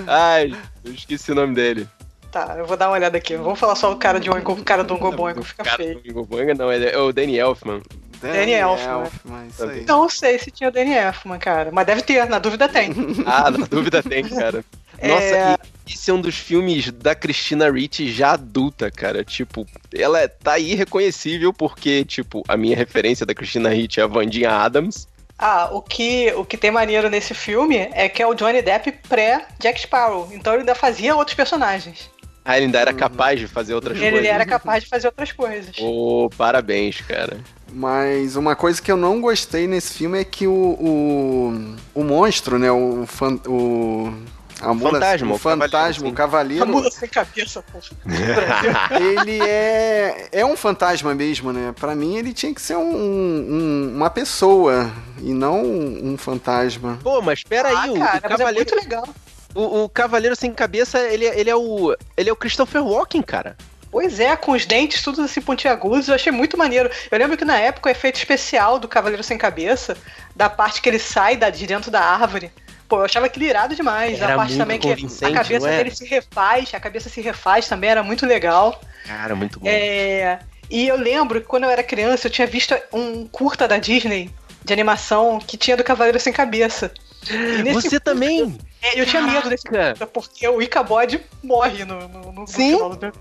Ai, 0.06 0.54
eu 0.84 0.92
esqueci 0.92 1.32
o 1.32 1.34
nome 1.34 1.54
dele. 1.54 1.86
Tá, 2.30 2.54
eu 2.56 2.64
vou 2.64 2.76
dar 2.76 2.88
uma 2.88 2.94
olhada 2.94 3.18
aqui. 3.18 3.36
Vamos 3.36 3.58
falar 3.58 3.74
só 3.74 3.92
o 3.92 3.96
cara 3.96 4.18
de 4.20 4.30
Oingo, 4.30 4.52
o 4.52 4.64
cara 4.64 4.82
do 4.84 4.94
Ongo 4.94 5.10
Boingo, 5.12 5.42
fica 5.42 5.64
Cara, 5.64 5.76
feio. 5.76 5.96
do 5.96 6.00
Bingo 6.00 6.24
Bonga, 6.24 6.54
não, 6.54 6.70
é 6.70 6.96
o 6.96 7.12
Danny 7.12 7.36
Elfman. 7.38 7.82
Danny 8.22 8.52
Elfman. 8.52 9.00
Elfman, 9.02 9.46
isso 9.48 9.64
aí. 9.64 9.84
Não 9.86 10.08
sei 10.08 10.38
se 10.38 10.50
tinha 10.50 10.68
o 10.68 10.72
Danny 10.72 10.94
Elfman, 10.94 11.38
cara. 11.38 11.70
Mas 11.72 11.86
deve 11.86 12.02
ter, 12.02 12.26
na 12.28 12.38
dúvida 12.38 12.68
tem. 12.68 12.92
Ah, 13.26 13.50
na 13.50 13.66
dúvida 13.66 14.02
tem, 14.02 14.22
cara. 14.28 14.64
Nossa, 15.02 15.24
É. 15.24 15.54
e 15.54 15.79
esse 16.00 16.10
é 16.10 16.14
um 16.14 16.20
dos 16.20 16.36
filmes 16.36 16.90
da 16.90 17.14
Christina 17.14 17.70
Ricci 17.70 18.10
já 18.10 18.32
adulta, 18.32 18.90
cara. 18.90 19.22
Tipo, 19.22 19.66
ela 19.94 20.26
tá 20.26 20.52
aí 20.52 20.74
reconhecível 20.74 21.52
porque, 21.52 22.06
tipo, 22.06 22.42
a 22.48 22.56
minha 22.56 22.74
referência 22.74 23.26
da 23.26 23.34
Christina 23.34 23.68
Ricci 23.68 24.00
é 24.00 24.04
a 24.04 24.06
Vandinha 24.06 24.50
Adams. 24.50 25.06
Ah, 25.38 25.68
o 25.70 25.82
que, 25.82 26.32
o 26.34 26.42
que 26.42 26.56
tem 26.56 26.70
maneiro 26.70 27.10
nesse 27.10 27.34
filme 27.34 27.76
é 27.92 28.08
que 28.08 28.22
é 28.22 28.26
o 28.26 28.32
Johnny 28.32 28.62
Depp 28.62 28.92
pré-Jack 29.10 29.78
Sparrow. 29.82 30.30
Então 30.32 30.54
ele 30.54 30.60
ainda 30.60 30.74
fazia 30.74 31.14
outros 31.14 31.36
personagens. 31.36 32.10
Ah, 32.42 32.56
ele 32.56 32.66
ainda 32.66 32.78
era 32.78 32.94
capaz 32.94 33.38
de 33.38 33.46
fazer 33.46 33.74
outras 33.74 33.98
Ele, 33.98 34.12
coisas. 34.12 34.26
era 34.26 34.46
capaz 34.46 34.82
de 34.82 34.88
fazer 34.88 35.06
outras 35.06 35.32
coisas. 35.32 35.76
Ô, 35.78 36.30
parabéns, 36.34 37.02
cara. 37.02 37.36
Mas 37.70 38.36
uma 38.36 38.56
coisa 38.56 38.80
que 38.80 38.90
eu 38.90 38.96
não 38.96 39.20
gostei 39.20 39.66
nesse 39.66 39.92
filme 39.92 40.18
é 40.18 40.24
que 40.24 40.46
o, 40.46 40.52
o, 40.54 41.76
o 41.94 42.02
monstro, 42.02 42.58
né? 42.58 42.72
O, 42.72 43.04
fan, 43.06 43.38
o 43.46 44.12
a 44.60 44.74
mula- 44.74 44.92
Fantasma, 44.92 45.32
o 45.32 45.36
o 45.36 45.38
cavaleiro, 45.38 45.70
fantasma, 45.70 46.08
o 46.08 46.12
cavaleiro, 46.12 46.62
A 46.62 46.66
mula 46.66 46.90
sem 46.90 47.08
cabeça, 47.08 47.62
pô. 47.72 47.78
ele 48.94 49.40
é 49.42 50.28
é 50.32 50.44
um 50.44 50.56
fantasma 50.56 51.14
mesmo, 51.14 51.52
né? 51.52 51.74
Pra 51.78 51.94
mim 51.94 52.16
ele 52.16 52.32
tinha 52.32 52.54
que 52.54 52.60
ser 52.60 52.76
um, 52.76 52.82
um- 52.94 53.92
uma 53.96 54.10
pessoa 54.10 54.90
e 55.20 55.32
não 55.32 55.62
um 55.64 56.16
fantasma. 56.18 56.98
Pô, 57.02 57.20
mas 57.22 57.42
peraí, 57.42 57.74
ah, 57.74 57.92
o, 57.92 57.98
cara, 57.98 58.18
o 58.18 58.20
mas 58.22 58.24
é 58.24 58.28
cavaleiro, 58.28 58.70
muito 58.70 58.74
legal. 58.76 59.08
o, 59.54 59.84
o 59.84 59.88
cavaleiro 59.88 60.36
sem 60.36 60.52
cabeça, 60.52 60.98
ele, 61.00 61.26
é- 61.26 61.38
ele 61.38 61.50
é 61.50 61.56
o 61.56 61.94
ele 62.16 62.28
é 62.30 62.32
o 62.32 62.36
Christopher 62.36 62.84
Walken, 62.84 63.22
cara. 63.22 63.56
Pois 63.92 64.20
é, 64.20 64.36
com 64.36 64.52
os 64.52 64.64
dentes 64.66 65.02
tudo 65.02 65.22
assim 65.22 65.40
pontiagudos, 65.40 66.06
eu 66.06 66.14
achei 66.14 66.30
muito 66.30 66.56
maneiro. 66.56 66.88
Eu 67.10 67.18
lembro 67.18 67.36
que 67.36 67.44
na 67.44 67.58
época 67.58 67.88
o 67.88 67.90
efeito 67.92 68.16
especial 68.18 68.78
do 68.78 68.86
Cavaleiro 68.86 69.24
Sem 69.24 69.36
Cabeça, 69.36 69.96
da 70.36 70.48
parte 70.48 70.80
que 70.80 70.88
ele 70.88 71.00
sai 71.00 71.36
da, 71.36 71.50
de 71.50 71.66
dentro 71.66 71.90
da 71.90 72.00
árvore, 72.00 72.52
pô, 72.90 72.96
eu 72.96 73.04
achava 73.04 73.26
aquilo 73.26 73.44
irado 73.46 73.74
demais. 73.74 74.20
Era 74.20 74.34
a 74.34 74.36
parte 74.36 74.58
também 74.58 74.78
que 74.78 74.90
a 74.90 75.32
cabeça 75.32 75.70
é? 75.70 75.76
dele 75.78 75.94
se 75.94 76.04
refaz, 76.04 76.74
a 76.74 76.80
cabeça 76.80 77.08
se 77.08 77.20
refaz 77.20 77.68
também, 77.68 77.88
era 77.88 78.02
muito 78.02 78.26
legal. 78.26 78.80
Cara, 79.06 79.34
muito 79.36 79.60
bom. 79.60 79.68
É, 79.68 80.40
e 80.68 80.88
eu 80.88 80.96
lembro 80.96 81.40
que 81.40 81.46
quando 81.46 81.64
eu 81.64 81.70
era 81.70 81.82
criança, 81.84 82.26
eu 82.26 82.30
tinha 82.30 82.46
visto 82.46 82.74
um 82.92 83.26
curta 83.28 83.68
da 83.68 83.78
Disney 83.78 84.28
de 84.64 84.72
animação 84.72 85.38
que 85.38 85.56
tinha 85.56 85.76
do 85.76 85.84
Cavaleiro 85.84 86.18
Sem 86.18 86.32
Cabeça. 86.32 86.92
E 87.30 87.72
Você 87.72 88.00
também? 88.00 88.58
É, 88.82 89.00
eu 89.00 89.06
tinha 89.06 89.22
medo 89.22 89.48
desse 89.48 89.64
curta, 89.64 90.06
porque 90.06 90.46
o 90.48 90.62
Icabod 90.62 91.20
morre 91.42 91.84
no, 91.84 92.08
no, 92.08 92.32
no 92.32 92.46
Sim. 92.46 92.72
final 92.72 92.96
do... 92.96 93.12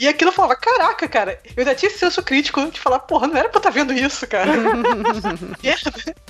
E 0.00 0.08
aquilo 0.08 0.30
eu 0.30 0.34
falava, 0.34 0.56
caraca, 0.56 1.06
cara, 1.06 1.38
eu 1.44 1.52
ainda 1.58 1.74
tinha 1.74 1.90
esse 1.90 1.98
senso 1.98 2.22
crítico 2.22 2.70
de 2.70 2.80
falar, 2.80 3.00
porra, 3.00 3.26
não 3.26 3.36
era 3.36 3.48
pra 3.48 3.58
eu 3.58 3.60
estar 3.60 3.70
vendo 3.70 3.92
isso, 3.92 4.26
cara. 4.26 4.52
Merda. 5.62 5.92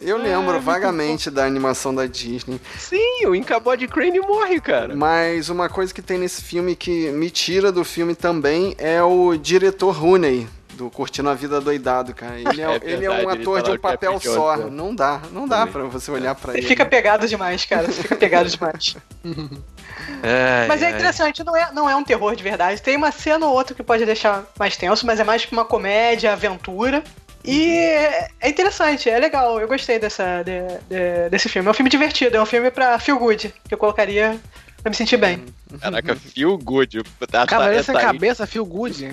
Eu 0.00 0.16
lembro 0.16 0.60
vagamente 0.60 1.30
da 1.30 1.44
animação 1.44 1.94
da 1.94 2.06
Disney. 2.06 2.60
Sim, 2.76 3.26
o 3.26 3.34
Incabod 3.34 3.86
Crane 3.86 4.18
morre, 4.20 4.60
cara. 4.60 4.96
Mas 4.96 5.48
uma 5.48 5.68
coisa 5.68 5.94
que 5.94 6.02
tem 6.02 6.18
nesse 6.18 6.42
filme 6.42 6.74
que 6.74 7.10
me 7.10 7.30
tira 7.30 7.70
do 7.70 7.84
filme 7.84 8.14
também 8.14 8.74
é 8.78 9.00
o 9.02 9.36
diretor 9.36 9.92
Rooney, 9.92 10.48
do 10.84 10.90
Curtindo 10.90 11.28
a 11.30 11.34
Vida 11.34 11.60
Doidado, 11.60 12.14
cara. 12.14 12.38
Ele 12.38 12.60
é, 12.60 12.64
É 12.72 12.80
ele 12.82 12.94
é 12.94 12.96
verdade, 12.96 13.26
um 13.26 13.30
ele 13.30 13.42
ator 13.42 13.56
tá 13.58 13.64
de 13.64 13.70
um 13.70 13.74
o 13.74 13.78
papel 13.78 14.20
só. 14.20 14.56
Né? 14.56 14.66
Não 14.70 14.94
dá, 14.94 15.20
não 15.30 15.46
dá 15.46 15.58
Também. 15.60 15.72
pra 15.72 15.82
você 15.84 16.10
olhar 16.10 16.34
pra 16.34 16.52
Você 16.52 16.58
ele. 16.58 16.66
fica 16.66 16.84
pegado 16.84 17.26
demais, 17.28 17.64
cara, 17.64 17.86
você 17.90 18.02
fica 18.02 18.16
pegado 18.16 18.48
demais. 18.48 18.96
Ai, 20.22 20.66
Mas 20.68 20.82
é 20.82 20.86
ai. 20.86 20.92
interessante, 20.94 21.44
não 21.44 21.56
é, 21.56 21.72
não 21.72 21.88
é 21.88 21.94
um 21.94 22.02
terror 22.02 22.34
de 22.34 22.42
verdade. 22.42 22.80
Tem 22.82 22.96
uma 22.96 23.12
cena 23.12 23.46
ou 23.46 23.52
outra 23.54 23.74
que 23.74 23.82
pode 23.82 24.04
deixar 24.04 24.44
mais 24.58 24.76
tenso, 24.76 25.06
mas 25.06 25.20
é 25.20 25.24
mais 25.24 25.46
uma 25.50 25.64
comédia, 25.64 26.32
aventura. 26.32 27.02
E 27.44 27.68
é 27.76 28.28
é 28.40 28.48
interessante, 28.48 29.08
é 29.10 29.18
legal. 29.18 29.60
Eu 29.60 29.68
gostei 29.68 29.98
dessa, 29.98 30.42
de- 30.42 30.78
de- 30.88 31.28
desse 31.30 31.48
filme. 31.48 31.68
É 31.68 31.70
um 31.70 31.74
filme 31.74 31.90
divertido, 31.90 32.36
é 32.36 32.40
um 32.42 32.46
filme 32.46 32.70
pra 32.70 32.98
feel 32.98 33.18
good, 33.18 33.52
que 33.68 33.74
eu 33.74 33.78
colocaria 33.78 34.38
pra 34.82 34.90
me 34.90 34.96
sentir 34.96 35.16
bem. 35.16 35.44
Caraca, 35.80 36.14
feel 36.16 36.58
good. 36.58 37.02
Tá, 37.30 37.46
Cavaleiro 37.46 37.78
tá, 37.84 37.84
sem 37.84 37.94
tá 37.94 38.00
aí. 38.00 38.06
cabeça, 38.06 38.46
feel 38.46 38.64
good. 38.66 39.12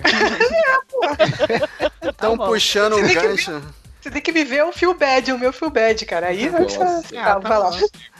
Estão 2.02 2.36
bom. 2.36 2.46
puxando 2.46 2.94
o 2.94 3.14
gancho. 3.14 3.62
Você 4.00 4.10
tem 4.10 4.22
que 4.22 4.32
viver 4.32 4.64
o 4.64 4.72
feel 4.72 4.94
bad, 4.94 5.30
o 5.32 5.38
meu 5.38 5.52
feel 5.52 5.70
bad, 5.70 6.06
cara. 6.06 6.28
Aí 6.28 6.48
vai 6.48 6.62
Nossa. 6.62 7.02
você- 7.02 7.14
tá, 7.14 7.38
vai 7.38 7.58
lá. 7.58 7.70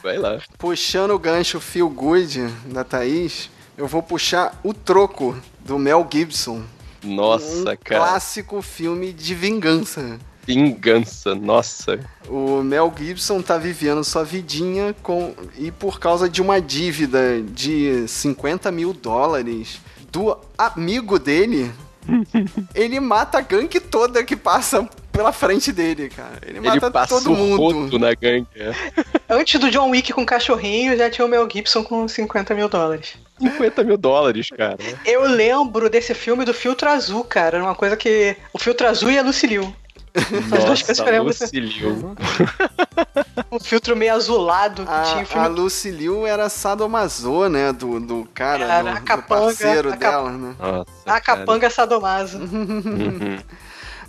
Vai 0.03 0.17
lá. 0.17 0.39
Puxando 0.57 1.11
o 1.11 1.19
gancho 1.19 1.59
Feel 1.59 1.89
Good 1.89 2.39
da 2.65 2.83
Thaís, 2.83 3.49
eu 3.77 3.87
vou 3.87 4.03
puxar 4.03 4.59
o 4.63 4.73
troco 4.73 5.35
do 5.59 5.79
Mel 5.79 6.07
Gibson. 6.11 6.63
Nossa, 7.03 7.61
um 7.61 7.63
cara. 7.63 7.77
clássico 7.83 8.61
filme 8.61 9.11
de 9.11 9.33
vingança. 9.33 10.19
Vingança, 10.45 11.35
nossa. 11.35 11.99
O 12.27 12.61
Mel 12.63 12.93
Gibson 12.97 13.41
tá 13.41 13.57
vivendo 13.57 14.03
sua 14.03 14.23
vidinha 14.23 14.95
com 15.01 15.33
e 15.57 15.71
por 15.71 15.99
causa 15.99 16.27
de 16.29 16.41
uma 16.41 16.59
dívida 16.61 17.41
de 17.41 18.07
50 18.07 18.71
mil 18.71 18.93
dólares 18.93 19.79
do 20.11 20.37
amigo 20.57 21.17
dele, 21.19 21.71
ele 22.75 22.99
mata 22.99 23.37
a 23.37 23.41
gangue 23.41 23.79
toda 23.79 24.23
que 24.23 24.35
passa 24.35 24.87
pela 25.11 25.31
frente 25.31 25.71
dele, 25.71 26.09
cara. 26.09 26.39
Ele 26.41 26.57
Ele 26.57 26.67
mata 26.67 26.89
passa 26.89 27.15
todo 27.15 27.35
mundo. 27.35 27.99
na 27.99 28.13
gangue. 28.13 28.47
é. 28.55 28.73
Antes 29.29 29.59
do 29.59 29.69
John 29.69 29.89
Wick 29.89 30.11
com 30.13 30.25
cachorrinho, 30.25 30.97
já 30.97 31.09
tinha 31.09 31.25
o 31.25 31.29
Mel 31.29 31.47
Gibson 31.51 31.83
com 31.83 32.07
50 32.07 32.53
mil 32.55 32.67
dólares. 32.69 33.13
50 33.39 33.83
mil 33.83 33.97
dólares, 33.97 34.49
cara. 34.49 34.77
Eu 35.05 35.23
lembro 35.23 35.89
desse 35.89 36.13
filme 36.13 36.45
do 36.45 36.53
Filtro 36.53 36.89
Azul, 36.89 37.23
cara. 37.23 37.57
Era 37.57 37.65
uma 37.65 37.75
coisa 37.75 37.97
que. 37.97 38.35
O 38.53 38.59
Filtro 38.59 38.87
Azul 38.87 39.11
e 39.11 39.17
a 39.17 39.23
Lucilio. 39.23 39.73
Eu 40.13 41.05
lembro. 41.05 41.23
Lucilio. 41.23 42.15
Um 43.51 43.59
filtro 43.59 43.95
meio 43.95 44.13
azulado 44.13 44.85
que 44.85 45.25
tinha 45.25 45.41
A, 45.41 45.45
a. 45.45 45.47
Lucilio 45.47 46.25
era 46.25 46.49
sadomaso, 46.49 47.47
né? 47.49 47.71
Do, 47.71 47.99
do 47.99 48.27
cara, 48.33 48.81
do, 48.81 48.87
a 48.89 48.93
do 48.93 49.01
capanga, 49.05 49.27
parceiro 49.45 49.89
a 49.93 49.97
cap- 49.97 50.11
dela, 50.11 50.31
né? 50.31 50.55
Nossa, 50.59 50.85
A 51.05 51.21
capanga 51.21 51.69
sadomaso. 51.69 52.39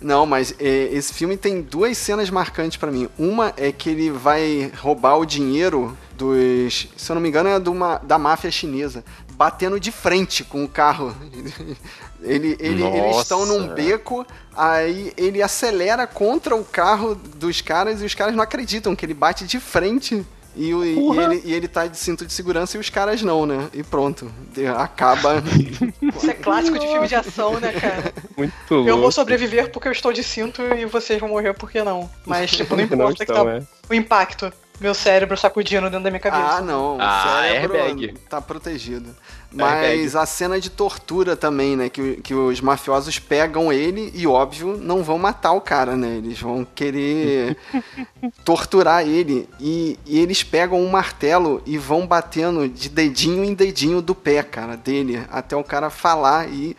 Não, 0.03 0.25
mas 0.25 0.53
é, 0.59 0.89
esse 0.91 1.13
filme 1.13 1.37
tem 1.37 1.61
duas 1.61 1.97
cenas 1.97 2.29
marcantes 2.29 2.77
pra 2.77 2.91
mim. 2.91 3.07
Uma 3.17 3.53
é 3.57 3.71
que 3.71 3.89
ele 3.89 4.11
vai 4.11 4.71
roubar 4.79 5.17
o 5.17 5.25
dinheiro 5.25 5.97
dos. 6.17 6.89
Se 6.97 7.09
eu 7.11 7.15
não 7.15 7.21
me 7.21 7.29
engano, 7.29 7.49
é 7.49 7.59
de 7.59 7.69
uma, 7.69 7.97
da 7.99 8.19
máfia 8.19 8.51
chinesa. 8.51 9.03
Batendo 9.35 9.79
de 9.79 9.91
frente 9.91 10.43
com 10.43 10.63
o 10.63 10.67
carro. 10.67 11.15
Ele, 12.21 12.55
ele- 12.57 12.83
eles 12.83 13.17
estão 13.17 13.45
num 13.45 13.67
beco, 13.75 14.25
aí 14.55 15.11
ele 15.17 15.41
acelera 15.41 16.07
contra 16.07 16.55
o 16.55 16.63
carro 16.63 17.15
dos 17.15 17.59
caras 17.59 18.01
e 18.01 18.05
os 18.05 18.15
caras 18.15 18.33
não 18.33 18.41
acreditam 18.41 18.95
que 18.95 19.05
ele 19.05 19.13
bate 19.13 19.43
de 19.45 19.59
frente. 19.59 20.25
E, 20.55 20.73
o- 20.73 20.85
e 20.85 21.17
ele, 21.19 21.41
e 21.45 21.53
ele 21.53 21.67
tá 21.67 21.87
de 21.87 21.97
cinto 21.97 22.25
de 22.25 22.31
segurança 22.33 22.77
e 22.77 22.79
os 22.79 22.89
caras 22.89 23.21
não, 23.23 23.45
né? 23.45 23.69
E 23.73 23.81
pronto. 23.83 24.31
Acaba. 24.77 25.41
Isso 26.15 26.29
é 26.29 26.33
clássico 26.33 26.77
de 26.77 26.85
filme 26.87 27.07
de 27.07 27.15
ação, 27.15 27.59
né, 27.59 27.71
cara? 27.73 28.13
Muito 28.37 28.53
Eu 28.69 28.77
louco. 28.83 29.01
vou 29.01 29.11
sobreviver 29.11 29.71
porque 29.71 29.87
eu 29.87 29.91
estou 29.91 30.13
de 30.13 30.23
cinto 30.23 30.61
e 30.61 30.85
vocês 30.85 31.19
vão 31.19 31.29
morrer 31.29 31.53
porque 31.53 31.83
não. 31.83 32.09
Mas, 32.25 32.51
tipo, 32.51 32.75
não 32.75 32.85
Não 32.85 32.93
importa 32.95 33.25
que 33.25 33.31
estão, 33.31 33.45
tá 33.45 33.51
é. 33.51 33.63
o 33.89 33.93
impacto. 33.93 34.53
Meu 34.79 34.93
cérebro 34.95 35.37
sacudindo 35.37 35.83
dentro 35.89 36.03
da 36.03 36.09
minha 36.09 36.19
cabeça. 36.19 36.57
Ah, 36.57 36.61
não. 36.61 36.97
Ah, 36.99 37.23
o 37.37 37.41
cérebro 37.43 37.77
airbag. 37.77 38.13
tá 38.29 38.41
protegido. 38.41 39.15
Airbag. 39.61 40.01
Mas 40.01 40.15
a 40.15 40.25
cena 40.25 40.59
de 40.59 40.69
tortura 40.69 41.35
também, 41.35 41.75
né? 41.75 41.89
Que, 41.89 42.17
que 42.17 42.33
os 42.33 42.59
mafiosos 42.61 43.19
pegam 43.19 43.71
ele 43.71 44.11
e, 44.15 44.25
óbvio, 44.25 44.77
não 44.77 45.03
vão 45.03 45.17
matar 45.17 45.51
o 45.51 45.61
cara, 45.61 45.95
né? 45.95 46.17
Eles 46.17 46.39
vão 46.39 46.65
querer 46.65 47.57
torturar 48.43 49.07
ele. 49.07 49.47
E, 49.59 49.99
e 50.05 50.19
eles 50.19 50.43
pegam 50.43 50.79
um 50.81 50.89
martelo 50.89 51.61
e 51.65 51.77
vão 51.77 52.07
batendo 52.07 52.67
de 52.67 52.89
dedinho 52.89 53.43
em 53.43 53.53
dedinho 53.53 54.01
do 54.01 54.15
pé, 54.15 54.41
cara, 54.41 54.75
dele. 54.75 55.23
Até 55.29 55.55
o 55.55 55.63
cara 55.63 55.89
falar. 55.89 56.49
E, 56.49 56.75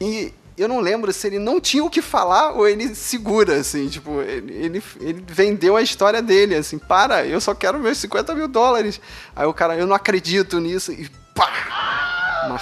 e 0.00 0.32
eu 0.58 0.68
não 0.68 0.80
lembro 0.80 1.12
se 1.12 1.26
ele 1.26 1.38
não 1.38 1.60
tinha 1.60 1.84
o 1.84 1.90
que 1.90 2.02
falar 2.02 2.52
ou 2.52 2.68
ele 2.68 2.94
segura, 2.94 3.56
assim. 3.56 3.88
Tipo, 3.88 4.20
ele, 4.20 4.52
ele, 4.52 4.82
ele 5.00 5.24
vendeu 5.26 5.76
a 5.76 5.82
história 5.82 6.20
dele, 6.20 6.56
assim. 6.56 6.78
Para, 6.78 7.24
eu 7.24 7.40
só 7.40 7.54
quero 7.54 7.78
meus 7.78 7.98
50 7.98 8.34
mil 8.34 8.48
dólares. 8.48 9.00
Aí 9.34 9.46
o 9.46 9.54
cara, 9.54 9.76
eu 9.76 9.86
não 9.86 9.94
acredito 9.94 10.58
nisso. 10.60 10.92
E 10.92 11.08
pá! 11.34 12.07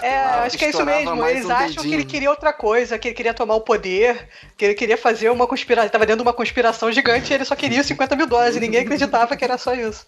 É, 0.03 0.17
acho 0.47 0.59
que 0.59 0.65
é 0.65 0.69
isso 0.71 0.85
mesmo. 0.85 1.25
Eles 1.27 1.45
um 1.47 1.51
acham 1.53 1.83
que 1.83 1.93
ele 1.95 2.05
queria 2.05 2.31
outra 2.31 2.53
coisa, 2.53 2.99
que 2.99 3.09
ele 3.09 3.15
queria 3.15 3.35
tomar 3.35 3.55
o 3.55 3.61
poder, 3.61 4.29
que 4.57 4.65
ele 4.65 4.75
queria 4.75 4.97
fazer 4.97 5.31
uma 5.31 5.47
conspiração. 5.47 5.89
Tava 5.91 6.07
dentro 6.07 6.23
de 6.23 6.29
uma 6.29 6.33
conspiração 6.35 6.91
gigante 6.93 7.33
e 7.33 7.35
ele 7.35 7.45
só 7.45 7.55
queria 7.57 7.83
50 7.83 8.17
mil 8.17 8.27
dólares 8.27 8.57
e 8.57 8.61
ninguém 8.61 8.81
acreditava 8.83 9.37
que 9.37 9.45
era 9.45 9.57
só 9.59 9.75
isso. 9.75 10.07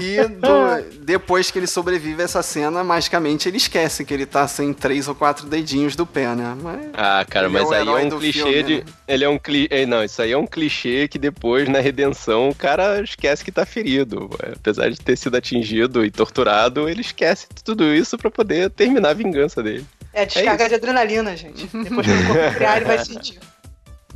E 0.00 0.26
do- 0.28 0.98
depois 1.04 1.50
que 1.50 1.58
ele 1.58 1.66
sobrevive 1.66 2.22
a 2.22 2.24
essa 2.24 2.42
cena, 2.42 2.82
magicamente 2.84 3.48
ele 3.48 3.56
esquece 3.56 4.04
que 4.04 4.12
ele 4.14 4.26
tá 4.26 4.46
sem 4.46 4.72
três 4.72 5.08
ou 5.08 5.14
quatro 5.14 5.46
dedinhos 5.46 5.96
do 5.96 6.06
pé, 6.06 6.34
né? 6.34 6.56
Mas 6.62 6.80
Ah, 6.94 7.24
cara, 7.28 7.46
Ele 7.46 7.56
é 7.56 7.60
mas 7.60 7.68
o 7.70 7.74
aí 7.74 7.88
é 7.88 7.92
um 8.06 8.10
clichê 8.18 8.32
filme, 8.42 8.62
de. 8.62 8.76
né? 8.78 8.82
Ele 9.08 9.24
é 9.24 9.28
um 9.28 9.38
clichê. 9.38 9.86
Não, 9.86 10.04
isso 10.04 10.22
aí 10.22 10.32
é 10.32 10.38
um 10.38 10.46
clichê 10.46 11.08
que 11.08 11.18
depois, 11.18 11.68
na 11.68 11.80
redenção, 11.80 12.48
o 12.50 12.54
cara 12.54 13.00
esquece 13.02 13.44
que 13.44 13.50
tá 13.52 13.64
ferido. 13.66 14.30
Apesar 14.56 14.88
de 14.90 14.98
ter 15.00 15.16
sido 15.16 15.36
atingido 15.36 16.04
e 16.04 16.10
torturado, 16.10 16.88
ele 16.88 17.00
esquece 17.00 17.46
tudo 17.64 17.84
isso 17.94 18.16
pra 18.16 18.29
poder 18.30 18.70
terminar 18.70 19.10
a 19.10 19.14
vingança 19.14 19.62
dele. 19.62 19.86
É 20.12 20.26
descarga 20.26 20.64
isso. 20.64 20.68
de 20.70 20.74
adrenalina, 20.74 21.36
gente. 21.36 21.66
Depois 21.72 22.06
que 22.06 22.12
o 22.12 22.26
corpo 22.26 22.54
criar, 22.56 22.76
ele 22.76 22.84
vai 22.86 23.04
sentir. 23.04 23.38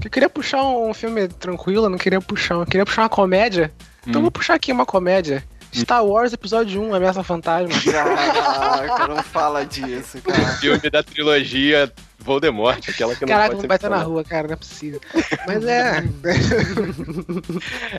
Eu 0.04 0.10
queria 0.10 0.28
puxar 0.28 0.62
um 0.64 0.92
filme 0.92 1.28
tranquilo, 1.28 1.86
eu 1.86 1.90
não 1.90 1.98
queria 1.98 2.20
puxar. 2.20 2.54
Eu 2.54 2.66
queria 2.66 2.84
puxar 2.84 3.02
uma 3.02 3.08
comédia. 3.08 3.72
Então 4.06 4.20
Hum. 4.20 4.22
vou 4.22 4.30
puxar 4.30 4.54
aqui 4.54 4.72
uma 4.72 4.84
comédia. 4.84 5.44
Star 5.72 6.04
Wars 6.04 6.32
Episódio 6.32 6.80
1, 6.80 6.94
Ameaça 6.94 7.24
Fantasma. 7.24 7.68
Caraca, 7.90 9.08
não 9.08 9.22
fala 9.22 9.64
disso, 9.64 10.18
cara. 10.22 10.44
Filme 10.58 10.88
da 10.90 11.02
trilogia 11.02 11.92
Voldemort, 12.20 12.88
aquela 12.88 13.14
que 13.14 13.22
não 13.22 13.28
Caraca, 13.28 13.48
pode 13.48 13.54
não 13.56 13.60
ser 13.62 13.66
vai 13.66 13.76
estar 13.76 13.90
na 13.90 13.98
rua, 13.98 14.22
cara, 14.22 14.46
não 14.46 14.54
é 14.54 14.56
possível. 14.56 15.00
Mas 15.46 15.64
é. 15.64 16.04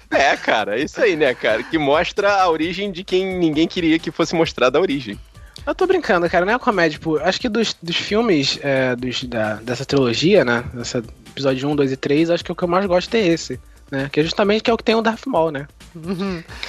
É, 0.10 0.38
cara, 0.38 0.80
é 0.80 0.84
isso 0.84 1.02
aí, 1.02 1.16
né, 1.16 1.34
cara? 1.34 1.64
Que 1.64 1.78
mostra 1.78 2.42
a 2.42 2.50
origem 2.50 2.92
de 2.92 3.04
quem 3.04 3.38
ninguém 3.38 3.68
queria 3.68 4.00
que 4.00 4.10
fosse 4.10 4.34
mostrada 4.36 4.78
a 4.78 4.82
origem. 4.82 5.20
Eu 5.66 5.74
tô 5.74 5.88
brincando, 5.88 6.30
cara, 6.30 6.46
não 6.46 6.54
é 6.54 6.60
comédia, 6.60 6.98
tipo, 7.00 7.18
acho 7.18 7.40
que 7.42 7.50
dos, 7.50 7.76
dos 7.82 7.96
filmes 7.96 8.60
é, 8.62 8.96
dos, 8.96 9.24
da, 9.24 9.56
dessa 9.56 9.84
trilogia, 9.86 10.46
né? 10.46 10.64
Dessa 10.74 11.04
episódio 11.32 11.68
1, 11.70 11.76
2 11.76 11.92
e 11.92 11.98
3, 11.98 12.30
acho 12.30 12.46
que 12.46 12.52
o 12.52 12.56
que 12.56 12.64
eu 12.64 12.68
mais 12.68 12.86
gosto 12.86 13.14
é 13.16 13.28
esse. 13.28 13.60
Né? 13.92 14.10
Que 14.12 14.20
é 14.20 14.24
justamente 14.24 14.64
que 14.64 14.70
é 14.70 14.74
o 14.74 14.78
que 14.78 14.84
tem 14.84 14.96
o 14.96 15.02
Darth 15.02 15.26
Maul, 15.26 15.52
né? 15.52 15.68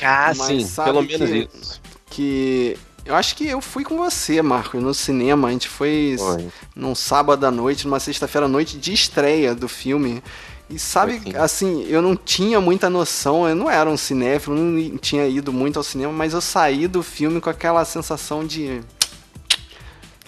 Ah, 0.02 0.32
Mas 0.36 0.38
sim, 0.38 0.82
pelo 0.84 1.02
menos 1.02 1.30
que- 1.30 1.48
isso. 1.60 1.80
Que 2.10 2.78
eu 3.04 3.14
acho 3.14 3.36
que 3.36 3.46
eu 3.46 3.60
fui 3.60 3.84
com 3.84 3.96
você, 3.96 4.42
Marcos, 4.42 4.82
no 4.82 4.92
cinema. 4.94 5.48
A 5.48 5.50
gente 5.52 5.68
foi 5.68 6.16
Foi. 6.18 6.48
num 6.74 6.94
sábado 6.94 7.44
à 7.46 7.50
noite, 7.50 7.86
numa 7.86 8.00
sexta-feira 8.00 8.46
à 8.46 8.48
noite 8.48 8.76
de 8.78 8.92
estreia 8.92 9.54
do 9.54 9.68
filme. 9.68 10.22
E 10.68 10.78
sabe, 10.80 11.20
Foi 11.20 11.32
sim. 11.32 11.38
assim, 11.38 11.86
eu 11.88 12.02
não 12.02 12.16
tinha 12.16 12.60
muita 12.60 12.90
noção, 12.90 13.48
eu 13.48 13.54
não 13.54 13.70
era 13.70 13.88
um 13.88 13.96
cinéfilo, 13.96 14.56
não 14.56 14.98
tinha 14.98 15.26
ido 15.28 15.52
muito 15.52 15.76
ao 15.78 15.82
cinema, 15.84 16.12
mas 16.12 16.32
eu 16.32 16.40
saí 16.40 16.88
do 16.88 17.02
filme 17.04 17.40
com 17.40 17.48
aquela 17.48 17.84
sensação 17.84 18.44
de. 18.44 18.80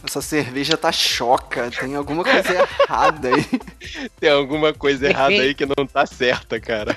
Essa 0.06 0.22
cerveja 0.22 0.76
tá 0.76 0.92
choca, 0.92 1.70
tem 1.72 1.96
alguma 1.96 2.22
coisa 2.22 2.52
errada 2.84 3.28
aí. 3.34 3.44
Tem 4.20 4.30
alguma 4.30 4.72
coisa 4.72 5.08
errada 5.08 5.34
aí 5.34 5.54
que 5.54 5.66
não 5.66 5.84
tá 5.86 6.06
certa, 6.06 6.60
cara. 6.60 6.96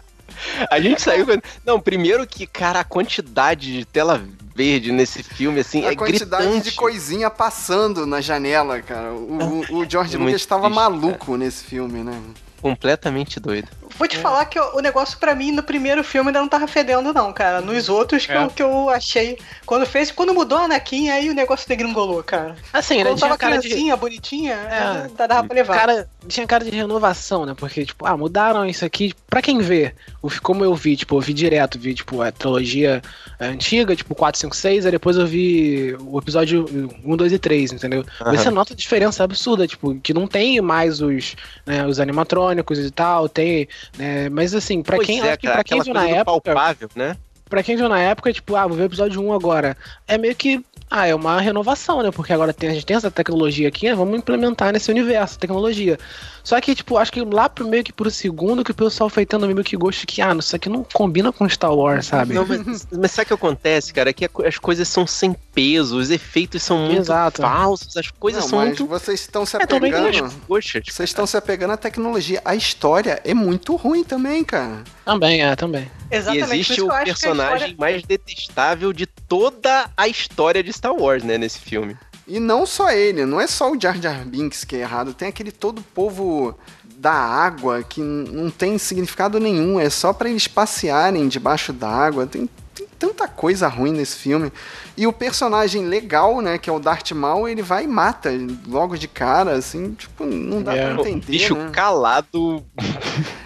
A 0.70 0.78
gente 0.78 1.00
saiu. 1.00 1.26
com- 1.26 1.40
Não, 1.64 1.80
primeiro 1.80 2.26
que, 2.26 2.46
cara, 2.46 2.80
a 2.80 2.84
quantidade 2.84 3.72
de 3.72 3.84
tela 3.86 4.22
verde 4.54 4.92
nesse 4.92 5.22
filme, 5.22 5.60
assim, 5.60 5.84
a 5.84 5.92
é 5.92 5.96
quantidade 5.96 6.44
gritante. 6.44 6.70
de 6.70 6.76
coisinha 6.76 7.30
passando 7.30 8.06
na 8.06 8.20
janela, 8.20 8.80
cara. 8.82 9.12
O, 9.12 9.64
o, 9.70 9.78
o 9.78 9.90
George 9.90 10.14
É 10.16 10.18
Lucas 10.18 10.34
estava 10.34 10.68
maluco 10.68 11.36
nesse 11.36 11.64
filme, 11.64 12.02
né? 12.02 12.20
Completamente 12.66 13.38
doido. 13.38 13.68
Vou 13.98 14.06
te 14.06 14.18
falar 14.18 14.44
que 14.46 14.58
o 14.60 14.80
negócio 14.80 15.18
pra 15.18 15.34
mim 15.34 15.52
no 15.52 15.62
primeiro 15.62 16.02
filme 16.04 16.28
ainda 16.28 16.40
não 16.40 16.48
tava 16.48 16.66
fedendo, 16.66 17.12
não, 17.12 17.32
cara. 17.32 17.60
Nos 17.60 17.88
outros 17.88 18.26
que, 18.26 18.32
É. 18.32 18.42
eu, 18.44 18.48
que 18.50 18.62
eu 18.62 18.90
achei. 18.90 19.38
Quando 19.64 19.86
fez, 19.86 20.10
quando 20.10 20.34
mudou 20.34 20.58
a 20.58 20.62
Anakin, 20.64 21.08
aí 21.10 21.30
o 21.30 21.34
negócio 21.34 21.68
degringolou, 21.68 22.22
cara. 22.22 22.56
Assim, 22.72 22.98
né? 22.98 23.04
Quando 23.04 23.18
Tinha 23.18 23.28
tava 23.28 23.38
cara 23.38 23.56
de. 23.58 23.68
criancinha, 23.68 23.96
bonitinha, 23.96 24.52
É. 24.54 25.10
é. 25.22 25.26
dava 25.26 25.44
pra 25.46 25.54
levar. 25.54 25.74
Cara, 25.76 26.08
tinha 26.28 26.46
cara 26.46 26.64
de 26.64 26.70
renovação, 26.70 27.46
né? 27.46 27.54
Porque, 27.56 27.84
tipo, 27.86 28.06
ah, 28.06 28.16
mudaram 28.16 28.64
isso 28.66 28.84
aqui. 28.84 29.14
Pra 29.28 29.40
quem 29.42 29.58
vê, 29.58 29.94
o- 30.22 30.30
como 30.42 30.64
eu 30.64 30.74
vi, 30.74 30.96
tipo, 30.96 31.16
eu 31.16 31.20
vi 31.20 31.32
direto, 31.32 31.78
vi, 31.78 31.94
tipo, 31.94 32.20
a 32.22 32.30
trilogia 32.30 33.02
antiga, 33.40 33.94
tipo, 33.94 34.14
4, 34.14 34.40
5, 34.40 34.54
6, 34.56 34.84
aí 34.86 34.92
depois 34.92 35.16
eu 35.16 35.26
vi 35.26 35.96
o 36.00 36.18
episódio 36.18 36.66
1, 37.04 37.16
2 37.16 37.32
e 37.32 37.38
3, 37.38 37.72
entendeu? 37.72 38.04
Aham. 38.20 38.36
Você 38.36 38.50
nota 38.50 38.72
a 38.72 38.76
diferença 38.76 39.22
absurda, 39.24 39.66
tipo, 39.66 39.94
que 39.96 40.12
não 40.14 40.26
tem 40.26 40.60
mais 40.60 41.00
os, 41.00 41.36
né, 41.64 41.86
os 41.86 42.00
animatrônicos 42.00 42.78
e 42.78 42.90
tal, 42.90 43.28
tem, 43.28 43.68
né, 43.96 44.28
mas 44.28 44.54
assim, 44.54 44.82
pra 44.82 44.96
Pois 44.96 45.06
quem, 45.06 45.20
é, 45.20 45.36
que 45.36 45.46
cara, 45.46 45.64
quem 45.64 45.82
viu 45.82 45.94
na 45.94 46.08
época, 46.08 46.24
palpável, 46.24 46.88
né? 46.94 47.16
pra 47.48 47.62
quem 47.62 47.76
viu 47.76 47.88
na 47.88 47.98
época, 48.00 48.32
tipo, 48.32 48.56
ah, 48.56 48.66
vou 48.66 48.76
ver 48.76 48.84
o 48.84 48.86
episódio 48.86 49.22
1 49.22 49.32
agora. 49.32 49.76
É 50.06 50.18
meio 50.18 50.34
que. 50.34 50.64
Ah, 50.88 51.06
é 51.06 51.14
uma 51.14 51.40
renovação, 51.40 52.02
né? 52.02 52.10
Porque 52.12 52.32
agora 52.32 52.52
tem, 52.52 52.70
a 52.70 52.72
gente 52.72 52.86
tem 52.86 52.96
essa 52.96 53.10
tecnologia 53.10 53.66
aqui, 53.66 53.88
né? 53.88 53.94
Vamos 53.94 54.18
implementar 54.18 54.72
nesse 54.72 54.90
universo, 54.90 55.38
tecnologia. 55.38 55.98
Só 56.46 56.60
que, 56.60 56.76
tipo, 56.76 56.96
acho 56.96 57.10
que 57.10 57.22
lá 57.22 57.48
pro 57.48 57.66
meio 57.66 57.82
que 57.82 57.92
pro 57.92 58.08
segundo 58.08 58.62
que 58.62 58.70
o 58.70 58.74
pessoal 58.74 59.10
foi 59.10 59.26
tendo 59.26 59.48
meio 59.48 59.64
que 59.64 59.76
gosto 59.76 60.06
que, 60.06 60.22
ah, 60.22 60.32
isso 60.38 60.54
aqui 60.54 60.68
não 60.68 60.84
combina 60.84 61.32
com 61.32 61.48
Star 61.48 61.74
Wars, 61.74 62.06
sabe? 62.06 62.34
Não, 62.34 62.46
mas, 62.46 62.86
mas 62.92 63.10
sabe 63.10 63.24
o 63.24 63.26
que 63.26 63.34
acontece, 63.34 63.92
cara? 63.92 64.10
É 64.10 64.12
que 64.12 64.30
as 64.46 64.56
coisas 64.56 64.86
são 64.86 65.08
sem 65.08 65.34
peso, 65.52 65.98
os 65.98 66.08
efeitos 66.08 66.62
são 66.62 66.78
muito 66.78 67.00
Exato. 67.00 67.42
falsos, 67.42 67.96
as 67.96 68.12
coisas 68.12 68.44
Não, 68.44 68.50
são 68.50 68.58
mas 68.60 68.68
muito. 68.68 68.86
vocês 68.86 69.22
estão 69.22 69.44
se 69.44 69.56
É, 69.56 69.66
também 69.66 69.90
tem 69.90 70.00
apegando. 70.00 70.32
Poxa, 70.46 70.80
Vocês 70.88 71.10
estão 71.10 71.26
se 71.26 71.36
apegando 71.36 71.72
à 71.72 71.76
tecnologia. 71.76 72.40
A 72.44 72.54
história 72.54 73.20
é 73.24 73.34
muito 73.34 73.74
ruim 73.74 74.04
também, 74.04 74.44
cara. 74.44 74.84
Também, 75.04 75.42
é, 75.42 75.56
também. 75.56 75.90
E 76.12 76.14
Exatamente. 76.14 76.46
por 76.46 76.54
existe 76.54 76.80
o 76.80 76.88
personagem 76.88 77.54
história- 77.70 77.76
mais 77.76 78.02
detestável 78.04 78.92
de 78.92 79.06
toda 79.06 79.90
a 79.96 80.06
história 80.06 80.62
de 80.62 80.72
Star 80.72 80.94
Wars, 80.94 81.24
né, 81.24 81.36
nesse 81.38 81.58
filme. 81.58 81.96
E 82.26 82.40
não 82.40 82.66
só 82.66 82.90
ele, 82.90 83.24
não 83.24 83.40
é 83.40 83.46
só 83.46 83.70
o 83.70 83.80
Jar 83.80 84.00
Jar 84.00 84.24
Binks 84.26 84.64
que 84.64 84.74
é 84.76 84.80
errado, 84.80 85.14
tem 85.14 85.28
aquele 85.28 85.52
todo 85.52 85.80
povo 85.94 86.58
da 86.98 87.12
água 87.12 87.82
que 87.82 88.00
não 88.00 88.50
tem 88.50 88.78
significado 88.78 89.38
nenhum, 89.38 89.78
é 89.78 89.88
só 89.88 90.12
pra 90.12 90.28
eles 90.28 90.48
passearem 90.48 91.28
debaixo 91.28 91.72
d'água. 91.72 92.26
Tem, 92.26 92.42
tem 92.42 92.65
tanta 92.98 93.28
coisa 93.28 93.68
ruim 93.68 93.92
nesse 93.92 94.16
filme. 94.16 94.52
E 94.96 95.06
o 95.06 95.12
personagem 95.12 95.84
legal, 95.86 96.40
né, 96.40 96.56
que 96.58 96.70
é 96.70 96.72
o 96.72 96.78
Darth 96.78 97.12
Maul, 97.12 97.48
ele 97.48 97.62
vai 97.62 97.84
e 97.84 97.86
mata 97.88 98.30
logo 98.66 98.96
de 98.96 99.06
cara, 99.06 99.52
assim, 99.52 99.92
tipo, 99.92 100.24
não 100.24 100.62
dá 100.62 100.74
É. 100.74 100.84
pra 100.94 101.02
entender, 101.02 101.26
bicho 101.26 101.54
né? 101.54 101.70
calado. 101.72 102.64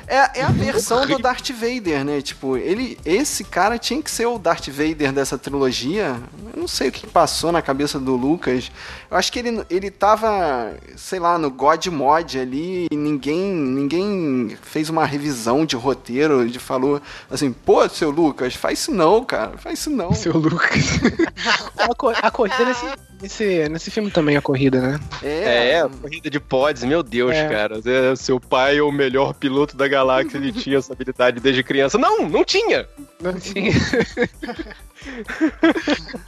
É, 0.07 0.41
é 0.41 0.43
a 0.43 0.49
versão 0.51 1.07
do 1.07 1.19
Darth 1.19 1.51
Vader, 1.51 2.05
né? 2.05 2.21
Tipo, 2.21 2.57
ele, 2.57 2.99
esse 3.05 3.45
cara 3.45 3.79
tinha 3.79 4.03
que 4.03 4.11
ser 4.11 4.27
o 4.27 4.39
Darth 4.39 4.67
Vader 4.69 5.13
dessa 5.13 5.39
trilogia. 5.39 6.21
Eu 6.53 6.61
não 6.63 6.67
sei 6.67 6.89
o 6.89 6.93
que 6.93 7.07
passou 7.07 7.53
na 7.53 7.63
cabeça 7.63 7.97
do 7.99 8.17
Lucas. 8.17 8.73
Eu 9.09 9.17
acho 9.17 9.31
que 9.33 9.39
ele, 9.39 9.65
ele 9.71 9.89
tava, 9.89 10.75
sei 10.97 11.21
lá, 11.21 11.39
no 11.39 11.49
God 11.49 11.87
Mod 11.87 12.39
ali 12.41 12.89
e 12.91 12.97
ninguém, 12.97 13.41
ninguém 13.55 14.57
fez 14.63 14.91
uma 14.91 15.05
revisão 15.05 15.65
de 15.65 15.77
roteiro. 15.77 16.43
Ele 16.43 16.59
falou 16.59 17.01
assim: 17.31 17.53
pô, 17.53 17.89
seu 17.89 18.11
Lucas, 18.11 18.55
faz 18.57 18.81
isso 18.81 18.91
não, 18.93 19.25
cara, 19.25 19.40
faz 19.59 19.79
isso 19.81 19.91
não. 19.91 20.13
Seu 20.13 20.33
Lucas. 20.37 20.99
a, 21.79 21.95
co- 21.95 22.09
a 22.11 22.31
corrida 22.31 22.65
nesse, 22.65 22.87
nesse, 23.23 23.69
nesse 23.69 23.91
filme 23.91 24.11
também, 24.11 24.37
a 24.37 24.43
corrida, 24.43 24.81
né? 24.81 25.01
É, 25.23 25.83
corrida 26.01 26.29
de 26.31 26.39
pods, 26.41 26.85
meu 26.85 27.03
Deus, 27.03 27.33
É. 27.35 27.49
cara. 27.49 27.81
É, 27.85 28.17
seu 28.17 28.39
pai 28.41 28.79
é 28.79 28.83
o 28.83 28.91
melhor 28.93 29.35
piloto 29.35 29.77
da 29.77 29.87
galáxia, 29.89 30.37
ele 30.39 30.53
tinha 30.53 30.79
essa 30.79 30.93
habilidade 30.93 31.41
desde 31.41 31.63
criança. 31.63 31.97
Não, 31.99 32.29
não 32.29 32.45
tinha! 32.45 32.87
Não 33.21 33.33
tinha. 33.39 33.73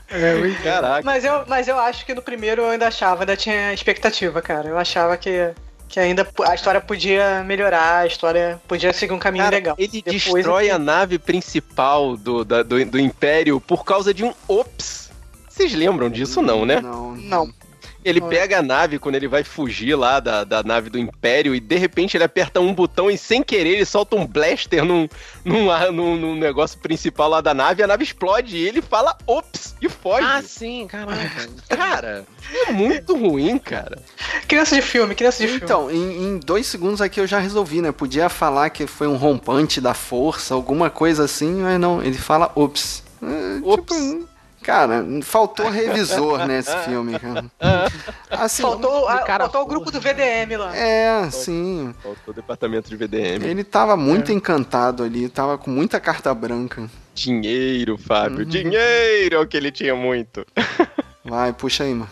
é, 0.09 0.51
Caraca. 0.63 1.01
Mas 1.03 1.23
eu, 1.23 1.43
mas 1.47 1.67
eu 1.67 1.77
acho 1.79 2.05
que 2.05 2.13
no 2.13 2.21
primeiro 2.21 2.61
eu 2.63 2.69
ainda 2.69 2.87
achava, 2.87 3.23
ainda 3.23 3.35
tinha 3.37 3.73
expectativa, 3.73 4.41
cara. 4.41 4.69
Eu 4.69 4.77
achava 4.77 5.17
que, 5.17 5.51
que 5.93 5.99
ainda 5.99 6.27
a 6.47 6.55
história 6.55 6.81
podia 6.81 7.43
melhorar, 7.43 7.99
a 7.99 8.07
história 8.07 8.59
podia 8.67 8.91
seguir 8.91 9.13
um 9.13 9.19
caminho 9.19 9.43
Cara, 9.43 9.55
legal. 9.57 9.75
ele 9.77 10.01
Depois 10.03 10.23
destrói 10.23 10.63
que- 10.65 10.71
a 10.71 10.79
nave 10.79 11.19
principal 11.19 12.17
do, 12.17 12.43
da- 12.43 12.63
do, 12.63 12.83
do 12.83 12.99
Império 12.99 13.61
por 13.61 13.85
causa 13.85 14.11
de 14.11 14.23
um 14.23 14.33
ops. 14.47 15.11
Vocês 15.47 15.71
lembram 15.75 16.09
disso, 16.09 16.41
não, 16.41 16.65
né? 16.65 16.81
Não. 16.81 17.15
Não. 17.15 17.53
Ele 18.03 18.19
pega 18.21 18.59
a 18.59 18.61
nave 18.61 18.99
quando 18.99 19.15
ele 19.15 19.27
vai 19.27 19.43
fugir 19.43 19.95
lá 19.95 20.19
da, 20.19 20.43
da 20.43 20.63
nave 20.63 20.89
do 20.89 20.97
Império 20.97 21.53
e 21.55 21.59
de 21.59 21.75
repente 21.77 22.17
ele 22.17 22.23
aperta 22.23 22.59
um 22.59 22.73
botão 22.73 23.09
e 23.09 23.17
sem 23.17 23.41
querer 23.43 23.69
ele 23.71 23.85
solta 23.85 24.15
um 24.15 24.25
blaster 24.27 24.83
num, 24.83 25.07
num, 25.45 25.69
ar- 25.71 25.91
num, 25.91 26.15
num 26.15 26.35
negócio 26.35 26.77
principal 26.79 27.29
lá 27.29 27.41
da 27.41 27.53
nave 27.53 27.81
e 27.81 27.83
a 27.83 27.87
nave 27.87 28.03
explode 28.03 28.55
e 28.57 28.67
ele 28.67 28.81
fala 28.81 29.17
ops 29.27 29.75
e 29.81 29.87
foge. 29.89 30.25
Ah, 30.25 30.41
sim, 30.41 30.87
caraca. 30.87 31.47
Cara, 31.69 32.25
é 32.67 32.71
muito 32.71 33.15
ruim, 33.15 33.57
cara. 33.57 33.97
Criança 34.47 34.75
de 34.75 34.81
filme, 34.81 35.15
criança 35.15 35.39
de 35.39 35.47
filme. 35.47 35.63
Então, 35.63 35.89
em, 35.91 36.23
em 36.23 36.37
dois 36.39 36.67
segundos 36.67 37.01
aqui 37.01 37.19
eu 37.19 37.27
já 37.27 37.39
resolvi, 37.39 37.81
né? 37.81 37.91
Podia 37.91 38.29
falar 38.29 38.69
que 38.69 38.85
foi 38.87 39.07
um 39.07 39.15
rompante 39.15 39.79
da 39.81 39.93
força, 39.93 40.53
alguma 40.53 40.89
coisa 40.89 41.23
assim, 41.25 41.51
mas 41.61 41.79
não, 41.79 42.01
ele 42.01 42.17
fala 42.17 42.51
ops. 42.55 43.03
É, 43.21 43.59
Ops. 43.63 43.95
Tipo, 43.97 44.27
cara, 44.63 45.05
faltou 45.21 45.69
revisor 45.69 46.47
nesse 46.47 46.75
filme, 46.79 47.19
cara. 47.19 47.45
Assim, 48.31 48.63
faltou, 48.63 49.07
a- 49.07 49.19
cara 49.19 49.43
faltou 49.43 49.61
o 49.61 49.65
grupo 49.65 49.91
do 49.91 49.99
VDM 49.99 50.57
lá. 50.57 50.75
É, 50.75 51.29
sim. 51.29 51.93
Faltou 52.01 52.31
o 52.31 52.33
departamento 52.33 52.89
de 52.89 52.95
VDM. 52.95 53.43
Ele 53.45 53.63
tava 53.63 53.95
muito 53.95 54.31
encantado 54.31 55.03
ali, 55.03 55.29
tava 55.29 55.57
com 55.57 55.69
muita 55.69 55.99
carta 55.99 56.33
branca. 56.33 56.89
Dinheiro, 57.13 57.97
Fábio. 57.97 58.39
Uhum. 58.39 58.45
Dinheiro 58.45 59.35
é 59.35 59.39
o 59.39 59.45
que 59.45 59.55
ele 59.57 59.71
tinha 59.71 59.93
muito. 59.95 60.45
Vai, 61.23 61.53
puxa 61.53 61.83
aí, 61.83 61.93
mano. 61.93 62.09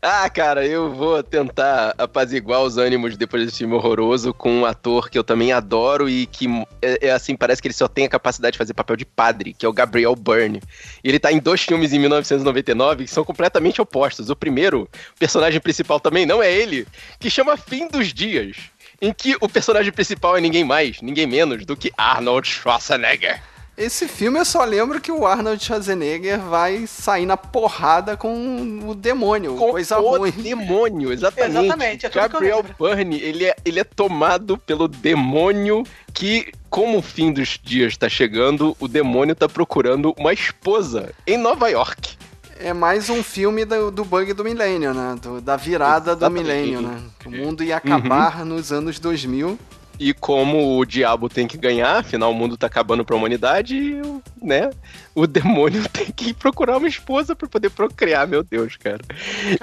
Ah, 0.00 0.28
cara, 0.30 0.66
eu 0.66 0.92
vou 0.92 1.22
tentar 1.22 1.94
apaziguar 1.98 2.62
os 2.62 2.78
ânimos 2.78 3.16
depois 3.16 3.44
desse 3.44 3.58
filme 3.58 3.74
horroroso 3.74 4.32
com 4.32 4.60
um 4.60 4.66
ator 4.66 5.10
que 5.10 5.18
eu 5.18 5.24
também 5.24 5.52
adoro 5.52 6.08
e 6.08 6.26
que, 6.26 6.46
é, 6.80 7.08
é 7.08 7.10
assim, 7.10 7.36
parece 7.36 7.60
que 7.60 7.68
ele 7.68 7.74
só 7.74 7.88
tem 7.88 8.06
a 8.06 8.08
capacidade 8.08 8.52
de 8.52 8.58
fazer 8.58 8.74
papel 8.74 8.96
de 8.96 9.04
padre, 9.04 9.52
que 9.52 9.66
é 9.66 9.68
o 9.68 9.72
Gabriel 9.72 10.14
Byrne. 10.14 10.60
E 11.02 11.08
ele 11.08 11.18
tá 11.18 11.32
em 11.32 11.38
dois 11.38 11.62
filmes 11.62 11.92
em 11.92 11.98
1999 11.98 13.04
que 13.04 13.10
são 13.10 13.24
completamente 13.24 13.80
opostos. 13.80 14.30
O 14.30 14.36
primeiro, 14.36 14.82
o 14.82 15.18
personagem 15.18 15.60
principal 15.60 15.98
também 15.98 16.24
não 16.24 16.42
é 16.42 16.52
ele, 16.52 16.86
que 17.18 17.30
chama 17.30 17.56
Fim 17.56 17.88
dos 17.88 18.12
Dias. 18.12 18.56
Em 19.00 19.12
que 19.12 19.36
o 19.40 19.48
personagem 19.48 19.92
principal 19.92 20.36
é 20.36 20.40
ninguém 20.40 20.64
mais, 20.64 21.00
ninguém 21.00 21.26
menos 21.26 21.64
do 21.64 21.76
que 21.76 21.92
Arnold 21.96 22.48
Schwarzenegger. 22.48 23.40
Esse 23.78 24.08
filme 24.08 24.40
eu 24.40 24.44
só 24.44 24.64
lembro 24.64 25.00
que 25.00 25.12
o 25.12 25.24
Arnold 25.24 25.64
Schwarzenegger 25.64 26.40
vai 26.40 26.84
sair 26.88 27.24
na 27.24 27.36
porrada 27.36 28.16
com 28.16 28.80
o 28.84 28.92
demônio, 28.92 29.54
com 29.54 29.70
coisa 29.70 30.00
o 30.00 30.16
ruim. 30.18 30.32
demônio, 30.32 31.12
exatamente. 31.12 31.58
Exatamente, 31.66 32.06
é 32.06 32.08
Gabriel. 32.10 32.64
Byrne, 32.76 33.20
ele 33.20 33.44
é, 33.46 33.54
ele 33.64 33.78
é 33.78 33.84
tomado 33.84 34.58
pelo 34.58 34.88
demônio 34.88 35.84
que, 36.12 36.50
como 36.68 36.98
o 36.98 37.02
fim 37.02 37.30
dos 37.32 37.56
dias 37.62 37.96
tá 37.96 38.08
chegando, 38.08 38.76
o 38.80 38.88
demônio 38.88 39.36
tá 39.36 39.48
procurando 39.48 40.12
uma 40.18 40.32
esposa 40.32 41.14
em 41.24 41.36
Nova 41.36 41.68
York. 41.68 42.18
É 42.58 42.72
mais 42.72 43.08
um 43.08 43.22
filme 43.22 43.64
do, 43.64 43.92
do 43.92 44.04
bug 44.04 44.32
do 44.32 44.42
milênio, 44.42 44.92
né? 44.92 45.14
Do- 45.22 45.40
da 45.40 45.54
virada 45.54 46.16
do 46.16 46.24
Exatamente. 46.26 46.42
milênio, 46.42 46.82
né? 46.82 47.00
O 47.24 47.30
mundo 47.30 47.62
ia 47.62 47.76
acabar 47.76 48.44
nos 48.44 48.72
anos 48.72 48.98
2000. 48.98 49.56
E 49.98 50.14
como 50.14 50.78
o 50.78 50.84
diabo 50.84 51.28
tem 51.28 51.48
que 51.48 51.58
ganhar, 51.58 51.98
afinal 51.98 52.30
o 52.30 52.34
mundo 52.34 52.56
tá 52.56 52.68
acabando 52.68 53.04
pra 53.04 53.16
humanidade, 53.16 54.00
né? 54.40 54.70
O 55.14 55.26
demônio 55.26 55.86
tem 55.90 56.06
que 56.06 56.32
procurar 56.32 56.76
uma 56.76 56.86
esposa 56.86 57.34
pra 57.34 57.48
poder 57.48 57.70
procriar, 57.70 58.26
meu 58.28 58.44
Deus, 58.44 58.76
cara. 58.76 59.00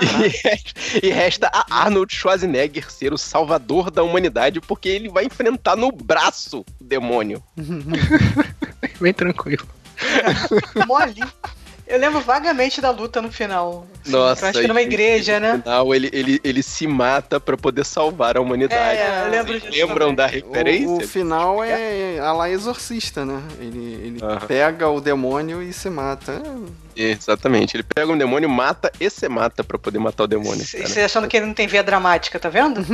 E 0.01 0.27
resta, 0.43 0.81
e 1.01 1.09
resta 1.09 1.49
a 1.53 1.83
Arnold 1.83 2.13
Schwarzenegger 2.13 2.91
ser 2.91 3.13
o 3.13 3.17
salvador 3.17 3.89
da 3.89 4.03
humanidade, 4.03 4.59
porque 4.59 4.89
ele 4.89 5.09
vai 5.09 5.25
enfrentar 5.25 5.77
no 5.77 5.91
braço 5.91 6.65
o 6.79 6.83
demônio. 6.83 7.41
Bem 8.99 9.13
tranquilo. 9.13 9.65
Mole. 10.85 11.23
Eu 11.87 11.99
lembro 11.99 12.19
vagamente 12.19 12.81
da 12.81 12.89
luta 12.89 13.21
no 13.21 13.31
final. 13.31 13.85
Assim, 14.01 14.11
Nossa, 14.11 14.49
acho 14.49 14.59
que 14.59 14.67
numa 14.67 14.81
e- 14.81 14.85
igreja, 14.85 15.33
e 15.37 15.39
no 15.39 15.47
né? 15.47 15.57
final 15.63 15.93
ele, 15.93 16.09
ele, 16.11 16.41
ele 16.43 16.63
se 16.63 16.87
mata 16.87 17.39
pra 17.39 17.55
poder 17.55 17.85
salvar 17.85 18.37
a 18.37 18.41
humanidade. 18.41 18.97
É, 18.99 19.23
eu 19.25 19.29
lembro 19.31 19.59
Vocês 19.59 19.75
lembram 19.75 20.15
também. 20.15 20.15
da 20.15 20.25
O, 20.25 20.29
referência? 20.51 21.05
o 21.05 21.07
final 21.07 21.63
é 21.63 22.17
a 22.19 22.31
lá 22.33 22.49
exorcista, 22.49 23.23
né? 23.23 23.39
Ele, 23.59 23.93
ele 24.03 24.19
Aham. 24.23 24.39
pega 24.47 24.89
o 24.89 24.99
demônio 24.99 25.61
e 25.61 25.71
se 25.71 25.89
mata. 25.89 26.41
É, 26.97 27.11
Exatamente. 27.11 27.75
Ele 27.77 27.83
pega 27.83 28.11
um 28.11 28.17
demônio, 28.17 28.49
mata 28.49 28.91
e 28.99 29.07
se 29.09 29.29
mata 29.29 29.63
pra 29.63 29.77
poder 29.77 29.99
matar 29.99 30.23
o 30.23 30.27
demônio. 30.27 30.65
cara. 30.71 30.87
Você 30.87 31.01
achando 31.01 31.27
que 31.27 31.37
ele 31.37 31.45
não 31.45 31.53
tem 31.53 31.67
via 31.67 31.83
dramática, 31.83 32.39
tá 32.39 32.49
vendo? 32.49 32.83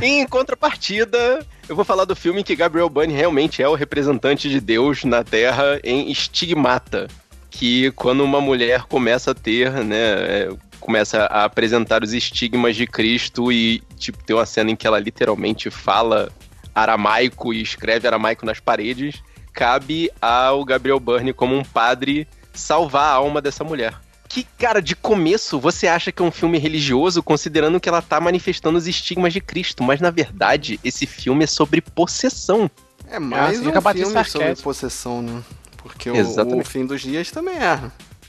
Em 0.00 0.26
contrapartida, 0.26 1.44
eu 1.68 1.74
vou 1.74 1.84
falar 1.84 2.04
do 2.04 2.16
filme 2.16 2.44
que 2.44 2.56
Gabriel 2.56 2.88
Byrne 2.88 3.14
realmente 3.14 3.62
é 3.62 3.68
o 3.68 3.74
representante 3.74 4.48
de 4.48 4.60
Deus 4.60 5.04
na 5.04 5.24
Terra 5.24 5.80
em 5.82 6.10
Estigmata. 6.10 7.08
Que 7.50 7.90
quando 7.92 8.22
uma 8.22 8.40
mulher 8.40 8.82
começa 8.82 9.30
a 9.30 9.34
ter, 9.34 9.70
né, 9.72 9.96
é, 9.96 10.48
começa 10.78 11.24
a 11.24 11.44
apresentar 11.44 12.02
os 12.02 12.12
estigmas 12.12 12.76
de 12.76 12.86
Cristo 12.86 13.50
e, 13.50 13.82
tipo, 13.96 14.22
tem 14.22 14.36
uma 14.36 14.46
cena 14.46 14.70
em 14.70 14.76
que 14.76 14.86
ela 14.86 14.98
literalmente 14.98 15.70
fala 15.70 16.30
aramaico 16.74 17.54
e 17.54 17.62
escreve 17.62 18.06
aramaico 18.06 18.44
nas 18.44 18.60
paredes, 18.60 19.22
cabe 19.52 20.10
ao 20.20 20.64
Gabriel 20.64 21.00
Byrne 21.00 21.32
como 21.32 21.56
um 21.56 21.64
padre 21.64 22.28
salvar 22.52 23.04
a 23.04 23.14
alma 23.14 23.40
dessa 23.40 23.64
mulher. 23.64 23.94
Que, 24.36 24.46
cara, 24.58 24.82
de 24.82 24.94
começo 24.94 25.58
você 25.58 25.86
acha 25.86 26.12
que 26.12 26.20
é 26.20 26.24
um 26.26 26.30
filme 26.30 26.58
religioso, 26.58 27.22
considerando 27.22 27.80
que 27.80 27.88
ela 27.88 28.02
tá 28.02 28.20
manifestando 28.20 28.76
os 28.76 28.86
estigmas 28.86 29.32
de 29.32 29.40
Cristo, 29.40 29.82
mas 29.82 29.98
na 29.98 30.10
verdade 30.10 30.78
esse 30.84 31.06
filme 31.06 31.44
é 31.44 31.46
sobre 31.46 31.80
possessão. 31.80 32.70
é 33.10 33.18
mais 33.18 33.60
fica 33.60 33.78
um 33.78 33.94
filme 33.94 34.24
sobre 34.26 34.56
possessão, 34.56 35.22
né? 35.22 35.42
Porque 35.78 36.10
o, 36.10 36.58
o 36.58 36.62
fim 36.62 36.84
dos 36.84 37.00
dias 37.00 37.30
também 37.30 37.56
é. 37.56 37.80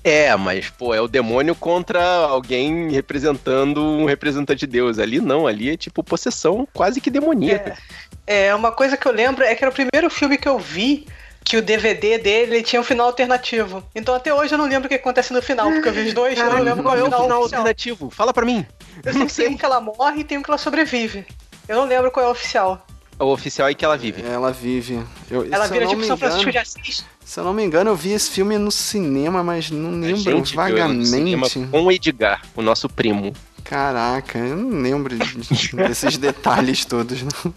É, 0.01 0.34
mas, 0.38 0.70
pô, 0.70 0.95
é 0.95 1.01
o 1.01 1.10
demônio 1.10 1.53
contra 1.53 2.01
alguém 2.01 2.89
representando 2.89 3.84
um 3.84 4.05
representante 4.05 4.60
de 4.60 4.68
Deus. 4.68 4.99
Ali 4.99 5.20
não, 5.20 5.45
ali 5.45 5.72
é 5.72 5.76
tipo 5.76 6.01
possessão 6.01 6.66
quase 6.74 7.01
que 7.01 7.10
demoníaca. 7.10 7.78
É, 8.26 8.55
uma 8.55 8.72
coisa 8.72 8.95
que 8.95 9.05
eu 9.05 9.12
lembro 9.12 9.43
é 9.43 9.53
que 9.53 9.62
era 9.62 9.72
o 9.72 9.76
primeiro 9.76 10.10
filme 10.10 10.38
que 10.38 10.47
eu 10.47 10.58
vi 10.58 11.05
que 11.48 11.56
o 11.56 11.62
DVD 11.62 12.18
dele 12.18 12.62
tinha 12.62 12.82
um 12.82 12.84
final 12.84 13.08
alternativo. 13.08 13.82
Então 13.95 14.14
até 14.14 14.34
hoje 14.34 14.54
eu 14.54 14.58
não 14.58 14.66
lembro 14.68 14.88
o 14.88 14.89
que 14.89 14.95
acontece 14.95 15.32
no 15.32 15.41
final, 15.41 15.72
porque 15.72 15.88
eu 15.88 15.93
vi 15.93 16.02
os 16.08 16.14
dois, 16.14 16.38
eu 16.38 16.45
não 16.45 16.62
lembro 16.62 16.84
qual 16.84 16.98
é 16.98 17.02
o 17.02 17.06
final 17.06 17.22
oficial. 17.22 17.43
alternativo? 17.43 18.10
Fala 18.10 18.34
pra 18.34 18.45
mim. 18.45 18.66
Eu 19.06 19.14
sei 19.14 19.26
que 19.28 19.34
tem 19.36 19.48
um 19.54 19.58
que 19.58 19.66
ela 19.66 19.80
morre 19.80 20.20
e 20.20 20.24
tem 20.26 20.38
um 20.38 20.43
que 20.43 20.50
ela 20.50 20.58
sobrevive. 20.58 21.26
Eu 21.68 21.78
não 21.78 21.86
lembro 21.86 22.12
qual 22.12 22.26
é 22.26 22.30
o 22.30 22.32
oficial. 22.32 22.86
O 23.20 23.26
oficial 23.32 23.68
é 23.70 23.74
que 23.74 23.84
ela 23.86 23.98
vive. 23.98 24.22
Ela 24.24 24.52
vive. 24.52 25.02
Eu, 25.32 25.48
Ela 25.52 25.68
vira 25.68 25.86
eu 25.86 25.86
não 25.86 25.89
tipo 25.91 26.02
me 26.02 26.08
São 26.08 26.18
Francisco 26.18 26.43
de 26.43 26.50
engano, 26.58 26.62
Assis. 26.82 27.06
se 27.26 27.39
eu 27.39 27.43
não 27.45 27.54
me 27.54 27.64
engano, 27.64 27.89
eu 27.91 27.95
vi 27.95 28.12
esse 28.12 28.30
filme 28.30 28.58
no 28.58 28.70
cinema, 28.72 29.41
mas 29.43 29.72
não 29.72 29.91
lembro 30.02 30.18
gente 30.18 30.54
vagamente. 30.56 31.66
com 31.72 31.82
o 31.84 31.91
Edgar, 31.91 32.41
o 32.56 32.62
nosso 32.62 32.88
primo. 32.89 33.34
Caraca, 33.64 34.38
eu 34.38 34.56
não 34.56 34.82
lembro 34.82 35.18
de- 35.18 35.76
desses 35.76 36.16
detalhes 36.20 36.86
todos, 36.86 37.24
não. 37.24 37.54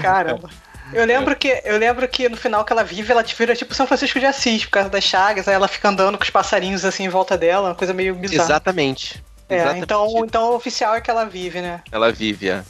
Caramba. 0.00 0.48
Eu 0.92 1.04
lembro, 1.04 1.36
que, 1.36 1.60
eu 1.64 1.76
lembro 1.78 2.08
que 2.08 2.28
no 2.28 2.36
final 2.36 2.64
que 2.64 2.72
ela 2.72 2.82
vive, 2.82 3.12
ela 3.12 3.22
vira 3.22 3.54
tipo 3.54 3.74
São 3.74 3.86
Francisco 3.86 4.18
de 4.18 4.26
Assis, 4.26 4.64
por 4.64 4.70
causa 4.72 4.88
das 4.88 5.04
chagas, 5.04 5.46
aí 5.46 5.54
ela 5.54 5.68
fica 5.68 5.88
andando 5.88 6.16
com 6.16 6.24
os 6.24 6.30
passarinhos 6.30 6.84
assim 6.84 7.04
em 7.04 7.08
volta 7.08 7.36
dela, 7.36 7.68
uma 7.68 7.74
coisa 7.74 7.92
meio 7.92 8.14
bizarra. 8.14 8.44
Exatamente. 8.44 9.22
É, 9.48 9.56
Exatamente. 9.56 9.84
então, 9.84 10.24
então 10.24 10.50
o 10.52 10.56
oficial 10.56 10.94
é 10.94 11.00
que 11.00 11.10
ela 11.10 11.24
vive, 11.24 11.60
né? 11.60 11.82
Ela 11.90 12.10
vive, 12.12 12.48
é. 12.50 12.62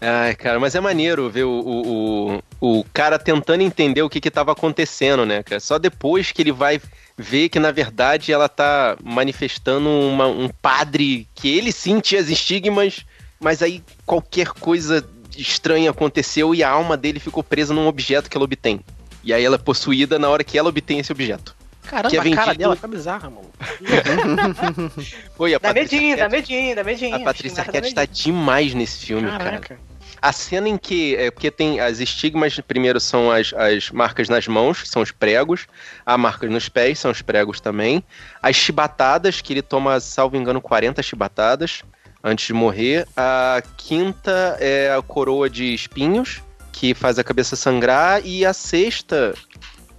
Ai, 0.00 0.34
cara, 0.34 0.58
mas 0.60 0.74
é 0.74 0.80
maneiro 0.80 1.30
ver 1.30 1.44
o, 1.44 1.50
o, 1.60 2.36
o, 2.60 2.78
o 2.80 2.84
cara 2.92 3.18
tentando 3.18 3.62
entender 3.62 4.02
o 4.02 4.10
que 4.10 4.20
que 4.20 4.30
tava 4.30 4.52
acontecendo, 4.52 5.24
né, 5.24 5.42
cara? 5.42 5.60
Só 5.60 5.78
depois 5.78 6.32
que 6.32 6.42
ele 6.42 6.52
vai 6.52 6.80
ver 7.16 7.48
que, 7.48 7.58
na 7.58 7.70
verdade, 7.70 8.32
ela 8.32 8.48
tá 8.48 8.96
manifestando 9.02 9.88
uma- 9.88 10.26
um 10.26 10.48
padre 10.48 11.26
que 11.34 11.56
ele 11.56 11.72
sim 11.72 11.98
tinha 12.00 12.20
as 12.20 12.28
estigmas, 12.28 13.06
mas 13.40 13.62
aí 13.62 13.82
qualquer 14.04 14.48
coisa 14.48 15.06
estranha 15.36 15.90
aconteceu 15.90 16.54
e 16.54 16.62
a 16.62 16.70
alma 16.70 16.96
dele 16.96 17.20
ficou 17.20 17.42
presa 17.42 17.72
num 17.74 17.86
objeto 17.86 18.28
que 18.30 18.36
ela 18.36 18.44
obtém. 18.44 18.80
E 19.22 19.32
aí 19.32 19.44
ela 19.44 19.56
é 19.56 19.58
possuída 19.58 20.18
na 20.18 20.28
hora 20.28 20.44
que 20.44 20.58
ela 20.58 20.68
obtém 20.68 20.98
esse 20.98 21.10
objeto. 21.12 21.54
Caramba, 21.84 22.10
Que 22.10 22.16
é 22.16 22.20
a 22.20 22.22
cara 22.22 22.34
vendido- 22.46 22.58
dela 22.58 22.74
fica 22.76 22.88
bizarra, 22.88 23.30
mano. 23.30 23.50
Foi 25.36 25.54
a 25.54 25.58
Dá 25.58 25.68
Patrícia 25.68 25.98
medinho, 25.98 26.16
dá 26.16 26.28
medinho, 26.28 26.76
dá 26.76 26.84
medinho. 26.84 27.14
A 27.16 27.20
Patrícia 27.20 27.62
Arquette 27.62 27.94
tá 27.94 28.04
demais 28.04 28.74
nesse 28.74 29.06
filme, 29.06 29.28
cara. 29.28 29.44
Caraca. 29.44 29.78
A 30.20 30.32
cena 30.32 30.68
em 30.68 30.78
que. 30.78 31.14
É 31.16 31.30
porque 31.30 31.50
tem 31.50 31.78
as 31.78 32.00
estigmas, 32.00 32.58
primeiro 32.60 32.98
são 32.98 33.30
as, 33.30 33.52
as 33.52 33.90
marcas 33.90 34.28
nas 34.28 34.48
mãos, 34.48 34.82
que 34.82 34.88
são 34.88 35.02
os 35.02 35.10
pregos. 35.12 35.66
Há 36.04 36.16
marcas 36.16 36.50
nos 36.50 36.68
pés, 36.68 36.98
são 36.98 37.10
os 37.10 37.22
pregos 37.22 37.60
também. 37.60 38.02
As 38.42 38.56
chibatadas, 38.56 39.40
que 39.40 39.52
ele 39.52 39.62
toma, 39.62 40.00
salvo 40.00 40.36
engano, 40.36 40.60
40 40.60 41.02
chibatadas 41.02 41.82
antes 42.26 42.46
de 42.46 42.52
morrer. 42.52 43.06
A 43.16 43.62
quinta 43.76 44.56
é 44.60 44.92
a 44.92 45.00
coroa 45.00 45.48
de 45.48 45.72
espinhos, 45.72 46.42
que 46.72 46.92
faz 46.92 47.18
a 47.18 47.24
cabeça 47.24 47.54
sangrar. 47.56 48.20
E 48.26 48.44
a 48.44 48.52
sexta. 48.52 49.32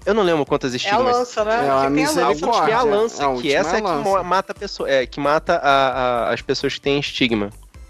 Eu 0.06 0.14
não 0.14 0.24
lembro 0.24 0.46
quantas 0.46 0.72
É 0.72 0.76
a 0.76 0.78
estigmas. 0.78 1.16
lança, 1.18 1.44
né? 1.44 1.66
É 1.66 1.70
a 1.70 1.90
misericórdia. 1.90 2.42
lança. 2.44 2.66
Que 2.66 2.72
é 2.72 2.76
a 2.76 2.84
lança, 2.84 3.28
A 3.28 3.36
que 3.42 3.54
essa 3.54 3.70
é 3.78 3.80
é 3.80 3.84
a 3.84 4.04
que 4.22 4.24
mata 4.24 4.52
a 4.52 4.56
pessoa, 4.56 4.90
é, 4.90 5.06
que 5.06 5.20
mata 5.20 5.56
a- 5.56 5.70
a- 6.30 6.34
as 6.34 6.42
pessoas 6.42 6.76
que 6.76 6.82
têm 6.82 7.00
estigma. 7.00 7.50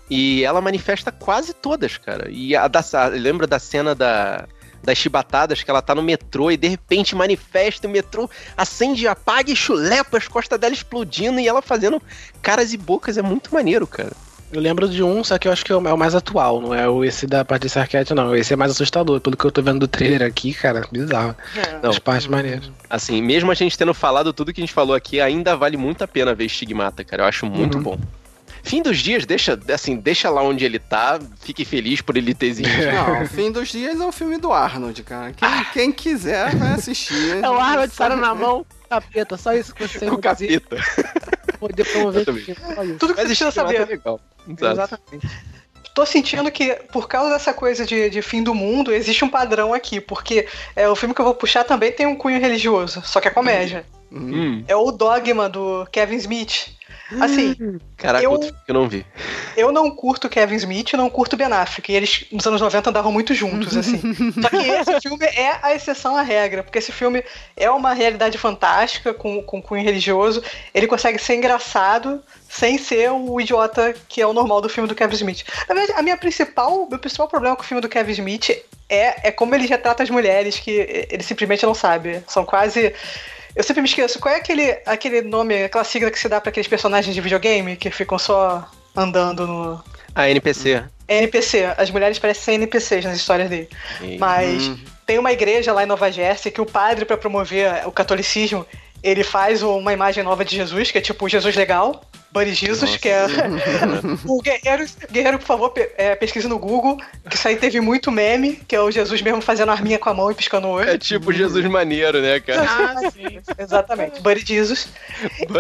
E 0.10 0.44
ela 0.44 0.62
manifesta 0.62 1.12
quase 1.12 1.54
todas, 1.54 1.98
cara. 1.98 2.28
E 2.32 2.56
a 2.56 2.68
da, 2.68 2.80
a- 2.94 3.08
lembra 3.08 3.46
da 3.46 3.60
cena 3.60 3.94
da, 3.94 4.48
das 4.84 4.98
chibatadas, 4.98 5.62
que 5.62 5.70
ela 5.70 5.82
tá 5.82 5.94
no 5.94 6.02
metrô 6.02 6.50
e 6.50 6.58
de 6.58 6.68
repente 6.68 7.14
manifesta 7.16 7.88
o 7.88 7.92
metrô, 7.92 8.28
acende, 8.56 9.08
apaga 9.08 9.52
e 9.52 9.56
chulepa 9.56 10.18
as 10.18 10.28
costas 10.28 10.58
dela 10.60 10.74
explodindo 10.74 11.40
e 11.40 11.48
ela 11.48 11.62
fazendo 11.62 12.02
caras 12.42 12.74
e 12.74 12.78
bocas. 12.78 13.18
É 13.18 13.22
muito 13.22 13.54
maneiro, 13.54 13.86
cara. 13.86 14.14
Eu 14.52 14.62
lembro 14.62 14.88
de 14.88 15.04
um, 15.04 15.24
só 15.26 15.38
que 15.38 15.48
eu 15.48 15.52
acho 15.52 15.66
que 15.66 15.72
é 15.74 15.76
o 15.76 15.88
é 15.88 15.94
o 15.94 15.98
mais 15.98 16.16
atual, 16.16 16.62
não 16.62 16.74
é 16.74 16.88
o 16.88 17.04
esse 17.04 17.28
da 17.28 17.44
Patrícia 17.44 17.82
Arquette, 17.82 18.14
não. 18.14 18.34
Esse 18.36 18.54
é 18.54 18.56
mais 18.56 18.72
assustador, 18.72 19.20
pelo 19.20 19.36
que 19.36 19.44
eu 19.44 19.52
tô 19.52 19.62
vendo 19.62 19.80
do 19.80 19.88
trailer 19.88 20.22
aqui, 20.22 20.54
cara, 20.54 20.88
bizarro. 20.90 21.36
É. 21.56 21.80
Não. 21.84 21.90
As 21.90 22.00
partes 22.00 22.28
maneiras. 22.28 22.72
Assim, 22.90 23.22
mesmo 23.22 23.52
a 23.52 23.54
gente 23.54 23.78
tendo 23.78 23.94
falado 23.94 24.32
tudo 24.32 24.54
que 24.54 24.62
a 24.62 24.64
gente 24.64 24.74
falou 24.74 24.96
aqui, 24.96 25.20
ainda 25.20 25.56
vale 25.58 25.76
muito 25.76 26.02
a 26.04 26.08
pena 26.08 26.34
ver 26.34 26.46
Estigmata, 26.46 27.04
cara. 27.04 27.24
Eu 27.24 27.28
acho 27.28 27.46
muito 27.46 27.78
Uhum. 27.78 27.84
bom. 27.84 28.00
Fim 28.64 28.82
dos 28.82 28.98
dias, 28.98 29.26
deixa, 29.26 29.58
assim, 29.74 29.96
deixa 29.96 30.30
lá 30.30 30.42
onde 30.42 30.66
ele 30.66 30.78
tá, 30.80 31.20
fique 31.42 31.64
feliz 31.64 32.02
por 32.02 32.18
ele 32.18 32.34
ter 32.34 32.48
existido. 32.48 32.92
Não, 32.92 33.26
Fim 33.26 33.50
dos 33.52 33.70
Dias 33.70 34.00
é 34.00 34.04
um 34.06 34.12
filme 34.12 34.38
do 34.38 34.52
Arnold, 34.52 35.04
cara. 35.04 35.32
Quem, 35.32 35.50
quem 35.74 35.92
quiser 35.92 36.54
vai 36.56 36.74
assistir. 36.74 37.42
É 37.42 37.50
o 37.50 37.58
Arnold 37.58 37.94
Sara 37.94 38.16
na 38.18 38.36
mão, 38.36 38.66
capeta, 38.90 39.38
só 39.38 39.54
isso 39.54 39.74
que 39.74 39.88
você 39.88 40.06
Com 40.06 40.16
o 40.16 40.18
capeta. 40.22 40.78
Poder 41.60 41.84
promover 41.86 42.22
esse 42.22 42.42
filme. 42.42 42.98
Tudo 42.98 43.14
que 43.14 43.22
Mas 43.22 43.30
você 43.30 43.46
precisa 43.46 43.48
é 43.50 43.52
saber. 43.52 43.86
legal. 43.88 44.20
Exato. 44.48 44.74
Exatamente. 44.74 45.28
Tô 45.94 46.06
sentindo 46.06 46.52
que, 46.52 46.76
por 46.92 47.08
causa 47.08 47.32
dessa 47.32 47.54
coisa 47.54 47.84
de, 47.86 48.10
de 48.10 48.22
fim 48.22 48.44
do 48.44 48.54
mundo, 48.54 48.94
existe 48.94 49.26
um 49.26 49.30
padrão 49.30 49.74
aqui. 49.74 50.00
Porque 50.00 50.48
é, 50.76 50.88
o 50.88 50.96
filme 50.96 51.14
que 51.16 51.20
eu 51.22 51.26
vou 51.26 51.34
puxar 51.34 51.64
também 51.64 51.92
tem 51.92 52.06
um 52.06 52.16
cunho 52.16 52.40
religioso, 52.40 53.02
só 53.04 53.20
que 53.20 53.28
é 53.28 53.32
comédia. 53.32 53.84
Hum, 54.12 54.64
É 54.68 54.76
o 54.76 54.92
Dogma 54.92 55.50
do 55.50 55.88
Kevin 55.92 56.16
Smith. 56.18 56.77
Assim, 57.22 57.80
caraca, 57.96 58.24
Eu- 58.24 58.32
outro 58.32 58.48
filme 58.48 58.62
que 58.66 58.72
eu 58.72 58.74
não 58.74 58.90
vi. 58.90 59.06
eu 59.56 59.72
não 59.72 59.90
curto 59.90 60.28
Kevin 60.28 60.56
Smith 60.56 60.92
e 60.94 60.98
não 60.98 61.10
curto 61.10 61.38
Ben 61.38 61.48
Affleck. 61.48 61.92
E 61.92 61.96
eles, 61.96 62.26
nos 62.32 62.46
anos 62.46 62.60
90, 62.60 62.90
andavam 62.90 63.12
muito 63.12 63.34
juntos, 63.34 63.78
assim. 63.78 63.98
Só 64.42 64.50
que 64.50 64.58
esse 64.58 65.02
filme 65.02 65.26
é 65.26 65.58
a 65.62 65.74
exceção 65.74 66.18
à 66.18 66.22
regra, 66.22 66.64
porque 66.64 66.80
esse 66.80 66.92
filme 66.92 67.24
é 67.56 67.70
uma 67.72 67.94
realidade 67.94 68.38
fantástica, 68.38 69.14
com, 69.14 69.42
com 69.42 69.62
cunho 69.62 69.84
religioso. 69.84 70.44
Ele 70.74 70.86
consegue 70.88 71.18
ser 71.18 71.36
engraçado 71.36 72.22
sem 72.50 72.78
ser 72.78 73.10
o 73.12 73.40
idiota 73.40 73.94
que 74.10 74.22
é 74.22 74.28
o 74.28 74.34
normal 74.34 74.60
do 74.62 74.68
filme 74.70 74.88
do 74.90 74.96
Kevin 74.96 75.16
Smith. 75.16 75.44
Na 75.70 75.76
verdade, 75.76 75.98
a 76.00 76.02
minha 76.02 76.18
principal, 76.18 76.88
meu 76.90 77.00
principal 77.00 77.28
problema 77.28 77.56
com 77.56 77.62
o 77.62 77.66
filme 77.66 77.82
do 77.82 77.88
Kevin 77.90 78.12
Smith 78.12 78.50
é, 78.90 79.28
é 79.28 79.32
como 79.32 79.54
ele 79.56 79.66
retrata 79.68 80.04
as 80.04 80.10
mulheres, 80.10 80.60
que 80.60 81.08
ele 81.10 81.24
simplesmente 81.24 81.66
não 81.66 81.74
sabe. 81.74 82.22
São 82.28 82.46
quase. 82.46 82.94
Eu 83.58 83.64
sempre 83.64 83.82
me 83.82 83.88
esqueço, 83.88 84.20
qual 84.20 84.36
é 84.36 84.38
aquele, 84.38 84.78
aquele 84.86 85.22
nome, 85.24 85.64
aquela 85.64 85.84
sigla 85.84 86.12
que 86.12 86.20
se 86.20 86.30
dá 86.30 86.40
pra 86.40 86.52
aqueles 86.52 86.68
personagens 86.68 87.16
de 87.16 87.20
videogame 87.20 87.76
que 87.76 87.90
ficam 87.90 88.20
só 88.20 88.70
andando 88.96 89.48
no. 89.48 89.84
A 90.14 90.30
NPC. 90.30 90.84
NPC. 91.08 91.66
As 91.76 91.90
mulheres 91.90 92.20
parecem 92.20 92.44
ser 92.44 92.52
NPCs 92.54 93.06
nas 93.06 93.18
histórias 93.18 93.50
dele. 93.50 93.68
Mas 94.20 94.68
Hum. 94.68 94.78
tem 95.08 95.18
uma 95.18 95.32
igreja 95.32 95.74
lá 95.74 95.82
em 95.84 95.88
Nova 95.88 96.12
Jersey 96.12 96.52
que 96.52 96.62
o 96.62 96.68
padre, 96.68 97.04
pra 97.04 97.18
promover 97.18 97.88
o 97.88 97.92
catolicismo, 97.92 98.64
ele 99.02 99.24
faz 99.24 99.64
uma 99.64 99.92
imagem 99.92 100.24
nova 100.24 100.46
de 100.46 100.56
Jesus, 100.56 100.92
que 100.92 101.00
é 101.00 101.02
tipo 101.02 101.28
Jesus 101.28 101.56
legal. 101.56 102.04
Buddy 102.32 102.54
Jesus, 102.54 102.82
Nossa. 102.82 103.00
que 103.00 103.10
é. 103.10 103.26
o 104.28 104.42
guerreiro, 104.42 104.86
guerreiro, 105.12 105.40
por 105.40 105.46
favor, 105.46 105.70
pe- 105.70 105.92
é, 105.98 106.16
pesquise 106.16 106.48
no 106.48 106.60
Google, 106.60 106.98
que 107.30 107.36
isso 107.36 107.48
aí 107.48 107.56
teve 107.56 107.80
muito 107.80 108.12
meme, 108.12 108.58
que 108.68 108.76
é 108.76 108.82
o 108.82 108.92
Jesus 108.92 109.22
mesmo 109.22 109.42
fazendo 109.42 109.72
arminha 109.72 109.98
com 109.98 110.10
a 110.10 110.14
mão 110.14 110.30
e 110.30 110.36
piscando 110.36 110.68
o 110.68 110.72
olho. 110.72 110.90
É 110.90 110.98
tipo 110.98 111.32
Jesus 111.34 111.66
maneiro, 111.66 112.22
né, 112.22 112.40
cara? 112.40 112.66
Ah, 112.70 112.96
sim. 113.12 113.40
Exatamente, 113.58 114.22
Buddy 114.22 114.46
Jesus. 114.46 114.90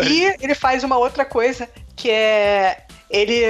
E 0.10 0.36
ele 0.42 0.54
faz 0.54 0.84
uma 0.84 0.98
outra 0.98 1.24
coisa, 1.26 1.68
que 1.96 2.10
é. 2.12 2.84
Ele 3.10 3.42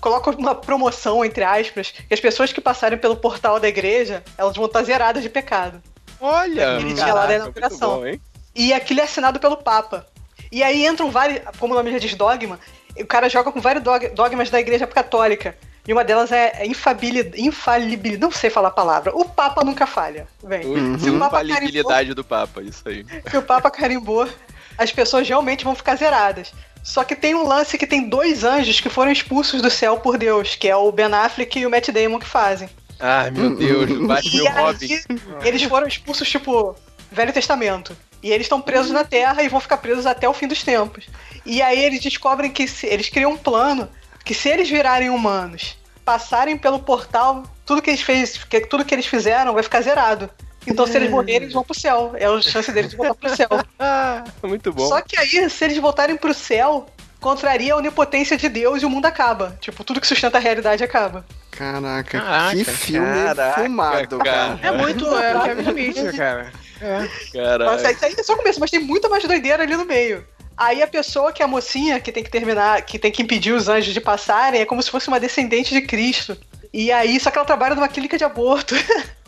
coloca 0.00 0.30
uma 0.32 0.54
promoção, 0.56 1.24
entre 1.24 1.44
aspas, 1.44 1.92
que 2.06 2.12
as 2.12 2.18
pessoas 2.20 2.52
que 2.52 2.60
passarem 2.60 2.98
pelo 2.98 3.16
portal 3.16 3.60
da 3.60 3.68
igreja, 3.68 4.24
elas 4.36 4.56
vão 4.56 4.66
estar 4.66 4.82
zeradas 4.82 5.22
de 5.22 5.28
pecado. 5.28 5.80
Olha! 6.20 6.74
Aquele 6.76 6.94
dia 6.94 7.14
lá 7.14 7.26
da 7.26 7.36
inauguração. 7.36 8.00
bom, 8.00 8.06
hein? 8.06 8.20
E 8.54 8.72
aquilo 8.72 8.98
é 9.00 9.04
assinado 9.04 9.38
pelo 9.38 9.56
Papa. 9.56 10.04
E 10.50 10.62
aí 10.62 10.86
entram 10.86 11.10
vários, 11.10 11.40
como 11.58 11.74
o 11.74 11.76
nome 11.76 11.92
já 11.92 11.98
diz, 11.98 12.14
dogma, 12.14 12.58
e 12.96 13.02
o 13.02 13.06
cara 13.06 13.28
joga 13.28 13.52
com 13.52 13.60
vários 13.60 13.84
dog- 13.84 14.08
dogmas 14.10 14.50
da 14.50 14.58
igreja 14.60 14.86
católica. 14.86 15.56
E 15.86 15.92
uma 15.92 16.04
delas 16.04 16.30
é 16.32 16.66
infabilidade, 16.66 17.40
infalibilidade, 17.42 18.20
não 18.20 18.30
sei 18.30 18.50
falar 18.50 18.68
a 18.68 18.72
palavra. 18.72 19.10
O 19.16 19.24
Papa 19.26 19.64
nunca 19.64 19.86
falha. 19.86 20.26
Vem. 20.44 20.60
O- 20.66 20.98
Se 20.98 21.08
o 21.08 21.18
Papa 21.18 21.36
carimbou, 21.38 21.50
Infalibilidade 21.56 22.14
do 22.14 22.24
Papa, 22.24 22.62
isso 22.62 22.82
aí. 22.86 23.06
se 23.30 23.36
o 23.36 23.42
Papa 23.42 23.70
carimbou, 23.70 24.28
as 24.76 24.92
pessoas 24.92 25.26
realmente 25.26 25.64
vão 25.64 25.74
ficar 25.74 25.96
zeradas. 25.96 26.52
Só 26.82 27.04
que 27.04 27.16
tem 27.16 27.34
um 27.34 27.46
lance 27.46 27.76
que 27.78 27.86
tem 27.86 28.08
dois 28.08 28.44
anjos 28.44 28.80
que 28.80 28.88
foram 28.88 29.10
expulsos 29.10 29.60
do 29.62 29.70
céu 29.70 29.96
por 29.98 30.16
Deus, 30.18 30.54
que 30.54 30.68
é 30.68 30.76
o 30.76 30.92
Ben 30.92 31.06
Affleck 31.12 31.58
e 31.58 31.66
o 31.66 31.70
Matt 31.70 31.88
Damon 31.90 32.18
que 32.18 32.26
fazem. 32.26 32.68
Ai, 33.00 33.30
meu 33.30 33.54
Deus, 33.56 33.90
o 33.90 34.04
Batman 34.08 34.42
E 34.42 34.48
Robin. 34.48 35.00
eles 35.44 35.62
foram 35.64 35.86
expulsos, 35.86 36.28
tipo, 36.28 36.74
Velho 37.10 37.32
Testamento. 37.32 37.96
E 38.22 38.30
eles 38.30 38.46
estão 38.46 38.60
presos 38.60 38.90
na 38.90 39.04
Terra 39.04 39.42
e 39.42 39.48
vão 39.48 39.60
ficar 39.60 39.76
presos 39.76 40.06
até 40.06 40.28
o 40.28 40.34
fim 40.34 40.48
dos 40.48 40.62
tempos. 40.62 41.06
E 41.46 41.62
aí 41.62 41.82
eles 41.84 42.00
descobrem 42.00 42.50
que 42.50 42.66
se, 42.66 42.86
eles 42.86 43.08
criam 43.08 43.32
um 43.32 43.36
plano 43.36 43.88
que 44.24 44.34
se 44.34 44.48
eles 44.48 44.68
virarem 44.68 45.08
humanos, 45.08 45.78
passarem 46.04 46.56
pelo 46.56 46.78
portal, 46.80 47.44
tudo 47.64 47.80
que 47.80 47.90
eles 47.90 48.02
fez, 48.02 48.42
que, 48.44 48.60
tudo 48.62 48.84
que 48.84 48.94
eles 48.94 49.06
fizeram 49.06 49.54
vai 49.54 49.62
ficar 49.62 49.80
zerado. 49.80 50.28
Então 50.66 50.86
se 50.86 50.96
eles 50.96 51.10
morrerem, 51.10 51.44
eles 51.44 51.54
vão 51.54 51.64
pro 51.64 51.78
céu. 51.78 52.12
É 52.14 52.26
a 52.26 52.42
chance 52.42 52.70
deles 52.72 52.90
de 52.90 52.96
voltar 52.96 53.14
pro 53.14 53.34
céu. 53.34 53.48
Muito 54.42 54.72
bom. 54.72 54.86
Só 54.86 55.00
que 55.00 55.18
aí, 55.18 55.48
se 55.48 55.64
eles 55.64 55.78
voltarem 55.78 56.16
pro 56.16 56.34
céu, 56.34 56.86
contraria 57.20 57.74
a 57.74 57.76
onipotência 57.76 58.36
de 58.36 58.48
Deus 58.48 58.82
e 58.82 58.86
o 58.86 58.90
mundo 58.90 59.06
acaba. 59.06 59.56
Tipo, 59.60 59.82
tudo 59.82 60.00
que 60.00 60.06
sustenta 60.06 60.38
a 60.38 60.40
realidade 60.40 60.84
acaba. 60.84 61.24
Caraca, 61.50 62.20
Caraca, 62.20 62.56
que 62.56 62.64
filme 62.64 63.24
caraca, 63.24 63.62
fumado, 63.62 64.18
cara. 64.18 64.60
É 64.62 64.70
muito 64.70 65.06
é, 65.16 65.40
Kevin 65.42 65.62
Smith, 65.62 66.16
cara. 66.16 66.52
É. 66.80 66.98
Mas 67.00 67.32
Caralho. 67.32 67.76
isso 67.76 68.04
aí 68.04 68.14
é 68.16 68.22
só 68.22 68.34
o 68.34 68.36
começo, 68.36 68.60
mas 68.60 68.70
tem 68.70 68.80
muita 68.80 69.08
mais 69.08 69.24
doideira 69.24 69.62
ali 69.62 69.76
no 69.76 69.84
meio. 69.84 70.26
Aí 70.56 70.82
a 70.82 70.86
pessoa 70.86 71.32
que 71.32 71.40
é 71.40 71.44
a 71.44 71.48
mocinha, 71.48 72.00
que 72.00 72.10
tem 72.10 72.24
que 72.24 72.30
terminar, 72.30 72.82
que 72.82 72.98
tem 72.98 73.12
que 73.12 73.22
impedir 73.22 73.52
os 73.52 73.68
anjos 73.68 73.94
de 73.94 74.00
passarem, 74.00 74.60
é 74.60 74.66
como 74.66 74.82
se 74.82 74.90
fosse 74.90 75.08
uma 75.08 75.20
descendente 75.20 75.72
de 75.72 75.82
Cristo. 75.82 76.36
E 76.72 76.90
aí, 76.90 77.18
só 77.20 77.30
que 77.30 77.38
ela 77.38 77.46
trabalha 77.46 77.74
numa 77.74 77.88
clínica 77.88 78.18
de 78.18 78.24
aborto. 78.24 78.74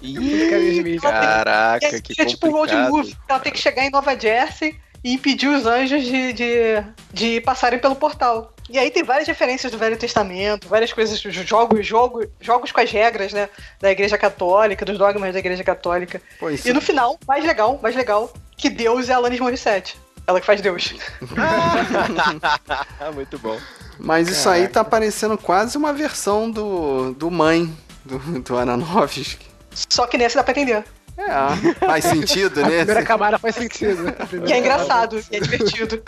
E 0.00 0.98
Caraca, 1.00 1.86
aí 1.86 2.00
que 2.00 2.22
é 2.22 2.24
tipo 2.24 2.46
um 2.46 2.52
road 2.52 2.74
movie. 2.88 3.16
Ela 3.28 3.40
tem 3.40 3.52
que 3.52 3.58
chegar 3.58 3.84
em 3.84 3.90
Nova 3.90 4.16
Jersey 4.16 4.78
e 5.08 5.14
impedir 5.14 5.48
os 5.48 5.64
anjos 5.64 6.04
de, 6.04 6.34
de, 6.34 6.84
de 7.14 7.40
passarem 7.40 7.78
pelo 7.78 7.96
portal. 7.96 8.52
E 8.68 8.78
aí 8.78 8.90
tem 8.90 9.02
várias 9.02 9.26
referências 9.26 9.72
do 9.72 9.78
Velho 9.78 9.96
Testamento, 9.96 10.68
várias 10.68 10.92
coisas, 10.92 11.18
jogos, 11.18 11.86
jogos, 11.86 12.26
jogos 12.38 12.70
com 12.70 12.80
as 12.80 12.90
regras, 12.90 13.32
né? 13.32 13.48
Da 13.80 13.90
Igreja 13.90 14.18
Católica, 14.18 14.84
dos 14.84 14.98
dogmas 14.98 15.32
da 15.32 15.38
Igreja 15.38 15.64
Católica. 15.64 16.20
Pô, 16.38 16.50
isso 16.50 16.68
E 16.68 16.74
no 16.74 16.80
final, 16.82 17.18
mais 17.26 17.42
legal, 17.42 17.80
mais 17.82 17.96
legal, 17.96 18.30
que 18.58 18.68
Deus 18.68 19.08
é 19.08 19.14
a 19.14 19.16
Alanis 19.16 19.40
Morissette. 19.40 19.98
Ela 20.26 20.40
que 20.40 20.46
faz 20.46 20.60
Deus. 20.60 20.94
Muito 23.14 23.38
bom. 23.38 23.58
Mas 23.98 24.28
isso 24.28 24.46
aí 24.46 24.68
tá 24.68 24.84
parecendo 24.84 25.38
quase 25.38 25.78
uma 25.78 25.94
versão 25.94 26.50
do, 26.50 27.14
do 27.14 27.30
Mãe, 27.30 27.74
do, 28.04 28.18
do 28.40 28.58
Aronofsky. 28.58 29.46
Só 29.88 30.06
que 30.06 30.18
nessa 30.18 30.36
dá 30.36 30.44
pra 30.44 30.52
entender. 30.52 30.84
É, 31.18 31.74
faz 31.84 32.04
sentido, 32.04 32.60
A 32.60 32.68
né? 32.68 32.76
primeira 32.78 33.02
camada 33.04 33.38
faz 33.38 33.56
sentido. 33.56 34.04
E 34.46 34.52
é 34.52 34.58
engraçado, 34.58 35.20
e 35.30 35.36
é 35.36 35.40
divertido. 35.40 36.00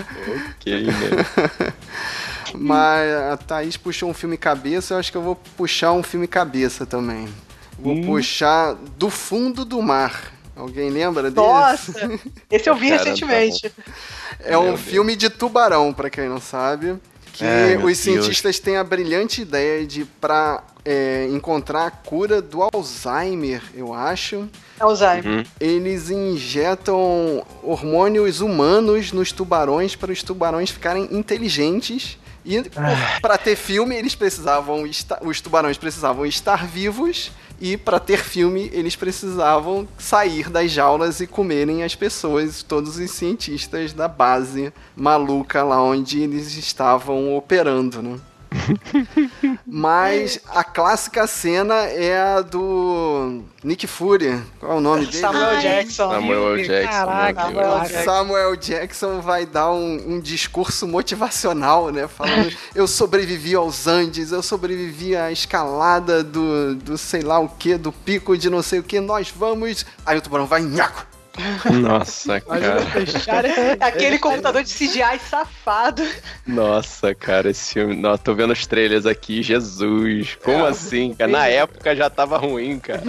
Ok, 0.57 0.85
né? 0.87 1.73
Mas 2.55 3.11
a 3.33 3.37
Thaís 3.37 3.77
puxou 3.77 4.09
um 4.11 4.15
filme 4.15 4.37
cabeça, 4.37 4.95
eu 4.95 4.99
acho 4.99 5.11
que 5.11 5.19
eu 5.19 5.23
vou 5.23 5.37
puxar 5.57 5.93
um 5.93 6.03
filme 6.03 6.27
cabeça 6.27 6.87
também. 6.87 7.29
Vou 7.79 7.95
Hum. 7.95 8.05
puxar 8.05 8.75
Do 8.97 9.11
Fundo 9.11 9.65
do 9.65 9.81
Mar. 9.83 10.33
Alguém 10.55 10.91
lembra 10.91 11.31
desse? 11.31 11.37
Nossa! 11.37 12.21
Esse 12.51 12.69
eu 12.69 12.75
vi 12.75 12.89
Cara, 12.91 12.99
tá 12.99 13.05
recentemente. 13.11 13.73
É 14.41 14.59
um 14.59 14.63
Meu 14.65 14.73
Deus. 14.75 14.81
filme 14.83 15.17
de 15.17 15.31
tubarão, 15.31 15.93
pra 15.93 16.11
quem 16.11 16.29
não 16.29 16.41
sabe. 16.41 16.97
Que 17.41 17.77
meu 17.77 17.79
os 17.79 17.83
Deus. 17.85 17.99
cientistas 17.99 18.59
têm 18.59 18.77
a 18.77 18.85
brilhante 18.85 19.43
ideia 19.43 19.87
de 19.87 20.05
pra 20.05 20.63
é, 20.85 21.27
encontrar 21.31 21.87
a 21.87 21.91
cura 21.91 22.41
do 22.41 22.63
Alzheimer, 22.63 23.63
eu 23.75 23.93
acho. 23.93 24.49
Alzheimer. 24.79 25.27
Uhum. 25.27 25.45
Eles 25.61 26.09
injetam 26.11 27.45
hormônios 27.63 28.41
humanos 28.41 29.13
nos 29.13 29.33
tubarões 29.33 29.95
para 29.95 30.13
os 30.13 30.23
tubarões 30.23 30.71
ficarem 30.71 31.09
inteligentes. 31.13 32.19
E 32.45 32.63
para 33.21 33.37
ter 33.37 33.55
filme, 33.57 33.95
eles 33.95 34.15
precisavam 34.15 34.87
esta- 34.87 35.19
os 35.23 35.41
tubarões 35.43 35.77
precisavam 35.77 36.25
estar 36.25 36.67
vivos 36.67 37.31
e 37.61 37.77
para 37.77 38.01
ter 38.01 38.25
filme, 38.25 38.71
eles 38.73 38.97
precisavam 38.97 39.87
sair 39.99 40.49
das 40.49 40.71
jaulas 40.71 41.21
e 41.21 41.27
comerem 41.27 41.83
as 41.83 41.95
pessoas, 41.95 42.63
todos 42.63 42.97
os 42.97 43.11
cientistas 43.11 43.93
da 43.93 44.09
base 44.09 44.73
maluca 44.97 45.63
lá 45.63 45.83
onde 45.83 46.21
eles 46.21 46.57
estavam 46.57 47.37
operando, 47.37 48.01
né? 48.01 48.19
Mas 49.67 50.41
a 50.49 50.65
clássica 50.65 51.27
cena 51.27 51.75
é 51.87 52.21
a 52.21 52.41
do 52.41 53.43
Nick 53.63 53.87
Fury. 53.87 54.43
Qual 54.59 54.73
é 54.73 54.75
o 54.75 54.81
nome 54.81 55.07
dele? 55.07 55.19
Samuel 55.19 55.49
Ai, 55.49 55.61
Jackson. 55.61 56.11
Samuel 56.11 56.57
Jackson, 56.57 56.91
caraca. 56.91 57.43
Samuel 57.43 57.81
Jackson. 57.81 58.05
Samuel 58.05 58.57
Jackson 58.57 59.21
vai 59.21 59.47
dar 59.47 59.71
um, 59.73 60.15
um 60.15 60.21
discurso 60.21 60.87
motivacional, 60.87 61.91
né? 61.91 62.09
Falando, 62.09 62.53
eu 62.75 62.87
sobrevivi 62.87 63.55
aos 63.55 63.87
Andes, 63.87 64.33
eu 64.33 64.43
sobrevivi 64.43 65.17
à 65.17 65.31
escalada 65.31 66.23
do, 66.25 66.75
do 66.75 66.99
sei 66.99 67.23
lá 67.23 67.39
o 67.39 67.49
que, 67.49 67.77
do 67.77 67.93
pico 67.93 68.37
de 68.37 68.51
não 68.51 68.63
sei 68.63 68.81
o 68.81 68.83
que, 68.83 69.01
nós 69.01 69.31
vamos. 69.31 69.87
Aí 70.05 70.19
o 70.19 70.21
tubarão 70.21 70.47
vai, 70.47 70.61
nhaco! 70.63 71.07
Nossa, 71.81 72.41
cara. 72.41 72.81
Fechar 72.87 73.45
Aquele 73.81 74.19
computador 74.19 74.63
de 74.63 74.73
CGI 74.73 75.19
safado. 75.29 76.03
Nossa, 76.47 77.15
cara, 77.15 77.51
esse 77.51 77.75
filme. 77.75 77.97
Nossa, 77.97 78.23
tô 78.23 78.35
vendo 78.35 78.53
os 78.53 78.67
trailers 78.67 79.07
aqui, 79.07 79.43
Jesus. 79.43 80.37
Como 80.43 80.65
assim, 80.65 81.15
cara? 81.15 81.31
Na 81.31 81.47
época 81.47 81.95
já 81.95 82.09
tava 82.11 82.37
ruim, 82.39 82.79
cara. 82.79 83.03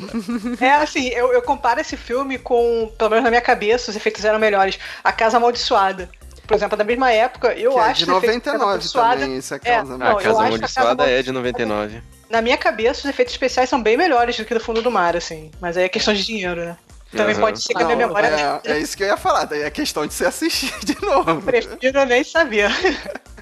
É 0.60 0.72
assim, 0.74 1.08
eu, 1.10 1.34
eu 1.34 1.42
comparo 1.42 1.80
esse 1.82 1.98
filme 1.98 2.38
com, 2.38 2.92
pelo 2.98 3.10
menos 3.10 3.24
na 3.24 3.30
minha 3.30 3.42
cabeça, 3.42 3.90
os 3.92 3.98
efeitos 3.98 4.24
eram 4.26 4.40
melhores. 4.40 4.78
A 5.04 5.12
Casa 5.12 5.38
Amaldiçoada. 5.38 6.10
Por 6.48 6.56
exemplo, 6.56 6.76
da 6.78 6.84
mesma 6.84 7.12
época, 7.12 7.54
eu 7.54 7.72
Que 7.74 7.80
é 7.80 7.82
acho 7.84 8.00
de 8.00 8.06
da 8.08 8.14
Casa 8.14 8.28
99 8.28 8.64
Amaldiçoada- 8.64 9.22
também, 9.22 9.38
esse 9.38 9.54
é 9.54 9.58
a 9.58 9.60
É, 9.74 9.84
não, 9.84 9.96
a 9.96 10.22
Casa 10.22 10.40
Amaldiçoada 10.44 10.96
Casa 11.04 11.10
é 11.10 11.22
de 11.24 11.32
99. 11.32 12.02
Na 12.30 12.42
minha 12.42 12.58
cabeça, 12.58 13.00
os 13.00 13.06
efeitos 13.06 13.34
especiais 13.34 13.70
são 13.70 13.82
bem 13.82 13.96
melhores 13.98 14.36
do 14.38 14.44
que 14.46 14.54
do 14.54 14.60
fundo 14.60 14.82
do 14.82 14.92
mar, 14.92 15.16
assim. 15.16 15.52
Mas 15.62 15.78
aí 15.78 15.84
é 15.86 15.90
questão 15.90 16.14
de 16.14 16.26
dinheiro, 16.26 16.64
né? 16.66 16.78
Também 17.12 17.34
Aham. 17.34 17.42
pode 17.42 17.62
ser 17.62 17.74
que 17.74 17.82
a 17.82 17.86
minha 17.86 17.98
Não, 17.98 18.08
memória. 18.08 18.62
é, 18.64 18.72
é 18.72 18.80
isso 18.80 18.96
que 18.96 19.04
eu 19.04 19.08
ia 19.08 19.18
falar, 19.18 19.44
daí 19.46 19.64
é 19.64 19.70
questão 19.70 20.08
de 20.08 20.14
se 20.14 20.26
assistir 20.26 20.74
de 20.86 20.96
novo. 21.06 21.42
Prefiro 21.42 22.06
nem 22.06 22.24
saber. 22.24 22.72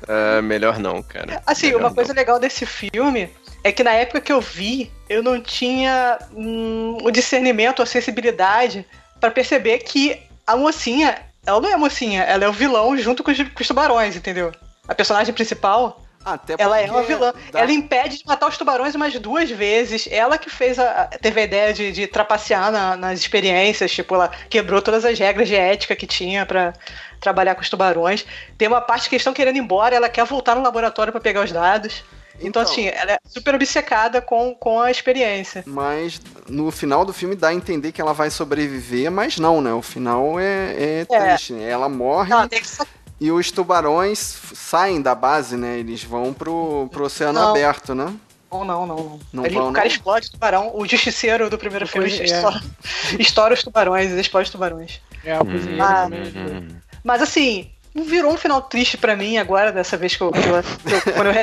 É, 0.08 0.42
melhor 0.42 0.80
não, 0.80 1.04
cara. 1.04 1.42
Assim, 1.46 1.68
Melhor 1.68 1.80
uma 1.82 1.90
não. 1.90 1.96
coisa 1.96 2.14
legal 2.14 2.40
desse 2.40 2.66
filme 2.66 3.30
é 3.64 3.72
que 3.72 3.84
na 3.84 3.92
época 3.92 4.22
que 4.22 4.32
eu 4.32 4.42
vi, 4.42 4.92
eu 5.08 5.22
não 5.22 5.40
tinha 5.40 6.18
hum, 6.34 6.98
o 7.04 7.12
discernimento, 7.12 7.82
a 7.82 7.86
sensibilidade 7.86 8.86
pra 9.20 9.30
perceber 9.30 9.80
que 9.80 10.20
a 10.48 10.56
mocinha, 10.56 11.18
ela 11.46 11.60
não 11.62 11.70
é 11.70 11.74
a 11.74 11.78
mocinha, 11.78 12.24
ela 12.24 12.46
é 12.46 12.50
o 12.50 12.54
vilão 12.54 12.98
junto 12.98 13.24
com 13.24 13.30
os, 13.30 13.38
com 13.38 13.62
os 13.62 13.68
tubarões, 13.68 14.16
entendeu? 14.16 14.52
A 14.88 14.96
personagem 14.96 15.34
principal, 15.34 16.02
Até 16.24 16.56
ela 16.58 16.80
é 16.80 16.90
uma 16.92 17.04
vilã. 17.04 17.34
dá- 17.52 17.60
Ela 17.62 17.72
impede 17.72 18.18
de 18.20 18.24
matar 18.28 18.48
os 18.50 18.58
tubarões 18.58 18.94
umas 18.94 19.14
duas 19.20 19.50
vezes. 19.50 20.08
Ela 20.12 20.38
que 20.38 20.50
fez 20.50 20.78
a, 20.78 21.06
teve 21.22 21.40
a 21.42 21.44
ideia 21.44 21.74
de, 21.74 21.92
de 21.92 22.08
trapacear 22.08 22.72
na- 22.72 22.96
nas 22.98 23.20
experiências, 23.20 23.92
tipo, 23.92 24.16
ela 24.16 24.30
quebrou 24.50 24.82
todas 24.82 25.06
as 25.06 25.18
regras 25.18 25.48
de 25.48 25.56
ética 25.56 25.96
que 25.96 26.06
tinha 26.06 26.46
pra 26.46 26.74
trabalhar 27.22 27.56
com 27.56 27.62
os 27.62 27.70
tubarões. 27.70 28.26
Tem 28.58 28.68
uma 28.68 28.82
parte 28.82 29.08
que 29.10 29.16
eles 29.16 29.22
estão 29.22 29.34
querendo 29.34 29.56
ir 29.56 29.60
embora, 29.60 29.96
ela 29.96 30.10
quer 30.10 30.26
voltar 30.26 30.56
no 30.56 30.62
laboratório 30.62 31.12
pra 31.12 31.22
pegar 31.22 31.44
os 31.44 31.52
dados. 31.52 32.04
Então, 32.42 32.48
Então. 32.48 32.62
assim, 32.62 32.88
ela 32.88 33.14
é 33.14 33.18
super 33.28 33.54
obcecada 33.56 34.22
com, 34.22 34.56
com 34.56 34.80
a 34.80 34.90
experiência. 34.90 35.62
Mas 35.68 36.22
no 36.48 36.72
final 36.72 37.04
do 37.04 37.12
filme 37.12 37.36
dá 37.36 37.50
a 37.50 37.54
entender 37.54 37.92
que 37.92 38.00
ela 38.00 38.14
vai 38.14 38.30
sobreviver, 38.30 39.12
mas 39.12 39.38
não, 39.38 39.60
né? 39.60 39.74
O 39.74 39.82
final 39.82 40.40
é, 40.40 40.74
é 40.78 41.06
É. 41.10 41.20
triste. 41.34 41.52
né? 41.52 41.70
Ela 41.70 41.90
morre 41.90 42.32
Ela 42.32 42.48
tem 42.48 42.62
que 42.62 42.68
e 43.20 43.32
os 43.32 43.52
tubarões 43.52 44.18
saem 44.54 45.02
da 45.02 45.14
base, 45.14 45.56
né? 45.58 45.78
Eles 45.80 46.04
vão 46.04 46.34
pro, 46.34 46.88
pro 46.92 47.06
oceano 47.06 47.40
Não. 47.40 47.50
aberto, 47.50 47.94
né? 47.94 48.14
Não, 48.52 48.66
não, 48.66 48.86
não. 48.88 49.20
não. 49.32 49.46
Ele- 49.46 49.56
vão, 49.56 49.70
o 49.70 49.74
cara 49.74 49.88
não? 49.88 49.94
explode 49.94 50.28
o 50.28 50.32
tubarão. 50.32 50.72
O 50.74 50.88
justiceiro 50.88 51.50
do 51.50 51.58
primeiro 51.58 51.88
filme 51.88 52.10
é. 52.12 52.24
estoura, 52.24 52.62
estoura 53.20 53.54
os 53.54 53.64
tubarões, 53.64 54.12
explode 54.12 54.46
os 54.46 54.52
tubarões. 54.52 55.02
É, 55.24 55.40
o 55.40 55.46
cozinheiro 55.46 55.84
Ah. 55.84 56.08
Uhum. 56.10 56.68
Mas 57.04 57.22
assim, 57.22 57.70
virou 57.94 58.34
um 58.34 58.38
final 58.38 58.62
triste 58.62 58.98
pra 58.98 59.16
mim 59.16 59.38
agora, 59.38 59.72
dessa 59.72 59.98
vez 59.98 60.16
que 60.16 60.22
eu. 60.24 60.32
que 60.32 60.40
eu- 60.40 61.14
quando 61.14 61.28
eu 61.28 61.34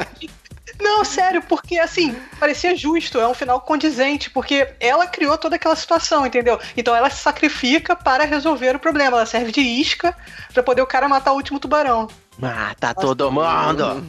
Não, 0.81 1.05
sério, 1.05 1.43
porque 1.43 1.79
assim, 1.79 2.15
parecia 2.39 2.77
justo, 2.77 3.19
é 3.19 3.27
um 3.27 3.35
final 3.35 3.61
condizente, 3.61 4.31
porque 4.31 4.69
ela 4.79 5.07
criou 5.07 5.37
toda 5.39 5.57
aquela 5.57 5.77
situação, 5.77 6.27
entendeu? 6.27 6.59
Então 6.77 6.95
ela 6.95 7.11
se 7.11 7.23
sacrifica 7.23 7.97
para 7.97 8.25
resolver 8.25 8.77
o 8.77 8.79
problema, 8.79 9.17
ela 9.17 9.27
serve 9.27 9.53
de 9.53 9.61
isca 9.61 10.17
pra 10.53 10.63
poder 10.63 10.83
o 10.83 10.87
cara 10.87 11.09
matar 11.09 11.33
o 11.33 11.37
último 11.37 11.59
tubarão. 11.59 12.09
Mata 12.39 12.95
todo 12.95 13.33
mundo! 13.33 14.05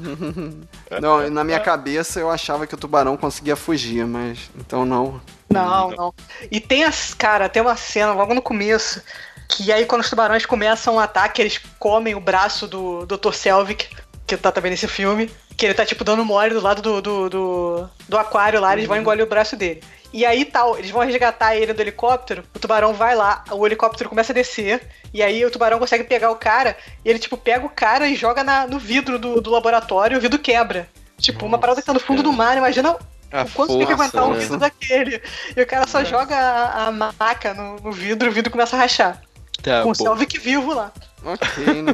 Não, 1.02 1.28
na 1.32 1.44
minha 1.44 1.60
cabeça 1.60 2.20
eu 2.20 2.30
achava 2.30 2.68
que 2.68 2.76
o 2.76 2.78
tubarão 2.78 3.16
conseguia 3.16 3.56
fugir, 3.56 4.06
mas 4.06 4.50
então 4.58 4.86
não. 4.86 5.22
Não, 5.50 5.92
não. 5.92 6.14
E 6.52 6.60
tem 6.60 6.84
as. 6.84 7.14
Cara, 7.14 7.48
tem 7.48 7.62
uma 7.62 7.78
cena 7.78 8.14
logo 8.14 8.34
no 8.34 8.42
começo. 8.42 9.02
Que 9.50 9.72
aí 9.72 9.86
quando 9.86 10.02
os 10.02 10.10
tubarões 10.10 10.46
começam 10.46 10.96
o 10.96 11.00
ataque, 11.00 11.42
eles 11.42 11.58
comem 11.80 12.14
o 12.16 12.20
braço 12.20 12.68
do 12.68 13.06
Dr. 13.06 13.32
Selvig, 13.32 13.88
que 14.28 14.36
tá 14.38 14.52
também 14.52 14.72
nesse 14.72 14.88
filme. 14.88 15.32
Que 15.56 15.66
ele 15.66 15.74
tá 15.74 15.86
tipo 15.86 16.04
dando 16.04 16.26
mole 16.26 16.54
do 16.54 16.62
lado 16.62 16.82
do, 16.82 17.02
do, 17.02 17.30
do, 17.30 17.90
do 18.08 18.18
aquário 18.18 18.60
lá, 18.60 18.74
eles 18.74 18.86
vão 18.86 18.98
engolir 18.98 19.24
o 19.24 19.30
braço 19.30 19.56
dele. 19.56 19.82
E 20.14 20.26
aí 20.26 20.46
tal, 20.46 20.78
eles 20.78 20.92
vão 20.92 21.04
resgatar 21.04 21.56
ele 21.56 21.74
do 21.74 21.82
helicóptero, 21.82 22.44
o 22.56 22.60
tubarão 22.60 22.94
vai 22.94 23.16
lá, 23.16 23.44
o 23.52 23.66
helicóptero 23.66 24.10
começa 24.10 24.32
a 24.32 24.36
descer, 24.36 24.82
e 25.14 25.22
aí 25.22 25.44
o 25.44 25.52
tubarão 25.52 25.80
consegue 25.80 26.06
pegar 26.06 26.32
o 26.32 26.36
cara, 26.36 26.78
e 27.04 27.10
ele 27.10 27.20
tipo 27.20 27.36
pega 27.36 27.66
o 27.66 27.70
cara 27.70 28.08
e 28.08 28.16
joga 28.16 28.42
na, 28.42 28.66
no 28.66 28.80
vidro 28.80 29.20
do, 29.20 29.42
do 29.42 29.50
laboratório 29.50 30.16
e 30.16 30.18
o 30.18 30.22
vidro 30.22 30.40
quebra. 30.40 30.88
Tipo, 31.18 31.46
uma 31.46 31.58
parada 31.58 31.82
que 31.82 31.88
tá 31.88 31.94
no 31.94 32.00
fundo 32.00 32.24
do 32.24 32.32
mar, 32.32 32.58
imagina 32.58 32.96
A 33.32 33.42
o 33.44 33.50
quanto 33.50 33.78
tem 33.78 33.88
que 33.88 33.96
força, 33.96 34.04
aguentar 34.04 34.24
um 34.26 34.34
né? 34.34 34.40
vidro 34.40 34.58
daquele. 34.58 35.22
E 35.56 35.62
o 35.62 35.66
cara 35.66 35.88
só 35.88 36.04
joga 36.04 36.38
a, 36.38 36.88
a 36.88 36.92
maca 36.92 37.54
no, 37.54 37.78
no 37.78 37.92
vidro, 37.92 38.30
o 38.30 38.32
vidro 38.32 38.52
começa 38.52 38.76
a 38.76 38.80
rachar. 38.80 39.22
Tá 39.62 39.82
com 39.82 39.90
o 39.90 39.94
bom, 39.94 40.04
Selvig 40.04 40.38
vivo 40.38 40.74
lá. 40.74 40.92
Ok, 41.28 41.82
né? 41.84 41.94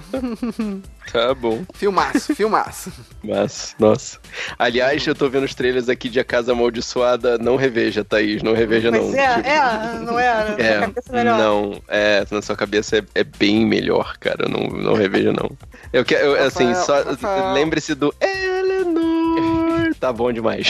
tá 1.11 1.33
bom. 1.33 1.63
filmaço, 1.73 2.35
filmaço. 2.35 2.91
Mas, 3.23 3.75
nossa. 3.79 4.19
Aliás, 4.59 5.05
eu 5.07 5.15
tô 5.15 5.27
vendo 5.27 5.43
os 5.45 5.55
trailers 5.55 5.89
aqui 5.89 6.07
de 6.07 6.19
A 6.19 6.23
Casa 6.23 6.51
Amaldiçoada. 6.51 7.39
Não 7.39 7.55
reveja, 7.55 8.03
Thaís. 8.03 8.43
Não 8.43 8.53
reveja, 8.53 8.91
não. 8.91 9.05
Mas 9.07 9.15
é, 9.15 9.23
é, 9.23 9.99
não 9.99 10.19
é, 10.19 10.33
na 10.33 10.63
É, 10.63 10.79
cabeça 10.81 11.09
é 11.09 11.15
melhor. 11.15 11.37
não, 11.39 11.81
é, 11.87 12.25
na 12.29 12.41
sua 12.43 12.55
cabeça 12.55 12.97
é, 12.99 13.03
é 13.15 13.23
bem 13.23 13.65
melhor, 13.65 14.17
cara, 14.19 14.47
não, 14.47 14.67
não 14.67 14.93
reveja 14.93 15.33
não. 15.33 15.49
Eu 15.91 16.05
quero, 16.05 16.23
eu, 16.27 16.45
assim, 16.45 16.71
Rafael, 16.71 17.17
só 17.17 17.53
lembre-se 17.53 17.95
do 17.95 18.13
Eleanor, 18.21 19.95
tá 19.99 20.13
bom 20.13 20.31
demais. 20.31 20.67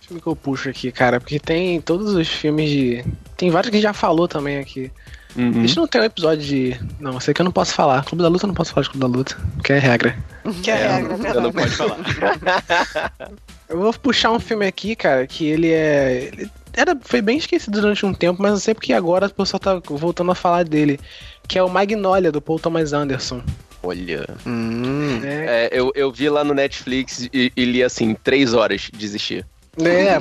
filme 0.00 0.20
que 0.22 0.26
eu 0.26 0.36
puxo 0.36 0.68
aqui, 0.68 0.92
cara, 0.92 1.18
porque 1.18 1.40
tem 1.40 1.80
todos 1.80 2.14
os 2.14 2.28
filmes 2.28 2.70
de. 2.70 3.04
Tem 3.36 3.50
vários 3.50 3.70
que 3.70 3.76
a 3.76 3.80
gente 3.80 3.88
já 3.88 3.92
falou 3.92 4.28
também 4.28 4.58
aqui. 4.58 4.90
Uhum. 5.36 5.50
A 5.50 5.66
gente 5.66 5.76
não 5.76 5.86
tem 5.86 6.00
um 6.00 6.04
episódio 6.04 6.44
de. 6.44 6.80
Não, 6.98 7.18
esse 7.18 7.30
aqui 7.30 7.40
eu 7.40 7.44
não 7.44 7.52
posso 7.52 7.74
falar. 7.74 8.04
Clube 8.04 8.22
da 8.22 8.28
Luta 8.28 8.44
eu 8.44 8.48
não 8.48 8.54
posso 8.54 8.72
falar 8.72 8.84
de 8.84 8.90
Clube 8.90 9.00
da 9.12 9.18
Luta, 9.18 9.36
porque 9.56 9.72
é 9.72 9.78
regra. 9.78 10.16
Que 10.62 10.70
é, 10.70 10.74
É, 10.74 10.88
regra, 10.96 11.16
verdade. 11.16 11.40
não 11.40 11.52
pode 11.52 11.70
falar. 11.70 11.98
Eu 13.68 13.80
vou 13.80 13.92
puxar 13.94 14.30
um 14.30 14.38
filme 14.38 14.64
aqui, 14.64 14.94
cara, 14.94 15.26
que 15.26 15.44
ele 15.46 15.72
é. 15.72 16.30
Ele 16.32 16.50
era, 16.72 16.96
foi 17.02 17.20
bem 17.20 17.36
esquecido 17.38 17.80
durante 17.80 18.06
um 18.06 18.14
tempo, 18.14 18.40
mas 18.40 18.52
não 18.52 18.58
sei 18.60 18.74
porque 18.74 18.92
agora 18.92 19.26
o 19.26 19.30
pessoal 19.34 19.58
tá 19.58 19.82
voltando 19.84 20.30
a 20.30 20.34
falar 20.36 20.64
dele. 20.64 21.00
Que 21.48 21.58
é 21.58 21.62
o 21.62 21.68
Magnolia, 21.68 22.30
do 22.30 22.40
Paul 22.40 22.58
Thomas 22.60 22.92
Anderson. 22.92 23.42
Olha, 23.82 24.24
Hum. 24.46 25.20
É, 25.24 25.66
é, 25.66 25.68
eu, 25.72 25.92
eu 25.94 26.10
vi 26.12 26.28
lá 26.28 26.42
no 26.44 26.54
Netflix 26.54 27.28
e, 27.32 27.52
e 27.56 27.64
li 27.64 27.82
assim, 27.82 28.14
três 28.14 28.52
horas 28.54 28.88
desistir. 28.92 29.44
É, 29.84 30.16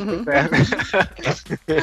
é. 1.72 1.80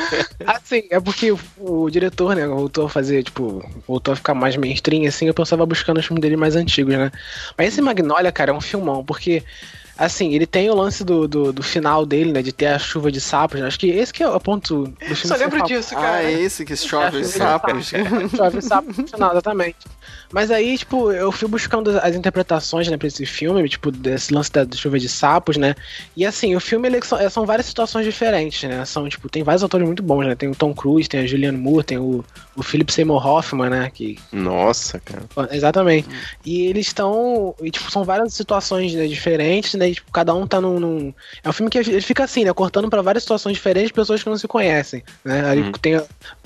assim, 0.46 0.82
é 0.90 1.00
porque 1.00 1.32
o, 1.32 1.38
o 1.58 1.90
diretor, 1.90 2.36
né, 2.36 2.46
voltou 2.46 2.84
a 2.84 2.90
fazer, 2.90 3.22
tipo, 3.22 3.64
voltou 3.88 4.12
a 4.12 4.16
ficar 4.16 4.34
mais 4.34 4.56
mainstream, 4.56 5.06
assim, 5.06 5.30
o 5.30 5.34
pessoal 5.34 5.58
vai 5.58 5.66
buscando 5.66 5.98
os 5.98 6.04
filmes 6.04 6.20
dele 6.20 6.36
mais 6.36 6.54
antigos, 6.54 6.94
né? 6.94 7.10
Mas 7.56 7.68
esse 7.68 7.80
Magnolia, 7.80 8.30
cara, 8.30 8.50
é 8.50 8.54
um 8.54 8.60
filmão, 8.60 9.02
porque 9.02 9.42
assim, 9.96 10.34
ele 10.34 10.46
tem 10.46 10.68
o 10.70 10.74
lance 10.74 11.04
do, 11.04 11.26
do, 11.28 11.52
do 11.52 11.62
final 11.62 12.04
dele, 12.06 12.32
né? 12.32 12.42
De 12.42 12.52
ter 12.52 12.66
a 12.66 12.78
chuva 12.78 13.10
de 13.12 13.20
sapos. 13.20 13.60
né? 13.60 13.66
Acho 13.66 13.78
que 13.78 13.88
esse 13.88 14.12
que 14.12 14.22
é 14.22 14.28
o 14.28 14.40
ponto 14.40 14.84
do 14.84 14.96
filme. 14.98 15.16
Só 15.16 15.36
lembro 15.36 15.62
disso, 15.64 15.94
Ah, 15.96 16.00
cara. 16.00 16.22
é 16.24 16.32
esse 16.40 16.64
que 16.64 16.76
chove 16.76 17.18
os 17.18 17.28
Acho 17.28 17.32
que 17.32 17.38
sapos. 17.38 17.92
Chove 18.36 18.62
sapo 18.62 18.88
no 19.02 19.06
final, 19.08 19.32
exatamente. 19.32 19.76
Mas 20.32 20.50
aí, 20.50 20.78
tipo, 20.78 21.12
eu 21.12 21.30
fui 21.30 21.46
buscando 21.46 21.90
as 22.00 22.14
interpretações, 22.16 22.88
né, 22.88 22.96
pra 22.96 23.06
esse 23.06 23.26
filme, 23.26 23.68
tipo, 23.68 23.90
desse 23.90 24.32
lance 24.32 24.50
da 24.50 24.66
chuva 24.74 24.98
de 24.98 25.08
sapos, 25.08 25.56
né? 25.58 25.74
E 26.16 26.24
assim, 26.24 26.56
o 26.56 26.60
filme, 26.60 26.88
ele 26.88 27.02
são, 27.02 27.30
são 27.30 27.44
várias 27.44 27.66
situações 27.66 28.06
diferentes, 28.06 28.66
né? 28.68 28.82
São, 28.86 29.06
tipo, 29.08 29.28
tem 29.28 29.42
vários 29.42 29.62
atores 29.62 29.86
muito 29.86 30.02
bons, 30.02 30.26
né? 30.26 30.34
Tem 30.34 30.48
o 30.50 30.54
Tom 30.54 30.72
Cruise, 30.74 31.08
tem 31.08 31.20
a 31.20 31.26
Julianne 31.26 31.58
Moore, 31.58 31.84
tem 31.84 31.98
o, 31.98 32.24
o 32.56 32.62
Philip 32.62 32.92
Seymour 32.92 33.26
Hoffman, 33.26 33.70
né? 33.70 33.90
Que, 33.92 34.18
Nossa, 34.32 34.98
cara. 35.00 35.22
Exatamente. 35.50 36.08
E 36.44 36.66
eles 36.66 36.86
estão. 36.88 37.54
E, 37.62 37.70
tipo, 37.70 37.90
são 37.90 38.04
várias 38.04 38.34
situações 38.34 38.92
né, 38.94 39.06
diferentes, 39.06 39.74
né? 39.74 39.90
E, 39.90 39.94
tipo, 39.94 40.10
cada 40.12 40.34
um 40.34 40.46
tá 40.46 40.60
num, 40.60 40.78
num- 40.78 41.14
É 41.42 41.48
um 41.48 41.52
filme 41.52 41.70
que 41.70 41.78
ele 41.78 42.00
fica 42.00 42.24
assim, 42.24 42.44
né? 42.44 42.52
Cortando 42.52 42.88
pra 42.90 43.02
várias 43.02 43.24
situações 43.24 43.54
diferentes 43.54 43.88
de 43.88 43.94
pessoas 43.94 44.22
que 44.22 44.28
não 44.28 44.36
se 44.36 44.46
conhecem. 44.48 45.02
Né? 45.24 45.48
Aí 45.48 45.60
Uhum. 45.62 45.72
tem 45.72 46.00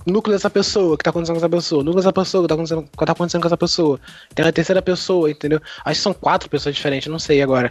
núcleo 0.07 0.35
dessa 0.35 0.49
pessoa, 0.49 0.97
que 0.97 1.05
tá 1.05 1.11
acontecendo 1.11 1.35
com 1.35 1.41
essa 1.41 1.49
pessoa, 1.49 1.83
núcleo 1.83 2.03
dessa 2.03 2.13
pessoa, 2.13 2.43
que 2.43 2.49
tá 2.49 2.55
acontecendo, 2.55 2.83
que 2.83 3.05
tá 3.05 3.13
acontecendo 3.13 3.41
com 3.43 3.49
essa 3.49 3.57
pessoa. 3.57 4.01
Tem 4.35 4.47
a 4.47 4.53
terceira 4.53 4.81
pessoa, 4.81 5.31
entendeu? 5.31 5.61
Acho 5.85 5.99
que 5.99 6.03
são 6.03 6.15
quatro 6.15 6.49
pessoas 6.49 6.75
diferentes, 6.75 7.09
não 7.09 7.19
sei 7.19 7.43
agora. 7.43 7.71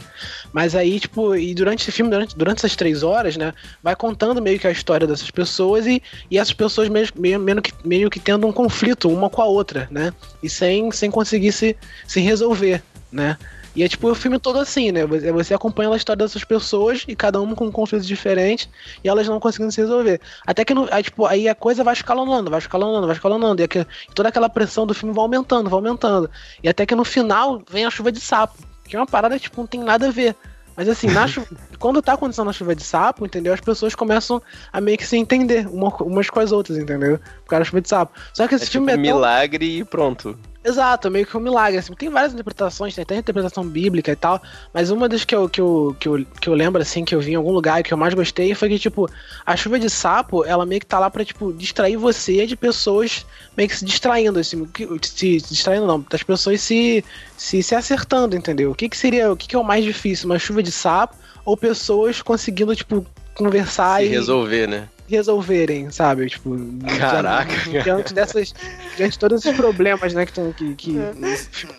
Mas 0.52 0.76
aí, 0.76 1.00
tipo, 1.00 1.36
e 1.36 1.54
durante 1.54 1.82
esse 1.82 1.92
filme, 1.92 2.12
durante, 2.12 2.38
durante 2.38 2.58
essas 2.60 2.76
três 2.76 3.04
horas, 3.04 3.38
né? 3.38 3.54
Vai 3.82 3.96
contando 3.96 4.42
meio 4.42 4.60
que 4.60 4.68
a 4.68 4.72
história 4.72 5.08
dessas 5.08 5.32
pessoas 5.32 5.88
e, 5.88 6.02
e 6.30 6.38
essas 6.38 6.54
pessoas 6.54 6.90
meio, 6.90 7.08
meio, 7.16 7.40
meio, 7.40 7.62
que, 7.62 7.74
meio 7.84 8.10
que 8.10 8.20
tendo 8.20 8.46
um 8.46 8.52
conflito 8.52 9.10
uma 9.10 9.30
com 9.30 9.42
a 9.42 9.46
outra, 9.46 9.88
né? 9.90 10.14
E 10.44 10.50
sem, 10.50 10.92
sem 10.92 11.10
conseguir 11.10 11.52
se, 11.52 11.76
se 12.08 12.20
resolver, 12.20 12.84
né? 13.12 13.38
E 13.76 13.84
é 13.84 13.88
tipo 13.90 14.10
o 14.10 14.16
filme 14.16 14.40
todo 14.40 14.58
assim, 14.60 14.92
né? 14.92 15.06
Você, 15.06 15.54
acompanha 15.54 15.90
a 15.92 15.98
história 15.98 16.24
dessas 16.26 16.44
pessoas 16.44 17.04
e 17.08 17.16
cada 17.16 17.42
uma 17.42 17.56
com 17.56 17.66
um 17.66 17.72
conflito 17.72 18.06
diferente 18.06 18.70
e 19.04 19.10
elas 19.10 19.28
não 19.28 19.40
conseguindo 19.40 19.72
se 19.72 19.82
resolver. 19.82 20.22
Até 20.48 20.64
que 20.64 20.74
aí, 20.92 21.04
tipo, 21.04 21.26
aí 21.26 21.50
a 21.50 21.54
coisa 21.56 21.84
vai 21.84 21.94
escalonando, 21.94 22.50
vai 22.50 22.60
escalonando, 22.60 23.06
vai 23.06 23.16
escalonando. 23.16 23.62
E, 23.62 23.66
aqui- 23.66 23.86
toda 24.14 24.30
aquela 24.30 24.48
pressão 24.50 24.88
do 24.88 24.94
filme 24.94 25.14
vai 25.14 25.24
aumentando, 25.24 25.70
vai 25.70 25.78
aumentando. 25.78 26.30
E 26.64 26.70
até 26.70 26.86
que 26.86 26.96
no 26.96 27.04
final 27.04 27.62
vem 27.70 27.86
a 27.86 27.92
chuva 27.92 28.12
de 28.12 28.20
sapo. 28.22 28.58
Que 28.86 28.96
é 28.96 29.00
uma 29.00 29.06
parada, 29.06 29.38
tipo, 29.38 29.60
não 29.60 29.68
tem 29.68 29.82
nada 29.84 30.08
a 30.08 30.12
ver. 30.12 30.36
Mas 30.78 30.88
assim, 30.90 31.08
na 31.08 31.28
chu- 31.28 31.46
quando 31.80 32.02
tá 32.02 32.14
acontecendo 32.14 32.50
a 32.50 32.54
chuva 32.54 32.76
de 32.76 32.84
sapo, 32.84 33.26
entendeu? 33.26 33.54
As 33.54 33.62
pessoas 33.62 33.96
começam 33.96 34.42
a 34.72 34.80
meio 34.80 34.98
que 34.98 35.06
se 35.06 35.18
entender 35.18 35.68
uma- 35.68 35.94
umas 36.04 36.30
com 36.30 36.40
as 36.40 36.52
outras, 36.52 36.78
entendeu? 36.78 37.18
Por 37.44 37.50
causa 37.50 37.60
da 37.62 37.66
chuva 37.66 37.82
de 37.82 37.90
sapo. 37.90 38.14
Só 38.34 38.48
que 38.48 38.54
É 38.54 38.58
esse 38.58 38.66
tipo 38.66 38.86
filme 38.86 38.92
é 38.92 38.96
um 38.96 38.98
tão... 38.98 39.16
milagre 39.16 39.80
e 39.80 39.84
pronto. 39.84 40.38
Exato, 40.66 41.12
meio 41.12 41.28
que 41.28 41.38
um 41.38 41.40
milagre. 41.40 41.78
Assim. 41.78 41.94
Tem 41.94 42.10
várias 42.10 42.34
interpretações, 42.34 42.96
tem 42.96 43.04
até 43.04 43.16
interpretação 43.16 43.64
bíblica 43.64 44.12
e 44.12 44.16
tal, 44.16 44.42
mas 44.74 44.90
uma 44.90 45.08
das 45.08 45.24
que 45.24 45.36
eu, 45.36 45.48
que, 45.48 45.62
eu, 45.62 45.96
que, 46.00 46.08
eu, 46.08 46.26
que 46.42 46.50
eu 46.50 46.56
lembro, 46.56 46.82
assim, 46.82 47.06
que 47.06 47.14
eu 47.14 47.22
vi 47.22 47.34
em 47.34 47.36
algum 47.36 47.52
lugar 47.52 47.80
e 47.80 47.84
que 47.84 47.94
eu 47.94 47.98
mais 47.98 48.16
gostei 48.16 48.56
foi 48.56 48.70
que, 48.70 48.80
tipo, 48.80 49.08
a 49.46 49.56
chuva 49.56 49.78
de 49.78 49.88
sapo, 49.92 50.44
ela 50.44 50.66
meio 50.66 50.82
que 50.82 50.88
tá 50.88 50.98
lá 50.98 51.08
pra, 51.12 51.24
tipo, 51.24 51.54
distrair 51.54 51.98
você 51.98 52.48
de 52.48 52.56
pessoas 52.56 53.24
meio 53.56 53.70
que 53.70 53.78
se 53.78 53.86
distraindo, 53.86 54.40
assim, 54.40 54.68
se, 55.04 55.40
se 55.40 55.50
distraindo 55.50 55.86
não, 55.86 56.04
das 56.10 56.24
pessoas 56.24 56.60
se, 56.62 57.06
se, 57.38 57.62
se 57.62 57.76
acertando, 57.76 58.36
entendeu? 58.36 58.72
O 58.72 58.76
que 58.76 58.90
que 58.90 58.98
seria, 58.98 59.32
o 59.32 59.38
que 59.38 59.48
que 59.48 59.56
é 59.56 59.60
o 59.60 59.64
mais 59.64 59.86
difícil, 59.86 60.26
uma 60.26 60.40
chuva 60.40 60.64
de 60.64 60.72
sapo 60.72 61.16
ou 61.46 61.56
pessoas 61.56 62.24
conseguindo, 62.24 62.76
tipo, 62.76 63.06
conversar 63.36 64.00
Se 64.02 64.08
e 64.08 64.10
resolver, 64.10 64.68
né? 64.68 64.90
Resolverem, 65.08 65.92
sabe? 65.92 66.28
Tipo, 66.30 66.56
Caraca. 67.00 67.54
diante 67.84 68.14
dessas, 68.14 68.54
diante 68.98 69.14
de 69.14 69.20
todos 69.20 69.46
esses 69.46 69.56
problemas, 69.56 70.14
né, 70.14 70.26
que, 70.26 70.34
tão, 70.34 70.52
que, 70.52 70.74
que 70.76 70.98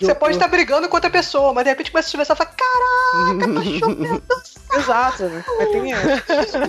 Você 0.00 0.14
pode 0.14 0.34
estar 0.34 0.48
brigando 0.48 0.88
com 0.88 0.96
outra 0.96 1.10
pessoa, 1.10 1.52
mas 1.52 1.64
de 1.64 1.70
repente 1.70 1.90
começa 1.90 2.08
a 2.08 2.10
chover, 2.12 2.24
você 2.24 2.34
fala, 2.36 2.50
caraca, 2.50 3.54
tá 3.54 3.64
chovendo. 3.80 4.22
Exato, 4.76 5.22
né? 5.24 5.44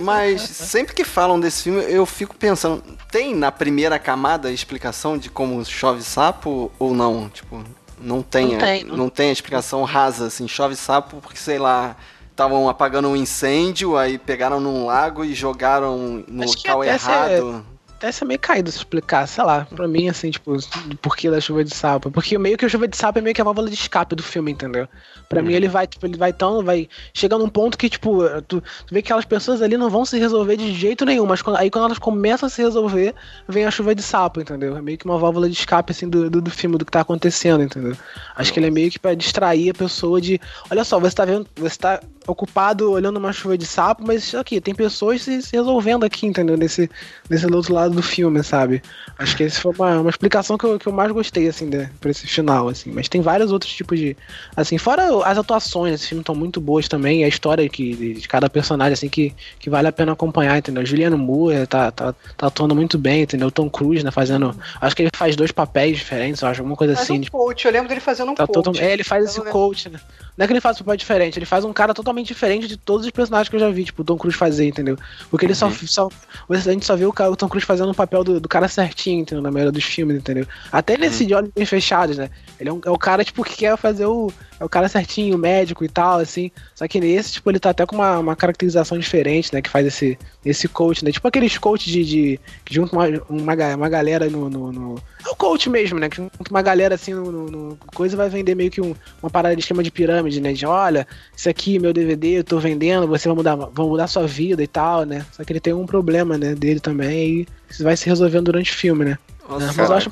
Mas 0.00 0.40
sempre 0.42 0.94
que 0.94 1.04
falam 1.04 1.38
desse 1.38 1.64
filme, 1.64 1.82
eu 1.88 2.04
fico 2.06 2.34
pensando, 2.36 2.82
tem 3.10 3.34
na 3.34 3.50
primeira 3.52 3.98
camada 3.98 4.48
a 4.48 4.52
explicação 4.52 5.16
de 5.18 5.28
como 5.30 5.64
chove 5.64 6.02
sapo 6.02 6.70
ou 6.78 6.94
não? 6.94 7.28
Tipo, 7.28 7.62
não 8.00 8.22
tem, 8.22 8.52
Não 8.52 8.58
tem, 8.58 8.84
não- 8.84 8.96
não 8.96 9.08
tem 9.08 9.28
a 9.30 9.32
explicação 9.32 9.82
rasa, 9.84 10.26
assim, 10.26 10.46
chove 10.48 10.76
sapo 10.76 11.20
porque, 11.20 11.38
sei 11.38 11.58
lá, 11.58 11.96
estavam 12.38 12.68
apagando 12.68 13.08
um 13.08 13.16
incêndio, 13.16 13.96
aí 13.96 14.16
pegaram 14.16 14.60
num 14.60 14.86
lago 14.86 15.24
e 15.24 15.34
jogaram 15.34 16.22
no 16.28 16.44
Acho 16.44 16.56
local 16.58 16.84
essa 16.84 17.10
errado. 17.10 17.66
Até 17.98 18.12
ser 18.12 18.24
meio 18.24 18.38
caído 18.38 18.70
se 18.70 18.76
explicar, 18.78 19.26
sei 19.26 19.42
lá, 19.42 19.66
pra 19.74 19.88
mim, 19.88 20.08
assim, 20.08 20.30
tipo, 20.30 20.56
do 20.56 20.96
porquê 21.02 21.28
da 21.28 21.40
chuva 21.40 21.64
de 21.64 21.74
sapo. 21.74 22.12
Porque 22.12 22.38
meio 22.38 22.56
que 22.56 22.64
a 22.64 22.68
chuva 22.68 22.86
de 22.86 22.96
sapo 22.96 23.18
é 23.18 23.22
meio 23.22 23.34
que 23.34 23.40
a 23.40 23.44
válvula 23.44 23.68
de 23.68 23.74
escape 23.74 24.14
do 24.14 24.22
filme, 24.22 24.52
entendeu? 24.52 24.86
Pra 25.28 25.42
mim, 25.42 25.52
ele 25.52 25.66
vai, 25.68 25.84
tipo, 25.84 26.06
ele 26.06 26.16
vai 26.16 26.32
tão, 26.32 26.62
vai 26.64 26.88
chegando 27.12 27.42
num 27.42 27.50
ponto 27.50 27.76
que, 27.76 27.90
tipo, 27.90 28.20
tu, 28.46 28.60
tu 28.60 28.94
vê 28.94 29.02
que 29.02 29.08
aquelas 29.08 29.24
pessoas 29.24 29.60
ali 29.60 29.76
não 29.76 29.90
vão 29.90 30.04
se 30.04 30.16
resolver 30.16 30.56
de 30.56 30.72
jeito 30.72 31.04
nenhum, 31.04 31.26
mas 31.26 31.42
quando- 31.42 31.56
aí 31.56 31.68
quando 31.70 31.86
elas 31.86 31.98
começam 31.98 32.46
a 32.46 32.50
se 32.50 32.62
resolver, 32.62 33.14
vem 33.48 33.66
a 33.66 33.70
chuva 33.70 33.94
de 33.96 34.02
sapo, 34.02 34.40
entendeu? 34.40 34.76
É 34.76 34.80
meio 34.80 34.96
que 34.96 35.04
uma 35.04 35.18
válvula 35.18 35.48
de 35.50 35.56
escape, 35.56 35.90
assim, 35.90 36.08
do, 36.08 36.30
do, 36.30 36.40
do 36.40 36.50
filme, 36.52 36.78
do 36.78 36.84
que 36.84 36.92
tá 36.92 37.00
acontecendo, 37.00 37.64
entendeu? 37.64 37.96
Acho 38.36 38.52
que 38.52 38.60
ele 38.60 38.68
é 38.68 38.70
meio 38.70 38.92
que 38.92 38.98
pra 39.00 39.12
distrair 39.14 39.70
a 39.70 39.74
pessoa 39.74 40.20
de, 40.20 40.40
olha 40.70 40.84
só, 40.84 41.00
você 41.00 41.16
tá 41.16 41.24
vendo, 41.24 41.48
você 41.56 41.76
tá 41.76 42.00
ocupado 42.28 42.92
olhando 42.92 43.16
uma 43.16 43.32
chuva 43.32 43.58
de 43.58 43.66
sapo, 43.66 44.04
mas 44.06 44.22
isso 44.22 44.38
aqui, 44.38 44.60
tem 44.60 44.74
pessoas 44.74 45.22
se, 45.22 45.42
se 45.42 45.56
resolvendo 45.56 46.04
aqui, 46.04 46.26
entendeu? 46.26 46.56
Nesse, 46.56 46.88
nesse 47.28 47.44
outro 47.52 47.74
lado 47.74 47.87
do 47.94 48.02
filme, 48.02 48.42
sabe? 48.42 48.82
Acho 49.18 49.36
que 49.36 49.44
essa 49.44 49.60
foi 49.60 49.72
uma, 49.78 50.00
uma 50.00 50.10
explicação 50.10 50.56
que 50.56 50.64
eu, 50.64 50.78
que 50.78 50.86
eu 50.86 50.92
mais 50.92 51.10
gostei, 51.12 51.48
assim, 51.48 51.68
de, 51.68 51.86
pra 52.00 52.10
esse 52.10 52.26
final, 52.26 52.68
assim. 52.68 52.90
Mas 52.92 53.08
tem 53.08 53.20
vários 53.20 53.50
outros 53.52 53.72
tipos 53.72 53.98
de. 53.98 54.16
Assim, 54.56 54.78
fora 54.78 55.08
as 55.24 55.38
atuações 55.38 55.92
desse 55.92 56.08
filme 56.08 56.22
estão 56.22 56.34
muito 56.34 56.60
boas 56.60 56.88
também, 56.88 57.20
e 57.20 57.24
a 57.24 57.28
história 57.28 57.68
que, 57.68 57.94
de, 57.94 58.14
de 58.14 58.28
cada 58.28 58.48
personagem, 58.50 58.92
assim, 58.92 59.08
que, 59.08 59.34
que 59.58 59.68
vale 59.70 59.88
a 59.88 59.92
pena 59.92 60.12
acompanhar, 60.12 60.56
entendeu? 60.58 60.84
Juliano 60.86 61.18
Moore 61.18 61.66
tá, 61.66 61.90
tá, 61.90 62.14
tá 62.36 62.46
atuando 62.46 62.74
muito 62.74 62.96
bem, 62.98 63.22
entendeu? 63.22 63.50
Tom 63.50 63.68
Cruise, 63.68 64.04
né? 64.04 64.10
Fazendo. 64.10 64.54
Acho 64.80 64.94
que 64.96 65.02
ele 65.02 65.10
faz 65.14 65.34
dois 65.36 65.50
papéis 65.52 65.96
diferentes, 65.96 66.42
eu 66.42 66.48
acho, 66.48 66.60
alguma 66.60 66.76
coisa 66.76 66.94
Faz 66.94 67.04
assim. 67.04 67.18
um 67.18 67.20
de 67.20 67.30
coach, 67.30 67.64
eu 67.66 67.72
lembro 67.72 67.88
dele 67.88 68.00
fazendo 68.00 68.30
um 68.30 68.34
Tá 68.34 68.46
coach. 68.46 68.64
total- 68.64 68.82
É, 68.82 68.92
ele 68.92 69.04
faz 69.04 69.24
Eu 69.36 69.42
esse 69.42 69.52
coach, 69.52 69.88
né? 69.88 69.98
Não 70.36 70.44
é 70.44 70.46
que 70.46 70.52
ele 70.52 70.60
faz 70.60 70.76
um 70.76 70.84
papel 70.84 70.96
diferente, 70.96 71.38
ele 71.38 71.46
faz 71.46 71.64
um 71.64 71.72
cara 71.72 71.92
totalmente 71.92 72.28
diferente 72.28 72.68
de 72.68 72.76
todos 72.76 73.04
os 73.04 73.10
personagens 73.10 73.48
que 73.48 73.56
eu 73.56 73.60
já 73.60 73.68
vi, 73.70 73.84
tipo, 73.84 74.02
o 74.02 74.04
Tom 74.04 74.16
Cruise 74.16 74.36
fazer, 74.38 74.66
entendeu? 74.68 74.96
Porque 75.30 75.44
ele 75.46 75.52
Uhum. 75.52 75.72
só, 75.86 76.08
só. 76.08 76.08
A 76.48 76.56
gente 76.58 76.86
só 76.86 76.94
vê 76.94 77.04
o, 77.06 77.12
cara- 77.12 77.30
o 77.30 77.36
Tom 77.36 77.48
Cruise 77.48 77.66
fazendo 77.78 77.92
o 77.92 77.94
papel 77.94 78.24
do, 78.24 78.40
do 78.40 78.48
cara 78.48 78.68
certinho, 78.68 79.20
entendeu? 79.20 79.42
Na 79.42 79.50
maioria 79.50 79.72
dos 79.72 79.84
filmes, 79.84 80.16
entendeu? 80.16 80.46
Até 80.72 80.96
nesse 80.98 81.22
Uhum. 81.22 81.28
de 81.28 81.34
olhos 81.34 81.50
bem 81.54 81.64
fechados, 81.66 82.16
né? 82.18 82.28
Ele 82.58 82.68
é, 82.68 82.72
um- 82.72 82.80
é 82.84 82.90
o 82.90 82.98
cara, 82.98 83.24
tipo, 83.24 83.42
que 83.44 83.56
quer 83.56 83.76
fazer 83.76 84.06
o. 84.06 84.32
É 84.60 84.64
o 84.64 84.68
cara 84.68 84.88
certinho, 84.88 85.38
médico 85.38 85.84
e 85.84 85.88
tal, 85.88 86.18
assim. 86.18 86.50
Só 86.74 86.86
que 86.88 86.98
nesse, 87.00 87.34
tipo, 87.34 87.50
ele 87.50 87.58
tá 87.60 87.70
até 87.70 87.86
com 87.86 87.94
uma, 87.96 88.18
uma 88.18 88.34
caracterização 88.36 88.98
diferente, 88.98 89.52
né? 89.54 89.62
Que 89.62 89.70
faz 89.70 89.86
esse, 89.86 90.18
esse 90.44 90.66
coach, 90.66 91.04
né? 91.04 91.12
Tipo 91.12 91.28
aqueles 91.28 91.56
coach 91.58 91.90
de. 91.90 92.04
de 92.04 92.40
que 92.64 92.74
junta 92.74 92.94
uma, 92.96 93.06
uma, 93.28 93.54
uma 93.76 93.88
galera 93.88 94.28
no, 94.28 94.50
no, 94.50 94.72
no- 94.72 95.02
É 95.24 95.28
o 95.28 95.36
coach 95.36 95.70
mesmo, 95.70 95.98
né? 95.98 96.08
Que 96.08 96.16
junta 96.16 96.32
uma 96.50 96.62
galera 96.62 96.94
assim 96.96 97.14
no, 97.14 97.30
no- 97.30 97.50
no 97.50 97.78
coisa 97.94 98.14
e 98.14 98.16
vai 98.16 98.28
vender 98.28 98.54
meio 98.54 98.70
que 98.70 98.80
um, 98.80 98.94
uma 99.22 99.30
parada 99.30 99.54
de 99.54 99.60
esquema 99.62 99.82
de 99.82 99.90
pirâmide, 99.90 100.40
né? 100.40 100.52
De 100.52 100.66
olha, 100.66 101.06
isso 101.36 101.48
aqui, 101.48 101.78
meu 101.78 101.92
DVD, 101.92 102.38
eu 102.38 102.44
tô 102.44 102.58
vendendo, 102.58 103.06
você 103.06 103.28
vai 103.28 103.36
mudar, 103.36 103.54
vai 103.54 103.86
mudar 103.86 104.06
sua 104.08 104.26
vida 104.26 104.62
e 104.62 104.66
tal, 104.66 105.04
né? 105.04 105.24
Só 105.32 105.44
que 105.44 105.52
ele 105.52 105.60
tem 105.60 105.72
um 105.72 105.86
problema, 105.86 106.36
né, 106.36 106.54
dele 106.54 106.80
também, 106.80 107.40
e 107.42 107.48
isso 107.70 107.84
vai 107.84 107.96
se 107.96 108.06
resolvendo 108.06 108.46
durante 108.46 108.72
o 108.72 108.74
filme, 108.76 109.04
né? 109.04 109.18
Nossa, 109.48 109.66
Mas 109.68 109.90
eu 109.90 109.96
acho 109.96 110.10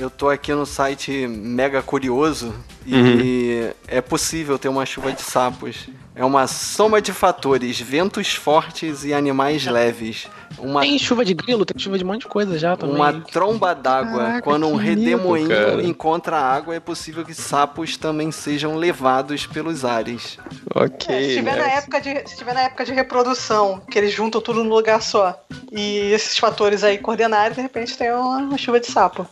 Eu 0.00 0.08
tô 0.08 0.30
aqui 0.30 0.50
no 0.54 0.64
site 0.64 1.26
Mega 1.26 1.82
Curioso 1.82 2.54
e 2.86 3.70
é 3.86 4.00
possível 4.00 4.58
ter 4.58 4.70
uma 4.70 4.86
chuva 4.86 5.12
de 5.12 5.20
sapos. 5.20 5.90
É 6.14 6.24
uma 6.24 6.46
soma 6.46 7.02
de 7.02 7.12
fatores, 7.12 7.78
ventos 7.78 8.34
fortes 8.34 9.04
e 9.04 9.12
animais 9.12 9.66
leves. 9.66 10.26
Uma, 10.58 10.80
Tem 10.82 10.98
chuva 10.98 11.24
de 11.24 11.32
grilo, 11.32 11.64
tem 11.64 11.78
chuva 11.80 11.96
de 11.96 12.04
um 12.04 12.08
monte 12.08 12.22
de 12.22 12.26
coisa 12.26 12.58
já 12.58 12.76
também. 12.76 12.96
uma 12.96 13.12
tromba 13.20 13.74
d'água. 13.74 14.40
Quando 14.42 14.66
um 14.66 14.74
redemoinho 14.76 15.48
cara. 15.48 15.82
encontra 15.82 16.36
água, 16.36 16.74
é 16.74 16.80
possível 16.80 17.24
que 17.24 17.32
sapos 17.32 17.96
também 17.96 18.30
sejam 18.32 18.76
levados 18.76 19.46
pelos 19.46 19.84
ares. 19.84 20.38
Ok. 20.74 21.14
É, 21.14 21.22
se 21.28 21.34
tiver 21.36 21.56
né? 21.56 21.62
na 21.62 21.70
época 21.72 22.00
de 22.00 22.28
se 22.28 22.36
tiver 22.36 22.52
na 22.54 22.62
época 22.62 22.84
de 22.84 22.92
reprodução, 22.92 23.80
que 23.90 23.98
eles 23.98 24.12
juntam 24.12 24.40
tudo 24.40 24.62
num 24.64 24.70
lugar 24.70 25.00
só, 25.00 25.40
e 25.72 25.98
esses 26.12 26.36
fatores 26.36 26.82
aí 26.84 26.98
coordenarem, 26.98 27.54
de 27.54 27.60
repente 27.62 27.96
tem 27.96 28.10
uma, 28.12 28.38
uma 28.38 28.58
chuva 28.58 28.80
de 28.80 28.86
sapo. 28.86 29.26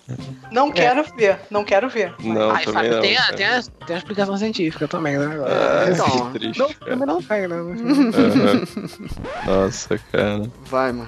Não 0.53 0.71
quero 0.71 1.05
ver, 1.17 1.41
não 1.51 1.65
quero 1.65 1.89
ver. 1.91 2.15
Não, 2.21 2.51
Ah, 2.53 2.63
e 2.63 2.65
também 2.65 2.91
não. 2.91 3.01
tem, 3.01 3.17
a, 3.19 3.33
tem, 3.33 3.47
a, 3.47 3.63
tem 3.87 3.97
a 3.97 3.99
explicação 3.99 4.37
científica 4.37 4.89
também, 4.89 5.19
né? 5.19 5.27
Ah, 5.47 5.91
Então, 5.91 6.33
que 6.33 6.39
triste. 6.39 6.59
não, 6.59 6.69
também 6.73 7.07
não 7.07 7.23
tem, 7.23 7.49
né? 7.49 7.57
Aham. 7.57 8.63
Nossa, 9.47 9.99
cara. 10.13 10.51
Vai, 10.65 10.93
mano. 10.93 11.08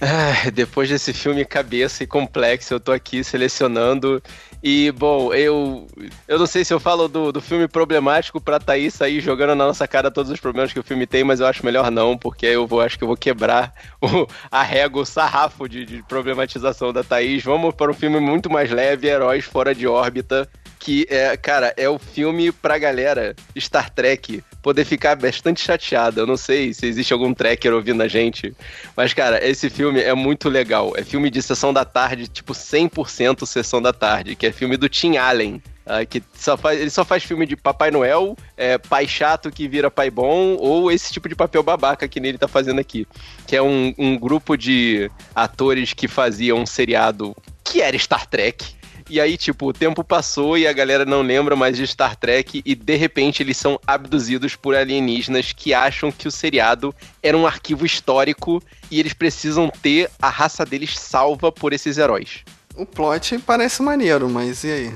Ah, 0.00 0.50
depois 0.52 0.90
desse 0.90 1.12
filme 1.14 1.44
cabeça 1.44 2.04
e 2.04 2.06
complexo, 2.06 2.74
eu 2.74 2.80
tô 2.80 2.92
aqui 2.92 3.24
selecionando. 3.24 4.22
E, 4.62 4.90
bom, 4.92 5.32
eu 5.32 5.86
eu 6.28 6.38
não 6.38 6.46
sei 6.46 6.64
se 6.64 6.74
eu 6.74 6.80
falo 6.80 7.08
do, 7.08 7.32
do 7.32 7.40
filme 7.40 7.66
problemático 7.68 8.40
pra 8.40 8.58
Thaís 8.58 8.92
sair 8.94 9.20
jogando 9.20 9.54
na 9.54 9.66
nossa 9.66 9.86
cara 9.88 10.10
todos 10.10 10.30
os 10.30 10.40
problemas 10.40 10.72
que 10.72 10.78
o 10.78 10.82
filme 10.82 11.06
tem, 11.06 11.24
mas 11.24 11.40
eu 11.40 11.46
acho 11.46 11.64
melhor 11.64 11.90
não, 11.90 12.16
porque 12.18 12.46
eu 12.46 12.66
vou, 12.66 12.80
acho 12.80 12.98
que 12.98 13.04
eu 13.04 13.08
vou 13.08 13.16
quebrar 13.16 13.72
o, 14.02 14.26
a 14.50 14.62
régua, 14.62 15.02
o 15.02 15.06
sarrafo 15.06 15.68
de, 15.68 15.86
de 15.86 16.02
problematização 16.02 16.92
da 16.92 17.02
Thaís. 17.02 17.42
Vamos 17.42 17.74
para 17.74 17.90
um 17.90 17.94
filme 17.94 18.20
muito 18.20 18.50
mais 18.50 18.70
leve, 18.70 19.08
Heróis 19.08 19.44
Fora 19.44 19.74
de 19.74 19.86
Órbita. 19.86 20.48
Que 20.86 21.04
é, 21.10 21.36
cara, 21.36 21.74
é 21.76 21.88
o 21.88 21.98
filme 21.98 22.52
pra 22.52 22.78
galera 22.78 23.34
Star 23.58 23.90
Trek 23.90 24.40
poder 24.62 24.84
ficar 24.84 25.16
bastante 25.16 25.60
chateada. 25.60 26.20
Eu 26.20 26.28
não 26.28 26.36
sei 26.36 26.72
se 26.72 26.86
existe 26.86 27.12
algum 27.12 27.34
tracker 27.34 27.74
ouvindo 27.74 28.04
a 28.04 28.06
gente, 28.06 28.54
mas, 28.96 29.12
cara, 29.12 29.44
esse 29.44 29.68
filme 29.68 30.00
é 30.00 30.14
muito 30.14 30.48
legal. 30.48 30.92
É 30.96 31.02
filme 31.02 31.28
de 31.28 31.42
sessão 31.42 31.72
da 31.72 31.84
tarde, 31.84 32.28
tipo 32.28 32.52
100% 32.52 33.44
sessão 33.44 33.82
da 33.82 33.92
tarde, 33.92 34.36
que 34.36 34.46
é 34.46 34.52
filme 34.52 34.76
do 34.76 34.88
Tim 34.88 35.16
Allen. 35.16 35.60
ah, 35.84 36.04
que 36.04 36.22
só 36.32 36.56
faz, 36.56 36.80
ele 36.80 36.90
só 36.90 37.04
faz 37.04 37.24
filme 37.24 37.46
de 37.46 37.56
Papai 37.56 37.90
Noel, 37.90 38.36
é, 38.56 38.78
pai 38.78 39.08
chato 39.08 39.50
que 39.50 39.66
vira 39.66 39.90
pai 39.90 40.08
bom, 40.08 40.54
ou 40.54 40.92
esse 40.92 41.12
tipo 41.12 41.28
de 41.28 41.34
papel 41.34 41.64
babaca 41.64 42.06
que 42.06 42.20
ele 42.20 42.38
tá 42.38 42.46
fazendo 42.46 42.78
aqui. 42.78 43.08
Que 43.44 43.56
é 43.56 43.62
um, 43.62 43.92
um 43.98 44.16
grupo 44.16 44.56
de 44.56 45.10
atores 45.34 45.92
que 45.92 46.06
faziam 46.06 46.60
um 46.60 46.66
seriado 46.66 47.34
que 47.64 47.82
era 47.82 47.98
Star 47.98 48.24
Trek. 48.24 48.75
E 49.08 49.20
aí, 49.20 49.36
tipo, 49.36 49.68
o 49.68 49.72
tempo 49.72 50.02
passou 50.02 50.58
e 50.58 50.66
a 50.66 50.72
galera 50.72 51.04
não 51.04 51.22
lembra 51.22 51.54
mais 51.54 51.76
de 51.76 51.86
Star 51.86 52.16
Trek 52.16 52.60
e 52.64 52.74
de 52.74 52.96
repente 52.96 53.42
eles 53.42 53.56
são 53.56 53.78
abduzidos 53.86 54.56
por 54.56 54.74
alienígenas 54.74 55.52
que 55.52 55.72
acham 55.72 56.10
que 56.10 56.26
o 56.26 56.30
seriado 56.30 56.94
era 57.22 57.36
um 57.36 57.46
arquivo 57.46 57.86
histórico 57.86 58.60
e 58.90 58.98
eles 58.98 59.12
precisam 59.12 59.70
ter 59.70 60.10
a 60.20 60.28
raça 60.28 60.64
deles 60.64 60.98
salva 60.98 61.52
por 61.52 61.72
esses 61.72 61.98
heróis. 61.98 62.44
O 62.74 62.84
plot 62.84 63.38
parece 63.38 63.80
maneiro, 63.80 64.28
mas 64.28 64.64
e 64.64 64.70
aí? 64.70 64.92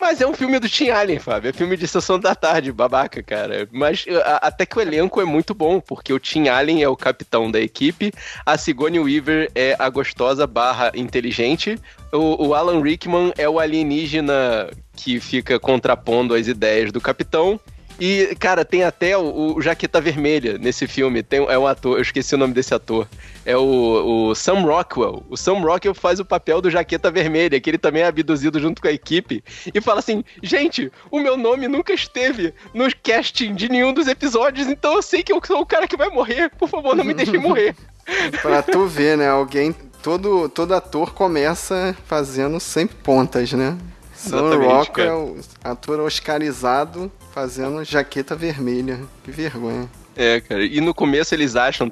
Mas 0.00 0.20
é 0.20 0.26
um 0.26 0.32
filme 0.32 0.58
do 0.60 0.68
Tim 0.68 0.90
Allen, 0.90 1.18
Fábio. 1.18 1.48
É 1.50 1.52
filme 1.52 1.76
de 1.76 1.88
sessão 1.88 2.20
da 2.20 2.34
tarde, 2.34 2.70
babaca, 2.70 3.20
cara. 3.22 3.68
Mas 3.72 4.04
a- 4.24 4.46
até 4.46 4.64
que 4.64 4.78
o 4.78 4.80
elenco 4.80 5.20
é 5.20 5.24
muito 5.24 5.54
bom, 5.54 5.80
porque 5.80 6.12
o 6.12 6.20
Tim 6.20 6.46
Allen 6.48 6.82
é 6.82 6.88
o 6.88 6.96
capitão 6.96 7.50
da 7.50 7.60
equipe, 7.60 8.12
a 8.46 8.56
Sigourney 8.56 9.00
Weaver 9.00 9.50
é 9.54 9.74
a 9.78 9.88
gostosa 9.88 10.46
barra 10.46 10.92
inteligente, 10.94 11.76
o, 12.12 12.48
o 12.48 12.54
Alan 12.54 12.80
Rickman 12.80 13.32
é 13.36 13.48
o 13.48 13.58
alienígena 13.58 14.70
que 14.94 15.18
fica 15.20 15.58
contrapondo 15.58 16.34
as 16.34 16.46
ideias 16.46 16.92
do 16.92 17.00
capitão. 17.00 17.58
E, 18.00 18.36
cara, 18.38 18.64
tem 18.64 18.84
até 18.84 19.18
o, 19.18 19.56
o 19.56 19.60
Jaqueta 19.60 20.00
Vermelha 20.00 20.56
nesse 20.56 20.86
filme. 20.86 21.22
Tem, 21.22 21.40
é 21.40 21.58
um 21.58 21.66
ator, 21.66 21.98
eu 21.98 22.02
esqueci 22.02 22.34
o 22.34 22.38
nome 22.38 22.54
desse 22.54 22.72
ator. 22.72 23.08
É 23.44 23.56
o, 23.56 24.28
o 24.30 24.34
Sam 24.34 24.60
Rockwell. 24.60 25.24
O 25.28 25.36
Sam 25.36 25.60
Rockwell 25.60 25.94
faz 25.94 26.20
o 26.20 26.24
papel 26.24 26.60
do 26.60 26.70
Jaqueta 26.70 27.10
Vermelha, 27.10 27.60
que 27.60 27.68
ele 27.68 27.78
também 27.78 28.02
é 28.02 28.06
abduzido 28.06 28.60
junto 28.60 28.80
com 28.80 28.88
a 28.88 28.92
equipe. 28.92 29.42
E 29.74 29.80
fala 29.80 29.98
assim: 29.98 30.22
gente, 30.42 30.92
o 31.10 31.18
meu 31.18 31.36
nome 31.36 31.66
nunca 31.66 31.92
esteve 31.92 32.54
no 32.72 32.86
casting 33.02 33.54
de 33.54 33.68
nenhum 33.68 33.92
dos 33.92 34.06
episódios, 34.06 34.68
então 34.68 34.94
eu 34.94 35.02
sei 35.02 35.22
que 35.22 35.32
eu 35.32 35.40
sou 35.44 35.60
o 35.60 35.66
cara 35.66 35.88
que 35.88 35.96
vai 35.96 36.08
morrer. 36.08 36.50
Por 36.50 36.68
favor, 36.68 36.94
não 36.94 37.04
me 37.04 37.14
deixe 37.14 37.36
morrer. 37.36 37.74
Pra 38.40 38.62
tu 38.62 38.86
ver, 38.86 39.16
né? 39.18 39.28
Alguém. 39.28 39.74
Todo, 40.02 40.48
todo 40.48 40.74
ator 40.74 41.12
começa 41.12 41.96
fazendo 42.06 42.60
sempre 42.60 42.96
pontas, 43.02 43.52
né? 43.52 43.76
Sam 44.14 44.56
Rockwell, 44.56 45.36
ator 45.62 46.00
oscarizado, 46.00 47.10
fazendo 47.38 47.84
jaqueta 47.84 48.34
vermelha. 48.34 48.98
Que 49.22 49.30
vergonha. 49.30 49.88
É, 50.16 50.40
cara. 50.40 50.64
E 50.64 50.80
no 50.80 50.92
começo 50.92 51.32
eles 51.32 51.54
acham 51.54 51.88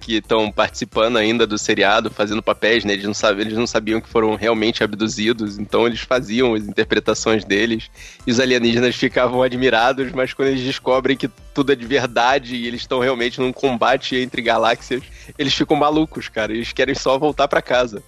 que 0.00 0.14
estão 0.14 0.50
participando 0.50 1.18
ainda 1.18 1.46
do 1.46 1.58
seriado, 1.58 2.10
fazendo 2.10 2.42
papéis, 2.42 2.82
né? 2.82 2.94
Eles 2.94 3.04
não, 3.04 3.12
sabiam, 3.12 3.42
eles 3.42 3.58
não 3.58 3.66
sabiam 3.66 4.00
que 4.00 4.08
foram 4.08 4.34
realmente 4.34 4.82
abduzidos, 4.82 5.58
então 5.58 5.86
eles 5.86 6.00
faziam 6.00 6.54
as 6.54 6.66
interpretações 6.66 7.44
deles. 7.44 7.90
E 8.26 8.30
os 8.30 8.40
alienígenas 8.40 8.96
ficavam 8.96 9.42
admirados, 9.42 10.10
mas 10.12 10.32
quando 10.32 10.48
eles 10.48 10.62
descobrem 10.62 11.14
que 11.14 11.28
tudo 11.52 11.72
é 11.72 11.76
de 11.76 11.84
verdade 11.84 12.56
e 12.56 12.66
eles 12.66 12.80
estão 12.80 13.00
realmente 13.00 13.38
num 13.38 13.52
combate 13.52 14.16
entre 14.16 14.40
galáxias, 14.40 15.02
eles 15.38 15.52
ficam 15.52 15.76
malucos, 15.76 16.30
cara. 16.30 16.54
Eles 16.54 16.72
querem 16.72 16.94
só 16.94 17.18
voltar 17.18 17.48
pra 17.48 17.60
casa. 17.60 18.02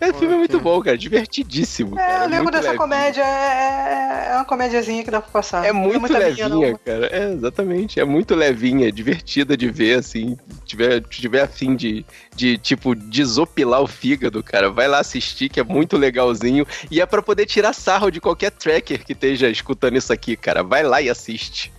Esse 0.00 0.18
filme 0.18 0.34
é 0.34 0.36
muito 0.36 0.60
bom, 0.60 0.80
cara. 0.82 0.96
Divertidíssimo. 0.96 1.98
É, 1.98 2.06
cara. 2.06 2.24
eu 2.24 2.28
lembro 2.28 2.42
muito 2.44 2.54
dessa 2.54 2.66
leve. 2.68 2.78
comédia, 2.78 3.22
é, 3.22 4.28
é 4.30 4.34
uma 4.34 4.44
comédiazinha 4.44 5.02
que 5.02 5.10
dá 5.10 5.20
pra 5.20 5.30
passar. 5.30 5.64
É 5.64 5.72
Não 5.72 5.80
muito 5.80 6.00
muita 6.00 6.18
levinha, 6.18 6.48
linha, 6.48 6.70
não. 6.72 6.78
cara. 6.84 7.06
É, 7.06 7.32
exatamente. 7.32 7.98
É 7.98 8.04
muito 8.04 8.34
levinha, 8.34 8.92
divertida 8.92 9.56
de 9.56 9.70
ver, 9.70 9.98
assim. 9.98 10.36
Tiver, 10.64 11.00
tiver 11.02 11.42
afim 11.42 11.74
de, 11.74 12.04
de, 12.34 12.58
tipo, 12.58 12.94
desopilar 12.94 13.80
o 13.80 13.86
fígado, 13.86 14.42
cara, 14.42 14.70
vai 14.70 14.86
lá 14.86 14.98
assistir, 14.98 15.48
que 15.48 15.60
é 15.60 15.64
muito 15.64 15.96
legalzinho. 15.96 16.66
E 16.90 17.00
é 17.00 17.06
pra 17.06 17.22
poder 17.22 17.46
tirar 17.46 17.72
sarro 17.72 18.10
de 18.10 18.20
qualquer 18.20 18.50
tracker 18.50 19.04
que 19.04 19.12
esteja 19.12 19.48
escutando 19.48 19.96
isso 19.96 20.12
aqui, 20.12 20.36
cara. 20.36 20.62
Vai 20.62 20.82
lá 20.82 21.00
e 21.00 21.08
assiste. 21.08 21.72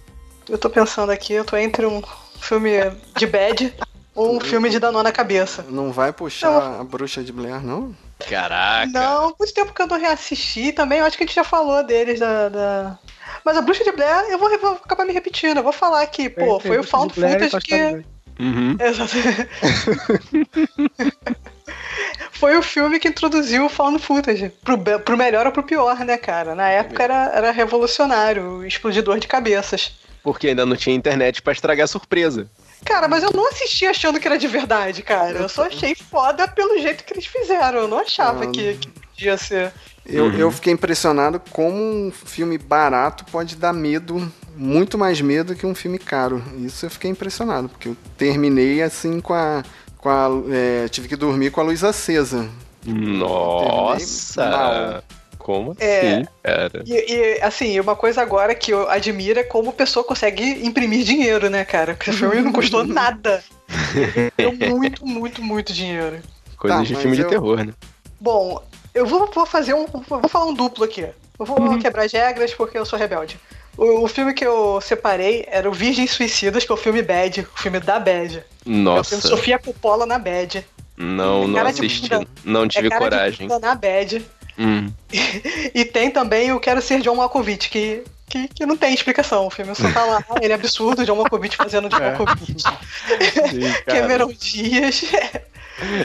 Eu 0.49 0.57
tô 0.57 0.69
pensando 0.69 1.11
aqui, 1.11 1.33
eu 1.33 1.45
tô 1.45 1.57
entre 1.57 1.85
um 1.85 2.01
filme 2.39 2.71
de 3.17 3.27
bad 3.27 3.73
ou 4.15 4.37
um 4.37 4.39
filme 4.39 4.69
de 4.69 4.79
Danone 4.79 5.03
na 5.03 5.11
cabeça. 5.11 5.65
Não 5.69 5.91
vai 5.91 6.11
puxar 6.13 6.79
a 6.79 6.83
bruxa 6.83 7.23
de 7.23 7.31
Blair, 7.31 7.61
não? 7.61 7.93
Caraca. 8.19 8.91
Não, 8.91 9.35
muito 9.39 9.53
tempo 9.53 9.73
que 9.73 9.81
eu 9.81 9.87
não 9.87 9.99
reassisti 9.99 10.71
também, 10.71 10.99
eu 10.99 11.05
acho 11.05 11.17
que 11.17 11.23
a 11.23 11.27
gente 11.27 11.35
já 11.35 11.43
falou 11.43 11.83
deles 11.83 12.19
da. 12.19 12.49
da- 12.49 12.99
Mas 13.45 13.57
a 13.57 13.61
Bruxa 13.61 13.83
de 13.83 13.91
Blair, 13.91 14.25
eu 14.29 14.37
vou, 14.39 14.49
vou 14.59 14.71
acabar 14.73 15.05
me 15.05 15.13
repetindo. 15.13 15.57
Eu 15.57 15.63
vou 15.63 15.71
falar 15.71 16.05
que, 16.07 16.29
pô, 16.29 16.59
foi 16.59 16.79
o 16.79 16.83
Found 16.83 17.13
Footage 17.13 17.57
que. 17.63 18.03
Uhum. 18.39 18.77
Foi 22.31 22.55
o 22.55 22.61
filme 22.61 22.99
que 22.99 23.07
introduziu 23.07 23.65
o 23.65 23.69
Found 23.69 23.99
Footage. 23.99 24.49
Pro, 24.63 24.77
pro 24.77 25.17
melhor 25.17 25.45
ou 25.47 25.51
pro 25.51 25.63
pior, 25.63 25.97
né, 26.05 26.17
cara? 26.17 26.53
Na 26.53 26.69
época 26.69 27.03
era, 27.03 27.31
era 27.33 27.51
revolucionário, 27.51 28.63
explodidor 28.65 29.19
de 29.19 29.27
cabeças. 29.27 29.93
Porque 30.21 30.49
ainda 30.49 30.65
não 30.65 30.75
tinha 30.75 30.95
internet 30.95 31.41
pra 31.41 31.53
estragar 31.53 31.85
a 31.85 31.87
surpresa. 31.87 32.47
Cara, 32.85 33.07
mas 33.07 33.23
eu 33.23 33.31
não 33.33 33.47
assisti 33.49 33.85
achando 33.85 34.19
que 34.19 34.27
era 34.27 34.37
de 34.37 34.47
verdade, 34.47 35.01
cara. 35.03 35.39
Eu 35.39 35.49
só 35.49 35.65
achei 35.67 35.93
foda 35.95 36.47
pelo 36.47 36.79
jeito 36.79 37.03
que 37.03 37.13
eles 37.13 37.25
fizeram. 37.25 37.79
Eu 37.79 37.87
não 37.87 37.99
achava 37.99 38.45
Ah. 38.45 38.47
que, 38.47 38.75
que 38.75 38.87
podia 38.89 39.37
ser. 39.37 39.73
Eu, 40.05 40.25
Uhum. 40.25 40.37
eu 40.37 40.51
fiquei 40.51 40.71
impressionado 40.71 41.41
como 41.51 41.75
um 41.75 42.11
filme 42.11 42.57
barato 42.57 43.25
pode 43.25 43.57
dar 43.57 43.73
medo, 43.73 44.31
muito 44.55 44.97
mais 44.97 45.19
medo 45.19 45.53
que 45.53 45.65
um 45.65 45.75
filme 45.75 45.99
caro. 45.99 46.41
Isso 46.59 46.85
eu 46.85 46.89
fiquei 46.89 47.11
impressionado, 47.11 47.67
porque 47.67 47.89
eu 47.89 47.97
terminei 48.17 48.81
assim 48.81 49.19
com 49.19 49.33
a. 49.33 49.63
Com 49.97 50.09
a 50.09 50.29
é, 50.51 50.87
tive 50.87 51.09
que 51.09 51.15
dormir 51.17 51.51
com 51.51 51.59
a 51.59 51.63
luz 51.63 51.83
acesa. 51.83 52.47
Nossa! 52.85 55.03
Como 55.47 55.73
É. 55.79 55.99
assim, 56.15 56.27
cara? 56.43 56.83
E, 56.85 56.93
e, 57.13 57.41
assim, 57.41 57.79
uma 57.79 57.95
coisa 57.95 58.21
agora 58.21 58.53
que 58.53 58.69
eu 58.73 58.89
admiro 58.89 59.39
é 59.39 59.43
como 59.43 59.69
a 59.69 59.73
pessoa 59.73 60.03
consegue 60.03 60.43
imprimir 60.43 61.05
dinheiro, 61.05 61.49
né, 61.49 61.63
cara? 61.63 61.93
Porque 61.93 62.09
o 62.09 62.13
filme 62.13 62.41
não 62.41 62.51
custou 62.51 62.83
nada. 62.83 63.41
Deu 64.37 64.51
muito, 64.51 65.05
muito, 65.07 65.41
muito 65.41 65.71
dinheiro. 65.71 66.19
Coisa 66.57 66.75
Tá, 66.75 66.83
de 66.83 66.93
filme 66.97 67.17
eu- 67.17 67.23
de 67.23 67.29
terror, 67.29 67.63
né? 67.63 67.73
Bom, 68.19 68.61
eu 68.93 69.05
vou, 69.05 69.31
vou 69.33 69.45
fazer 69.45 69.73
um. 69.73 69.85
Vou 69.87 70.27
falar 70.27 70.47
um 70.47 70.53
duplo 70.53 70.83
aqui. 70.83 71.07
Eu 71.39 71.45
vou 71.45 71.79
quebrar 71.79 72.03
as 72.03 72.11
regras 72.11 72.53
porque 72.53 72.77
eu 72.77 72.85
sou 72.85 72.99
rebelde. 72.99 73.39
O, 73.77 74.03
o 74.03 74.07
filme 74.09 74.33
que 74.33 74.45
eu 74.45 74.81
separei 74.81 75.45
era 75.49 75.69
o 75.69 75.71
Virgens 75.71 76.11
Suicidas, 76.11 76.65
que 76.65 76.71
é 76.73 76.75
o 76.75 76.77
filme 76.77 77.01
Bad, 77.01 77.47
o 77.55 77.57
filme 77.57 77.79
da 77.79 77.99
Bad. 77.99 78.35
É 78.35 78.39
o 78.39 78.43
filme 78.65 78.83
Nossa, 78.83 79.21
Sofia 79.21 79.57
Coppola 79.57 80.05
na 80.05 80.19
Bad. 80.19 80.65
não, 80.97 81.43
É 81.43 81.47
não 81.47 81.67
assisti. 81.67 82.09
bunda. 82.09 82.27
Não 82.43 82.67
tive 82.67 82.87
é 82.87 82.89
cara 82.89 83.01
coragem. 83.01 83.47
De 83.47 83.53
bunda 83.53 83.65
na 83.65 83.75
Bad. 83.75 84.25
Hum. 84.57 84.91
E 85.73 85.85
tem 85.85 86.09
também 86.09 86.51
o 86.51 86.59
Quero 86.59 86.81
Ser 86.81 87.01
John 87.01 87.15
Malkovich, 87.15 87.69
que, 87.69 88.03
que, 88.27 88.47
que 88.47 88.65
não 88.65 88.75
tem 88.75 88.93
explicação. 88.93 89.45
O 89.45 89.49
filme 89.49 89.73
só 89.75 89.91
tá 89.91 90.03
lá, 90.03 90.23
ele 90.41 90.51
é 90.51 90.55
absurdo, 90.55 91.05
John 91.05 91.15
Malkovich 91.15 91.55
fazendo 91.55 91.87
John 91.89 91.99
Malkovich. 91.99 92.63
Sim, 92.63 93.61
cara. 93.85 94.01
Cameron 94.01 94.31
Dias. 94.33 95.03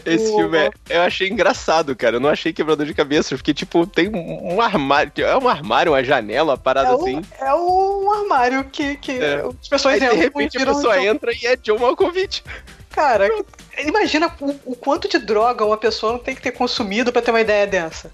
Esse 0.05 0.30
O- 0.30 0.36
filme 0.36 0.59
é, 0.59 0.70
eu 0.90 1.00
achei 1.03 1.28
engraçado, 1.28 1.96
cara. 1.96 2.16
Eu 2.16 2.20
não 2.20 2.28
achei 2.28 2.53
quebrador 2.53 2.84
de 2.84 2.92
cabeça, 2.92 3.34
porque, 3.34 3.55
tipo, 3.55 3.86
tem 3.86 4.11
um 4.14 4.61
armário. 4.61 5.11
É 5.16 5.36
um 5.38 5.48
armário, 5.48 5.92
uma 5.92 6.05
janela, 6.05 6.53
uma 6.53 6.59
parada 6.59 6.90
É, 6.90 6.94
assim. 6.94 7.22
é 7.40 7.55
um 7.55 8.12
armário 8.12 8.64
que, 8.64 8.96
que 8.96 9.12
É. 9.12 9.42
as 9.62 9.68
pessoas 9.68 9.94
Aí, 9.94 10.00
de 10.00 10.07
entram 10.07 10.18
e 10.20 10.22
repente, 10.22 10.59
a 10.62 10.66
pessoa 10.66 10.94
John- 10.98 11.03
entra 11.05 11.32
e 11.32 11.46
é 11.46 11.57
John 11.57 11.78
Malkovich. 11.78 12.44
Cara, 12.90 13.26
imagina 13.78 14.30
o, 14.38 14.50
o 14.66 14.76
quanto 14.76 15.09
de 15.09 15.18
droga 15.18 15.64
uma 15.64 15.78
pessoa 15.78 16.12
não 16.12 16.18
tem 16.18 16.34
que 16.34 16.42
ter 16.42 16.50
consumido 16.53 17.11
pra 17.11 17.22
ter 17.22 17.30
uma 17.30 17.40
ideia 17.40 17.66
dessa. 17.66 18.11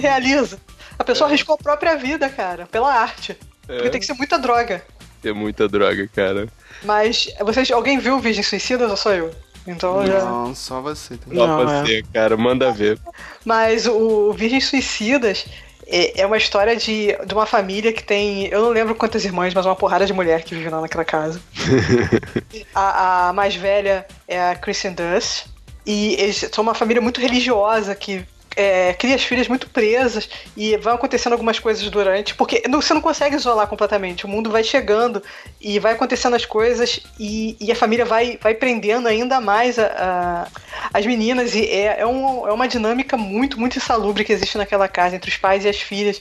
Realiza. 0.00 0.58
A 0.98 1.04
pessoa 1.04 1.28
arriscou 1.28 1.54
a 1.54 1.58
própria 1.58 1.96
vida, 1.96 2.28
cara, 2.28 2.66
pela 2.70 2.92
arte. 2.92 3.36
Porque 3.66 3.86
É, 3.86 3.90
tem 3.90 4.00
que 4.00 4.06
ser 4.06 4.14
muita 4.14 4.38
droga. 4.38 4.84
tem 5.22 5.32
muita 5.32 5.68
droga, 5.68 6.08
cara. 6.14 6.48
Mas 6.82 7.28
vocês, 7.40 7.70
alguém 7.70 7.98
viu 7.98 8.18
Virgem 8.18 8.42
Suicidas 8.42 8.90
ou 8.90 8.96
só 8.96 9.12
eu? 9.12 9.32
Então 9.66 10.04
já. 10.06 10.24
Não, 10.24 10.54
só 10.54 10.80
você. 10.80 11.16
tá? 11.16 11.26
Só 11.32 11.46
Não, 11.46 11.64
você, 11.84 12.02
cara. 12.12 12.36
Manda 12.36 12.72
ver. 12.72 12.98
Mas 13.44 13.86
o 13.86 14.32
Virgem 14.32 14.60
Suicidas 14.60 15.46
é, 15.86 16.20
é 16.20 16.26
uma 16.26 16.36
história 16.36 16.74
de, 16.76 17.16
de 17.24 17.32
uma 17.34 17.46
família 17.46 17.92
que 17.92 18.02
tem. 18.02 18.46
Eu 18.48 18.62
não 18.62 18.70
lembro 18.70 18.94
quantas 18.96 19.24
irmãs, 19.24 19.54
mas 19.54 19.64
uma 19.64 19.76
porrada 19.76 20.04
de 20.04 20.12
mulher 20.12 20.42
que 20.42 20.54
vive 20.56 20.68
lá 20.68 20.80
naquela 20.80 21.04
casa. 21.04 21.40
a, 22.74 23.28
a 23.28 23.32
mais 23.32 23.54
velha 23.54 24.04
é 24.26 24.50
a 24.50 24.56
Kristen 24.56 24.94
Dunst. 24.94 25.46
E 25.86 26.14
eles 26.20 26.48
são 26.52 26.62
uma 26.62 26.74
família 26.74 27.00
muito 27.02 27.20
religiosa 27.20 27.94
que 27.94 28.24
é, 28.56 28.92
cria 28.94 29.14
as 29.14 29.22
filhas 29.24 29.48
muito 29.48 29.68
presas 29.68 30.28
e 30.56 30.76
vão 30.76 30.94
acontecendo 30.94 31.32
algumas 31.32 31.58
coisas 31.58 31.88
durante, 31.90 32.34
porque 32.34 32.62
não- 32.68 32.80
você 32.80 32.92
não 32.94 33.00
consegue 33.00 33.36
isolar 33.36 33.66
completamente. 33.66 34.24
O 34.24 34.28
mundo 34.28 34.50
vai 34.50 34.62
chegando 34.64 35.22
e 35.60 35.78
vai 35.78 35.92
acontecendo 35.92 36.34
as 36.36 36.44
coisas 36.44 37.00
e, 37.18 37.56
e 37.60 37.70
a 37.72 37.76
família 37.76 38.04
vai, 38.04 38.38
vai 38.40 38.54
prendendo 38.54 39.08
ainda 39.08 39.40
mais 39.40 39.78
a- 39.78 39.86
a- 39.86 40.48
as 40.92 41.06
meninas. 41.06 41.54
E 41.54 41.64
é, 41.66 42.00
é, 42.00 42.06
um- 42.06 42.46
é 42.46 42.52
uma 42.52 42.68
dinâmica 42.68 43.16
muito, 43.16 43.58
muito 43.58 43.76
insalubre 43.78 44.24
que 44.24 44.32
existe 44.32 44.58
naquela 44.58 44.88
casa 44.88 45.16
entre 45.16 45.30
os 45.30 45.36
pais 45.36 45.64
e 45.64 45.68
as 45.68 45.80
filhas. 45.80 46.20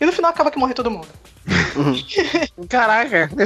E 0.00 0.04
no 0.06 0.12
final 0.12 0.30
acaba 0.30 0.50
que 0.50 0.58
morre 0.58 0.74
todo 0.74 0.90
mundo. 0.90 1.08
Caraca. 2.68 3.30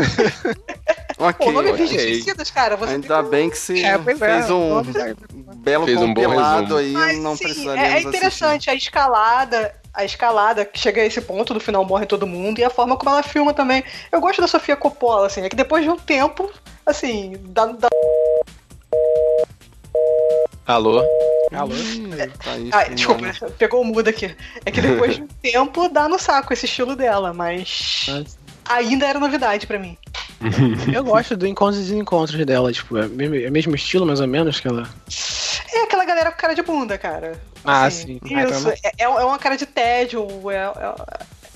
Ok. 1.18 1.47
Pô, 1.47 1.48
o 1.48 1.52
nome 1.52 1.70
é 1.70 1.73
ok. 1.73 1.86
Virgens 1.86 2.02
Suicidas, 2.02 2.51
cara. 2.51 2.77
Você 2.77 2.93
Ainda 2.93 3.23
tem 3.23 3.31
bem 3.31 3.51
que 3.51 3.56
você 3.56 3.78
É, 3.78 3.93
é, 3.93 3.98
fez 3.98 4.51
um 4.51 4.82
belo 5.56 5.86
Fez 5.86 6.02
um 6.02 6.12
compilado 6.12 6.77
aí, 6.77 6.93
Mas, 6.93 7.18
não 7.18 7.35
sim, 7.35 7.70
é, 7.70 7.94
é 7.94 8.01
interessante 8.01 8.68
a 8.68 8.74
escalada, 8.74 9.74
a 9.94 10.05
escalada 10.05 10.64
que 10.64 10.78
chega 10.78 11.01
a 11.01 11.06
esse 11.06 11.20
ponto 11.23 11.55
do 11.55 11.60
final 11.60 11.85
morre 11.86 12.05
todo 12.05 12.27
mundo 12.27 12.59
e 12.59 12.64
a 12.64 12.68
forma 12.70 12.98
como 12.98 13.10
ela 13.10 13.23
filma 13.23 13.55
também. 13.55 13.82
Eu 14.12 14.20
gosto 14.20 14.43
da 14.43 14.47
Sofia 14.47 14.77
Coppola, 14.77 15.27
assim, 15.27 15.40
é 15.43 15.48
que 15.48 15.56
depois 15.56 15.82
de 15.85 15.89
um 15.90 15.97
tempo, 15.97 16.51
assim, 16.85 17.35
dá, 17.47 17.64
dá- 17.64 17.89
Alô? 20.66 21.02
Alô? 21.52 21.72
assistir. 21.72 22.32
Tá 22.38 22.52
filmando. 22.55 22.94
desculpa, 22.94 23.51
pegou 23.59 23.80
o 23.80 23.84
mudo 23.84 24.09
aqui. 24.09 24.34
É 24.64 24.70
que 24.70 24.80
depois 24.80 25.14
de 25.16 25.22
um 25.22 25.26
tempo 25.43 25.88
dá 25.88 26.09
no 26.09 26.18
saco 26.18 26.52
esse 26.52 26.66
estilo 26.66 26.97
dela, 26.97 27.32
mas 27.32 28.06
ainda 28.68 29.06
era 29.06 29.18
novidade 29.20 29.66
pra 29.66 29.78
mim. 29.78 29.97
Eu 30.93 31.05
gosto 31.05 31.36
do 31.36 31.47
encontros 31.47 31.78
e 31.78 31.88
desencontros 31.88 32.44
dela, 32.44 32.72
tipo, 32.72 32.98
é 32.98 33.06
o 33.06 33.10
mesmo, 33.10 33.34
é 33.36 33.48
mesmo 33.51 33.74
estilo, 33.74 34.05
mais 34.05 34.20
ou 34.20 34.26
menos, 34.26 34.59
que 34.60 34.68
ela. 34.68 34.88
É 35.72 35.82
aquela 35.84 36.05
galera 36.05 36.30
com 36.32 36.38
cara 36.38 36.55
de 36.55 36.62
bunda, 36.62 36.98
cara. 36.98 37.40
Ah, 37.64 37.84
Assim, 37.86 38.18
sim. 38.26 38.34
Ah, 38.36 38.43
então 38.43 38.51
Isso, 38.59 38.64
não- 38.64 38.72
é, 38.72 38.93
é 38.98 39.09
uma 39.09 39.38
cara 39.38 39.56
de 39.56 39.66
tédio, 39.66 40.26
é, 40.51 40.56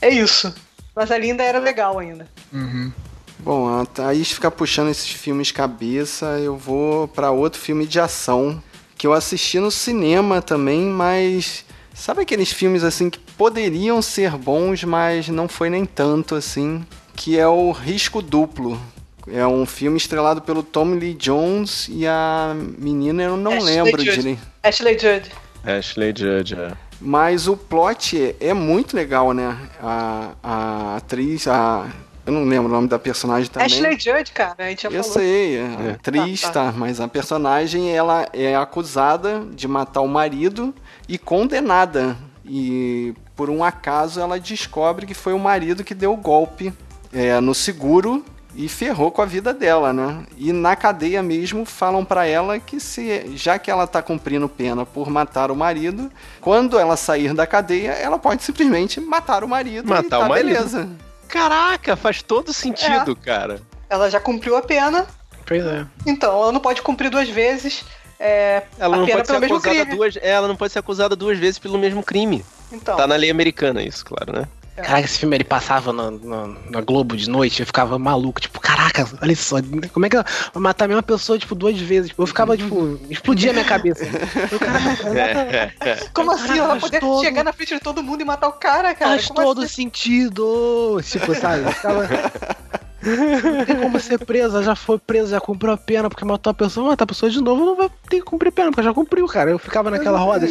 é, 0.01 0.09
é 0.09 0.09
isso. 0.11 0.55
Mas 0.95 1.11
ali 1.11 1.31
ainda 1.31 1.43
era 1.43 1.59
legal 1.59 1.99
ainda. 1.99 2.27
Uhum. 2.53 2.93
Bom, 3.41 3.81
a 3.81 3.87
Thaís 3.87 4.31
fica 4.33 4.51
puxando 4.51 4.91
esses 4.91 5.09
filmes 5.11 5.51
cabeça, 5.51 6.27
eu 6.39 6.57
vou 6.57 7.09
pra 7.09 7.31
outro 7.31 7.61
filme 7.61 7.87
de 7.87 7.99
ação 8.01 8.63
que 9.01 9.07
eu 9.07 9.15
assisti 9.15 9.59
no 9.59 9.71
cinema 9.71 10.43
também, 10.43 10.83
mas 10.83 11.65
sabe 11.95 12.21
aqueles 12.21 12.53
filmes 12.53 12.85
assim 12.85 13.09
que 13.09 13.19
poderiam 13.19 14.03
ser 14.03 14.33
bons, 14.37 14.85
mas 14.85 15.27
não 15.31 15.49
foi 15.49 15.71
nem 15.71 15.87
tanto 15.87 16.35
assim, 16.35 16.85
que 17.17 17.39
é 17.39 17.49
o 17.49 17.71
Risco 17.71 18.21
Duplo. 18.21 18.79
É 19.27 19.47
um 19.47 19.65
filme 19.65 19.97
estrelado 19.97 20.43
pelo 20.43 20.63
Tom 20.63 20.93
Lee 20.97 21.15
Jones 21.15 21.89
e 21.91 22.07
a 22.07 22.55
menina 22.55 23.23
eu 23.23 23.39
não 23.39 23.53
Ashley 23.53 23.75
lembro 23.75 24.05
Judd. 24.05 24.19
direito. 24.19 24.43
Ashley 24.63 24.99
Judd. 24.99 25.31
Ashley 25.65 26.15
Judge, 26.15 26.55
é. 26.57 26.73
Mas 27.01 27.49
o 27.49 27.57
plot 27.57 28.35
é, 28.39 28.49
é 28.49 28.53
muito 28.53 28.95
legal, 28.95 29.33
né? 29.33 29.57
A, 29.83 30.33
a 30.43 30.97
atriz, 30.97 31.49
a. 31.49 31.89
Eu 32.31 32.35
não 32.35 32.45
lembro 32.45 32.69
o 32.69 32.73
nome 32.73 32.87
da 32.87 32.97
personagem 32.97 33.51
também. 33.51 33.67
Ashley 33.67 33.99
Judd, 33.99 34.31
cara, 34.31 34.55
a 34.59 34.69
gente 34.69 34.85
já 34.85 34.89
Eu 34.89 35.03
falou. 35.03 35.19
sei, 35.19 35.61
a 35.61 35.93
atriz, 35.95 36.41
Tá, 36.43 36.51
tá, 36.51 36.73
mas 36.77 37.01
a 37.01 37.09
personagem 37.09 37.91
ela 37.91 38.29
é 38.33 38.55
acusada 38.55 39.43
de 39.53 39.67
matar 39.67 40.01
o 40.01 40.07
marido 40.07 40.73
e 41.09 41.19
condenada. 41.19 42.17
E 42.45 43.13
por 43.35 43.51
um 43.51 43.65
acaso 43.65 44.21
ela 44.21 44.39
descobre 44.39 45.07
que 45.07 45.15
foi 45.15 45.33
o 45.33 45.39
marido 45.41 45.83
que 45.83 45.95
deu 45.95 46.13
o 46.13 46.17
golpe 46.17 46.73
é, 47.13 47.41
no 47.41 47.53
seguro 47.53 48.25
e 48.55 48.69
ferrou 48.69 49.11
com 49.11 49.23
a 49.23 49.27
vida 49.27 49.53
dela, 49.53 49.93
né? 49.93 50.25
E 50.37 50.53
na 50.53 50.77
cadeia 50.77 51.23
mesmo 51.25 51.65
falam 51.65 52.05
pra 52.05 52.27
ela 52.27 52.61
que 52.61 52.79
se 52.79 53.33
já 53.37 53.59
que 53.59 53.71
ela 53.71 53.87
tá 53.89 54.01
cumprindo 54.03 54.49
pena 54.49 54.87
por 54.87 55.11
matar 55.11 55.51
o 55.51 55.57
marido, 55.57 56.11
quando 56.41 56.79
ela 56.79 56.97
sair 56.97 57.35
da 57.35 57.47
cadeia, 57.47 57.91
ela 57.91 58.19
pode 58.19 58.43
simplesmente 58.45 59.01
matar 59.01 59.43
o 59.43 59.49
marido 59.49 59.87
e 59.87 59.91
Matar 59.91 60.09
tá 60.09 60.19
o 60.21 60.29
marido. 60.29 60.47
beleza. 60.47 60.89
Caraca, 61.31 61.97
faz 61.97 62.23
todo 62.23 62.53
sentido, 62.53 63.15
cara. 63.17 63.61
Ela 63.89 64.11
já 64.11 64.21
cumpriu 64.21 64.57
a 64.57 64.63
pena, 64.63 65.07
Pois 65.47 65.65
é. 65.65 65.85
então 66.07 66.33
ela 66.43 66.53
não 66.53 66.61
pode 66.61 66.81
cumprir 66.83 67.11
duas 67.11 67.29
vezes 67.29 67.85
é, 68.19 68.63
Ela 68.79 68.97
a 68.97 68.99
não 68.99 69.07
pena 69.07 69.19
pode 69.25 69.29
ser 69.29 69.37
acusada 69.45 69.75
crime. 69.81 69.97
duas. 69.97 70.17
é, 70.17 70.29
Ela 70.29 70.47
não 70.49 70.55
pode 70.57 70.73
ser 70.73 70.79
acusada 70.79 71.17
duas 71.17 71.39
vezes 71.39 71.59
pelo 71.59 71.79
mesmo 71.79 72.03
crime. 72.03 72.45
Então, 72.71 72.97
Tá 72.97 73.07
na 73.07 73.17
lei 73.17 73.31
americana 73.31 73.83
isso, 73.83 74.05
claro, 74.05 74.33
né? 74.33 74.47
Caraca, 74.83 75.05
esse 75.05 75.19
filme 75.19 75.37
ele 75.37 75.45
passava 75.45 75.93
na, 75.93 76.11
na, 76.11 76.47
na 76.71 76.81
Globo 76.81 77.17
de 77.17 77.29
noite, 77.29 77.61
eu 77.61 77.67
ficava 77.67 77.99
maluco, 77.99 78.41
tipo, 78.41 78.61
caraca, 78.61 79.07
olha 79.23 79.37
só, 79.37 79.57
como 79.93 80.07
é 80.07 80.09
que 80.09 80.17
eu 80.17 80.25
vou 80.53 80.63
matar 80.63 80.85
a 80.85 80.89
mesma 80.89 81.03
pessoa, 81.03 81.39
tipo, 81.39 81.55
duas 81.55 81.79
vezes? 81.79 82.11
Tipo, 82.11 82.23
eu 82.23 82.27
ficava, 82.27 82.57
tipo, 82.57 82.99
explodia 83.11 83.51
a 83.51 83.53
minha 83.53 83.65
cabeça. 83.65 84.05
Eu, 84.51 84.59
caraca, 84.59 85.73
exata- 85.83 86.11
como 86.13 86.33
assim? 86.33 86.59
Ela 86.59 86.69
vai 86.69 86.81
poder 86.81 87.01
todo- 87.01 87.23
chegar 87.23 87.45
na 87.45 87.53
frente 87.53 87.75
de 87.75 87.81
todo 87.81 88.03
mundo 88.03 88.21
e 88.21 88.25
matar 88.25 88.49
o 88.49 88.53
cara, 88.53 88.95
cara? 88.95 89.13
faz 89.13 89.27
Como 89.29 89.41
todo 89.43 89.63
assim? 89.63 89.83
sentido! 89.85 91.01
Tipo, 91.05 91.35
sabe? 91.35 91.63
eu 91.65 91.73
Ficava... 91.73 92.09
Não 93.03 93.65
tem 93.65 93.77
como 93.77 93.99
ser 94.01 94.19
presa, 94.19 94.63
já 94.63 94.75
foi 94.77 94.99
presa, 94.99 95.29
já 95.31 95.41
cumpriu 95.41 95.73
a 95.73 95.77
pena 95.77 96.09
porque 96.11 96.25
matou 96.25 96.51
a 96.51 96.55
pessoa, 96.55 96.89
matar 96.91 97.05
a 97.05 97.07
pessoa 97.07 97.31
de 97.31 97.41
novo 97.41 97.65
não 97.65 97.77
vai 97.77 97.89
ter 98.09 98.17
que 98.19 98.23
cumprir 98.23 98.53
pena, 98.53 98.71
porque 98.71 98.83
já 98.83 98.93
cumpriu, 98.93 99.27
cara. 99.27 99.51
Eu 99.51 99.59
ficava 99.59 99.91
naquela 99.91 100.19
roda. 100.19 100.47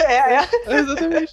É, 0.00 0.34
é. 0.34 0.48
Exatamente. 0.68 1.32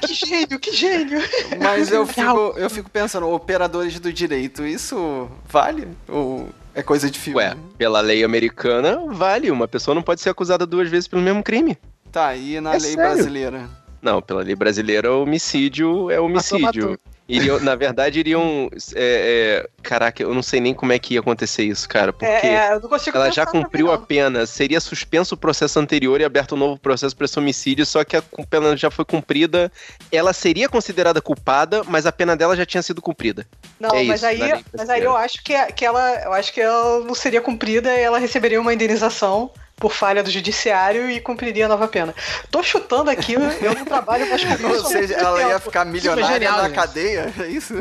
Que 0.00 0.14
gênio, 0.14 0.58
que 0.60 0.72
gênio. 0.72 1.20
Mas 1.60 1.90
eu 1.90 2.06
fico, 2.08 2.54
eu 2.56 2.70
fico 2.70 2.88
pensando, 2.90 3.28
operadores 3.28 3.98
do 3.98 4.12
direito, 4.12 4.64
isso 4.64 5.28
vale? 5.48 5.88
Ou 6.08 6.48
é 6.74 6.82
coisa 6.82 7.10
de 7.10 7.18
filme? 7.18 7.38
Ué, 7.38 7.56
pela 7.76 8.00
lei 8.00 8.22
americana, 8.24 8.98
vale. 9.08 9.50
Uma 9.50 9.66
pessoa 9.66 9.94
não 9.94 10.02
pode 10.02 10.20
ser 10.20 10.30
acusada 10.30 10.64
duas 10.66 10.88
vezes 10.88 11.08
pelo 11.08 11.22
mesmo 11.22 11.42
crime. 11.42 11.76
Tá, 12.12 12.34
e 12.36 12.60
na 12.60 12.70
É 12.74 12.78
lei 12.78 12.92
sério? 12.92 12.96
brasileira? 13.14 13.70
Não, 14.00 14.20
pela 14.22 14.42
lei 14.42 14.54
brasileira, 14.54 15.12
homicídio 15.12 16.10
é 16.10 16.20
homicídio. 16.20 16.90
matou. 16.90 16.98
Iriam, 17.26 17.58
na 17.60 17.74
verdade, 17.74 18.20
iriam. 18.20 18.68
é, 18.94 19.64
é, 19.64 19.68
caraca, 19.82 20.22
eu 20.22 20.34
não 20.34 20.42
sei 20.42 20.60
nem 20.60 20.74
como 20.74 20.92
é 20.92 20.98
que 20.98 21.14
ia 21.14 21.20
acontecer 21.20 21.64
isso, 21.64 21.88
cara. 21.88 22.12
Porque 22.12 22.26
É, 22.26 22.46
é, 22.46 22.72
eu 22.74 22.80
não 22.80 22.88
consigo 22.88 23.16
ela 23.16 23.30
já 23.30 23.46
cumpriu 23.46 23.90
a 23.90 23.98
pena. 23.98 24.44
Seria 24.44 24.78
suspenso 24.78 25.34
o 25.34 25.38
processo 25.38 25.78
anterior 25.78 26.20
e 26.20 26.24
aberto 26.24 26.54
um 26.54 26.58
novo 26.58 26.78
processo 26.78 27.16
por 27.16 27.24
esse 27.24 27.38
homicídio, 27.38 27.86
só 27.86 28.04
que 28.04 28.16
a 28.16 28.22
pena 28.48 28.76
já 28.76 28.90
foi 28.90 29.06
cumprida. 29.06 29.72
Ela 30.12 30.34
seria 30.34 30.68
considerada 30.68 31.22
culpada, 31.22 31.82
mas 31.84 32.04
a 32.04 32.12
pena 32.12 32.36
dela 32.36 32.54
já 32.54 32.66
tinha 32.66 32.82
sido 32.82 33.00
cumprida. 33.00 33.46
Não, 33.80 33.90
É 33.90 34.04
mas 34.04 34.16
isso, 34.22 34.26
aí, 34.26 34.64
mas 34.76 34.90
aí 34.90 35.02
eu 35.02 35.16
acho 35.16 35.42
que, 35.42 35.54
que 35.72 35.84
ela, 35.84 36.22
eu 36.24 36.32
acho 36.34 36.52
que 36.52 36.60
ela 36.60 37.00
não 37.00 37.14
seria 37.14 37.40
cumprida 37.40 37.90
e 37.90 38.00
ela 38.02 38.18
receberia 38.18 38.60
uma 38.60 38.74
indenização 38.74 39.50
por 39.76 39.92
falha 39.92 40.22
do 40.22 40.30
judiciário 40.30 41.10
e 41.10 41.20
cumpriria 41.20 41.66
a 41.66 41.68
nova 41.68 41.88
pena. 41.88 42.14
Tô 42.50 42.62
chutando 42.62 43.10
aqui, 43.10 43.34
eu 43.34 43.40
não 43.74 43.84
trabalho 43.84 44.28
mais 44.28 44.44
com 44.44 44.54
isso. 44.54 44.66
Ou 44.66 44.84
seja, 44.84 45.14
ela 45.14 45.40
ia 45.40 45.48
tempo. 45.48 45.60
ficar 45.60 45.84
milionária 45.84 46.34
genial, 46.34 46.56
na 46.56 46.64
gente. 46.64 46.74
cadeia? 46.74 47.32
É 47.38 47.46
isso? 47.46 47.74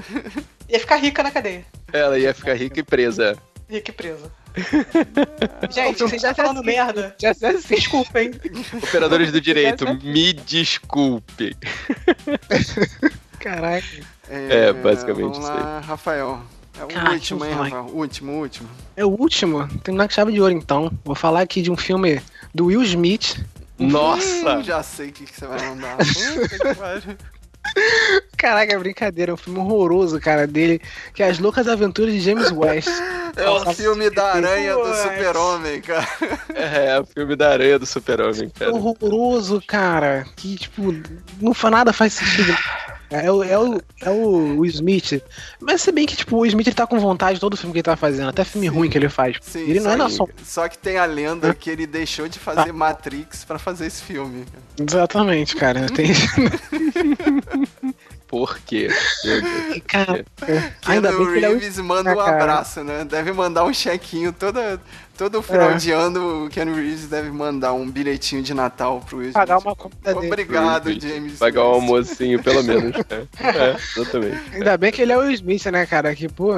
Ia 0.69 0.79
ficar 0.79 0.97
rica 0.97 1.23
na 1.23 1.31
cadeia. 1.31 1.65
Ela 1.91 2.17
ia 2.17 2.33
ficar 2.33 2.53
rica 2.55 2.79
e 2.79 2.83
presa. 2.83 3.37
Rica 3.69 3.91
e 3.91 3.93
presa. 3.93 4.31
Gente, 5.71 5.99
vocês 5.99 6.21
já 6.21 6.33
falando 6.33 6.63
merda. 6.63 7.15
Já 7.19 7.31
assim. 7.31 7.75
Desculpem. 7.75 8.31
Operadores 8.83 9.31
do 9.31 9.41
direito, 9.41 9.85
me 10.03 10.33
desculpem. 10.33 11.55
Caraca. 13.39 13.85
É, 14.29 14.71
basicamente 14.73 15.33
Vamos 15.33 15.49
lá, 15.49 15.79
Rafael. 15.79 16.41
É 16.79 16.83
o 16.83 16.87
Caraca, 16.87 17.13
último, 17.13 17.45
hein, 17.45 17.53
Rafael? 17.53 17.85
Último, 17.85 18.31
último. 18.33 18.69
É 18.95 19.05
o 19.05 19.09
último. 19.09 19.67
Terminar 19.83 20.07
com 20.07 20.13
chave 20.13 20.31
de 20.31 20.41
ouro, 20.41 20.53
então. 20.53 20.91
Vou 21.05 21.15
falar 21.15 21.41
aqui 21.41 21.61
de 21.61 21.69
um 21.71 21.77
filme 21.77 22.21
do 22.53 22.65
Will 22.65 22.83
Smith. 22.83 23.43
Nossa! 23.77 24.57
Hum, 24.57 24.63
já 24.63 24.81
sei 24.81 25.09
o 25.09 25.11
que, 25.11 25.25
que 25.25 25.35
você 25.35 25.45
vai 25.45 25.59
mandar. 25.67 25.97
Caraca, 28.37 28.73
é 28.73 28.77
brincadeira. 28.77 29.31
É 29.31 29.33
um 29.33 29.37
filme 29.37 29.59
horroroso, 29.59 30.19
cara, 30.19 30.45
dele. 30.45 30.81
Que 31.13 31.23
é 31.23 31.29
As 31.29 31.39
Loucas 31.39 31.67
Aventuras 31.67 32.13
de 32.13 32.19
James 32.19 32.51
West. 32.51 32.89
É 33.35 33.49
o 33.49 33.53
Nossa, 33.53 33.73
filme 33.73 34.09
da 34.09 34.33
aranha 34.33 34.75
do 34.75 34.93
super-homem, 34.95 35.81
cara. 35.81 36.07
É, 36.53 36.87
é 36.89 36.99
o 36.99 37.05
filme 37.05 37.35
da 37.35 37.51
aranha 37.51 37.79
do 37.79 37.85
super-homem, 37.85 38.49
cara. 38.49 38.71
horroroso, 38.73 39.63
cara. 39.65 40.25
Que, 40.35 40.55
tipo, 40.55 40.93
não 41.41 41.53
fa 41.53 41.71
nada 41.71 41.93
faz 41.93 42.13
sentido. 42.13 42.55
É 43.13 43.31
o, 43.31 43.43
é, 43.43 43.59
o, 43.59 43.81
é 44.01 44.09
o 44.09 44.65
Smith. 44.65 45.21
Mas 45.59 45.81
se 45.81 45.91
bem 45.91 46.05
que, 46.05 46.15
tipo, 46.15 46.37
o 46.37 46.45
Smith 46.47 46.67
ele 46.67 46.75
tá 46.75 46.87
com 46.87 46.99
vontade 46.99 47.35
de 47.35 47.41
todo 47.41 47.55
filme 47.55 47.71
que 47.71 47.79
ele 47.79 47.83
tá 47.83 47.95
fazendo, 47.95 48.29
até 48.29 48.43
filme 48.43 48.67
ruim 48.67 48.89
que 48.89 48.97
ele 48.97 49.07
faz. 49.07 49.37
Sim, 49.41 49.69
ele 49.69 49.79
não 49.79 49.91
é 49.91 49.97
só, 49.97 50.03
na 50.03 50.09
só. 50.09 50.27
só 50.43 50.67
que 50.67 50.77
tem 50.77 50.97
a 50.97 51.05
lenda 51.05 51.53
que 51.53 51.69
ele 51.69 51.85
deixou 51.85 52.27
de 52.27 52.39
fazer 52.39 52.73
Matrix 52.73 53.45
pra 53.45 53.59
fazer 53.59 53.85
esse 53.85 54.01
filme. 54.01 54.45
Exatamente, 54.79 55.55
cara. 55.55 55.85
Tem... 55.89 56.11
Por 58.27 58.57
quê? 58.61 58.87
Cara, 59.87 60.25
ainda 60.87 61.09
Keanu 61.09 61.25
bem 61.25 61.33
que 61.33 61.37
ele 61.37 61.45
é 61.45 61.49
o 61.49 61.59
Reeves 61.59 61.77
manda 61.77 62.15
um 62.15 62.19
Ah, 62.19 62.25
cara. 62.25 62.41
abraço, 62.43 62.83
né? 62.83 63.05
Deve 63.05 63.31
mandar 63.31 63.63
um 63.63 63.71
chequinho 63.71 64.33
toda, 64.33 64.81
todo 65.17 65.41
final 65.41 65.71
É. 65.71 65.75
de 65.75 65.91
ano. 65.91 66.45
O 66.45 66.49
Keanu 66.49 66.75
Reeves 66.75 67.07
deve 67.07 67.29
mandar 67.31 67.73
um 67.73 67.89
bilhetinho 67.89 68.41
de 68.41 68.53
Natal 68.53 69.01
pro 69.07 69.17
Will 69.17 69.31
pagar 69.31 69.57
uma 69.59 69.75
conta 69.75 70.13
dele. 70.13 70.27
Obrigado. 70.27 70.91
James. 70.99 71.37
Pagar 71.39 71.61
um 71.63 71.73
almocinho, 71.73 72.41
pelo 72.41 72.61
menos. 72.63 72.95
É, 73.09 73.47
é 73.47 73.75
exatamente. 73.97 74.41
Ainda 74.53 74.77
bem 74.77 74.91
que 74.91 75.01
ele 75.01 75.11
é 75.11 75.17
o 75.17 75.21
Will 75.21 75.31
Smith, 75.31 75.65
né, 75.67 75.85
cara? 75.85 76.15
Que, 76.15 76.27
pô, 76.29 76.53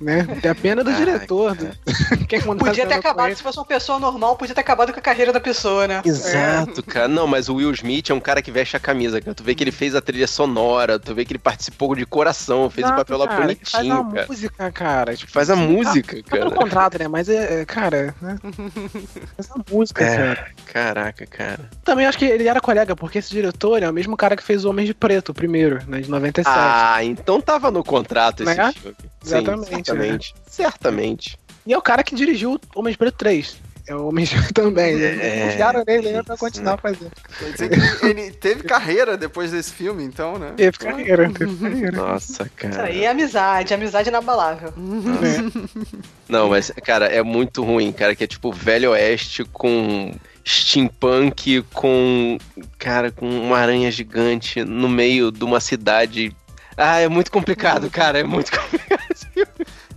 né? 0.00 0.26
É 0.42 0.48
a 0.48 0.54
pena 0.54 0.82
do 0.84 0.90
Ai, 0.90 0.96
diretor. 0.96 1.54
Do... 1.54 1.68
Quem 2.28 2.40
mandou 2.40 2.66
Podia 2.66 2.84
a 2.84 2.86
ter 2.86 2.94
acabado, 2.94 3.34
se 3.34 3.42
fosse 3.42 3.58
uma 3.58 3.64
pessoa 3.64 3.98
normal, 3.98 4.36
podia 4.36 4.54
ter 4.54 4.60
acabado 4.60 4.92
com 4.92 4.98
a 4.98 5.02
carreira 5.02 5.32
da 5.32 5.40
pessoa, 5.40 5.86
né? 5.86 6.02
Exato, 6.04 6.82
cara. 6.82 7.08
Não, 7.08 7.26
mas 7.26 7.48
o 7.48 7.54
Will 7.56 7.70
Smith 7.72 8.10
é 8.10 8.14
um 8.14 8.20
cara 8.20 8.42
que 8.42 8.50
veste 8.50 8.76
a 8.76 8.80
camisa, 8.80 9.20
cara. 9.20 9.34
Tu 9.34 9.42
vê 9.42 9.54
que 9.54 9.62
ele 9.64 9.72
fez 9.72 9.94
a 9.94 10.00
trilha 10.00 10.26
sonora, 10.26 10.98
tu 10.98 11.14
vê 11.14 11.24
que 11.24 11.32
ele 11.32 11.38
participou 11.38 11.94
de 11.94 12.04
coração, 12.06 12.68
fez 12.70 12.88
o 12.88 12.94
papel 12.94 13.18
lá 13.18 13.26
cara, 13.28 13.36
Faz 13.42 13.46
bonitinho, 13.56 13.94
a 14.00 14.04
cara. 14.04 14.26
música, 14.28 14.72
cara. 14.72 15.16
Tipo, 15.16 15.32
Faz 15.32 15.50
a 15.50 15.56
música, 15.56 16.16
Tá 16.22 16.36
no 16.36 16.44
cara. 16.44 16.50
contrato, 16.56 16.98
né? 16.98 17.08
Mas 17.08 17.28
é, 17.28 17.62
é, 17.62 17.64
cara, 17.96 18.14
né? 18.20 18.38
Faz 19.36 19.50
a 19.50 19.54
música, 19.70 20.04
cara. 20.04 20.22
É, 20.58 20.72
caraca, 20.72 21.26
cara. 21.26 21.70
Também 21.84 22.06
acho 22.06 22.18
que 22.18 22.24
ele 22.24 22.48
era 22.48 22.60
colega, 22.60 22.94
porque 22.96 23.18
esse 23.18 23.30
diretor 23.30 23.82
é 23.82 23.88
o 23.88 23.92
mesmo 23.92 24.16
cara 24.16 24.36
que 24.36 24.42
fez 24.42 24.64
o 24.64 24.70
Homem 24.70 24.86
de 24.86 24.94
Preto, 24.94 25.30
o 25.30 25.34
primeiro, 25.34 25.80
né? 25.88 26.00
De 26.00 26.10
97. 26.10 26.46
Ah, 26.58 27.02
então 27.04 27.40
tava 27.40 27.70
no 27.70 27.82
contrato 27.84 28.42
esse 28.42 28.54
Né? 28.56 28.72
filme. 28.72 28.96
Sim, 29.22 29.36
Exatamente, 29.36 29.68
certamente. 29.68 30.34
Certamente. 30.46 31.38
E 31.66 31.72
é 31.72 31.78
o 31.78 31.82
cara 31.82 32.02
que 32.04 32.14
dirigiu 32.14 32.60
o 32.74 32.78
Homem 32.80 32.92
de 32.92 32.98
Preto 32.98 33.16
3. 33.16 33.56
É 33.86 33.94
o 33.94 34.08
Homem 34.08 34.26
também. 34.52 35.00
É, 35.02 35.50
Confiaram 35.50 35.84
nele 35.86 36.12
né, 36.12 36.22
pra 36.22 36.34
isso, 36.34 36.44
continuar 36.44 36.76
fazendo. 36.78 37.12
Quer 37.38 37.52
dizer 37.52 37.68
que 37.70 38.06
ele, 38.06 38.30
teve 38.32 38.62
carreira 38.64 39.16
depois 39.16 39.52
desse 39.52 39.72
filme, 39.72 40.02
então, 40.02 40.38
né? 40.38 40.52
Teve 40.56 40.78
carreira, 40.78 41.30
teve 41.30 41.56
carreira. 41.56 41.96
Nossa, 41.96 42.42
Isso 42.42 42.52
cara. 42.56 42.84
aí 42.84 43.04
é 43.04 43.08
amizade, 43.08 43.72
amizade 43.72 44.08
inabalável. 44.08 44.70
É. 44.70 45.96
Não, 46.28 46.48
mas, 46.48 46.72
cara, 46.84 47.06
é 47.06 47.22
muito 47.22 47.62
ruim, 47.62 47.92
cara, 47.92 48.16
que 48.16 48.24
é 48.24 48.26
tipo 48.26 48.52
Velho 48.52 48.90
Oeste 48.90 49.44
com 49.44 50.12
steampunk, 50.44 51.62
com, 51.72 52.38
cara, 52.78 53.10
com 53.10 53.28
uma 53.28 53.58
aranha 53.58 53.90
gigante 53.90 54.64
no 54.64 54.88
meio 54.88 55.30
de 55.30 55.44
uma 55.44 55.60
cidade. 55.60 56.34
Ah, 56.76 56.98
é 56.98 57.08
muito 57.08 57.30
complicado, 57.30 57.88
cara, 57.90 58.18
é 58.18 58.24
muito 58.24 58.50
complicado. 58.50 58.95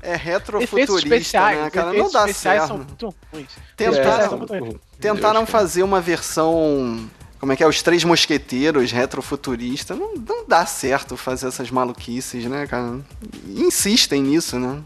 É 0.02 0.16
retrofuturista, 0.16 0.98
especiais, 0.98 1.62
né, 1.62 1.70
cara? 1.70 1.94
Não 1.94 2.10
dá 2.12 2.30
especiais 2.30 2.60
certo. 2.62 2.68
são 2.68 2.78
muito 2.78 3.16
ruins. 3.32 3.50
Tentaram, 3.76 4.38
muito 4.38 4.82
tentaram 5.00 5.46
fazer 5.46 5.84
uma 5.84 6.00
versão. 6.00 7.10
Como 7.40 7.54
é 7.54 7.56
que 7.56 7.64
é? 7.64 7.68
Os 7.68 7.82
Três 7.82 8.04
Mosqueteiros, 8.04 8.92
retrofuturista. 8.92 9.96
Não, 9.96 10.14
não 10.16 10.46
dá 10.48 10.66
certo 10.66 11.16
fazer 11.16 11.48
essas 11.48 11.72
maluquices, 11.72 12.46
né, 12.46 12.68
cara? 12.68 13.00
Insistem 13.48 14.22
nisso, 14.22 14.60
né? 14.60 14.82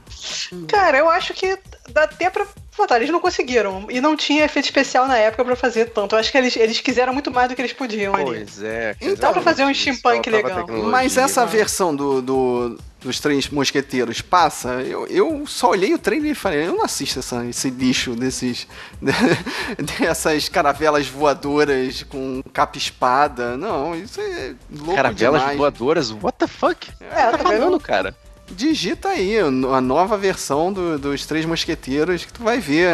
Cara, 0.68 0.98
eu 1.00 1.10
acho 1.10 1.34
que 1.34 1.58
dá 1.90 2.04
até 2.04 2.30
pra 2.30 2.46
botar. 2.78 2.98
Eles 2.98 3.10
não 3.10 3.20
conseguiram. 3.20 3.86
E 3.90 4.00
não 4.02 4.16
tinha 4.16 4.46
efeito 4.46 4.66
especial 4.66 5.08
na 5.08 5.18
época 5.18 5.44
pra 5.46 5.56
fazer 5.56 5.86
tanto. 5.92 6.16
Eu 6.16 6.20
acho 6.20 6.32
que 6.32 6.38
eles, 6.38 6.56
eles 6.56 6.80
quiseram 6.80 7.14
muito 7.14 7.32
mais 7.32 7.50
do 7.50 7.56
que 7.56 7.62
eles 7.62 7.74
podiam 7.74 8.14
ali. 8.16 8.26
Pois 8.26 8.62
é. 8.62 8.96
cara, 9.00 9.12
Então, 9.14 9.30
Dá 9.30 9.34
pra 9.34 9.42
fazer 9.42 9.64
um 9.66 9.74
steampunk 9.74 10.30
legal. 10.30 10.66
Mas 10.86 11.18
essa 11.18 11.42
mas- 11.42 11.52
versão 11.52 11.96
do, 11.96 12.22
do- 12.22 12.80
dos 13.02 13.20
Três 13.20 13.50
Mosqueteiros 13.50 14.22
passa, 14.22 14.82
eu, 14.82 15.06
eu 15.08 15.44
só 15.46 15.72
olhei 15.72 15.94
o 15.94 16.00
trailer 16.00 16.32
e 16.32 16.36
falei, 16.36 16.66
eu 16.68 16.74
não 16.74 16.86
assisto 16.86 17.20
essa, 17.20 17.46
esse 17.46 17.70
lixo 17.70 18.16
desses. 18.16 18.66
dessas 20.00 20.50
caravelas 20.50 21.08
voadoras 21.08 22.04
com 22.04 22.42
capa-espada. 22.54 23.58
Não, 23.58 23.96
isso 23.96 24.20
é 24.22 24.54
louco 24.72 24.96
Caravelas 24.96 25.42
demais. 25.42 25.58
voadoras, 25.58 26.12
what 26.12 26.38
the 26.38 26.48
fuck? 26.48 26.90
É, 27.02 27.32
tá 27.32 27.38
falando, 27.38 27.60
vendo? 27.72 27.80
cara. 27.80 28.16
Digita 28.56 29.10
aí 29.10 29.38
a 29.40 29.82
nova 29.82 30.18
versão 30.18 30.72
do- 30.72 30.98
dos 31.00 31.26
Três 31.26 31.46
Mosqueteiros 31.46 32.26
que 32.26 32.34
tu 32.34 32.44
vai 32.44 32.60
ver. 32.60 32.94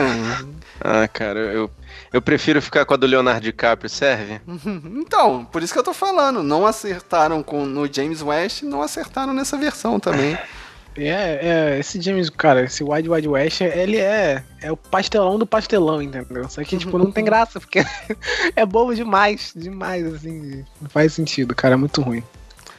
Ah, 0.81 1.07
cara, 1.07 1.39
eu, 1.39 1.69
eu 2.13 2.21
prefiro 2.21 2.61
ficar 2.61 2.85
com 2.85 2.93
a 2.93 2.97
do 2.97 3.05
Leonardo 3.05 3.41
DiCaprio, 3.41 3.89
serve? 3.89 4.39
Então, 4.99 5.45
por 5.45 5.61
isso 5.63 5.73
que 5.73 5.79
eu 5.79 5.83
tô 5.83 5.93
falando. 5.93 6.41
Não 6.43 6.65
acertaram 6.65 7.41
com, 7.43 7.65
no 7.65 7.91
James 7.91 8.21
West, 8.21 8.63
não 8.63 8.81
acertaram 8.81 9.33
nessa 9.33 9.57
versão 9.57 9.99
também. 9.99 10.37
É, 10.97 11.75
é, 11.75 11.79
esse 11.79 12.01
James, 12.01 12.29
cara, 12.29 12.63
esse 12.63 12.83
Wide 12.83 13.07
Wide 13.09 13.27
West, 13.27 13.61
ele 13.61 13.95
é, 13.95 14.43
é 14.59 14.69
o 14.69 14.75
pastelão 14.75 15.39
do 15.39 15.45
pastelão, 15.45 16.01
entendeu? 16.01 16.49
Só 16.49 16.61
que, 16.63 16.77
tipo, 16.77 16.97
não 16.97 17.09
tem 17.09 17.23
graça, 17.23 17.57
porque 17.57 17.85
é 18.53 18.65
bobo 18.65 18.93
demais, 18.93 19.53
demais, 19.55 20.05
assim, 20.15 20.65
não 20.81 20.89
faz 20.89 21.13
sentido, 21.13 21.55
cara, 21.55 21.75
é 21.75 21.77
muito 21.77 22.01
ruim. 22.01 22.21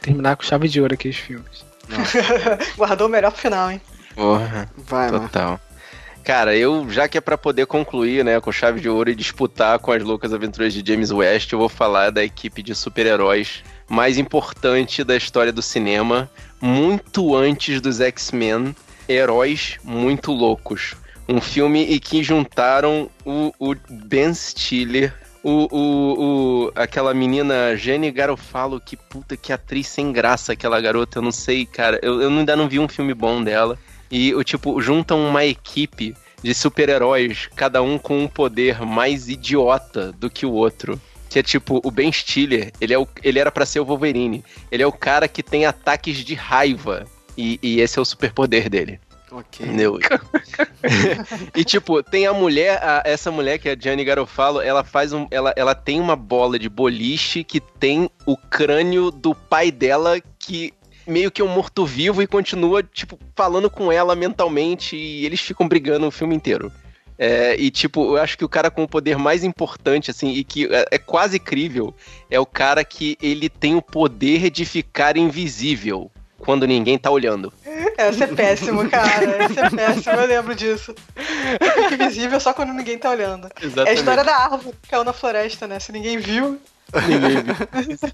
Terminar 0.01 0.35
com 0.35 0.43
chave 0.43 0.67
de 0.67 0.79
ouro 0.79 0.93
aqueles 0.93 1.17
filmes. 1.17 1.65
Guardou 2.77 3.07
o 3.07 3.09
melhor 3.09 3.31
final, 3.31 3.71
hein? 3.71 3.81
Porra, 4.15 4.69
Vai, 4.77 5.11
mano. 5.11 5.23
total. 5.27 5.59
Cara, 6.23 6.55
eu, 6.55 6.87
já 6.89 7.07
que 7.07 7.17
é 7.17 7.21
pra 7.21 7.37
poder 7.37 7.65
concluir, 7.65 8.23
né, 8.23 8.39
com 8.39 8.51
chave 8.51 8.79
de 8.79 8.87
ouro 8.87 9.09
e 9.09 9.15
disputar 9.15 9.79
com 9.79 9.91
as 9.91 10.03
loucas 10.03 10.33
aventuras 10.33 10.71
de 10.71 10.83
James 10.85 11.11
West, 11.11 11.51
eu 11.51 11.57
vou 11.57 11.69
falar 11.69 12.11
da 12.11 12.23
equipe 12.23 12.61
de 12.61 12.75
super-heróis 12.75 13.63
mais 13.89 14.17
importante 14.17 15.03
da 15.03 15.17
história 15.17 15.51
do 15.51 15.61
cinema, 15.61 16.29
muito 16.61 17.35
antes 17.35 17.81
dos 17.81 17.99
X-Men, 17.99 18.73
Heróis 19.09 19.77
Muito 19.83 20.31
Loucos. 20.31 20.95
Um 21.27 21.41
filme 21.41 21.83
em 21.93 21.99
que 21.99 22.23
juntaram 22.23 23.09
o, 23.25 23.53
o 23.59 23.75
Ben 23.89 24.33
Stiller, 24.33 25.13
o, 25.43 25.67
o, 25.71 26.65
o- 26.67 26.71
aquela 26.75 27.13
menina 27.13 27.75
Jenny 27.75 28.11
Garofalo, 28.11 28.79
que 28.79 28.95
puta 28.95 29.35
que 29.35 29.51
atriz 29.51 29.87
sem 29.87 30.11
graça 30.11 30.53
aquela 30.53 30.79
garota, 30.79 31.19
eu 31.19 31.23
não 31.23 31.31
sei, 31.31 31.65
cara, 31.65 31.99
eu, 32.01 32.21
eu 32.21 32.29
ainda 32.29 32.55
não 32.55 32.67
vi 32.67 32.79
um 32.79 32.87
filme 32.87 33.13
bom 33.13 33.43
dela. 33.43 33.77
E 34.09 34.33
o 34.35 34.43
tipo, 34.43 34.81
juntam 34.81 35.25
uma 35.25 35.45
equipe 35.45 36.15
de 36.43 36.53
super-heróis, 36.53 37.47
cada 37.55 37.81
um 37.81 37.97
com 37.97 38.19
um 38.23 38.27
poder 38.27 38.81
mais 38.85 39.29
idiota 39.29 40.11
do 40.11 40.29
que 40.29 40.45
o 40.45 40.51
outro. 40.51 40.99
Que 41.29 41.39
é 41.39 41.43
tipo, 41.43 41.79
o 41.81 41.89
Ben 41.89 42.11
Stiller, 42.11 42.73
ele, 42.81 42.93
é 42.93 42.99
o, 42.99 43.07
ele 43.23 43.39
era 43.39 43.49
pra 43.49 43.65
ser 43.65 43.79
o 43.79 43.85
Wolverine. 43.85 44.43
Ele 44.69 44.83
é 44.83 44.85
o 44.87 44.91
cara 44.91 45.29
que 45.29 45.41
tem 45.41 45.65
ataques 45.65 46.17
de 46.17 46.33
raiva. 46.33 47.05
E, 47.37 47.57
e 47.63 47.79
esse 47.79 47.97
é 47.97 48.01
o 48.01 48.05
superpoder 48.05 48.69
dele. 48.69 48.99
Ok. 49.31 49.65
Entendeu? 49.65 49.97
e 51.55 51.63
tipo, 51.63 52.03
tem 52.03 52.27
a 52.27 52.33
mulher, 52.33 52.77
a- 52.83 53.01
essa 53.05 53.31
mulher 53.31 53.57
que 53.57 53.69
é 53.69 53.73
a 53.73 53.77
Gianni 53.79 54.03
Garofalo, 54.03 54.61
ela 54.61 54.83
faz 54.83 55.13
um. 55.13 55.25
Ela, 55.31 55.53
ela 55.55 55.73
tem 55.73 55.99
uma 55.99 56.15
bola 56.15 56.59
de 56.59 56.67
boliche 56.67 57.43
que 57.43 57.59
tem 57.59 58.09
o 58.25 58.35
crânio 58.35 59.09
do 59.09 59.33
pai 59.33 59.71
dela 59.71 60.19
que 60.37 60.73
meio 61.07 61.31
que 61.31 61.41
é 61.41 61.45
um 61.45 61.47
morto-vivo 61.47 62.21
e 62.21 62.27
continua, 62.27 62.83
tipo, 62.83 63.17
falando 63.35 63.69
com 63.69 63.91
ela 63.91 64.15
mentalmente 64.15 64.95
e 64.95 65.25
eles 65.25 65.39
ficam 65.39 65.67
brigando 65.67 66.07
o 66.07 66.11
filme 66.11 66.35
inteiro. 66.35 66.71
É, 67.17 67.55
e, 67.55 67.69
tipo, 67.69 68.17
eu 68.17 68.21
acho 68.21 68.35
que 68.37 68.43
o 68.43 68.49
cara 68.49 68.71
com 68.71 68.83
o 68.83 68.87
poder 68.87 69.15
mais 69.17 69.43
importante, 69.43 70.09
assim, 70.09 70.31
e 70.31 70.43
que 70.43 70.65
é, 70.73 70.85
é 70.91 70.97
quase 70.97 71.37
crível, 71.37 71.93
é 72.29 72.39
o 72.39 72.45
cara 72.45 72.83
que 72.83 73.15
ele 73.21 73.47
tem 73.47 73.75
o 73.75 73.81
poder 73.81 74.49
de 74.49 74.65
ficar 74.65 75.15
invisível 75.17 76.09
quando 76.39 76.65
ninguém 76.65 76.97
tá 76.97 77.11
olhando. 77.11 77.53
Essa 77.97 78.23
é 78.23 78.27
péssimo, 78.27 78.89
cara. 78.89 79.25
Essa 79.43 79.59
é 79.61 79.69
péssimo, 79.69 80.15
eu 80.15 80.27
lembro 80.27 80.55
disso. 80.55 80.95
Fica 81.15 82.03
invisível 82.03 82.39
só 82.39 82.53
quando 82.53 82.73
ninguém 82.73 82.97
tá 82.97 83.09
olhando. 83.09 83.47
É 83.85 83.89
a 83.89 83.93
história 83.93 84.23
da 84.23 84.35
árvore 84.35 84.75
que 84.81 84.89
caiu 84.89 85.03
na 85.03 85.13
floresta, 85.13 85.67
né? 85.67 85.79
Se 85.79 85.91
ninguém 85.91 86.17
viu. 86.17 86.59
Ninguém 87.07 87.43
viu. 87.43 88.09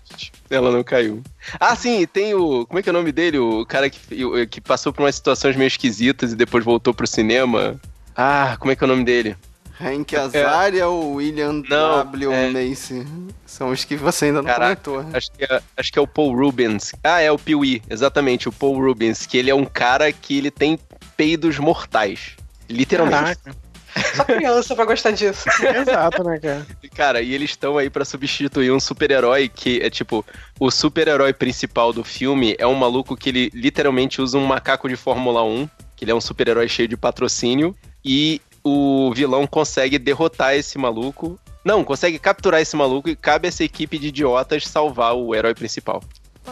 Ela 0.50 0.72
não 0.72 0.84
caiu. 0.84 1.24
Ah, 1.60 1.76
sim, 1.76 2.06
tem 2.06 2.34
o. 2.34 2.66
Como 2.66 2.80
é 2.80 2.84
que 2.84 2.90
é 2.90 2.92
o 2.92 2.94
nome 2.94 3.12
dele? 3.12 3.40
O 3.40 3.66
cara 3.66 3.90
que, 3.90 4.48
que 4.48 4.62
passou 4.62 4.94
por 4.94 5.04
umas 5.04 5.16
situações 5.16 5.56
meio 5.56 5.68
esquisitas 5.68 6.32
e 6.32 6.36
depois 6.36 6.64
voltou 6.64 6.94
pro 6.94 7.08
cinema. 7.08 7.80
Ah, 8.16 8.58
como 8.60 8.72
é 8.72 8.76
que 8.76 8.84
é 8.84 8.86
o 8.86 8.90
nome 8.90 9.04
dele? 9.04 9.36
Hank 9.80 10.16
Azaria 10.16 10.88
ou 10.88 11.16
William 11.16 11.62
Não, 11.70 11.98
W. 11.98 12.32
é- 12.34 12.50
Macy? 12.50 13.06
São 13.46 13.70
os 13.70 13.84
que 13.84 13.96
você 13.96 14.26
ainda 14.26 14.42
não 14.42 14.50
Caraca. 14.50 14.82
comentou. 14.92 15.16
Acho 15.16 15.32
que, 15.32 15.44
é, 15.44 15.62
acho 15.78 15.92
que 15.94 16.00
é 16.00 16.02
o 16.02 16.08
Paul 16.08 16.36
Rubens. 16.36 16.94
Ah, 17.04 17.22
é 17.22 17.32
o 17.32 17.38
Pee-wee, 17.38 17.82
exatamente, 17.90 18.50
o 18.50 18.52
Paul 18.52 18.80
Rubens, 18.82 19.26
que 19.26 19.38
ele 19.38 19.50
é 19.50 19.56
um 19.56 19.66
cara 19.66 20.12
que 20.12 20.38
ele 20.38 20.50
tem 20.52 20.80
peidos 21.16 21.58
mortais. 21.60 22.36
Literalmente. 22.70 23.38
Caraca. 23.44 23.68
Só 24.16 24.24
criança 24.26 24.76
pra 24.76 24.86
gostar 24.86 25.10
disso. 25.12 25.46
Exato, 25.76 26.24
né, 26.24 26.40
cara? 26.40 26.68
Cara, 26.96 27.22
e 27.22 27.34
eles 27.34 27.50
estão 27.52 27.78
aí 27.80 27.90
pra 27.90 28.06
substituir 28.06 28.72
um 28.72 28.80
super-herói 28.80 29.50
que 29.50 29.80
é 29.82 29.90
tipo, 29.90 30.24
o 30.60 30.70
super-herói 30.70 31.34
principal 31.34 31.92
do 31.92 32.04
filme 32.04 32.56
é 32.60 32.68
um 32.68 32.76
maluco 32.76 33.16
que 33.18 33.30
ele 33.30 33.50
literalmente 33.56 34.22
usa 34.22 34.38
um 34.38 34.46
macaco 34.46 34.88
de 34.88 34.96
Fórmula 34.96 35.44
1, 35.44 35.68
que 35.96 36.04
ele 36.06 36.12
é 36.12 36.16
um 36.16 36.22
super-herói 36.22 36.68
cheio 36.70 36.88
de 36.88 36.96
patrocínio, 36.96 37.76
e 38.06 38.40
o 38.68 39.14
vilão 39.14 39.48
consegue 39.48 39.98
derrotar 39.98 40.56
esse 40.56 40.78
maluco. 40.78 41.40
Não, 41.64 41.84
consegue 41.84 42.18
capturar 42.20 42.62
esse 42.62 42.76
maluco 42.76 43.10
e 43.10 43.16
cabe 43.16 43.48
a 43.48 43.50
essa 43.50 43.64
equipe 43.64 43.98
de 43.98 44.08
idiotas 44.08 44.68
salvar 44.68 45.16
o 45.16 45.34
herói 45.36 45.54
principal. 45.54 46.02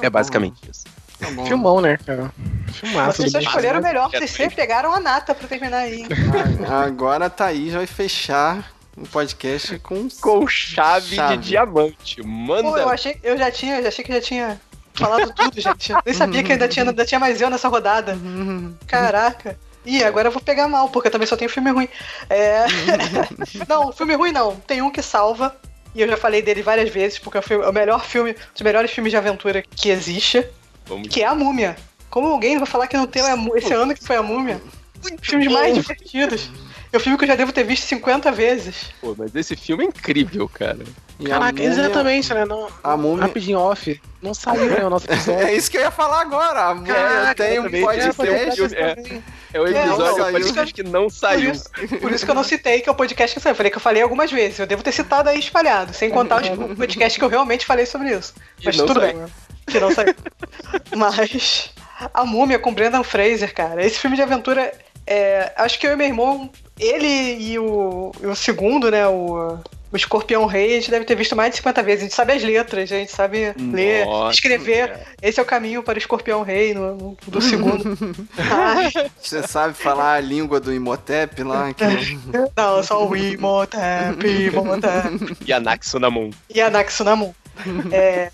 é 0.01 0.09
basicamente 0.09 0.57
isso. 0.69 0.83
Tá 1.19 1.31
bom. 1.31 1.45
Filmão, 1.45 1.79
né, 1.79 1.97
cara? 2.05 2.31
Filmaço. 2.73 3.21
Vocês 3.21 3.31
só 3.31 3.39
escolheram 3.39 3.79
o 3.79 3.83
melhor, 3.83 4.09
vocês 4.09 4.29
sempre 4.31 4.55
pegaram 4.55 4.93
a 4.93 4.99
nata 4.99 5.33
pra 5.33 5.47
terminar 5.47 5.77
aí. 5.79 6.05
Ah, 6.67 6.81
Agora 6.83 7.25
a 7.27 7.29
Thaís 7.29 7.73
vai 7.73 7.87
fechar 7.87 8.73
o 8.97 9.07
podcast 9.07 9.79
com. 9.79 10.07
Com 10.21 10.45
chave, 10.47 11.15
Chave. 11.15 11.37
de 11.37 11.49
diamante. 11.49 12.21
Manda. 12.21 12.63
Pô, 12.63 12.77
eu 12.77 12.89
achei, 12.89 13.17
eu 13.23 13.37
já 13.37 13.49
tinha, 13.49 13.77
eu 13.77 13.83
já 13.83 13.87
achei 13.87 14.03
que 14.03 14.11
já 14.11 14.21
tinha 14.21 14.59
falado 14.93 15.33
tudo, 15.33 15.59
gente. 15.61 15.91
Eu 15.93 15.99
nem 16.05 16.13
sabia 16.13 16.43
que 16.43 16.51
ainda 16.51 16.67
tinha, 16.67 16.85
ainda 16.89 17.05
tinha 17.05 17.19
mais 17.19 17.39
eu 17.39 17.49
nessa 17.49 17.69
rodada. 17.69 18.17
Caraca. 18.85 19.57
Ih, 19.85 20.03
agora 20.03 20.27
eu 20.27 20.31
vou 20.31 20.41
pegar 20.41 20.67
mal, 20.67 20.89
porque 20.89 21.07
eu 21.07 21.11
também 21.11 21.27
só 21.27 21.35
tenho 21.37 21.49
filme 21.49 21.71
ruim. 21.71 21.87
É... 22.29 22.65
não, 23.69 23.91
filme 23.91 24.15
ruim 24.15 24.31
não. 24.31 24.55
Tem 24.55 24.81
um 24.81 24.89
que 24.91 25.01
salva, 25.01 25.55
e 25.93 26.01
eu 26.01 26.07
já 26.07 26.17
falei 26.17 26.41
dele 26.41 26.61
várias 26.61 26.89
vezes, 26.89 27.19
porque 27.19 27.37
é 27.37 27.39
o, 27.39 27.43
filme- 27.43 27.65
é 27.65 27.69
o 27.69 27.73
melhor 27.73 28.03
filme, 28.03 28.31
um 28.31 28.53
dos 28.53 28.61
melhores 28.61 28.91
filmes 28.91 29.11
de 29.11 29.17
aventura 29.17 29.61
que 29.61 29.89
existe, 29.89 30.45
Vamos 30.87 31.07
que 31.07 31.21
é 31.23 31.25
A 31.27 31.33
Múmia. 31.35 31.75
Como 32.09 32.27
alguém 32.27 32.57
vai 32.57 32.67
falar 32.67 32.87
que 32.87 32.95
não 32.95 33.07
tem 33.07 33.21
esse 33.55 33.73
ano 33.73 33.93
que 33.93 34.03
foi 34.05 34.15
a 34.15 34.23
múmia? 34.23 34.61
Filmes 35.21 35.51
mais 35.51 35.73
divertidos. 35.75 36.49
É 36.93 36.97
um 36.97 36.99
filme 36.99 37.17
que 37.17 37.25
eu 37.25 37.27
já 37.27 37.35
devo 37.35 37.51
ter 37.51 37.63
visto 37.63 37.83
50 37.87 38.31
vezes. 38.31 38.91
Pô, 39.01 39.13
mas 39.17 39.35
esse 39.35 39.55
filme 39.55 39.83
é 39.83 39.87
incrível, 39.87 40.47
cara. 40.47 40.79
E 41.19 41.25
a 41.25 41.29
Caraca, 41.31 41.51
múmia- 41.53 41.67
exatamente, 41.69 42.33
né? 42.33 42.45
Não, 42.45 42.69
A 42.83 42.95
múmia... 42.95 43.25
Rapidinho 43.25 43.59
off. 43.59 43.99
Não 44.21 44.33
saiu, 44.33 44.65
né? 44.69 44.85
O 44.85 44.89
nosso 44.89 45.05
episódio. 45.11 45.45
É 45.47 45.53
isso 45.55 45.69
que 45.69 45.77
eu 45.77 45.81
ia 45.81 45.91
falar 45.91 46.21
agora. 46.21 46.67
A 46.69 46.75
múmia 46.75 46.93
Caraca, 46.93 47.43
tem 47.43 47.59
um 47.59 47.63
podcast. 47.69 48.21
é. 48.75 49.21
É 49.53 49.59
o 49.59 49.67
É, 49.67 49.85
episódio 49.85 50.31
podcast 50.31 50.73
que 50.73 50.83
não 50.83 51.03
Por 51.03 51.11
saiu. 51.11 51.51
isso, 51.51 51.69
por 52.01 52.11
isso 52.11 52.25
que 52.25 52.31
eu 52.31 52.35
não 52.35 52.43
citei 52.43 52.81
que 52.81 52.89
é 52.89 52.91
o 52.91 52.95
podcast 52.95 53.35
que 53.35 53.41
saiu. 53.41 53.51
Eu 53.51 53.55
falei 53.55 53.71
que 53.71 53.77
eu 53.77 53.81
falei 53.81 54.01
algumas 54.03 54.31
vezes. 54.31 54.59
Eu 54.59 54.67
devo 54.67 54.83
ter 54.83 54.91
citado 54.91 55.29
aí 55.29 55.39
espalhado, 55.39 55.93
sem 55.93 56.09
contar 56.09 56.41
os 56.41 56.49
podcasts 56.77 57.17
que 57.17 57.23
eu 57.23 57.29
realmente 57.29 57.65
falei 57.65 57.85
sobre 57.85 58.11
isso. 58.15 58.33
Mas 58.63 58.75
tudo 58.77 58.99
saiu. 58.99 59.17
bem. 59.17 59.25
Que 59.67 59.79
não 59.79 59.91
saiu. 59.91 60.13
Mas 60.95 61.71
a 62.13 62.25
múmia 62.25 62.59
com 62.59 62.73
Brendan 62.73 63.03
Fraser, 63.03 63.53
cara. 63.53 63.85
Esse 63.85 63.99
filme 63.99 64.15
de 64.15 64.21
aventura. 64.21 64.71
é, 65.07 65.51
acho 65.57 65.79
que 65.79 65.87
eu 65.87 65.93
e 65.93 65.95
meu 65.95 66.07
irmão, 66.07 66.49
ele 66.79 67.07
e 67.39 67.57
o, 67.59 68.11
e 68.21 68.25
o 68.27 68.35
segundo, 68.35 68.89
né? 68.91 69.07
O, 69.07 69.57
o 69.95 69.97
Escorpião 69.97 70.45
Rei, 70.45 70.71
a 70.73 70.79
gente 70.79 70.91
deve 70.91 71.05
ter 71.05 71.15
visto 71.15 71.35
mais 71.35 71.51
de 71.51 71.57
50 71.57 71.81
vezes. 71.83 72.01
A 72.01 72.03
gente 72.05 72.15
sabe 72.15 72.33
as 72.33 72.43
letras, 72.43 72.91
a 72.91 72.95
gente 72.95 73.11
sabe 73.11 73.53
ler, 73.57 74.05
Nossa, 74.05 74.33
escrever. 74.35 74.89
cara. 74.89 75.05
Esse 75.21 75.39
é 75.39 75.43
o 75.43 75.45
caminho 75.45 75.81
para 75.81 75.95
o 75.95 75.97
Escorpião 75.97 76.41
Rei 76.43 76.73
no, 76.73 76.95
no- 76.95 77.17
do 77.27 77.41
segundo. 77.41 77.97
Ai, 78.37 78.91
Você 79.21 79.41
sabe 79.47 79.73
falar 79.73 80.15
a 80.15 80.19
língua 80.19 80.59
do 80.59 80.73
Imhotep 80.73 81.41
lá? 81.43 81.73
Que... 81.73 81.83
não, 82.55 82.83
só 82.83 83.07
o 83.07 83.15
Imhotep, 83.15 84.27
Imhotep. 84.27 85.37
E 85.45 85.53
a 85.53 85.59
Naxunamon. 85.59 86.29
e 86.53 86.61
a 86.61 86.69
Naxunamun. 86.69 87.33
É, 87.91 88.29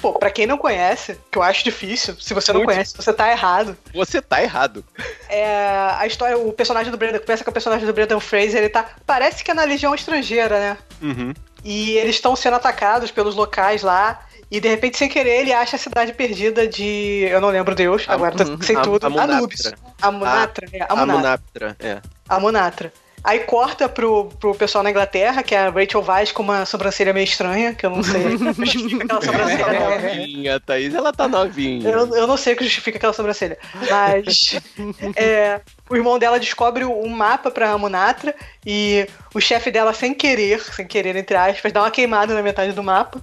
pô, 0.00 0.12
pra 0.14 0.30
quem 0.30 0.46
não 0.46 0.56
conhece, 0.58 1.18
que 1.30 1.38
eu 1.38 1.42
acho 1.42 1.62
difícil, 1.64 2.16
se 2.20 2.32
você 2.34 2.52
não 2.52 2.60
Muito. 2.60 2.70
conhece, 2.72 2.96
você 2.96 3.12
tá 3.12 3.30
errado. 3.30 3.76
Você 3.94 4.20
tá 4.22 4.42
errado. 4.42 4.84
É, 5.28 5.92
a 5.98 6.06
história, 6.06 6.36
o 6.38 6.52
personagem 6.52 6.90
do 6.90 6.96
Brendan, 6.98 7.18
começa 7.20 7.44
com 7.44 7.50
o 7.50 7.52
personagem 7.52 7.86
do 7.86 7.92
Brendan 7.92 8.20
Fraser, 8.20 8.56
ele 8.60 8.68
tá, 8.68 8.86
parece 9.06 9.44
que 9.44 9.50
é 9.50 9.54
na 9.54 9.64
legião 9.64 9.94
estrangeira, 9.94 10.58
né? 10.58 10.78
Uhum. 11.02 11.34
E 11.64 11.96
eles 11.98 12.16
estão 12.16 12.34
sendo 12.34 12.56
atacados 12.56 13.10
pelos 13.10 13.34
locais 13.34 13.82
lá. 13.82 14.24
E 14.50 14.58
de 14.58 14.68
repente, 14.68 14.98
sem 14.98 15.08
querer, 15.08 15.42
ele 15.42 15.52
acha 15.52 15.76
a 15.76 15.78
cidade 15.78 16.12
perdida 16.12 16.66
de. 16.66 17.24
Eu 17.30 17.40
não 17.40 17.50
lembro 17.50 17.72
Deus, 17.72 18.04
A- 18.08 18.14
agora 18.14 18.34
tô 18.34 18.60
sem 18.64 18.74
a- 18.74 18.80
tudo. 18.80 19.06
Amunaptra. 19.06 19.36
Anubis. 19.36 19.72
Amunatra. 20.02 20.66
é, 20.72 20.82
A 20.82 20.92
Amunatra. 20.92 21.76
É. 21.78 21.98
A 22.28 22.40
Monatra. 22.40 22.92
Aí 23.22 23.40
corta 23.40 23.86
pro, 23.88 24.26
pro 24.40 24.54
pessoal 24.54 24.82
na 24.82 24.90
Inglaterra, 24.90 25.42
que 25.42 25.54
é 25.54 25.58
a 25.58 25.68
Rachel 25.70 26.02
Weisz 26.06 26.32
com 26.32 26.42
uma 26.42 26.64
sobrancelha 26.64 27.12
meio 27.12 27.24
estranha, 27.24 27.74
que 27.74 27.84
eu 27.84 27.90
não 27.90 28.02
sei 28.02 28.34
o 28.34 28.38
que 28.38 28.64
justifica 28.66 29.04
aquela 29.04 29.20
sobrancelha 29.22 29.64
dela. 29.66 29.90
Novinha, 30.00 30.60
Thaís, 30.60 30.94
ela 30.94 31.12
tá 31.12 31.28
novinha. 31.28 31.90
Eu, 31.90 32.16
eu 32.16 32.26
não 32.26 32.36
sei 32.38 32.54
o 32.54 32.56
que 32.56 32.64
justifica 32.64 32.96
aquela 32.96 33.12
sobrancelha. 33.12 33.58
Mas 33.90 34.58
é, 35.16 35.60
o 35.88 35.96
irmão 35.96 36.18
dela 36.18 36.40
descobre 36.40 36.84
um 36.84 37.08
mapa 37.08 37.50
pra 37.50 37.76
Monatra 37.76 38.34
e 38.64 39.06
o 39.34 39.40
chefe 39.40 39.70
dela, 39.70 39.92
sem 39.92 40.14
querer, 40.14 40.60
sem 40.60 40.86
querer, 40.86 41.14
entre 41.14 41.36
aspas, 41.36 41.72
dá 41.72 41.82
uma 41.82 41.90
queimada 41.90 42.34
na 42.34 42.42
metade 42.42 42.72
do 42.72 42.82
mapa. 42.82 43.20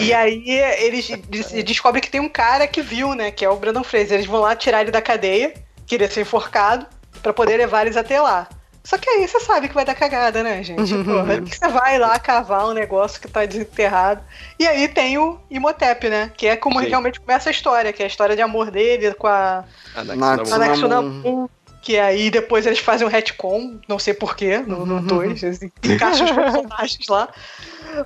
E 0.00 0.14
aí 0.14 0.42
eles 0.78 1.06
des- 1.28 1.52
descobrem 1.62 2.00
que 2.02 2.10
tem 2.10 2.20
um 2.20 2.28
cara 2.30 2.66
que 2.66 2.80
viu, 2.80 3.14
né? 3.14 3.30
Que 3.30 3.44
é 3.44 3.50
o 3.50 3.56
Brandon 3.56 3.84
Fraser. 3.84 4.14
Eles 4.14 4.26
vão 4.26 4.40
lá 4.40 4.56
tirar 4.56 4.80
ele 4.80 4.90
da 4.90 5.02
cadeia, 5.02 5.52
que 5.86 5.96
ele 5.96 6.04
ia 6.04 6.10
ser 6.10 6.22
enforcado, 6.22 6.86
pra 7.22 7.34
poder 7.34 7.58
levar 7.58 7.82
eles 7.82 7.96
até 7.98 8.18
lá. 8.18 8.48
Só 8.84 8.98
que 8.98 9.08
aí 9.08 9.26
você 9.26 9.40
sabe 9.40 9.66
que 9.66 9.74
vai 9.74 9.84
dar 9.84 9.94
cagada, 9.94 10.42
né, 10.42 10.62
gente? 10.62 10.94
Porra, 11.04 11.40
que 11.40 11.56
você 11.56 11.68
vai 11.68 11.98
lá 11.98 12.18
cavar 12.18 12.66
um 12.66 12.74
negócio 12.74 13.18
que 13.18 13.26
tá 13.26 13.46
desenterrado. 13.46 14.22
E 14.58 14.66
aí 14.68 14.86
tem 14.88 15.16
o 15.16 15.40
Imhotep, 15.50 16.10
né? 16.10 16.30
Que 16.36 16.48
é 16.48 16.56
como 16.56 16.80
Sim. 16.80 16.88
realmente 16.88 17.18
começa 17.18 17.48
a 17.48 17.52
história, 17.52 17.94
que 17.94 18.02
é 18.02 18.04
a 18.04 18.08
história 18.08 18.36
de 18.36 18.42
amor 18.42 18.70
dele 18.70 19.14
com 19.14 19.26
a 19.26 19.64
A 19.96 20.04
Naxunamon. 20.04 20.32
a 20.32 20.36
Naxunamon. 20.36 20.68
Naxunamun. 20.68 21.48
Que 21.80 21.98
aí 21.98 22.30
depois 22.30 22.66
eles 22.66 22.78
fazem 22.78 23.06
um 23.06 23.10
retcon, 23.10 23.78
não 23.88 23.98
sei 23.98 24.14
porquê, 24.14 24.58
no 24.58 25.00
2, 25.02 25.42
eles 25.42 25.62
encaixam 25.62 26.26
os 26.26 26.32
personagens 26.32 27.08
lá. 27.08 27.28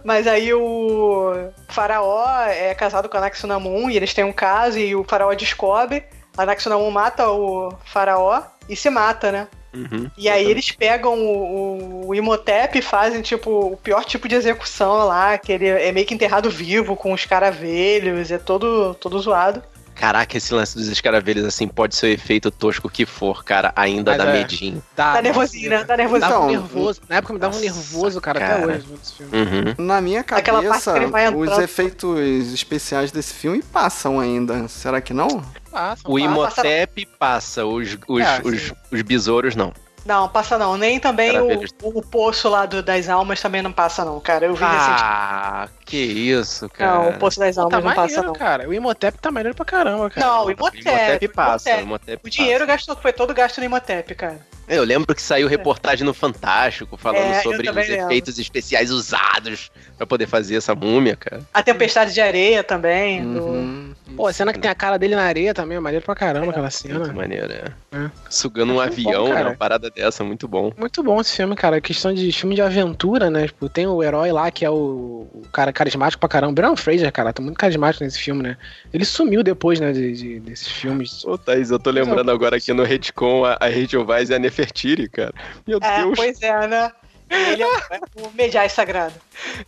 Mas 0.04 0.26
aí 0.26 0.52
o 0.52 1.32
Faraó 1.68 2.24
é 2.46 2.74
casado 2.74 3.08
com 3.08 3.16
a 3.16 3.20
Naxunamun 3.20 3.90
e 3.90 3.96
eles 3.96 4.14
têm 4.14 4.24
um 4.24 4.32
caso 4.32 4.78
e 4.78 4.94
o 4.94 5.04
Faraó 5.04 5.32
descobre, 5.34 6.04
a 6.36 6.44
Naxunamun 6.46 6.90
mata 6.90 7.30
o 7.30 7.72
Faraó 7.84 8.42
e 8.68 8.74
se 8.74 8.90
mata, 8.90 9.30
né? 9.32 9.48
Uhum. 9.74 10.10
E 10.16 10.28
aí 10.28 10.44
eles 10.50 10.70
pegam 10.70 11.14
o, 11.14 12.04
o, 12.04 12.08
o 12.08 12.14
Imhotep 12.14 12.78
e 12.78 12.82
fazem, 12.82 13.20
tipo, 13.20 13.72
o 13.72 13.76
pior 13.76 14.04
tipo 14.04 14.28
de 14.28 14.34
execução 14.34 15.06
lá, 15.06 15.36
que 15.38 15.52
ele 15.52 15.66
é 15.66 15.92
meio 15.92 16.06
que 16.06 16.14
enterrado 16.14 16.50
vivo, 16.50 16.96
com 16.96 17.12
os 17.12 17.24
caravelhos, 17.24 18.30
é 18.30 18.38
todo, 18.38 18.94
todo 18.94 19.18
zoado. 19.18 19.62
Caraca, 19.98 20.36
esse 20.36 20.54
lance 20.54 20.76
dos 20.76 20.86
escaravelhos, 20.86 21.44
assim, 21.44 21.66
pode 21.66 21.96
ser 21.96 22.06
o 22.06 22.08
efeito 22.10 22.52
tosco 22.52 22.88
que 22.88 23.04
for, 23.04 23.42
cara, 23.42 23.72
ainda 23.74 24.12
Mas 24.12 24.18
dá 24.18 24.30
é. 24.30 24.32
medinho. 24.32 24.82
Tá, 24.94 25.14
Tá 25.14 25.22
nervosinho, 25.22 25.70
né? 25.70 25.84
Tá 25.84 25.96
nervosinho. 25.96 26.30
Dava 26.30 26.40
um 26.44 26.50
Então, 26.50 26.60
nervoso. 26.62 27.00
Na 27.08 27.16
época 27.16 27.32
me 27.32 27.40
dava 27.40 27.56
um 27.56 27.60
nervoso, 27.60 28.20
cara, 28.20 28.38
cara. 28.38 28.54
até 28.54 28.66
hoje. 28.66 28.86
filme. 29.16 29.32
Uhum. 29.36 29.84
Na 29.84 30.00
minha 30.00 30.20
Aquela 30.20 30.62
parte 30.62 30.68
cabeça, 30.68 30.92
que 30.92 30.98
ele 30.98 31.06
vai 31.06 31.34
os 31.34 31.58
efeitos 31.58 32.54
especiais 32.54 33.10
desse 33.10 33.34
filme 33.34 33.60
passam 33.60 34.20
ainda. 34.20 34.68
Será 34.68 35.00
que 35.00 35.12
não? 35.12 35.42
Passa, 35.78 36.02
O 36.06 36.12
passa. 36.14 36.24
Imhotep 36.24 37.06
passa, 37.18 37.64
os, 37.64 37.96
os, 38.08 38.20
É, 38.22 38.40
os, 38.44 38.72
os 38.90 39.02
besouros 39.02 39.54
não. 39.54 39.72
Não, 40.04 40.28
passa 40.28 40.56
não. 40.58 40.76
Nem 40.76 40.98
também 40.98 41.38
o, 41.38 41.60
o 41.82 42.02
poço 42.02 42.48
lá 42.48 42.64
do- 42.66 42.82
das 42.82 43.08
almas 43.08 43.40
também 43.40 43.60
não 43.62 43.70
passa, 43.70 44.04
não, 44.04 44.18
cara. 44.18 44.46
Eu 44.46 44.54
vi. 44.54 44.64
Ah, 44.64 45.68
que 45.84 45.96
isso, 45.98 46.68
cara. 46.70 46.94
Não, 46.94 47.08
o 47.10 47.18
poço 47.18 47.38
das 47.38 47.54
Pô, 47.56 47.62
almas 47.62 47.72
tá 47.80 47.88
não 47.88 47.94
passa, 47.94 48.00
maneiro, 48.16 48.26
não. 48.26 48.32
cara. 48.32 48.68
O 48.68 48.74
Imhotep 48.74 49.18
tá 49.18 49.30
maneiro 49.30 49.54
pra 49.54 49.64
caramba, 49.66 50.08
cara. 50.10 50.26
Não, 50.26 50.42
o 50.44 50.46
O 50.46 50.50
Imhotep. 50.50 50.80
Imhotep 50.88 51.28
passa, 51.28 51.68
o 51.68 51.72
Imhotep. 51.72 51.86
Imhotep 51.86 52.20
O 52.26 52.30
dinheiro 52.30 52.60
passa. 52.66 52.72
gastou, 52.76 52.96
foi 52.96 53.12
todo 53.12 53.34
gasto 53.34 53.58
no 53.58 53.64
Imhotep, 53.64 54.14
cara. 54.14 54.40
Eu 54.66 54.82
lembro 54.84 55.14
que 55.14 55.22
saiu 55.22 55.46
reportagem 55.48 56.04
no 56.04 56.12
Fantástico 56.14 56.96
falando 56.96 57.22
É, 57.22 57.42
sobre 57.42 57.68
os 57.70 57.74
lembro. 57.76 57.80
efeitos 58.06 58.38
especiais 58.38 58.90
usados 58.90 59.70
pra 59.96 60.06
poder 60.06 60.26
fazer 60.26 60.56
essa 60.56 60.74
múmia, 60.74 61.16
cara. 61.16 61.42
A 61.54 61.62
tempestade 61.62 62.12
de 62.14 62.20
areia 62.20 62.62
também. 62.64 63.22
do- 63.22 63.44
Uhum. 63.44 63.87
Pô, 64.16 64.26
a 64.26 64.32
cena 64.32 64.52
que 64.52 64.58
tem 64.58 64.70
a 64.70 64.74
cara 64.74 64.98
dele 64.98 65.14
na 65.14 65.22
areia 65.22 65.54
também 65.54 65.76
é 65.76 65.80
maneiro 65.80 66.04
pra 66.04 66.14
caramba, 66.14 66.46
aquela 66.50 66.62
Muito 66.62 66.72
cena. 66.74 67.12
maneiro, 67.12 67.52
é. 67.52 67.64
É. 67.92 68.10
Sugando 68.28 68.72
um 68.72 68.76
Muito 68.76 68.90
bom, 69.02 69.10
avião, 69.10 69.28
né? 69.34 69.42
Uma 69.44 69.54
parada 69.56 69.90
dessa, 69.90 70.24
muito 70.24 70.48
bom. 70.48 70.72
Muito 70.76 71.02
bom 71.02 71.20
esse 71.20 71.36
filme, 71.36 71.54
cara. 71.54 71.80
Questão 71.80 72.12
de 72.12 72.30
filme 72.32 72.54
de 72.54 72.62
aventura, 72.62 73.30
né? 73.30 73.46
Tipo, 73.46 73.68
tem 73.68 73.86
o 73.86 74.02
herói 74.02 74.32
lá 74.32 74.50
que 74.50 74.64
é 74.64 74.70
o, 74.70 75.26
o 75.32 75.42
cara 75.52 75.72
carismático 75.72 76.20
pra 76.20 76.28
caramba. 76.28 76.52
Brandon 76.52 76.76
Fraser, 76.76 77.12
cara, 77.12 77.32
tá 77.32 77.40
muito 77.42 77.56
carismático 77.56 78.02
nesse 78.04 78.18
filme, 78.18 78.42
né? 78.42 78.56
Ele 78.92 79.04
sumiu 79.04 79.42
depois, 79.42 79.78
né, 79.80 79.92
de, 79.92 80.12
de- 80.12 80.40
desses 80.40 80.68
filmes. 80.68 81.24
Ô, 81.24 81.38
Thaís, 81.38 81.70
eu 81.70 81.78
tô 81.78 81.90
lembrando 81.90 82.30
agora 82.30 82.56
aqui 82.56 82.72
no 82.72 82.82
Retcon 82.84 83.44
a, 83.44 83.56
a 83.60 83.66
Rachel 83.66 84.04
Weisz 84.06 84.30
e 84.30 84.34
a 84.34 84.38
Nefertiti, 84.38 85.08
cara. 85.08 85.32
Meu 85.66 85.78
É, 85.82 86.02
Deus. 86.02 86.16
pois 86.16 86.42
é, 86.42 86.66
né? 86.66 86.90
Ele 87.30 87.62
é, 87.62 87.66
o 87.66 88.30
Medjai 88.34 88.68
sagrado. 88.68 89.14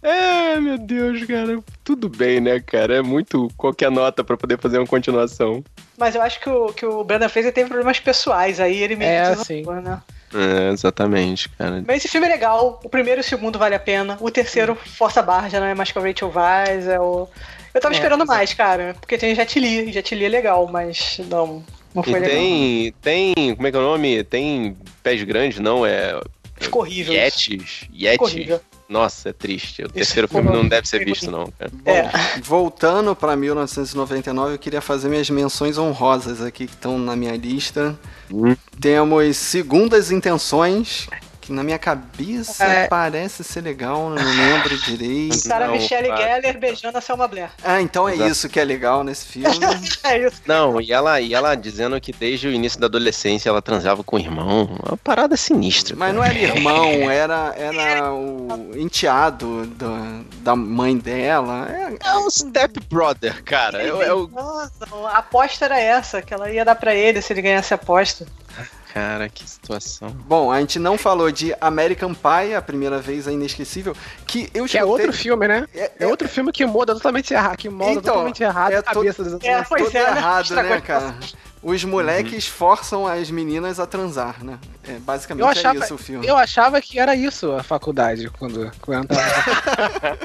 É, 0.02 0.58
meu 0.58 0.78
Deus, 0.78 1.24
cara. 1.24 1.58
Tudo 1.84 2.08
bem, 2.08 2.40
né, 2.40 2.60
cara? 2.60 2.96
É 2.96 3.02
muito 3.02 3.48
qualquer 3.56 3.90
nota 3.90 4.24
pra 4.24 4.36
poder 4.36 4.58
fazer 4.58 4.78
uma 4.78 4.86
continuação. 4.86 5.62
Mas 5.98 6.14
eu 6.14 6.22
acho 6.22 6.40
que 6.40 6.48
o, 6.48 6.72
que 6.72 6.86
o 6.86 7.04
Brandon 7.04 7.28
Fraser 7.28 7.52
teve 7.52 7.68
problemas 7.68 8.00
pessoais, 8.00 8.58
aí 8.60 8.82
ele 8.82 8.96
meio 8.96 9.10
É, 9.10 9.36
que 9.36 9.44
sim. 9.44 9.62
desandou, 9.62 9.82
né? 9.82 10.00
É, 10.32 10.70
exatamente, 10.72 11.48
cara. 11.50 11.82
Mas 11.86 11.96
esse 11.98 12.08
filme 12.08 12.26
é 12.26 12.30
legal. 12.30 12.80
O 12.84 12.88
primeiro 12.88 13.20
e 13.20 13.22
o 13.22 13.24
segundo 13.24 13.58
vale 13.58 13.74
a 13.74 13.80
pena. 13.80 14.16
O 14.20 14.30
terceiro, 14.30 14.74
força 14.76 15.20
barra, 15.22 15.48
já 15.48 15.58
não 15.60 15.66
é 15.66 15.74
mais 15.74 15.90
com 15.92 15.98
a 15.98 16.02
Rachel 16.02 16.32
Weisz. 16.34 16.86
É 16.86 17.00
o... 17.00 17.28
Eu 17.74 17.80
tava 17.80 17.94
É, 17.94 17.96
esperando 17.96 18.24
mais, 18.26 18.54
cara. 18.54 18.94
Porque 19.00 19.18
tem 19.18 19.34
Jet 19.34 19.58
Li. 19.58 19.92
Jet 19.92 20.14
Li 20.14 20.24
é 20.24 20.28
legal, 20.28 20.66
mas 20.68 21.20
não, 21.28 21.64
não 21.94 22.02
foi 22.02 22.12
E 22.12 22.20
legal. 22.20 22.30
tem, 22.30 22.94
tem, 23.02 23.54
como 23.56 23.66
é 23.66 23.70
que 23.70 23.76
é 23.76 23.80
o 23.80 23.82
nome? 23.82 24.24
Tem 24.24 24.76
pés 25.02 25.22
grandes, 25.24 25.58
não? 25.58 25.84
É 25.84 26.20
Ficou 26.60 26.82
horrível. 26.82 27.14
Yetis? 27.14 27.70
Ficou 27.70 27.96
Yeti? 27.96 28.22
horrível. 28.22 28.60
Nossa, 28.88 29.28
é 29.28 29.32
triste. 29.32 29.84
O 29.84 29.88
terceiro 29.88 30.26
filme 30.26 30.50
não 30.50 30.66
deve 30.66 30.88
ser 30.88 31.04
visto, 31.04 31.30
não, 31.30 31.46
cara. 31.56 31.70
É. 31.84 32.10
Voltando 32.42 33.14
pra 33.14 33.36
1999, 33.36 34.54
eu 34.54 34.58
queria 34.58 34.80
fazer 34.80 35.08
minhas 35.08 35.30
menções 35.30 35.78
honrosas 35.78 36.42
aqui 36.42 36.66
que 36.66 36.74
estão 36.74 36.98
na 36.98 37.14
minha 37.14 37.36
lista. 37.36 37.96
Hum. 38.30 38.56
Temos 38.80 39.36
Segundas 39.36 40.10
Intenções, 40.10 41.06
que 41.40 41.52
na 41.52 41.62
minha 41.62 41.78
cabeça 41.78 42.64
É. 42.64 42.86
parece 42.86 43.42
ser 43.42 43.62
legal, 43.62 44.10
não 44.10 44.16
lembro 44.22 44.76
direito. 44.84 45.34
Sarah 45.36 45.66
Não, 45.66 45.74
Michelle 45.74 46.08
cara. 46.08 46.40
Gellar 46.40 46.58
beijando 46.58 46.98
a 46.98 47.00
Selma 47.00 47.26
Blair. 47.26 47.50
Ah, 47.64 47.80
então 47.80 48.08
é 48.08 48.14
Exato. 48.14 48.30
isso 48.30 48.48
que 48.48 48.60
é 48.60 48.64
legal 48.64 49.02
nesse 49.02 49.26
filme. 49.26 49.48
É 50.04 50.18
isso. 50.26 50.40
Não, 50.46 50.80
e 50.80 50.92
ela, 50.92 51.20
e 51.20 51.34
ela 51.34 51.54
dizendo 51.54 52.00
que 52.00 52.12
desde 52.12 52.48
o 52.48 52.52
início 52.52 52.78
da 52.80 52.86
adolescência 52.86 53.48
ela 53.48 53.60
transava 53.62 54.02
com 54.02 54.16
o 54.16 54.18
irmão. 54.18 54.64
Uma 54.86 54.96
parada 54.96 55.36
sinistra. 55.36 55.94
Mas 55.96 56.14
não 56.14 56.22
era 56.22 56.38
irmão, 56.38 56.84
era, 57.10 57.54
era 57.56 58.12
o 58.12 58.72
enteado 58.76 59.66
da, 59.66 60.20
da 60.42 60.56
mãe 60.56 60.96
dela. 60.96 61.68
É, 61.70 62.08
É 62.08 62.16
um 62.18 62.30
step 62.30 62.80
brother, 62.88 63.42
cara. 63.44 63.82
É, 63.82 63.88
é 63.88 64.12
o 64.12 64.26
Nossa, 64.28 64.86
a 65.12 65.18
aposta 65.18 65.64
era 65.64 65.78
essa, 65.80 66.20
que 66.22 66.32
ela 66.34 66.50
ia 66.50 66.64
dar 66.64 66.74
pra 66.74 66.94
ele 66.94 67.20
se 67.22 67.32
ele 67.32 67.42
ganhasse 67.42 67.72
a 67.72 67.76
aposta. 67.76 68.26
Cara, 68.92 69.28
que 69.28 69.48
situação. 69.48 70.08
Bom, 70.10 70.50
a 70.50 70.60
gente 70.60 70.78
não 70.78 70.96
falou 70.98 71.30
de 71.30 71.54
American 71.60 72.14
Pie, 72.14 72.54
a 72.54 72.62
primeira 72.62 72.98
vez 72.98 73.26
é 73.28 73.32
inesquecível, 73.32 73.94
que 74.26 74.48
eu 74.54 74.64
Que 74.66 74.78
é 74.78 74.84
outro 74.84 75.12
filme, 75.12 75.46
né? 75.48 75.66
É- 75.74 75.92
É 76.00 76.06
outro 76.06 76.28
filme 76.28 76.50
que 76.52 76.64
muda 76.66 76.94
totalmente 76.94 77.32
errado, 77.32 77.56
que 77.56 77.68
molda 77.68 77.92
Então, 77.92 78.02
totalmente 78.02 78.42
errado 78.42 78.72
é 78.72 78.76
a 78.76 78.82
cabeça 78.82 79.22
todo- 79.24 79.38
dos 79.38 79.44
É, 79.44 79.62
pois 79.62 79.84
todo 79.84 79.96
é, 79.96 80.10
né? 80.10 80.16
errado, 80.18 80.54
né, 80.54 80.72
a 80.74 80.80
cara? 80.80 81.14
Os 81.62 81.84
moleques 81.84 82.46
forçam 82.46 83.06
as 83.06 83.30
meninas 83.30 83.78
a 83.78 83.86
transar, 83.86 84.42
né? 84.42 84.58
É, 84.88 84.92
basicamente 84.94 85.42
Eu 85.42 85.48
achava, 85.48 85.78
é 85.78 85.82
isso 85.84 85.94
o 85.94 85.98
filme. 85.98 86.26
eu 86.26 86.36
achava 86.36 86.80
que 86.80 86.98
era 86.98 87.14
isso 87.14 87.52
a 87.52 87.62
faculdade, 87.62 88.30
quando, 88.30 88.72
quando 88.80 89.02
eu 89.02 89.08
tava... 89.08 90.18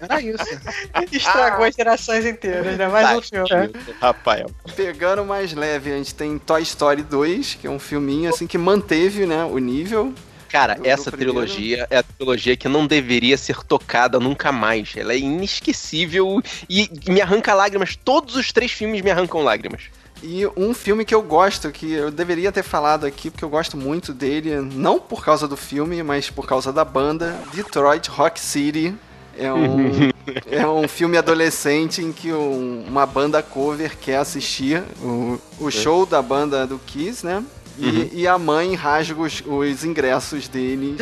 Era 0.00 0.20
isso. 0.20 0.44
Estragou 1.10 1.64
as 1.64 1.74
gerações 1.74 2.24
inteiras, 2.24 2.76
né? 2.78 2.86
Mais 2.88 3.18
um 3.18 3.22
filme. 3.22 3.72
Rafael. 4.00 4.50
Pegando 4.76 5.24
mais 5.24 5.52
leve, 5.52 5.92
a 5.92 5.96
gente 5.96 6.14
tem 6.14 6.38
Toy 6.38 6.62
Story 6.62 7.02
2, 7.02 7.54
que 7.60 7.66
é 7.66 7.70
um 7.70 7.78
filminho 7.80 8.30
assim 8.30 8.46
que 8.46 8.56
manteve, 8.58 9.26
né, 9.26 9.44
o 9.44 9.58
nível. 9.58 10.12
Cara, 10.48 10.74
Do- 10.76 10.82
do 10.82 10.88
essa 10.88 11.10
primeiro. 11.10 11.32
trilogia 11.32 11.86
é 11.90 11.96
a 11.98 12.02
trilogia 12.04 12.56
que 12.56 12.68
não 12.68 12.86
deveria 12.86 13.36
ser 13.36 13.56
tocada 13.64 14.20
nunca 14.20 14.52
mais. 14.52 14.92
Ela 14.96 15.14
é 15.14 15.18
inesquecível 15.18 16.40
e 16.70 16.88
me 17.08 17.20
arranca 17.20 17.52
lágrimas. 17.54 17.96
Todos 17.96 18.36
os 18.36 18.52
três 18.52 18.70
filmes 18.70 19.02
me 19.02 19.10
arrancam 19.10 19.42
lágrimas. 19.42 19.82
E 20.26 20.46
um 20.56 20.72
filme 20.72 21.04
que 21.04 21.14
eu 21.14 21.20
gosto, 21.20 21.70
que 21.70 21.92
eu 21.92 22.10
deveria 22.10 22.50
ter 22.50 22.62
falado 22.62 23.04
aqui, 23.04 23.30
porque 23.30 23.44
eu 23.44 23.48
gosto 23.50 23.76
muito 23.76 24.10
dele, 24.10 24.56
não 24.56 24.98
por 24.98 25.22
causa 25.22 25.46
do 25.46 25.54
filme, 25.56 26.02
mas 26.02 26.30
por 26.30 26.46
causa 26.46 26.72
da 26.72 26.82
banda, 26.82 27.36
Detroit 27.52 28.08
Rock 28.08 28.40
City. 28.40 28.94
É 29.36 29.52
um, 29.52 30.10
é 30.50 30.66
um 30.66 30.88
filme 30.88 31.18
adolescente 31.18 32.00
em 32.00 32.10
que 32.10 32.32
um- 32.32 32.84
uma 32.88 33.04
banda 33.04 33.42
cover 33.42 33.98
quer 34.00 34.16
assistir 34.16 34.82
o, 35.02 35.38
o 35.60 35.70
show 35.70 36.06
da 36.06 36.22
banda 36.22 36.66
do 36.66 36.78
Kiss, 36.78 37.24
né? 37.26 37.44
E, 37.76 38.20
e 38.22 38.26
a 38.28 38.38
mãe 38.38 38.74
rasga 38.76 39.20
os, 39.20 39.42
os 39.44 39.84
ingressos 39.84 40.46
deles 40.46 40.96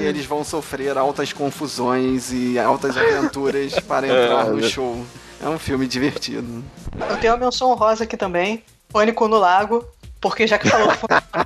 e 0.00 0.04
eles 0.06 0.24
vão 0.24 0.44
sofrer 0.44 0.96
altas 0.96 1.32
confusões 1.32 2.32
e 2.32 2.56
altas 2.58 2.96
aventuras 2.96 3.74
para 3.80 4.06
entrar 4.08 4.46
no 4.46 4.62
show. 4.62 5.04
É 5.42 5.48
um 5.48 5.58
filme 5.58 5.86
divertido. 5.86 6.64
Eu 7.10 7.16
tenho 7.18 7.32
uma 7.34 7.44
menção 7.46 7.70
honrosa 7.70 8.04
aqui 8.04 8.16
também. 8.16 8.62
Pânico 8.92 9.26
no 9.28 9.38
Lago. 9.38 9.84
Porque 10.20 10.46
já 10.46 10.56
que 10.56 10.68
falou, 10.68 10.86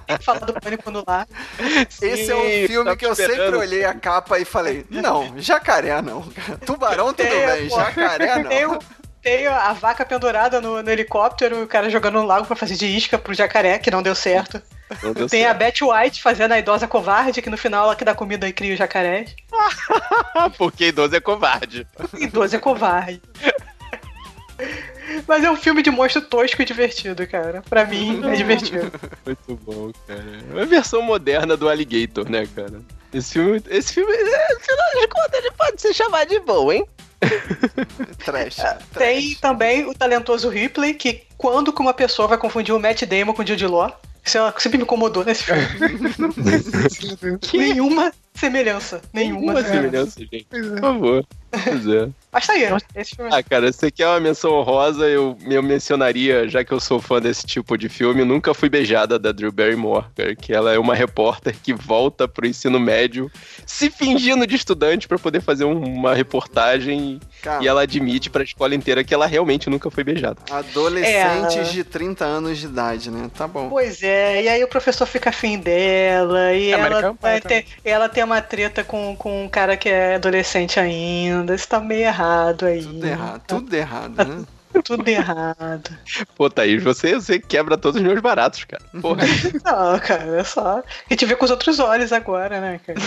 tem 0.06 0.18
que 0.18 0.23
falar 0.24 0.40
do 0.40 0.52
Pânico 0.60 0.90
no 0.90 1.02
Lago. 1.06 1.31
Esse 2.02 2.31
é 2.31 2.36
um 2.36 2.66
filme 2.66 2.85
tava 2.85 2.97
que 2.97 3.06
eu 3.06 3.14
sempre 3.14 3.56
olhei 3.56 3.86
a 3.86 3.94
capa 3.94 4.39
e 4.39 4.44
falei, 4.44 4.85
não, 4.90 5.32
jacaré 5.39 6.02
não. 6.02 6.20
Tubarão 6.66 7.06
tudo 7.06 7.27
Tem, 7.27 7.47
bem, 7.47 7.68
pô. 7.70 7.77
jacaré 7.77 8.43
Tem, 8.44 8.66
não. 8.66 8.74
o- 8.77 8.78
tem 9.23 9.47
a 9.47 9.73
vaca 9.73 10.05
pendurada 10.05 10.60
no, 10.60 10.82
no 10.82 10.90
helicóptero, 10.90 11.62
o 11.62 11.66
cara 11.66 11.89
jogando 11.89 12.20
no 12.20 12.27
lago 12.27 12.47
pra 12.47 12.55
fazer 12.55 12.77
de 12.77 12.86
isca 12.86 13.16
pro 13.18 13.32
jacaré, 13.35 13.78
que 13.78 13.90
não 13.90 14.02
deu 14.02 14.14
certo. 14.14 14.60
Não 15.02 15.12
deu 15.14 15.27
Tem 15.27 15.44
a 15.44 15.48
certo. 15.48 15.59
Betty 15.59 15.82
White 15.85 16.23
fazendo 16.23 16.52
a 16.52 16.59
idosa 16.59 16.86
covarde, 16.86 17.40
que 17.43 17.48
no 17.51 17.56
final 17.56 17.86
ela 17.86 17.97
que 17.97 18.05
dá 18.05 18.14
comida 18.14 18.47
e 18.47 18.52
cria 18.52 18.73
os 18.74 18.78
jacarés. 18.78 19.35
Porque 20.59 20.89
idoso 20.89 21.16
é 21.16 21.20
covarde. 21.20 21.86
Idosa 22.18 22.56
é 22.56 22.60
covarde. 22.60 23.23
Mas 25.26 25.44
é 25.44 25.50
um 25.50 25.56
filme 25.56 25.82
de 25.82 25.90
monstro 25.90 26.22
tosco 26.22 26.60
e 26.62 26.64
divertido, 26.64 27.26
cara. 27.26 27.62
Pra 27.68 27.84
mim, 27.84 28.22
é 28.26 28.34
divertido. 28.34 28.90
Muito 29.24 29.56
bom, 29.64 29.92
cara. 30.06 30.24
É 30.54 30.62
a 30.62 30.64
versão 30.64 31.02
moderna 31.02 31.56
do 31.56 31.68
Alligator, 31.68 32.28
né, 32.28 32.46
cara? 32.54 32.80
Esse 33.12 33.34
filme, 33.34 33.62
esse 33.70 33.94
filme, 33.94 34.12
é, 34.12 34.52
afinal 34.54 35.00
de 35.00 35.08
contas, 35.08 35.38
ele 35.38 35.50
pode 35.52 35.80
ser 35.80 35.94
chamado 35.94 36.28
de 36.28 36.40
bom, 36.40 36.72
hein? 36.72 36.86
Trash. 38.24 38.56
Tem 38.92 39.34
também 39.36 39.86
o 39.88 39.94
talentoso 39.94 40.48
Ripley, 40.48 40.94
que 40.94 41.22
quando 41.38 41.72
que 41.72 41.80
uma 41.80 41.94
pessoa 41.94 42.28
vai 42.28 42.38
confundir 42.38 42.74
o 42.74 42.80
Matt 42.80 43.02
Damon 43.04 43.32
com 43.32 43.42
o 43.42 43.46
Jude 43.46 43.66
Law, 43.66 43.98
isso 44.24 44.38
é 44.38 44.52
sempre 44.58 44.78
me 44.78 44.84
incomodou 44.84 45.24
nesse 45.24 45.44
filme. 45.44 45.62
Nenhuma 47.54 48.12
semelhança. 48.34 49.00
Nenhuma 49.12 49.52
Uma 49.52 49.62
semelhança. 49.62 50.10
semelhança, 50.10 50.20
gente. 50.20 50.46
Por 50.46 50.80
favor. 50.80 51.26
Pois 51.50 51.86
é. 51.86 52.08
Mas 52.36 52.46
tá 52.46 52.52
aí, 52.52 52.68
esse 52.94 53.16
filme. 53.16 53.30
Ah, 53.32 53.42
cara, 53.42 53.72
se 53.72 53.78
você 53.78 53.90
quer 53.90 54.06
uma 54.08 54.20
menção 54.20 54.52
honrosa, 54.52 55.06
eu, 55.06 55.38
eu 55.48 55.62
mencionaria, 55.62 56.46
já 56.46 56.62
que 56.62 56.70
eu 56.70 56.78
sou 56.78 57.00
fã 57.00 57.18
desse 57.18 57.46
tipo 57.46 57.78
de 57.78 57.88
filme, 57.88 58.24
Nunca 58.26 58.52
Fui 58.52 58.68
Beijada, 58.68 59.18
da 59.18 59.32
Drew 59.32 59.50
Barrymore, 59.50 60.04
cara, 60.14 60.36
que 60.36 60.52
ela 60.52 60.70
é 60.70 60.78
uma 60.78 60.94
repórter 60.94 61.56
que 61.62 61.72
volta 61.72 62.28
pro 62.28 62.46
ensino 62.46 62.78
médio 62.78 63.30
se 63.64 63.88
fingindo 63.88 64.46
de 64.46 64.54
estudante 64.54 65.08
pra 65.08 65.18
poder 65.18 65.40
fazer 65.40 65.64
um- 65.64 65.82
uma 65.82 66.12
reportagem 66.14 67.18
e 67.62 67.66
ela 67.66 67.80
admite 67.82 68.28
pra 68.28 68.44
escola 68.44 68.74
inteira 68.74 69.02
que 69.02 69.14
ela 69.14 69.24
realmente 69.26 69.70
nunca 69.70 69.90
foi 69.90 70.04
beijada. 70.04 70.36
adolescentes 70.50 71.56
É. 71.56 71.62
de 71.72 71.84
30 71.84 72.26
anos 72.26 72.58
de 72.58 72.66
idade, 72.66 73.10
né? 73.10 73.30
Tá 73.34 73.48
bom. 73.48 73.70
Pois 73.70 74.02
é, 74.02 74.42
e 74.42 74.48
aí 74.48 74.62
o 74.62 74.68
professor 74.68 75.06
fica 75.06 75.30
afim 75.30 75.58
dela, 75.58 76.52
e 76.52 76.70
É, 76.70 76.78
ela, 76.78 77.16
vai 77.18 77.40
ter, 77.40 77.64
ela 77.82 78.10
tem 78.10 78.22
uma 78.22 78.42
treta 78.42 78.84
com, 78.84 79.16
com 79.16 79.44
um 79.44 79.48
cara 79.48 79.74
que 79.74 79.88
é 79.88 80.16
adolescente 80.16 80.78
ainda. 80.78 81.54
Isso 81.54 81.66
tá 81.66 81.80
meio 81.80 82.02
errado 82.02 82.26
aí. 82.66 82.82
Tudo 82.82 83.07
errado, 83.07 83.43
tudo 83.47 83.74
errado, 83.74 84.24
né? 84.24 84.44
Tudo 84.85 85.09
errado. 85.09 85.90
Pô, 86.36 86.51
Thaís, 86.51 86.82
você, 86.82 87.15
você 87.15 87.39
quebra 87.39 87.78
todos 87.78 87.98
os 87.98 88.07
meus 88.07 88.20
baratos, 88.20 88.62
cara. 88.65 88.82
Porra. 89.01 89.23
Não, 89.65 89.98
cara, 89.98 90.39
é 90.39 90.44
só. 90.44 90.78
A 90.81 90.85
gente 91.09 91.24
vê 91.24 91.35
com 91.35 91.47
os 91.47 91.51
outros 91.51 91.78
olhos 91.78 92.12
agora, 92.12 92.61
né, 92.61 92.78
cara? 92.86 92.98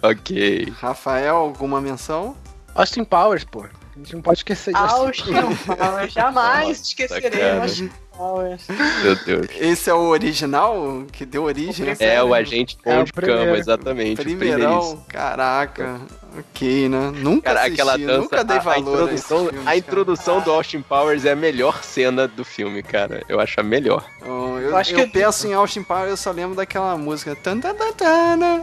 ok. 0.02 0.72
Rafael, 0.78 1.36
alguma 1.36 1.78
menção? 1.78 2.34
Austin 2.74 3.04
Powers, 3.04 3.44
pô. 3.44 3.64
A 3.64 3.98
gente 3.98 4.14
não 4.14 4.22
pode 4.22 4.38
esquecer 4.38 4.72
disso. 4.72 4.84
Austin 4.84 5.32
Powers, 5.32 6.12
jamais 6.12 6.68
Nossa, 6.68 6.82
esquecerei 6.82 7.30
cara. 7.30 7.62
Austin 7.62 7.90
Powers. 8.16 8.66
Meu 9.02 9.16
Deus. 9.24 9.46
Esse 9.60 9.90
é 9.90 9.94
o 9.94 10.08
original 10.08 11.04
que 11.12 11.24
deu 11.24 11.44
origem 11.44 11.90
à 11.90 11.96
É 12.00 12.22
o 12.22 12.32
agente 12.34 12.76
É 12.84 12.94
bom 12.94 13.02
o 13.02 13.04
de 13.04 13.12
primeiro. 13.12 13.44
cama, 13.44 13.58
exatamente. 13.58 14.20
o. 14.20 14.24
Primeirão, 14.24 15.04
caraca. 15.06 16.00
Ok, 16.36 16.88
né? 16.88 17.12
Nunca 17.14 17.42
Cara, 17.42 17.60
assisti, 17.60 17.80
aquela 17.80 17.96
dança, 17.98 18.18
nunca 18.20 18.44
dei 18.44 18.56
a- 18.56 18.60
a, 18.60 18.62
valor 18.62 18.76
a, 18.76 18.80
introdução, 18.80 19.38
esses 19.38 19.50
filmes, 19.50 19.66
a 19.68 19.76
introdução 19.76 20.40
do 20.40 20.50
Austin 20.50 20.82
Powers 20.82 21.24
é 21.24 21.32
a 21.32 21.36
melhor 21.36 21.82
cena 21.84 22.26
do 22.26 22.44
filme, 22.44 22.82
cara. 22.82 23.22
Eu 23.28 23.38
acho 23.40 23.60
a 23.60 23.62
melhor. 23.62 24.04
Oh, 24.22 24.58
eu, 24.58 24.70
Eu 24.70 24.76
acho 24.76 24.92
eu 24.92 24.96
que- 25.04 25.06
penso 25.06 25.46
em 25.46 25.52
Austin 25.54 25.82
Powers, 25.82 26.10
eu 26.10 26.16
só 26.16 26.30
lembro 26.32 26.56
daquela 26.56 26.96
música. 26.96 27.36
Né? 27.36 28.62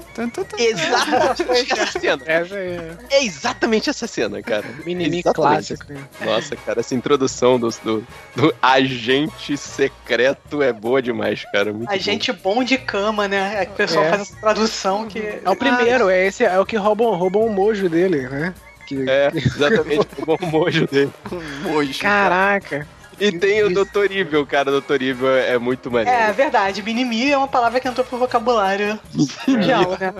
Exatamente 0.57 1.73
essa 1.73 1.99
cena. 1.99 2.23
É 2.25 2.91
É 3.09 3.23
exatamente 3.23 3.89
essa 3.89 4.07
cena, 4.07 4.41
cara. 4.41 4.65
mini 4.85 5.23
clássico. 5.23 5.85
Nossa, 6.23 6.55
cara, 6.55 6.79
essa 6.79 6.93
introdução 6.95 7.59
do, 7.59 7.69
do, 7.83 8.07
do 8.35 8.53
agente 8.61 9.57
secreto 9.57 10.61
é 10.61 10.73
boa 10.73 11.01
demais, 11.01 11.43
cara. 11.51 11.71
Muito 11.71 11.89
A 11.89 11.97
gente 11.97 12.31
bom 12.31 12.63
de 12.63 12.77
cama, 12.77 13.27
né? 13.27 13.61
É 13.61 13.65
que 13.65 13.71
o 13.73 13.75
pessoal 13.75 14.05
É. 14.05 14.09
faz 14.09 14.21
essa 14.23 14.35
tradução 14.39 15.07
que. 15.07 15.19
É 15.19 15.49
o 15.49 15.55
primeiro, 15.55 16.09
é 16.09 16.25
esse, 16.27 16.43
é 16.43 16.59
o 16.59 16.65
que 16.65 16.75
roubam, 16.75 17.15
roubam 17.15 17.43
o 17.45 17.49
mojo 17.65 17.89
dele, 17.89 18.27
né? 18.29 18.53
Que-. 18.87 19.05
É, 19.09 19.31
exatamente, 19.33 20.07
o 20.27 20.45
mojo 20.47 20.87
dele. 20.87 21.11
Um 21.31 21.69
mojo. 21.71 21.99
Caraca. 21.99 22.87
E 23.19 23.31
tem 23.31 23.63
o. 23.63 23.69
Dr. 23.69 24.11
Evil, 24.11 24.47
cara. 24.47 24.71
O 24.71 24.81
Dr. 24.81 24.93
Evil 24.99 25.29
é, 25.29 25.51
é 25.51 25.57
muito 25.59 25.91
maneiro. 25.91 26.09
É 26.19 26.31
verdade, 26.33 26.81
minimi 26.81 27.31
é 27.31 27.37
uma 27.37 27.47
palavra 27.47 27.79
que 27.79 27.87
entrou 27.87 28.03
pro 28.03 28.17
vocabulário 28.17 28.99
mundial, 29.47 29.95
né? 29.99 30.11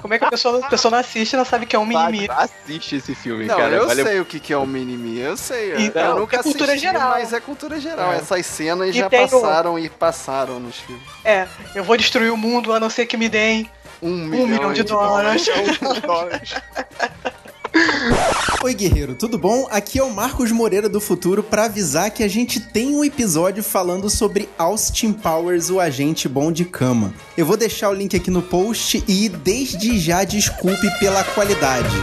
Como 0.00 0.14
é 0.14 0.18
que 0.18 0.24
a 0.24 0.30
pessoa, 0.30 0.64
a 0.64 0.68
pessoa 0.70 0.90
não 0.90 0.98
assiste 0.98 1.34
e 1.34 1.36
não 1.36 1.44
sabe 1.44 1.66
que 1.66 1.76
é 1.76 1.78
um 1.78 1.84
minimi? 1.84 2.26
Assiste 2.30 2.96
esse 2.96 3.14
filme, 3.14 3.44
Não, 3.44 3.58
cara. 3.58 3.74
eu 3.76 3.86
vale 3.86 4.02
sei 4.02 4.20
o 4.20 4.24
que, 4.24 4.40
que 4.40 4.54
é 4.54 4.56
o 4.56 4.64
Minimi, 4.66 5.18
eu 5.18 5.36
sei. 5.36 5.74
Então, 5.84 6.02
eu 6.12 6.16
nunca 6.20 6.36
é 6.38 6.42
cultura 6.42 6.72
assisti, 6.72 6.86
geral. 6.86 7.10
mas 7.10 7.32
é 7.34 7.40
cultura 7.40 7.78
geral. 7.78 8.12
É. 8.14 8.16
Essas 8.16 8.46
cenas 8.46 8.88
E 8.88 8.92
já 9.00 9.06
o- 9.08 9.10
passaram 9.10 9.78
e 9.78 9.90
passaram 9.90 10.58
nos 10.58 10.76
filmes. 10.78 11.04
É, 11.26 11.46
eu 11.74 11.84
vou 11.84 11.94
destruir 11.98 12.32
o 12.32 12.38
mundo 12.38 12.72
a 12.72 12.80
não 12.80 12.88
ser 12.88 13.04
que 13.04 13.18
me 13.18 13.28
deem 13.28 13.68
Um, 14.02 14.12
um 14.12 14.46
milhão 14.46 14.72
de 14.72 14.82
dólares. 14.82 15.46
Oi, 18.62 18.74
guerreiro, 18.74 19.14
tudo 19.14 19.38
bom? 19.38 19.66
Aqui 19.70 19.98
é 19.98 20.02
o 20.02 20.10
Marcos 20.10 20.50
Moreira 20.50 20.88
do 20.88 21.00
Futuro 21.00 21.42
para 21.42 21.64
avisar 21.64 22.10
que 22.10 22.22
a 22.22 22.28
gente 22.28 22.58
tem 22.58 22.94
um 22.94 23.04
episódio 23.04 23.62
falando 23.62 24.08
sobre 24.08 24.48
Austin 24.58 25.12
Powers, 25.12 25.70
o 25.70 25.78
agente 25.78 26.28
bom 26.28 26.50
de 26.50 26.64
cama. 26.64 27.12
Eu 27.36 27.46
vou 27.46 27.56
deixar 27.56 27.90
o 27.90 27.94
link 27.94 28.16
aqui 28.16 28.30
no 28.30 28.42
post 28.42 29.04
e 29.06 29.28
desde 29.28 29.98
já 29.98 30.24
desculpe 30.24 30.90
pela 30.98 31.22
qualidade. 31.22 31.96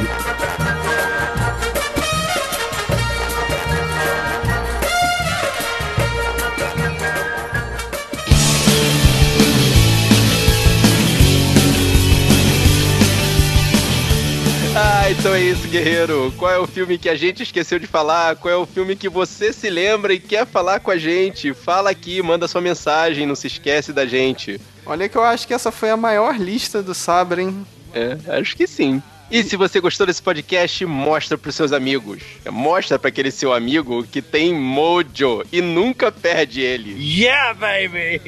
Então 15.19 15.33
é 15.35 15.41
isso, 15.41 15.67
guerreiro. 15.67 16.33
Qual 16.37 16.51
é 16.51 16.57
o 16.57 16.65
filme 16.65 16.97
que 16.97 17.07
a 17.07 17.15
gente 17.15 17.43
esqueceu 17.43 17.77
de 17.77 17.85
falar? 17.85 18.35
Qual 18.35 18.51
é 18.51 18.57
o 18.57 18.65
filme 18.65 18.95
que 18.95 19.07
você 19.07 19.53
se 19.53 19.69
lembra 19.69 20.13
e 20.13 20.19
quer 20.19 20.45
falar 20.45 20.79
com 20.79 20.89
a 20.89 20.97
gente? 20.97 21.53
Fala 21.53 21.91
aqui, 21.91 22.21
manda 22.21 22.47
sua 22.47 22.61
mensagem, 22.61 23.25
não 23.25 23.35
se 23.35 23.47
esquece 23.47 23.93
da 23.93 24.05
gente. 24.05 24.59
Olha 24.85 25.07
que 25.07 25.15
eu 25.15 25.23
acho 25.23 25.47
que 25.47 25.53
essa 25.53 25.71
foi 25.71 25.91
a 25.91 25.97
maior 25.97 26.35
lista 26.37 26.81
do 26.81 26.93
Sabre, 26.93 27.43
hein? 27.43 27.65
É, 27.93 28.17
acho 28.39 28.55
que 28.57 28.65
sim. 28.65 29.01
E 29.31 29.43
se 29.43 29.55
você 29.55 29.79
gostou 29.79 30.05
desse 30.05 30.21
podcast, 30.21 30.85
mostra 30.85 31.37
pros 31.37 31.55
seus 31.55 31.71
amigos. 31.71 32.21
Mostra 32.49 32.99
pra 32.99 33.09
aquele 33.09 33.31
seu 33.31 33.53
amigo 33.53 34.03
que 34.03 34.21
tem 34.21 34.53
mojo 34.53 35.43
e 35.51 35.61
nunca 35.61 36.11
perde 36.11 36.61
ele. 36.61 36.95
Yeah, 36.99 37.53
baby! 37.53 38.21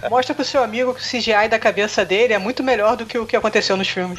Mostra 0.10 0.34
pro 0.34 0.44
seu 0.44 0.62
amigo 0.62 0.94
que 0.94 1.00
o 1.00 1.04
CGI 1.04 1.48
da 1.48 1.58
cabeça 1.58 2.04
dele 2.04 2.32
é 2.32 2.38
muito 2.38 2.62
melhor 2.62 2.96
do 2.96 3.06
que 3.06 3.16
o 3.16 3.26
que 3.26 3.36
aconteceu 3.36 3.76
nos 3.76 3.88
filmes. 3.88 4.18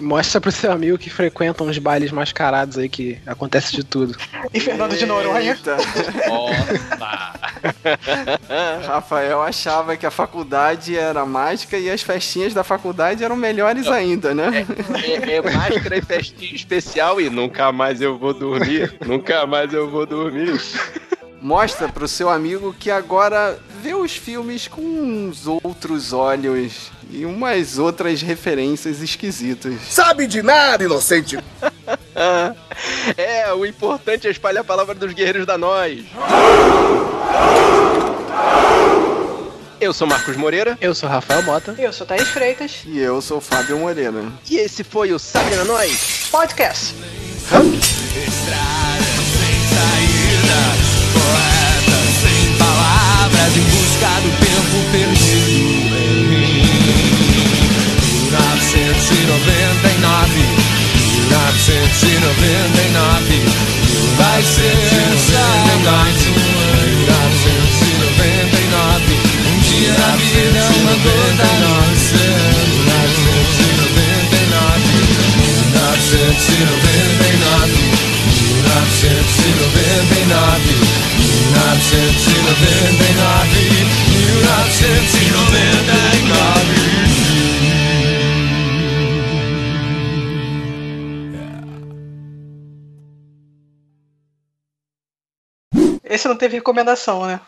Mostra 0.00 0.40
pro 0.40 0.52
seu 0.52 0.70
amigo 0.70 0.96
que 0.96 1.10
frequenta 1.10 1.64
uns 1.64 1.78
bailes 1.78 2.10
mascarados 2.10 2.78
aí 2.78 2.88
que 2.88 3.18
acontece 3.26 3.72
de 3.72 3.84
tudo. 3.84 4.16
E 4.52 4.60
Fernando 4.60 4.96
de 4.96 5.06
Noronha. 5.06 5.52
Eita. 5.52 5.76
Opa! 6.30 7.34
Rafael 8.86 9.42
achava 9.42 9.96
que 9.96 10.06
a 10.06 10.10
faculdade 10.10 10.96
era 10.96 11.24
mágica 11.24 11.78
e 11.78 11.90
as 11.90 12.02
festinhas 12.02 12.54
da 12.54 12.62
faculdade 12.62 13.24
eram 13.24 13.36
melhores 13.36 13.86
ainda, 13.86 14.03
né? 14.34 14.66
É, 15.02 15.36
é 15.36 15.42
máscara 15.42 15.96
e 15.96 16.02
festinha 16.02 16.54
especial 16.54 17.20
e 17.20 17.30
nunca 17.30 17.72
mais 17.72 18.00
eu 18.00 18.18
vou 18.18 18.34
dormir. 18.34 18.94
nunca 19.06 19.46
mais 19.46 19.72
eu 19.72 19.90
vou 19.90 20.06
dormir. 20.06 20.60
Mostra 21.40 21.88
pro 21.88 22.08
seu 22.08 22.30
amigo 22.30 22.74
que 22.78 22.90
agora 22.90 23.58
vê 23.82 23.94
os 23.94 24.16
filmes 24.16 24.66
com 24.66 24.80
uns 24.80 25.46
outros 25.46 26.12
olhos 26.12 26.90
e 27.10 27.26
umas 27.26 27.78
outras 27.78 28.22
referências 28.22 29.02
esquisitas. 29.02 29.74
Sabe 29.82 30.26
de 30.26 30.42
nada, 30.42 30.84
inocente. 30.84 31.38
É, 33.16 33.52
o 33.52 33.66
importante 33.66 34.28
é 34.28 34.30
espalhar 34.30 34.62
a 34.62 34.64
palavra 34.64 34.94
dos 34.94 35.12
guerreiros 35.12 35.44
da 35.44 35.58
nós. 35.58 36.04
Eu 39.84 39.92
sou 39.92 40.06
Marcos 40.06 40.34
Moreira. 40.34 40.78
Eu 40.80 40.94
sou 40.94 41.06
Rafael 41.06 41.42
Mota. 41.42 41.74
E 41.78 41.82
Eu 41.82 41.92
sou 41.92 42.06
Thaís 42.06 42.26
Freitas. 42.28 42.78
E 42.86 42.98
eu 42.98 43.20
sou 43.20 43.38
Fábio 43.38 43.78
Moreira. 43.78 44.24
E 44.50 44.56
esse 44.56 44.82
foi 44.82 45.12
o 45.12 45.18
Sabrina 45.18 45.62
Nós 45.64 46.26
Podcast. 46.30 46.94
Hum? 47.52 47.78
Estrada 48.16 49.04
sem 49.36 49.56
saída, 49.68 50.56
poeta 51.12 52.00
sem 52.22 52.56
palavras, 52.56 53.52
em 53.54 53.60
busca 53.60 54.08
do 54.22 54.30
tempo 54.40 54.76
perdido 54.90 55.96
em 56.00 56.24
mim. 56.32 56.64
1999, 58.32 60.40
1999, 61.28 63.44
vai 64.16 64.40
ser 64.42 64.72
1999. 64.72 66.43
Gota 71.02 71.48
nossa. 71.60 72.54
1999, 79.14 79.18
1999, 79.24 80.70
1999, 81.52 83.58
1999. 84.30 85.34
Esse 96.04 96.28
não 96.28 96.36
teve 96.36 96.56
recomendação, 96.56 97.26
né? 97.26 97.40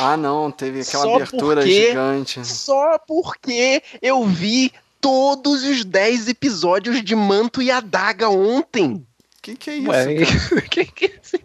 Ah, 0.00 0.16
não, 0.16 0.50
teve 0.50 0.80
aquela 0.80 1.04
Só 1.04 1.14
abertura 1.14 1.60
porque- 1.60 1.86
gigante. 1.88 2.46
Só 2.46 2.98
porque 2.98 3.82
eu 4.02 4.24
vi 4.24 4.72
todos 5.00 5.62
os 5.64 5.84
10 5.84 6.28
episódios 6.28 7.02
de 7.02 7.14
Manto 7.14 7.60
e 7.62 7.70
Adaga 7.70 8.28
ontem. 8.28 9.06
Que 9.42 9.54
que 9.56 9.70
é 9.70 9.74
isso? 9.76 9.90
Ué, 9.90 10.06
que 10.70 10.84
que 10.84 11.04
é 11.06 11.12
isso? 11.22 11.38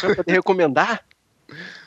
Pra 0.00 0.16
poder 0.16 0.32
recomendar? 0.32 1.04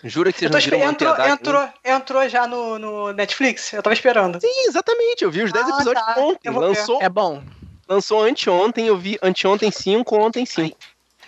Jura 0.04 0.32
que 0.32 0.40
vocês 0.40 0.50
tô 0.50 0.58
não 0.58 0.64
viram 0.64 0.78
esper- 0.78 0.88
Manto 0.88 1.04
e 1.04 1.06
entrou, 1.08 1.14
Adaga? 1.14 1.34
entrou, 1.34 1.70
entrou 1.84 2.30
já 2.30 2.48
no, 2.48 2.80
no 2.80 3.12
Netflix? 3.12 3.74
Eu 3.74 3.84
tava 3.84 3.94
esperando. 3.94 4.40
Sim, 4.40 4.68
exatamente. 4.68 5.24
Eu 5.24 5.32
vi 5.32 5.44
os 5.44 5.52
10 5.52 5.66
Ah, 5.66 5.70
episódios 5.72 6.06
tá. 6.06 6.16
ontem. 6.18 6.50
Lançou, 6.50 7.02
É 7.02 7.10
bom. 7.10 7.44
lançou 7.88 8.24
anteontem, 8.24 8.88
eu 8.88 8.98
vi 8.98 9.20
anteontem 9.22 9.70
5, 9.72 10.16
ontem 10.16 10.46
5. 10.46 10.78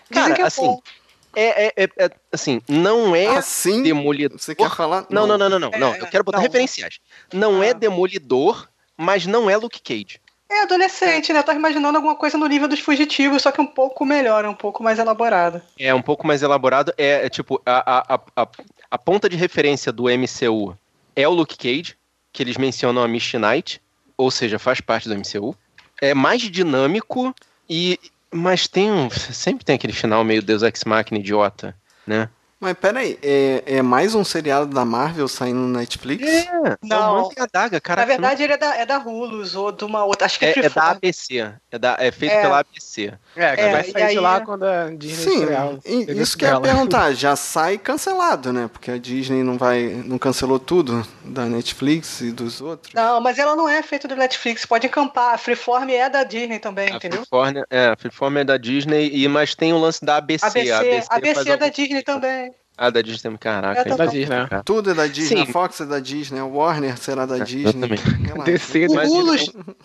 Dizem 0.09 0.23
Cara, 0.23 0.33
que 0.35 0.41
é 0.41 0.45
assim, 0.45 0.61
bom. 0.61 0.81
É, 1.35 1.67
é, 1.67 1.73
é- 1.83 1.89
é- 2.05 2.11
assim, 2.31 2.61
não 2.67 3.15
é 3.15 3.27
Assim? 3.37 3.81
demolidor. 3.83 4.37
Você 4.39 4.53
quer 4.55 4.69
falar? 4.69 5.05
Não, 5.09 5.25
não, 5.27 5.37
não, 5.37 5.49
não, 5.49 5.59
não. 5.59 5.69
É, 5.73 5.77
não. 5.77 5.95
Eu 5.95 6.07
quero 6.07 6.23
botar 6.23 6.37
não. 6.37 6.43
referenciais. 6.43 6.99
Não 7.33 7.63
é 7.63 7.69
Ah. 7.71 7.73
demolidor, 7.73 8.67
mas 8.97 9.25
não 9.25 9.49
é 9.49 9.55
Luke 9.57 9.81
Cage. 9.81 10.19
É 10.49 10.63
adolescente, 10.63 11.31
né? 11.31 11.39
Eu 11.39 11.43
tava 11.43 11.57
imaginando 11.57 11.97
alguma 11.97 12.15
coisa 12.15 12.37
no 12.37 12.45
nível 12.45 12.67
dos 12.67 12.81
fugitivos, 12.81 13.41
só 13.41 13.51
que 13.53 13.61
um 13.61 13.65
pouco 13.65 14.05
melhor, 14.05 14.43
um 14.45 14.53
pouco 14.53 14.83
mais 14.83 14.99
elaborada. 14.99 15.63
É 15.79 15.93
um 15.93 16.01
pouco 16.01 16.27
mais 16.27 16.43
elaborado. 16.43 16.93
É, 16.97 17.25
é 17.25 17.29
tipo, 17.29 17.61
a, 17.65 17.99
a, 17.99 18.15
a, 18.15 18.43
a, 18.43 18.47
a 18.91 18.97
ponta 18.97 19.29
de 19.29 19.37
referência 19.37 19.93
do 19.93 20.03
MCU 20.09 20.77
é 21.15 21.25
o 21.25 21.31
Luke 21.31 21.57
Cage, 21.57 21.95
que 22.33 22.43
eles 22.43 22.57
mencionam 22.57 23.01
a 23.01 23.07
Misty 23.07 23.37
Knight, 23.37 23.81
ou 24.17 24.29
seja, 24.29 24.59
faz 24.59 24.81
parte 24.81 25.07
do 25.07 25.15
MCU. 25.15 25.55
É 26.01 26.13
mais 26.13 26.41
dinâmico 26.41 27.33
e. 27.69 27.97
Mas 28.33 28.67
tem 28.67 28.91
um. 28.91 29.09
Sempre 29.09 29.65
tem 29.65 29.75
aquele 29.75 29.93
final 29.93 30.23
meio 30.23 30.41
Deus 30.41 30.63
Ex 30.63 30.83
Machina 30.85 31.19
idiota, 31.19 31.75
né? 32.07 32.29
Mas 32.61 32.77
peraí, 32.77 33.17
é, 33.23 33.63
é 33.65 33.81
mais 33.81 34.13
um 34.13 34.23
seriado 34.23 34.67
da 34.67 34.85
Marvel 34.85 35.27
saindo 35.27 35.57
no 35.61 35.79
Netflix? 35.79 36.23
É, 36.27 36.77
Não. 36.83 36.95
É 36.95 36.99
o 37.09 37.23
Manto 37.23 37.33
e 37.35 37.41
a 37.41 37.47
Daga, 37.51 37.81
cara. 37.81 38.01
Na 38.01 38.05
verdade, 38.05 38.43
ele 38.43 38.53
é 38.53 38.57
da, 38.57 38.75
é 38.75 38.85
da 38.85 38.99
Hulus 38.99 39.55
ou 39.55 39.71
de 39.71 39.83
uma 39.83 40.05
outra. 40.05 40.27
Acho 40.27 40.37
que 40.37 40.45
é, 40.45 40.53
é, 40.55 40.65
é 40.65 40.69
da. 40.69 40.91
ABC. 40.91 41.53
É, 41.71 41.79
da, 41.79 41.97
é 41.99 42.11
feito 42.11 42.33
É. 42.33 42.41
pela 42.43 42.59
ABC. 42.59 43.13
É, 43.35 43.55
que 43.55 43.61
É, 43.61 43.71
vai 43.71 43.83
sair 43.85 44.03
aí 44.03 44.13
de 44.13 44.19
lá 44.19 44.37
é- 44.37 44.41
quando 44.41 44.63
a 44.63 44.89
Disney 44.91 45.23
Sim, 45.23 45.45
e- 45.85 46.21
isso 46.21 46.37
que 46.37 46.45
eu 46.45 46.49
ia 46.49 46.59
perguntar, 46.61 47.11
já 47.15 47.35
sai 47.35 47.79
cancelado, 47.79 48.53
né? 48.53 48.69
Porque 48.71 48.91
a 48.91 48.97
Disney 48.99 49.41
não 49.41 49.57
vai, 49.57 50.03
não 50.05 50.19
cancelou 50.19 50.59
tudo 50.59 51.03
da 51.25 51.45
Netflix 51.47 52.21
e 52.21 52.31
dos 52.31 52.61
outros. 52.61 52.93
Não, 52.93 53.19
mas 53.21 53.39
ela 53.39 53.55
não 53.55 53.67
é 53.67 53.81
feita 53.81 54.07
do 54.07 54.15
Netflix. 54.15 54.67
Pode 54.67 54.85
encampar. 54.85 55.33
A 55.33 55.37
Freeform 55.39 55.89
é 55.89 56.07
da 56.09 56.23
Disney 56.23 56.59
também, 56.59 56.91
A 56.91 56.97
entendeu? 56.97 57.21
Freeform, 57.21 57.63
é, 57.71 57.87
a 57.87 57.95
Freeform 57.97 58.37
é 58.37 58.43
da 58.43 58.57
Disney, 58.57 59.09
e, 59.11 59.27
mas 59.27 59.55
tem 59.55 59.73
o 59.73 59.79
lance 59.79 60.05
da 60.05 60.17
ABC. 60.17 60.45
ABC, 60.45 60.71
a 60.71 60.77
ABC, 60.79 61.07
ABC, 61.09 61.49
é 61.49 61.57
da 61.57 61.69
Disney 61.69 62.03
também. 62.03 62.50
Ah, 62.83 62.89
da 62.89 63.01
Disney, 63.01 63.37
caraca. 63.37 63.81
É 63.81 63.95
da 63.95 64.05
Disney, 64.07 64.25
né? 64.25 64.47
cara. 64.49 64.63
Tudo 64.63 64.89
é 64.89 64.93
da 64.95 65.05
Disney, 65.05 65.37
Sim. 65.43 65.49
a 65.49 65.53
Fox 65.53 65.79
é 65.81 65.85
da 65.85 65.99
Disney, 65.99 66.39
a 66.39 66.45
Warner 66.45 66.97
será 66.97 67.27
da 67.27 67.37
Disney. 67.37 67.69
Exatamente. 67.69 68.03
Relaxa. 68.03 68.43
DC, 68.43 68.87
O 68.87 68.93
Hulus, 69.13 69.41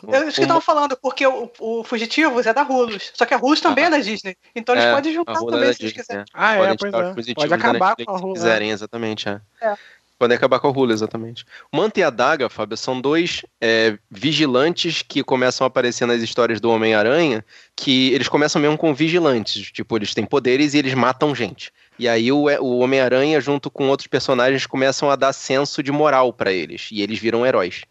é 0.09 0.28
isso 0.28 0.36
que 0.36 0.40
eu 0.40 0.44
O- 0.44 0.48
tava 0.48 0.60
falando, 0.62 0.97
porque 0.97 1.27
o, 1.27 1.51
o 1.60 1.85
Fugitivos 1.85 2.47
é 2.47 2.55
da 2.55 2.62
Hulus. 2.62 3.10
Só 3.14 3.27
que 3.27 3.35
a 3.35 3.36
Hulus 3.36 3.60
também 3.60 3.85
é 3.85 3.90
da 3.90 3.98
Disney. 3.98 4.35
Então 4.55 4.74
eles 4.74 4.86
É, 4.86 4.94
podem 4.94 5.12
juntar 5.12 5.35
roda 5.35 5.52
também 5.52 5.73
se 5.74 5.82
eles 5.82 5.93
Disney, 5.93 6.02
quiserem. 6.02 6.20
né? 6.23 6.24
Ah, 6.32 6.55
é, 6.55 6.59
Podem 6.59 6.77
pois 6.78 6.94
é. 7.28 7.35
Pode 7.35 7.48
da 7.51 7.56
acabar 7.56 7.97
com 7.97 8.16
a 8.16 8.20
né? 8.27 8.32
quiserem, 8.32 8.70
exatamente, 8.70 9.28
é. 9.28 9.40
É. 9.60 9.74
Podem 10.18 10.35
acabar 10.35 10.59
com 10.59 10.68
a 10.68 10.70
Hulu, 10.70 10.93
exatamente. 10.94 11.44
O 11.70 11.77
Manta 11.77 12.01
e 12.01 12.02
a 12.02 12.09
Daga, 12.09 12.48
Fábio, 12.48 12.74
são 12.78 12.98
dois 12.98 13.43
é, 13.60 13.98
vigilantes 14.10 15.02
que 15.02 15.23
começam 15.23 15.66
a 15.66 15.68
aparecer 15.68 16.06
nas 16.06 16.23
histórias 16.23 16.59
do 16.59 16.70
Homem-Aranha, 16.70 17.44
que 17.77 18.12
eles 18.14 18.27
começam 18.27 18.60
mesmo 18.62 18.78
com 18.78 18.94
vigilantes. 18.94 19.70
Tipo, 19.70 19.97
eles 19.98 20.14
têm 20.14 20.24
poderes 20.24 20.73
e 20.73 20.78
eles 20.78 20.94
matam 20.94 21.35
gente. 21.35 21.70
E 21.98 22.09
aí 22.09 22.31
o, 22.31 22.44
o 22.44 22.78
Homem-Aranha, 22.78 23.40
junto 23.40 23.70
com 23.70 23.89
outros 23.89 24.06
personagens, 24.06 24.66
começam 24.66 25.10
a 25.10 25.16
dar 25.16 25.32
senso 25.32 25.82
de 25.82 25.90
moral 25.90 26.32
pra 26.32 26.52
eles. 26.52 26.89
E 26.93 27.02
eles 27.02 27.18
viram 27.18 27.47
heróis. 27.47 27.82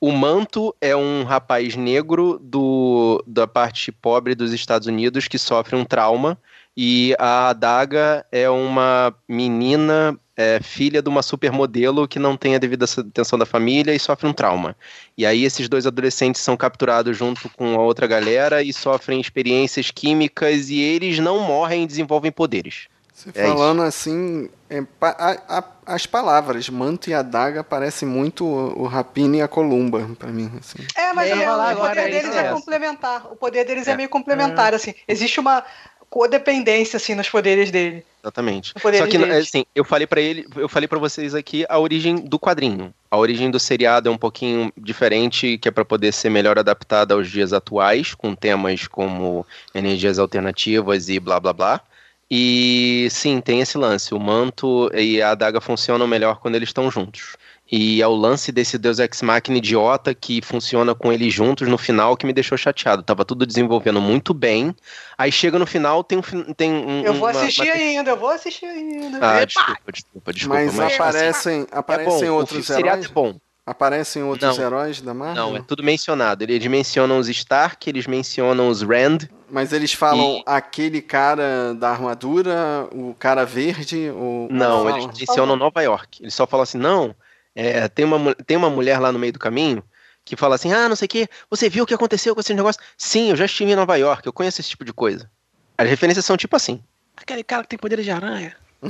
O 0.00 0.12
Manto 0.12 0.74
é 0.82 0.94
um 0.94 1.24
rapaz 1.24 1.76
negro 1.76 2.38
do, 2.42 3.24
da 3.26 3.46
parte 3.46 3.90
pobre 3.90 4.34
dos 4.34 4.52
Estados 4.52 4.86
Unidos 4.86 5.28
que 5.28 5.38
sofre 5.38 5.76
um 5.76 5.84
trauma. 5.84 6.38
E 6.76 7.14
a 7.18 7.48
Adaga 7.48 8.26
é 8.30 8.50
uma 8.50 9.14
menina, 9.26 10.18
é, 10.36 10.60
filha 10.60 11.00
de 11.00 11.08
uma 11.08 11.22
supermodelo 11.22 12.06
que 12.06 12.18
não 12.18 12.36
tem 12.36 12.54
a 12.54 12.58
devida 12.58 12.84
atenção 12.84 13.38
da 13.38 13.46
família 13.46 13.94
e 13.94 13.98
sofre 13.98 14.26
um 14.26 14.32
trauma. 14.32 14.76
E 15.16 15.24
aí 15.24 15.44
esses 15.44 15.68
dois 15.70 15.86
adolescentes 15.86 16.42
são 16.42 16.54
capturados 16.54 17.16
junto 17.16 17.48
com 17.50 17.74
a 17.74 17.82
outra 17.82 18.06
galera 18.06 18.62
e 18.62 18.74
sofrem 18.74 19.20
experiências 19.20 19.90
químicas 19.90 20.68
e 20.68 20.80
eles 20.80 21.18
não 21.18 21.38
morrem 21.38 21.84
e 21.84 21.86
desenvolvem 21.86 22.30
poderes. 22.30 22.88
Você 23.14 23.30
É 23.32 23.44
falando 23.46 23.80
assim, 23.82 24.50
é, 24.68 24.82
a- 25.00 25.38
a- 25.58 25.64
as 25.86 26.04
palavras 26.04 26.68
manto 26.68 27.08
e 27.08 27.14
adaga 27.14 27.62
parecem 27.62 28.08
muito 28.08 28.44
o, 28.44 28.82
o 28.82 28.86
Rapina 28.86 29.36
e 29.36 29.42
a 29.42 29.46
Columba 29.46 30.10
pra 30.18 30.30
mim. 30.30 30.50
Assim. 30.58 30.78
É, 30.96 31.12
mas 31.12 31.28
É, 31.30 31.32
é, 31.32 31.36
vai 31.36 31.46
lá, 31.46 31.52
o 31.54 31.76
poder 31.76 31.90
agora 31.90 32.02
deles 32.10 32.34
é, 32.34 32.46
é 32.46 32.50
complementar. 32.52 33.26
O 33.32 33.36
poder 33.36 33.64
deles 33.64 33.86
é, 33.86 33.92
É. 33.92 33.96
meio 33.96 34.08
complementar, 34.08 34.74
assim. 34.74 34.92
Existe 35.06 35.38
uma 35.38 35.62
codependência, 36.10 36.96
assim, 36.96 37.14
nos 37.14 37.28
poderes 37.28 37.70
dele. 37.70 38.04
Exatamente. 38.22 38.72
O 38.76 38.80
poder 38.80 38.98
Só 38.98 39.06
que, 39.06 39.18
deles. 39.18 39.48
assim, 39.48 39.64
eu 39.74 39.84
falei 39.84 40.06
pra 40.06 40.20
ele, 40.20 40.46
eu 40.56 40.68
falei 40.68 40.88
para 40.88 40.98
vocês 40.98 41.34
aqui 41.34 41.64
a 41.68 41.78
origem 41.78 42.16
do 42.16 42.38
quadrinho. 42.38 42.92
A 43.10 43.16
origem 43.16 43.50
do 43.50 43.60
seriado 43.60 44.08
é 44.08 44.12
um 44.12 44.16
pouquinho 44.18 44.72
diferente, 44.76 45.58
que 45.58 45.68
é 45.68 45.70
pra 45.70 45.84
poder 45.84 46.12
ser 46.12 46.30
melhor 46.30 46.58
adaptada 46.58 47.14
aos 47.14 47.30
dias 47.30 47.52
atuais, 47.52 48.14
com 48.14 48.34
temas 48.34 48.86
como 48.88 49.46
energias 49.74 50.18
alternativas 50.18 51.08
e 51.08 51.20
blá 51.20 51.38
blá 51.38 51.52
blá. 51.52 51.80
E 52.30 53.06
sim, 53.10 53.40
tem 53.40 53.60
esse 53.60 53.76
lance. 53.78 54.14
O 54.14 54.18
manto 54.18 54.90
e 54.94 55.20
a 55.20 55.30
adaga 55.32 55.60
funcionam 55.60 56.06
melhor 56.06 56.40
quando 56.40 56.54
eles 56.54 56.68
estão 56.70 56.90
juntos. 56.90 57.36
E 57.70 58.02
é 58.02 58.06
o 58.06 58.14
lance 58.14 58.52
desse 58.52 58.76
Deus 58.76 58.98
Ex 58.98 59.22
Machina 59.22 59.56
idiota 59.56 60.14
que 60.14 60.40
funciona 60.42 60.94
com 60.94 61.10
eles 61.12 61.32
juntos 61.32 61.66
no 61.66 61.78
final 61.78 62.16
que 62.16 62.26
me 62.26 62.32
deixou 62.32 62.58
chateado. 62.58 63.02
Tava 63.02 63.24
tudo 63.24 63.46
desenvolvendo 63.46 64.00
muito 64.00 64.34
bem. 64.34 64.74
Aí 65.16 65.32
chega 65.32 65.58
no 65.58 65.66
final, 65.66 66.04
tem 66.04 66.18
um. 66.18 66.22
Tem 66.54 66.70
um 66.72 67.02
Eu 67.02 67.14
vou 67.14 67.28
uma- 67.30 67.30
assistir 67.30 67.62
uma- 67.62 67.72
ainda, 67.72 68.10
eu 68.10 68.16
vou 68.18 68.28
assistir 68.28 68.66
ainda. 68.66 69.18
Ah, 69.20 69.44
desculpa, 69.44 69.92
desculpa, 69.92 70.32
desculpa. 70.32 70.62
mas, 70.62 70.74
mas, 70.74 70.94
aparecem, 70.94 71.28
assim, 71.28 71.66
aparecem 71.72 72.24
é 72.24 72.30
bom, 72.30 72.36
outros 72.36 72.58
o 72.58 72.62
seriado 72.62 72.88
heróis? 72.98 73.10
é 73.10 73.12
bom. 73.14 73.34
Aparecem 73.66 74.22
outros 74.22 74.58
Não. 74.58 74.64
heróis 74.64 75.00
da 75.00 75.14
Marvel? 75.14 75.42
Não, 75.50 75.56
é 75.56 75.62
tudo 75.62 75.82
mencionado. 75.82 76.42
Eles 76.44 76.66
mencionam 76.66 77.18
os 77.18 77.28
Stark, 77.30 77.88
eles 77.88 78.06
mencionam 78.06 78.68
os 78.68 78.82
Rand. 78.82 79.20
Mas 79.50 79.72
eles 79.72 79.92
falam 79.94 80.36
E- 80.38 80.42
aquele 80.44 81.00
cara 81.00 81.72
da 81.74 81.88
armadura, 81.90 82.86
o 82.92 83.14
cara 83.18 83.44
verde, 83.46 84.10
o. 84.10 84.48
Não, 84.50 84.88
eles 84.90 85.06
mencionam 85.18 85.56
Nova 85.56 85.80
York. 85.82 86.22
Eles 86.22 86.34
só 86.34 86.46
falam 86.46 86.64
assim, 86.64 86.76
não, 86.76 87.14
é, 87.56 87.88
tem, 87.88 88.04
uma, 88.04 88.34
tem 88.34 88.56
uma 88.56 88.68
mulher 88.68 88.98
lá 88.98 89.10
no 89.10 89.18
meio 89.18 89.32
do 89.32 89.38
caminho 89.38 89.82
que 90.26 90.36
fala 90.36 90.54
assim, 90.56 90.72
ah, 90.72 90.88
não 90.88 90.96
sei 90.96 91.06
o 91.06 91.08
que, 91.08 91.28
você 91.50 91.68
viu 91.68 91.84
o 91.84 91.86
que 91.86 91.92
aconteceu 91.94 92.34
com 92.34 92.40
esse 92.40 92.52
negócio? 92.54 92.80
Sim, 92.98 93.30
eu 93.30 93.36
já 93.36 93.44
estive 93.46 93.72
em 93.72 93.76
Nova 93.76 93.96
York, 93.96 94.26
eu 94.26 94.32
conheço 94.32 94.60
esse 94.60 94.70
tipo 94.70 94.84
de 94.84 94.92
coisa. 94.92 95.30
As 95.78 95.88
referências 95.88 96.24
são 96.24 96.36
tipo 96.36 96.54
assim. 96.56 96.82
Aquele 97.16 97.44
cara 97.44 97.62
que 97.62 97.68
tem 97.68 97.78
poderes 97.78 98.04
de 98.04 98.10
aranha. 98.10 98.54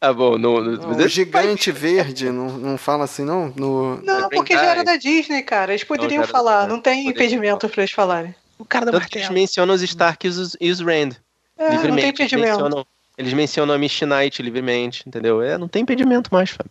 Ah, 0.00 0.12
bom, 0.12 0.38
no, 0.38 0.60
no- 0.62 0.76
Não, 0.78 0.88
mas 0.90 0.98
o 1.04 1.08
gigante 1.08 1.72
verde, 1.72 2.30
não, 2.30 2.48
não 2.56 2.78
fala 2.78 3.04
assim, 3.04 3.24
não? 3.24 3.52
No... 3.56 4.00
Não, 4.02 4.26
É 4.26 4.28
porque 4.28 4.54
já 4.54 4.62
era 4.66 4.84
da 4.84 4.96
Disney, 4.96 5.42
cara. 5.42 5.72
Eles 5.72 5.82
poderiam 5.82 6.22
era 6.22 6.30
falar, 6.30 6.62
da- 6.62 6.68
não 6.68 6.80
tem 6.80 7.08
impedimento 7.08 7.68
pra 7.68 7.82
eles 7.82 7.90
falarem. 7.92 8.32
O 8.58 8.64
cara 8.64 8.86
do 8.86 8.92
Tanto 8.92 9.08
que 9.08 9.16
eles 9.18 9.24
martelo. 9.28 9.40
mencionam 9.40 9.74
os 9.74 9.82
Stark 9.82 10.24
e 10.26 10.30
os, 10.30 10.56
e 10.60 10.70
os 10.70 10.80
Rand. 10.80 11.12
É, 11.56 11.64
não 11.64 11.68
tem 11.68 11.76
livremente. 11.76 12.06
Eles 12.06 12.14
impedimento. 12.32 12.48
mencionam, 12.52 12.86
eles 13.16 13.32
mencionam 13.32 13.74
a 13.74 13.78
Misty 13.78 14.06
Knight 14.06 14.40
livremente, 14.42 15.02
entendeu? 15.06 15.42
É, 15.42 15.58
não 15.58 15.66
tem 15.66 15.82
impedimento 15.82 16.28
mais, 16.32 16.50
Fábio. 16.50 16.70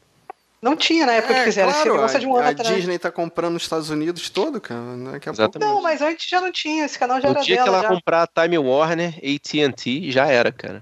Não 0.61 0.75
tinha 0.75 1.05
na 1.05 1.13
época 1.13 1.33
que 1.35 1.43
fizeram. 1.43 1.71
Claro, 1.71 2.05
é 2.15 2.19
de 2.19 2.25
um 2.25 2.31
ano 2.35 2.45
a, 2.45 2.47
a 2.47 2.51
atrás. 2.51 2.75
Disney 2.75 2.97
tá 2.97 3.11
comprando 3.11 3.55
os 3.57 3.61
Estados 3.63 3.89
Unidos 3.89 4.29
todo, 4.29 4.59
cara. 4.59 4.81
Daqui 5.11 5.29
a 5.29 5.31
Exatamente. 5.33 5.69
Não, 5.69 5.81
mas 5.83 6.01
antes 6.01 6.27
já 6.27 6.41
não 6.41 6.51
tinha. 6.51 6.85
Esse 6.85 6.97
canal 6.97 7.21
já 7.21 7.27
No 7.27 7.35
era 7.35 7.43
dia 7.43 7.57
que 7.57 7.63
dela. 7.63 7.77
ela 7.77 7.83
já. 7.83 7.89
comprar 7.93 8.23
a 8.23 8.27
Time 8.27 8.57
Warner, 8.57 9.13
AT&T, 9.17 10.11
já 10.11 10.25
era, 10.27 10.51
cara. 10.51 10.81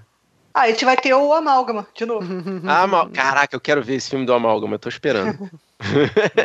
Ah, 0.58 0.62
a 0.62 0.68
gente 0.68 0.86
vai 0.86 0.96
ter 0.96 1.12
o 1.12 1.34
Amálgama, 1.34 1.86
de 1.94 2.06
novo. 2.06 2.26
Ah, 2.66 2.82
Amal... 2.84 3.10
Caraca, 3.10 3.54
eu 3.54 3.60
quero 3.60 3.82
ver 3.82 3.96
esse 3.96 4.08
filme 4.08 4.24
do 4.24 4.32
Amálgama, 4.32 4.76
eu 4.76 4.78
tô 4.78 4.88
esperando. 4.88 5.50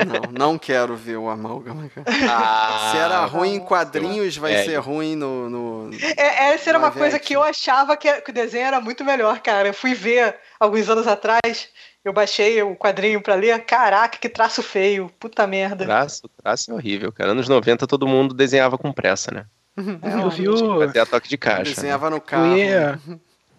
Não, 0.06 0.32
não 0.52 0.58
quero 0.58 0.94
ver 0.98 1.16
o 1.16 1.30
Amálgama, 1.30 1.90
cara. 1.96 2.06
Ah, 2.30 2.90
Se 2.92 2.98
era 2.98 3.24
ruim 3.26 3.56
em 3.56 3.60
quadrinhos, 3.62 4.36
vai 4.36 4.54
É. 4.56 4.64
ser 4.66 4.76
ruim 4.80 5.16
no. 5.16 5.50
no... 5.50 5.90
É, 6.18 6.54
essa 6.54 6.70
era 6.70 6.78
uma 6.78 6.92
coisa 6.92 7.18
que 7.18 7.34
eu 7.34 7.42
achava 7.42 7.96
que, 7.96 8.12
que 8.22 8.30
o 8.32 8.34
desenho 8.34 8.66
era 8.66 8.82
muito 8.82 9.06
melhor, 9.06 9.40
cara. 9.40 9.70
Eu 9.70 9.74
fui 9.74 9.94
ver 9.94 10.36
alguns 10.60 10.90
anos 10.90 11.08
atrás, 11.08 11.70
eu 12.04 12.12
baixei 12.12 12.62
o 12.62 12.76
quadrinho 12.76 13.22
pra 13.22 13.36
ler. 13.36 13.58
Caraca, 13.64 14.18
que 14.18 14.28
traço 14.28 14.62
feio. 14.62 15.10
Puta 15.18 15.48
merda. 15.48 15.86
Traço, 15.86 16.30
traço 16.44 16.70
é 16.72 16.74
horrível, 16.74 17.12
cara. 17.14 17.32
Anos 17.32 17.48
90 17.48 17.88
todo 17.88 18.06
mundo 18.06 18.34
desenhava 18.34 18.78
com 18.78 18.92
pressa, 18.92 19.32
né? 19.32 19.46
Eu 20.22 20.30
vi 20.30 20.50
o. 20.50 20.80
Fazia 20.82 21.06
toque 21.06 21.30
de 21.30 21.38
caixa. 21.38 21.70
né? 21.70 21.76
Desenhava 21.76 22.10
no 22.10 22.18
Eu 22.18 22.22
carro. 22.22 22.58
ia, 22.58 23.00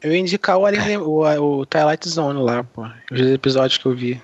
eu 0.03 0.13
ia 0.13 0.19
indicar 0.19 0.57
o, 0.59 0.67
Alien, 0.67 0.99
o, 0.99 1.21
o 1.61 1.67
Twilight 1.67 2.09
Zone 2.09 2.43
lá, 2.43 2.65
pô. 2.65 2.87
Os 3.11 3.21
episódios 3.21 3.79
que 3.79 3.87
eu 3.87 3.95
vi. 3.95 4.21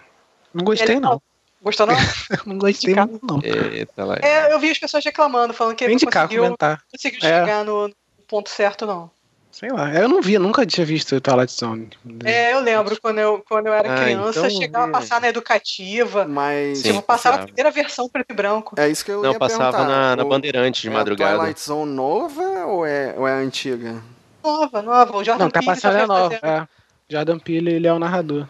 Não 0.55 0.64
gostei, 0.64 0.94
Ele- 0.96 1.00
não. 1.00 1.20
Gostou 1.60 1.86
não? 1.86 1.94
Não 2.46 2.56
gostei 2.56 2.94
muito, 2.94 3.26
não. 3.26 3.40
Eita 3.42 4.05
lá. 4.05 4.16
É, 4.22 4.52
eu 4.52 4.60
vi 4.60 4.70
as 4.70 4.78
pessoas 4.78 5.05
reclamando, 5.05 5.52
falando 5.52 5.74
que 5.74 5.82
ele 5.82 5.92
não 5.92 5.96
indicar, 5.96 6.22
conseguiu, 6.22 6.44
comentar. 6.44 6.82
conseguiu 6.90 7.18
É. 7.18 7.40
chegar 7.40 7.64
no 7.64 7.92
ponto 8.28 8.48
certo, 8.48 8.86
não. 8.86 9.10
Sei 9.50 9.68
lá. 9.68 9.92
Eu 9.92 10.09
não 10.09 10.22
vi, 10.22 10.38
nunca 10.38 10.64
tinha 10.64 10.86
visto 10.86 11.16
o 11.16 11.20
Twilight 11.20 11.52
Zone. 11.52 11.88
É, 12.24 12.52
eu 12.52 12.60
lembro 12.60 12.96
quando 13.02 13.18
eu, 13.18 13.44
quando 13.48 13.66
eu 13.66 13.72
era 13.72 13.92
Ah, 13.92 14.05
criança, 14.05 14.38
então 14.38 14.50
chegava 14.50 14.84
a 14.84 14.86
vê. 14.86 14.92
passar 14.92 15.20
na 15.20 15.28
educativa. 15.28 16.26
Mas. 16.26 16.78
Sim. 16.78 16.92
tipo, 16.92 17.02
passava 17.02 17.38
a 17.38 17.42
primeira 17.44 17.72
versão 17.72 18.09
preto 18.09 18.30
e 18.30 18.34
branco. 18.34 18.76
É 18.78 18.88
isso 18.88 19.05
que 19.05 19.10
eu 19.10 19.20
Não, 19.20 19.32
ia 19.32 19.38
passava 19.38 19.72
perguntar. 19.72 19.88
na, 19.88 20.16
na 20.16 20.24
Bandeirante 20.24 20.80
de 20.82 20.88
é 20.88 20.90
madrugada. 20.92 21.34
a 21.34 21.38
Twilight 21.38 21.60
Zone 21.60 21.92
nova 21.92 22.66
ou 22.66 22.86
é, 22.86 23.14
ou 23.18 23.26
é 23.26 23.32
a 23.32 23.36
antiga? 23.38 24.00
Nova, 24.52 24.82
nova. 24.82 25.16
O 25.16 25.24
Jordan 25.24 25.44
Não, 25.44 25.50
tá 25.50 25.60
Peele 25.60 25.74
passando 25.74 25.92
já 25.92 26.00
é 26.00 26.06
nova. 26.06 26.34
É. 26.42 26.66
Jordan 27.08 27.38
Peele, 27.38 27.72
ele 27.72 27.86
é 27.86 27.92
o 27.92 27.98
narrador. 27.98 28.46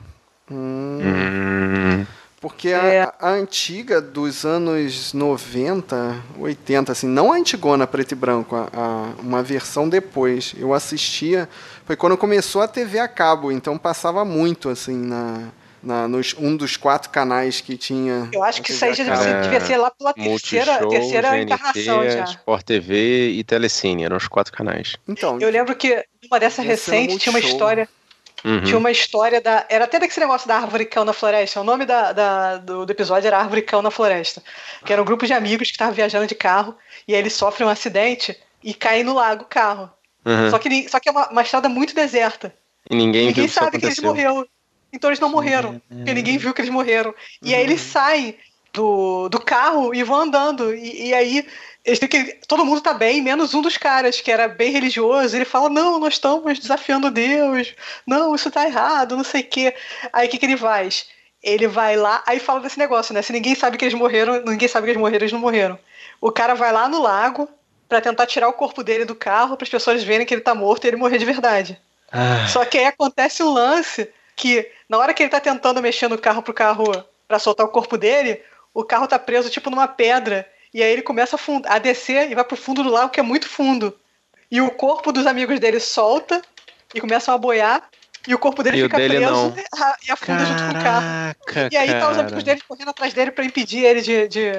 Hum, 0.51 0.99
Hum, 1.03 2.07
porque 2.41 2.69
É. 2.69 3.03
a, 3.03 3.15
a 3.21 3.31
antiga 3.31 4.01
dos 4.01 4.45
anos 4.45 5.13
90, 5.13 6.17
80, 6.39 6.93
assim, 6.93 7.07
não 7.09 7.33
a 7.33 7.37
antigona 7.37 7.87
preto 7.87 8.13
e 8.13 8.15
branco, 8.15 8.55
a, 8.57 8.69
a- 8.73 9.13
uma 9.21 9.43
versão 9.43 9.89
depois. 9.89 10.55
Eu 10.57 10.73
assistia, 10.73 11.49
foi 11.85 11.97
quando 11.97 12.17
começou 12.17 12.63
a 12.63 12.69
TV 12.69 12.99
a 13.01 13.09
cabo, 13.09 13.51
então 13.53 13.77
passava 13.77 14.25
muito, 14.25 14.69
assim, 14.69 14.97
na, 14.97 15.49
na, 15.83 16.09
nos, 16.09 16.35
um 16.39 16.57
dos 16.57 16.77
quatro 16.77 17.11
canais 17.11 17.61
que 17.61 17.77
tinha. 17.77 18.29
Eu 18.33 18.43
acho 18.43 18.63
que 18.63 18.73
isso 18.73 18.85
aí 18.85 18.95
já 18.95 19.05
devia, 19.05 19.61
ser 19.61 19.77
lá 19.77 19.91
pela 19.91 20.13
terceira, 20.13 20.73
Multishow, 20.73 20.89
terceira 20.91 21.39
encarnação 21.43 22.01
GNT, 22.01 22.11
já. 22.13 22.25
Sport 22.25 22.65
TV 22.65 23.31
e 23.31 23.45
Telecine, 23.45 24.05
eram 24.05 24.17
os 24.17 24.29
quatro 24.29 24.53
canais. 24.53 24.97
Então, 25.07 25.39
Eu 25.41 25.51
lembro 25.51 25.75
que 25.77 26.05
numa 26.23 26.39
dessa 26.41 26.63
recente 26.63 27.19
tinha 27.19 27.31
uma 27.33 27.39
história. 27.41 27.89
Uhum. 28.45 28.63
Tinha 28.63 28.79
uma 28.79 28.91
história 28.93 29.41
da. 29.41 29.67
Era 29.69 29.85
até 29.85 29.99
daquele 29.99 30.25
negócio 30.27 30.47
da 30.47 30.57
árvore 30.57 30.85
cão 30.85 31.05
na 31.05 31.13
floresta. 31.13 31.61
O 31.61 31.65
nome 31.65 31.85
da, 31.85 32.13
da- 32.13 32.57
do, 32.59 32.87
do 32.87 32.91
episódio 32.93 33.27
era 33.27 33.37
Árvore 33.39 33.63
Cão 33.63 33.83
na 33.83 33.91
Floresta. 33.91 34.41
Que 34.85 34.93
era 34.93 35.03
um 35.03 35.05
grupo 35.05 35.27
de 35.27 35.33
amigos 35.33 35.67
que 35.69 35.75
estavam 35.75 35.93
viajando 35.93 36.25
de 36.29 36.37
carro 36.37 36.77
e 37.09 37.15
aí 37.15 37.21
eles 37.21 37.33
sofrem 37.33 37.67
um 37.67 37.71
acidente 37.71 38.39
e 38.63 38.73
caem 38.75 39.03
no 39.03 39.13
lago 39.15 39.43
o 39.43 39.47
carro. 39.47 39.91
Uhum. 40.25 40.51
Só, 40.51 40.59
que, 40.61 40.89
só 40.89 41.01
que 41.01 41.09
é 41.09 41.13
uma, 41.13 41.29
uma 41.31 41.43
estrada 41.43 41.69
muito 41.69 41.93
deserta. 41.97 42.55
E 42.89 42.95
ninguém, 42.95 43.23
viu 43.23 43.29
Ninguém 43.31 43.35
que 43.35 43.41
isso 43.51 43.55
sabe 43.55 43.77
que 43.79 43.85
eles 43.87 43.99
aconteceu. 43.99 44.33
morreram. 44.33 44.47
Então 44.93 45.11
eles 45.11 45.21
não 45.21 45.29
morreram. 45.29 45.81
Porque 45.89 46.15
ninguém 46.15 46.39
viu 46.39 46.55
que 46.55 46.61
eles 46.61 46.71
morreram. 46.73 47.15
E 47.43 47.55
aí 47.55 47.61
Uhum. 47.63 47.71
eles 47.71 47.81
saem 47.81 48.37
do, 48.73 49.29
do 49.29 49.41
carro 49.41 49.95
e 49.95 50.03
vão 50.03 50.21
andando. 50.23 50.75
E, 50.75 51.09
e 51.09 51.15
aí 51.15 51.47
eles 51.85 51.99
têm 51.99 52.09
que. 52.09 52.39
Todo 52.47 52.65
mundo 52.65 52.81
tá 52.81 52.95
bem, 52.95 53.21
menos 53.23 53.55
um 53.55 53.63
dos 53.63 53.77
caras, 53.77 54.21
que 54.21 54.31
era 54.31 54.49
bem 54.49 54.71
religioso. 54.73 55.37
Ele 55.37 55.45
fala: 55.45 55.69
Não, 55.69 55.99
nós 55.99 56.15
estamos 56.15 56.59
desafiando 56.59 57.11
Deus. 57.11 57.75
Não, 58.07 58.35
isso 58.35 58.51
tá 58.51 58.67
errado, 58.67 59.17
não 59.17 59.25
sei 59.25 59.43
o 59.43 59.45
quê. 59.49 59.75
Aí 60.13 60.27
o 60.27 60.31
que, 60.31 60.39
que 60.39 60.47
ele 60.47 60.57
faz? 60.57 61.07
Ele 61.43 61.69
vai 61.69 61.97
lá, 61.97 62.23
aí 62.27 62.41
fala 62.41 62.61
desse 62.61 62.79
negócio, 62.79 63.15
né? 63.15 63.23
Se 63.23 63.33
ninguém 63.33 63.55
sabe 63.55 63.77
que 63.79 63.85
eles 63.85 63.95
morreram, 63.95 64.43
ninguém 64.45 64.67
sabe 64.69 64.87
que 64.87 64.91
eles 64.91 65.01
morreram, 65.01 65.23
eles 65.23 65.33
não 65.33 65.39
morreram. 65.39 65.79
O 66.21 66.33
cara 66.33 66.55
vai 66.55 66.73
lá 66.73 66.89
no 66.89 67.01
lago 67.01 67.49
pra 67.89 68.01
tentar 68.01 68.27
tirar 68.27 68.49
o 68.49 68.53
corpo 68.53 68.83
dele 68.83 69.05
do 69.05 69.15
carro 69.15 69.57
para 69.57 69.65
as 69.65 69.71
pessoas 69.71 70.03
verem 70.03 70.27
que 70.27 70.35
ele 70.35 70.41
tá 70.41 70.53
morto 70.55 70.85
e 70.85 70.89
ele 70.89 70.97
morrer 70.97 71.17
de 71.17 71.25
verdade. 71.25 71.81
Ah, 72.11 72.47
Só 72.49 72.65
que 72.65 72.77
aí 72.77 72.87
acontece 72.87 73.43
um 73.43 73.51
lance 73.53 74.11
que, 74.35 74.69
na 74.89 74.99
hora 74.99 75.13
que 75.13 75.23
ele 75.23 75.31
tá 75.31 75.41
tentando 75.41 75.83
mexer 75.83 76.09
no 76.09 76.19
carro 76.19 76.43
pro 76.43 76.55
carro 76.55 77.05
pra 77.27 77.39
soltar 77.39 77.67
o 77.67 77.71
corpo 77.71 77.97
dele, 77.99 78.41
o 78.73 78.83
carro 78.85 79.07
tá 79.07 79.19
preso 79.19 79.51
tipo 79.51 79.71
numa 79.71 79.87
pedra. 79.89 80.49
E 80.73 80.83
aí 80.83 80.91
ele 80.93 81.03
começa 81.03 81.37
a, 81.37 81.39
fund- 81.39 81.65
a 81.67 81.79
descer 81.79 82.31
e 82.31 82.35
vai 82.35 82.45
pro 82.45 82.57
fundo 82.57 82.83
do 82.83 82.91
lago, 82.91 83.11
que 83.11 83.21
é 83.21 83.23
muito 83.23 83.49
fundo. 83.49 83.97
E 84.51 84.61
o 84.61 84.71
corpo 84.71 85.13
dos 85.13 85.27
amigos 85.27 85.59
dele 85.61 85.81
solta 85.81 86.41
e 86.95 87.01
começam 87.01 87.35
a 87.35 87.39
boiar. 87.39 87.89
E 88.27 88.35
o 88.35 88.39
corpo 88.39 88.63
dele 88.63 88.79
E 88.79 88.83
fica 88.83 88.97
dele 88.99 89.17
preso 89.17 89.33
não. 89.33 89.55
e 90.07 90.11
afunda 90.11 90.45
junto 90.45 90.63
com 90.65 90.71
o 90.71 90.83
carro. 90.83 91.35
Caraca, 91.47 91.69
E 91.73 91.77
aí 91.77 91.89
tá 91.89 92.11
os 92.11 92.19
amigos 92.19 92.45
dele 92.45 92.61
correndo 92.67 92.91
atrás 92.91 93.15
dele 93.15 93.31
pra 93.31 93.45
impedir 93.45 93.85
ele 93.85 94.01
de, 94.03 94.29
de, 94.29 94.53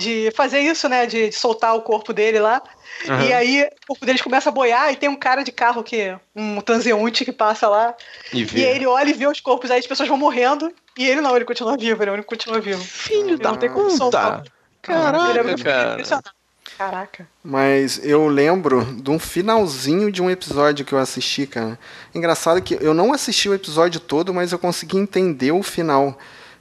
de 0.00 0.30
fazer 0.34 0.60
isso, 0.60 0.88
né? 0.88 1.06
De, 1.06 1.28
de 1.28 1.34
soltar 1.36 1.76
o 1.76 1.82
corpo 1.82 2.12
dele 2.12 2.40
lá. 2.40 2.62
Aham. 3.08 3.24
E 3.24 3.32
aí 3.32 3.68
o 3.84 3.86
corpo 3.88 4.04
deles 4.06 4.20
começa 4.22 4.48
a 4.48 4.52
boiar 4.52 4.92
e 4.92 4.96
tem 4.96 5.08
um 5.08 5.16
cara 5.16 5.42
de 5.44 5.52
carro 5.52 5.82
que. 5.82 6.16
um 6.34 6.60
transeunte 6.60 7.24
que 7.24 7.32
passa 7.32 7.68
lá. 7.68 7.94
E 8.32 8.42
E 8.54 8.62
ele 8.62 8.86
olha 8.86 9.10
e 9.10 9.12
vê 9.12 9.26
os 9.26 9.40
corpos, 9.40 9.70
aí 9.70 9.78
as 9.78 9.86
pessoas 9.86 10.08
vão 10.08 10.18
morrendo. 10.18 10.72
E 10.98 11.06
ele 11.06 11.20
não, 11.20 11.36
ele 11.36 11.44
continua 11.44 11.76
vivo, 11.76 12.02
ele 12.02 12.10
é 12.10 12.22
continua 12.22 12.60
vivo. 12.60 12.82
Filho 12.82 13.30
Ele 13.30 13.36
da 13.36 13.50
não 13.50 13.58
tem 13.58 13.70
como 13.70 13.90
soltar. 13.90 14.42
Puta. 14.42 14.52
Ele 14.88 14.98
é 14.98 15.02
Caraca, 15.02 15.42
muito 15.44 15.64
cara. 15.64 15.92
impressionante. 15.92 16.30
Caraca. 16.76 17.28
Mas 17.44 18.00
eu 18.02 18.26
lembro 18.26 18.84
de 18.84 19.10
um 19.10 19.18
finalzinho 19.18 20.10
de 20.10 20.22
um 20.22 20.30
episódio 20.30 20.84
que 20.84 20.94
eu 20.94 20.98
assisti, 20.98 21.46
cara. 21.46 21.78
Engraçado 22.14 22.62
que 22.62 22.78
eu 22.80 22.94
não 22.94 23.12
assisti 23.12 23.48
o 23.50 23.54
episódio 23.54 24.00
todo, 24.00 24.32
mas 24.32 24.52
eu 24.52 24.58
consegui 24.58 24.96
entender 24.96 25.52
o 25.52 25.62
final. 25.62 26.18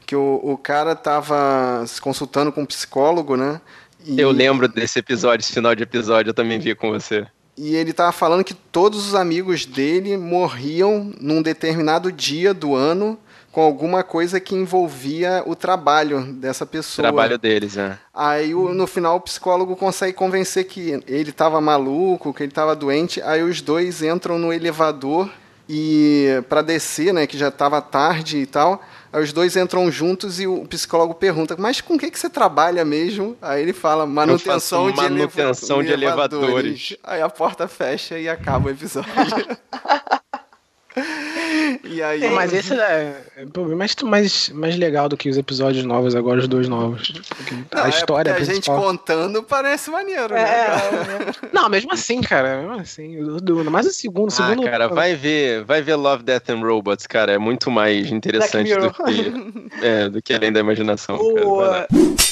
Que 0.09 0.15
o, 0.15 0.39
o 0.41 0.57
cara 0.57 0.95
tava 0.95 1.83
se 1.85 2.01
consultando 2.01 2.51
com 2.51 2.61
um 2.61 2.65
psicólogo, 2.65 3.37
né? 3.37 3.61
E, 4.03 4.19
Eu 4.19 4.31
lembro 4.31 4.67
desse 4.67 4.97
episódio, 4.97 5.43
esse 5.43 5.53
final 5.53 5.75
de 5.75 5.83
episódio, 5.83 6.31
eu 6.31 6.33
também 6.33 6.57
vi 6.57 6.73
com 6.73 6.89
você. 6.89 7.27
E 7.55 7.75
ele 7.75 7.93
tava 7.93 8.11
falando 8.11 8.43
que 8.43 8.55
todos 8.55 9.05
os 9.05 9.13
amigos 9.13 9.67
dele 9.67 10.17
morriam 10.17 11.13
num 11.21 11.43
determinado 11.43 12.11
dia 12.11 12.55
do 12.55 12.73
ano 12.73 13.19
com 13.51 13.61
alguma 13.61 14.01
coisa 14.03 14.39
que 14.39 14.55
envolvia 14.55 15.43
o 15.45 15.55
trabalho 15.55 16.21
dessa 16.33 16.63
O 16.63 16.67
pessoa. 16.67 17.03
trabalho 17.03 17.37
deles, 17.37 17.75
né? 17.75 17.99
Aí 18.11 18.55
o- 18.55 18.73
no 18.73 18.87
final 18.87 19.17
o 19.17 19.21
psicólogo 19.21 19.75
consegue 19.75 20.13
convencer 20.13 20.63
que 20.65 21.03
ele 21.05 21.31
tava 21.31 21.61
maluco, 21.61 22.33
que 22.33 22.41
ele 22.41 22.51
tava 22.51 22.75
doente. 22.75 23.21
Aí 23.21 23.43
os 23.43 23.61
dois 23.61 24.01
entram 24.01 24.39
no 24.39 24.51
elevador 24.51 25.29
e 25.67 26.41
para 26.49 26.63
descer, 26.63 27.13
né, 27.13 27.27
que 27.27 27.37
já 27.37 27.51
tava 27.51 27.79
tarde 27.79 28.37
e 28.39 28.45
tal. 28.47 28.81
Aí 29.11 29.23
os 29.23 29.33
dois 29.33 29.55
entram 29.55 29.91
juntos 29.91 30.39
e 30.39 30.45
o 30.47 30.65
psicólogo 30.65 31.13
pergunta: 31.15 31.55
"Mas 31.57 31.81
com 31.81 31.95
o 31.95 31.97
que 31.97 32.11
que 32.11 32.19
você 32.19 32.29
trabalha 32.29 32.85
mesmo?" 32.85 33.35
Aí 33.41 33.61
ele 33.61 33.73
fala: 33.73 34.05
"Manutenção, 34.05 34.91
de, 34.91 34.99
eleva- 34.99 35.09
manutenção 35.15 35.83
de 35.83 35.91
elevadores." 35.91 36.95
Aí 37.03 37.21
a 37.21 37.29
porta 37.29 37.67
fecha 37.67 38.17
e 38.19 38.29
acaba 38.29 38.67
o 38.67 38.71
episódio. 38.71 39.09
E 41.83 42.01
aí. 42.01 42.29
Mas 42.31 42.53
esse 42.53 42.73
é, 42.73 43.15
é 43.37 43.75
mais, 43.75 43.95
mais, 44.03 44.49
mais 44.49 44.75
legal 44.77 45.09
do 45.09 45.17
que 45.17 45.29
os 45.29 45.37
episódios 45.37 45.83
novos, 45.85 46.15
agora 46.15 46.39
os 46.39 46.47
dois 46.47 46.67
novos. 46.67 47.11
Não, 47.73 47.83
a 47.83 47.87
é 47.87 47.89
história 47.89 48.33
porque 48.33 48.43
a 48.43 48.53
gente 48.53 48.65
principal. 48.65 48.81
contando 48.81 49.43
parece 49.43 49.89
maneiro, 49.89 50.33
né? 50.33 50.41
É, 50.41 50.65
cara? 50.65 51.35
Não, 51.53 51.69
mesmo 51.69 51.93
assim, 51.93 52.21
cara, 52.21 52.61
mesmo 52.61 52.79
assim. 52.79 53.17
Mas 53.69 53.85
o 53.85 53.91
segundo, 53.91 54.29
o 54.29 54.33
Ah, 54.33 54.47
segundo. 54.49 54.63
cara, 54.63 54.87
vai 54.87 55.15
ver, 55.15 55.63
vai 55.63 55.81
ver 55.81 55.95
Love, 55.95 56.23
Death 56.23 56.49
and 56.49 56.61
Robots, 56.61 57.07
cara. 57.07 57.31
É 57.33 57.37
muito 57.37 57.69
mais 57.71 58.11
interessante 58.11 58.73
do 58.75 58.91
que, 58.91 59.85
é, 59.85 60.09
do 60.09 60.21
que 60.21 60.33
além 60.33 60.51
da 60.51 60.59
imanação. 60.59 61.17
cara. 61.17 61.33
Vai 61.33 61.43
lá. 61.45 61.87
O, 61.91 62.28